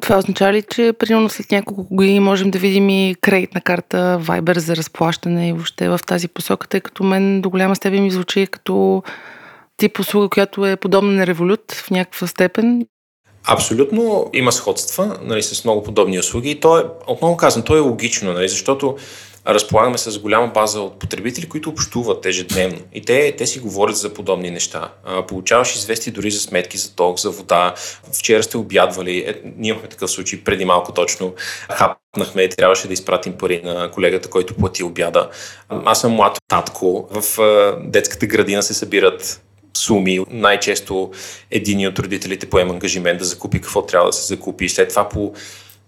Това 0.01 0.17
означава 0.17 0.53
ли, 0.53 0.61
че 0.61 0.93
примерно 0.99 1.29
след 1.29 1.51
няколко 1.51 1.95
години 1.95 2.19
можем 2.19 2.51
да 2.51 2.59
видим 2.59 2.89
и 2.89 3.15
кредитна 3.21 3.61
карта 3.61 4.19
Viber 4.23 4.57
за 4.57 4.75
разплащане 4.75 5.49
и 5.49 5.53
въобще 5.53 5.89
в 5.89 5.99
тази 6.07 6.27
посока, 6.27 6.67
тъй 6.67 6.79
като 6.79 7.03
мен 7.03 7.41
до 7.41 7.49
голяма 7.49 7.75
степен 7.75 8.03
ми 8.03 8.11
звучи 8.11 8.47
като 8.47 9.03
тип 9.77 9.99
услуга, 9.99 10.29
която 10.29 10.65
е 10.65 10.75
подобна 10.75 11.11
на 11.11 11.27
Revolut 11.27 11.73
в 11.73 11.91
някаква 11.91 12.27
степен? 12.27 12.85
Абсолютно 13.47 14.29
има 14.33 14.51
сходства 14.51 15.17
нали, 15.23 15.43
с 15.43 15.63
много 15.63 15.83
подобни 15.83 16.19
услуги 16.19 16.51
и 16.51 16.59
то 16.59 16.79
е, 16.79 16.83
отново 17.07 17.37
казвам, 17.37 17.65
то 17.65 17.77
е 17.77 17.79
логично, 17.79 18.33
нали, 18.33 18.49
защото 18.49 18.97
разполагаме 19.53 19.97
с 19.97 20.19
голяма 20.19 20.47
база 20.47 20.81
от 20.81 20.99
потребители, 20.99 21.49
които 21.49 21.69
общуват 21.69 22.25
ежедневно. 22.25 22.79
И 22.93 23.01
те, 23.01 23.35
те 23.37 23.47
си 23.47 23.59
говорят 23.59 23.97
за 23.97 24.13
подобни 24.13 24.51
неща. 24.51 24.91
Получаваш 25.27 25.75
извести 25.75 26.11
дори 26.11 26.31
за 26.31 26.39
сметки 26.39 26.77
за 26.77 26.95
ток, 26.95 27.19
за 27.19 27.29
вода. 27.29 27.73
Вчера 28.19 28.43
сте 28.43 28.57
обядвали. 28.57 29.17
Е, 29.17 29.41
ние 29.57 29.69
имахме 29.69 29.89
такъв 29.89 30.11
случай 30.11 30.43
преди 30.43 30.65
малко 30.65 30.91
точно. 30.91 31.33
Хапнахме 31.71 32.41
и 32.41 32.49
трябваше 32.49 32.87
да 32.87 32.93
изпратим 32.93 33.33
пари 33.33 33.61
на 33.63 33.91
колегата, 33.91 34.29
който 34.29 34.55
плати 34.55 34.83
обяда. 34.83 35.29
Аз 35.69 36.01
съм 36.01 36.11
млад 36.11 36.37
татко. 36.47 37.07
В 37.11 37.39
детската 37.83 38.27
градина 38.27 38.63
се 38.63 38.73
събират 38.73 39.41
суми. 39.77 40.19
Най-често 40.29 41.11
един 41.51 41.87
от 41.87 41.99
родителите 41.99 42.49
поема 42.49 42.73
ангажимент 42.73 43.19
да 43.19 43.25
закупи 43.25 43.61
какво 43.61 43.85
трябва 43.85 44.09
да 44.09 44.13
се 44.13 44.25
закупи. 44.25 44.69
След 44.69 44.89
това 44.89 45.09
по 45.09 45.33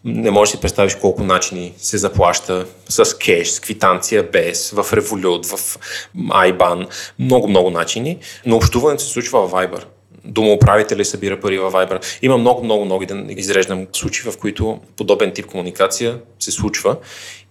не 0.03 0.31
можеш 0.31 0.51
да 0.51 0.57
си 0.57 0.61
представиш 0.61 0.95
колко 0.95 1.23
начини 1.23 1.73
се 1.77 1.97
заплаща 1.97 2.65
с 2.89 3.17
кеш, 3.17 3.49
с 3.49 3.59
квитанция 3.59 4.23
без, 4.31 4.71
в 4.71 4.83
Revolut, 4.83 5.45
в 5.45 5.79
IBAN, 6.17 6.87
много-много 7.19 7.69
начини, 7.69 8.17
но 8.45 8.55
общуването 8.55 9.03
се 9.03 9.09
случва 9.09 9.47
в 9.47 9.51
Viber. 9.51 9.83
Домоуправителя 10.25 11.05
събира 11.05 11.39
пари 11.39 11.59
в 11.59 11.71
Viber. 11.71 12.19
Има 12.21 12.37
много, 12.37 12.63
много, 12.63 12.85
много 12.85 13.05
да 13.05 13.25
изреждам 13.29 13.87
случаи, 13.93 14.31
в 14.31 14.37
които 14.37 14.79
подобен 14.97 15.31
тип 15.31 15.45
комуникация 15.45 16.19
се 16.39 16.51
случва 16.51 16.97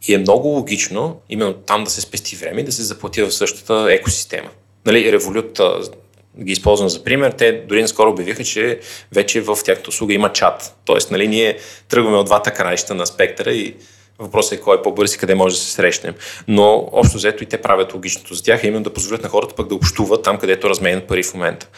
и 0.08 0.14
е 0.14 0.18
много 0.18 0.48
логично 0.48 1.20
именно 1.28 1.52
там 1.54 1.84
да 1.84 1.90
се 1.90 2.00
спести 2.00 2.36
време 2.36 2.60
и 2.60 2.64
да 2.64 2.72
се 2.72 2.82
заплати 2.82 3.22
в 3.22 3.32
същата 3.32 3.86
екосистема. 3.90 4.48
Нали, 4.86 5.18
Revolut 5.18 5.90
ги 6.38 6.52
използвам 6.52 6.88
за 6.88 7.04
пример, 7.04 7.30
те 7.30 7.52
дори 7.52 7.82
наскоро 7.82 8.10
обявиха, 8.10 8.44
че 8.44 8.80
вече 9.12 9.40
в 9.40 9.58
тяхната 9.64 9.90
услуга 9.90 10.14
има 10.14 10.32
чат. 10.32 10.76
Тоест, 10.84 11.10
нали, 11.10 11.28
ние 11.28 11.58
тръгваме 11.88 12.16
от 12.16 12.26
двата 12.26 12.50
краища 12.50 12.94
на 12.94 13.06
спектъра 13.06 13.52
и 13.52 13.74
въпросът 14.18 14.58
е 14.58 14.60
кой 14.60 14.78
е 14.78 14.82
по-бърз 14.82 15.14
и 15.14 15.18
къде 15.18 15.34
може 15.34 15.54
да 15.54 15.60
се 15.60 15.72
срещнем. 15.72 16.14
Но 16.48 16.88
общо 16.92 17.16
взето 17.16 17.44
и 17.44 17.46
те 17.46 17.60
правят 17.60 17.94
логичното 17.94 18.34
за 18.34 18.42
тях, 18.42 18.64
именно 18.64 18.84
да 18.84 18.92
позволят 18.92 19.22
на 19.22 19.28
хората 19.28 19.54
пък 19.54 19.68
да 19.68 19.74
общуват 19.74 20.22
там, 20.22 20.38
където 20.38 20.68
разменят 20.68 21.06
пари 21.06 21.22
в 21.22 21.34
момента. 21.34 21.68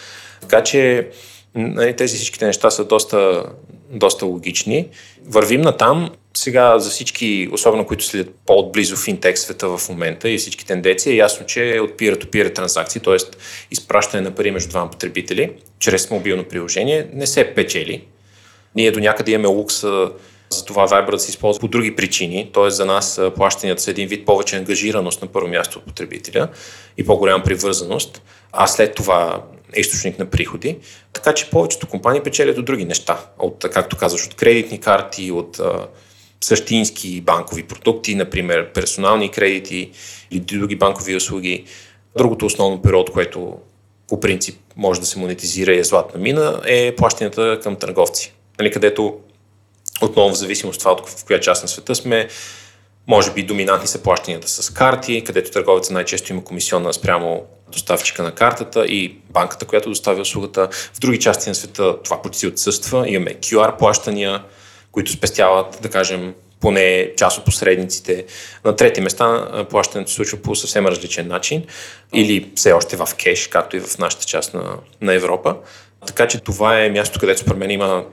Така 0.41 0.63
че 0.63 1.09
нали, 1.55 1.97
тези 1.97 2.17
всичките 2.17 2.47
неща 2.47 2.71
са 2.71 2.85
доста, 2.85 3.45
доста 3.91 4.27
логични. 4.27 4.89
Вървим 5.27 5.61
на 5.61 5.77
там. 5.77 6.11
Сега 6.35 6.79
за 6.79 6.91
всички, 6.91 7.49
особено 7.53 7.87
които 7.87 8.05
следят 8.05 8.35
по-отблизо 8.47 8.97
финтек 8.97 9.39
света 9.39 9.77
в 9.77 9.89
момента 9.89 10.31
и 10.31 10.39
всички 10.39 10.67
тенденции, 10.67 11.13
е 11.13 11.17
ясно, 11.17 11.47
че 11.47 11.81
от 11.83 11.91
peer-to-peer 11.91 12.55
транзакции, 12.55 13.01
т.е. 13.01 13.17
изпращане 13.71 14.23
на 14.23 14.35
пари 14.35 14.51
между 14.51 14.69
двама 14.69 14.91
потребители, 14.91 15.53
чрез 15.79 16.11
мобилно 16.11 16.45
приложение, 16.45 17.07
не 17.13 17.27
се 17.27 17.55
печели. 17.55 18.05
Ние 18.75 18.91
до 18.91 19.01
някъде 19.01 19.33
имаме 19.33 19.49
лукса 19.49 20.11
Затова 20.53 20.89
Viber 20.89 21.11
да 21.11 21.19
се 21.19 21.31
използва 21.31 21.61
по 21.61 21.69
други 21.69 21.97
причини, 21.97 22.51
т.е. 22.55 22.71
за 22.71 22.87
нас 22.87 23.21
плащанията 23.37 23.83
са 23.83 23.91
един 23.91 24.09
вид 24.09 24.27
повече 24.27 24.57
ангажираност 24.57 25.23
на 25.23 25.29
първо 25.29 25.49
място 25.49 25.79
от 25.79 25.85
потребителя 25.85 26.49
и 26.99 27.05
по-голяма 27.07 27.45
привързаност, 27.45 28.23
а 28.53 28.67
след 28.67 28.95
това 28.95 29.43
е 29.77 29.81
източник 29.81 30.19
на 30.19 30.27
приходи. 30.27 30.79
Така 31.13 31.35
че 31.35 31.51
повечето 31.51 31.87
компании 31.87 32.23
печелят 32.23 32.59
от 32.59 32.65
други 32.65 32.85
неща, 32.85 33.21
от, 33.39 33.65
както 33.73 33.97
казваш, 33.97 34.27
от 34.27 34.35
кредитни 34.35 34.81
карти, 34.81 35.31
от 35.31 35.61
същински 36.45 37.21
банкови 37.21 37.63
продукти, 37.63 38.15
например 38.15 38.73
персонални 38.73 39.31
кредити 39.31 39.91
или 40.31 40.41
други 40.41 40.77
банкови 40.77 41.17
услуги. 41.17 41.65
Другото 42.17 42.47
основно 42.47 42.83
перо, 42.83 43.01
от 43.01 43.11
което 43.11 43.57
по 44.09 44.21
принцип 44.21 44.61
може 44.77 45.01
да 45.01 45.07
се 45.07 45.19
монетизира 45.19 45.73
и 45.73 45.79
е 45.79 45.85
златна 45.85 46.21
мина, 46.21 46.61
е 46.67 46.97
плащанията 46.97 47.61
към 47.63 47.77
търговци. 47.77 48.33
Нали, 48.59 48.71
където 48.71 49.19
отново 50.03 50.35
в 50.35 50.39
зависимост 50.39 50.77
от 50.77 50.81
това 50.81 50.97
в 51.07 51.25
коя 51.25 51.41
част 51.41 51.63
на 51.63 51.69
света 51.69 51.95
сме, 51.95 52.29
може 53.07 53.33
би 53.33 53.43
доминантни 53.43 53.89
са 53.89 54.03
плащанията 54.03 54.49
с 54.49 54.71
карти, 54.71 55.25
където 55.25 55.51
търговеца 55.51 55.93
най-често 55.93 56.33
има 56.33 56.45
комисионна 56.45 56.93
спрямо 56.93 57.43
доставчика 57.73 58.23
на 58.23 58.35
картата 58.35 58.87
и 58.87 59.17
банката, 59.31 59.67
която 59.67 59.89
доставя 59.89 60.21
услугата. 60.21 60.69
В 60.95 61.01
други 61.01 61.19
части 61.19 61.49
на 61.49 61.55
света 61.55 62.03
това 62.03 62.23
почти 62.23 62.47
отсъства. 62.47 63.09
Имаме 63.09 63.35
QR 63.35 63.79
плащания, 63.79 64.43
които 64.93 65.13
спестяват, 65.13 65.79
да 65.83 65.89
кажем, 65.89 66.35
поне 66.61 67.13
част 67.17 67.39
от 67.39 67.45
посредниците. 67.45 68.25
На 68.65 68.77
трети 68.77 69.01
места 69.01 69.47
плащането 69.71 70.11
се 70.11 70.17
случва 70.17 70.39
по 70.39 70.55
съвсем 70.55 70.87
различен 70.87 71.29
начин 71.29 71.65
или 72.15 72.53
все 72.55 72.73
още 72.73 72.97
в 72.97 73.09
кеш, 73.19 73.47
както 73.47 73.77
и 73.77 73.81
в 73.81 73.99
нашата 73.99 74.25
част 74.25 74.55
на, 74.55 74.77
на 75.01 75.15
Европа. 75.15 75.57
Така 76.07 76.29
че 76.29 76.41
това 76.41 76.81
е 76.81 76.91
място, 76.91 77.21
където 77.21 77.41
според 77.41 77.59
мен 77.59 77.71
има 77.71 78.05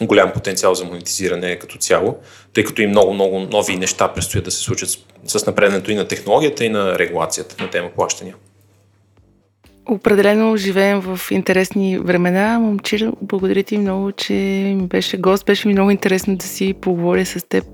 голям 0.00 0.32
потенциал 0.32 0.74
за 0.74 0.84
монетизиране 0.84 1.58
като 1.58 1.78
цяло, 1.78 2.18
тъй 2.54 2.64
като 2.64 2.82
и 2.82 2.86
много-много 2.86 3.40
нови 3.40 3.76
неща 3.76 4.08
предстоят 4.08 4.44
да 4.44 4.50
се 4.50 4.58
случат 4.58 4.88
с, 4.90 5.38
с 5.38 5.46
напреднето 5.46 5.90
и 5.90 5.94
на 5.94 6.08
технологията, 6.08 6.64
и 6.64 6.68
на 6.68 6.98
регулацията 6.98 7.62
на 7.62 7.70
тема 7.70 7.90
плащания. 7.96 8.34
Определено 9.90 10.56
живеем 10.56 11.00
в 11.00 11.20
интересни 11.30 11.98
времена. 11.98 12.58
Момчил, 12.58 13.12
благодаря 13.22 13.62
ти 13.62 13.78
много, 13.78 14.12
че 14.12 14.32
ми 14.76 14.86
беше 14.86 15.16
гост. 15.16 15.46
Беше 15.46 15.68
ми 15.68 15.74
много 15.74 15.90
интересно 15.90 16.36
да 16.36 16.44
си 16.44 16.74
поговоря 16.80 17.26
с 17.26 17.48
теб 17.48 17.64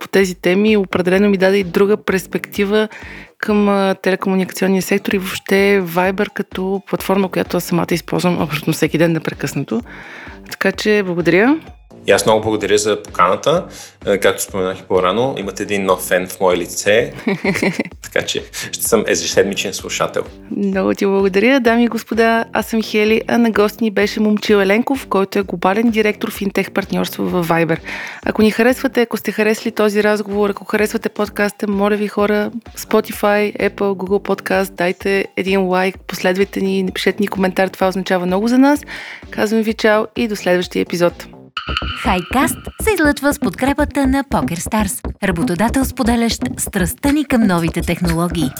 по 0.00 0.08
тези 0.10 0.34
теми. 0.34 0.76
Определено 0.76 1.28
ми 1.28 1.36
даде 1.36 1.58
и 1.58 1.64
друга 1.64 1.96
перспектива 1.96 2.88
към 3.38 3.94
телекомуникационния 4.02 4.82
сектор 4.82 5.12
и 5.12 5.18
въобще 5.18 5.82
Viber 5.82 6.28
като 6.34 6.82
платформа, 6.88 7.28
която 7.28 7.56
аз 7.56 7.64
самата 7.64 7.86
използвам 7.90 8.42
абсолютно 8.42 8.72
всеки 8.72 8.98
ден 8.98 9.12
непрекъснато. 9.12 9.80
Така 10.50 10.72
че 10.72 11.02
благодаря. 11.06 11.60
И 12.06 12.12
аз 12.12 12.26
много 12.26 12.42
благодаря 12.42 12.78
за 12.78 13.02
поканата. 13.02 13.64
Е, 14.06 14.18
както 14.18 14.42
споменах 14.42 14.78
и 14.78 14.82
по-рано, 14.82 15.34
имате 15.38 15.62
един 15.62 15.84
нов 15.84 16.00
фен 16.00 16.26
в 16.26 16.40
мое 16.40 16.56
лице, 16.56 17.12
така 18.02 18.26
че 18.26 18.44
ще 18.72 18.84
съм 18.84 19.04
ежеседмичен 19.06 19.74
слушател. 19.74 20.22
Много 20.56 20.94
ти 20.94 21.06
благодаря, 21.06 21.60
дами 21.60 21.84
и 21.84 21.88
господа. 21.88 22.44
Аз 22.52 22.66
съм 22.66 22.82
Хели, 22.82 23.22
а 23.28 23.38
на 23.38 23.50
гост 23.50 23.80
ни 23.80 23.90
беше 23.90 24.20
Момчил 24.20 24.56
Еленков, 24.56 25.06
който 25.06 25.38
е 25.38 25.42
глобален 25.42 25.90
директор 25.90 26.30
в 26.30 26.40
Интех 26.40 26.70
партньорство 26.70 27.24
в 27.24 27.48
Viber. 27.48 27.78
Ако 28.26 28.42
ни 28.42 28.50
харесвате, 28.50 29.02
ако 29.02 29.16
сте 29.16 29.32
харесли 29.32 29.70
този 29.70 30.04
разговор, 30.04 30.50
ако 30.50 30.64
харесвате 30.64 31.08
подкаста, 31.08 31.68
моля 31.68 31.96
ви 31.96 32.08
хора, 32.08 32.50
Spotify, 32.76 33.70
Apple, 33.70 33.94
Google 33.94 34.28
Podcast, 34.28 34.72
дайте 34.72 35.26
един 35.36 35.60
лайк, 35.60 35.96
последвайте 36.06 36.60
ни, 36.60 36.82
напишете 36.82 37.16
ни 37.20 37.26
коментар, 37.26 37.68
това 37.68 37.88
означава 37.88 38.26
много 38.26 38.48
за 38.48 38.58
нас. 38.58 38.84
Казвам 39.30 39.62
ви 39.62 39.74
чао 39.74 40.04
и 40.16 40.28
до 40.28 40.36
следващия 40.36 40.82
епизод. 40.82 41.33
Хайкаст 42.02 42.56
се 42.82 42.90
излъчва 42.90 43.34
с 43.34 43.38
подкрепата 43.38 44.06
на 44.06 44.24
PokerStars, 44.24 45.24
работодател 45.24 45.84
споделящ 45.84 46.42
страстта 46.58 47.12
ни 47.12 47.24
към 47.24 47.42
новите 47.42 47.80
технологии. 47.80 48.50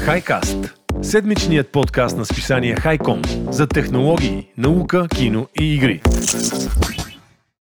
Хайкаст– 0.00 0.74
седмичният 1.02 1.68
подкаст 1.68 2.16
на 2.16 2.24
списание 2.24 2.76
Хайком 2.76 3.22
за 3.50 3.66
технологии, 3.66 4.48
наука, 4.58 5.06
кино 5.08 5.46
и 5.60 5.74
игри. 5.74 6.00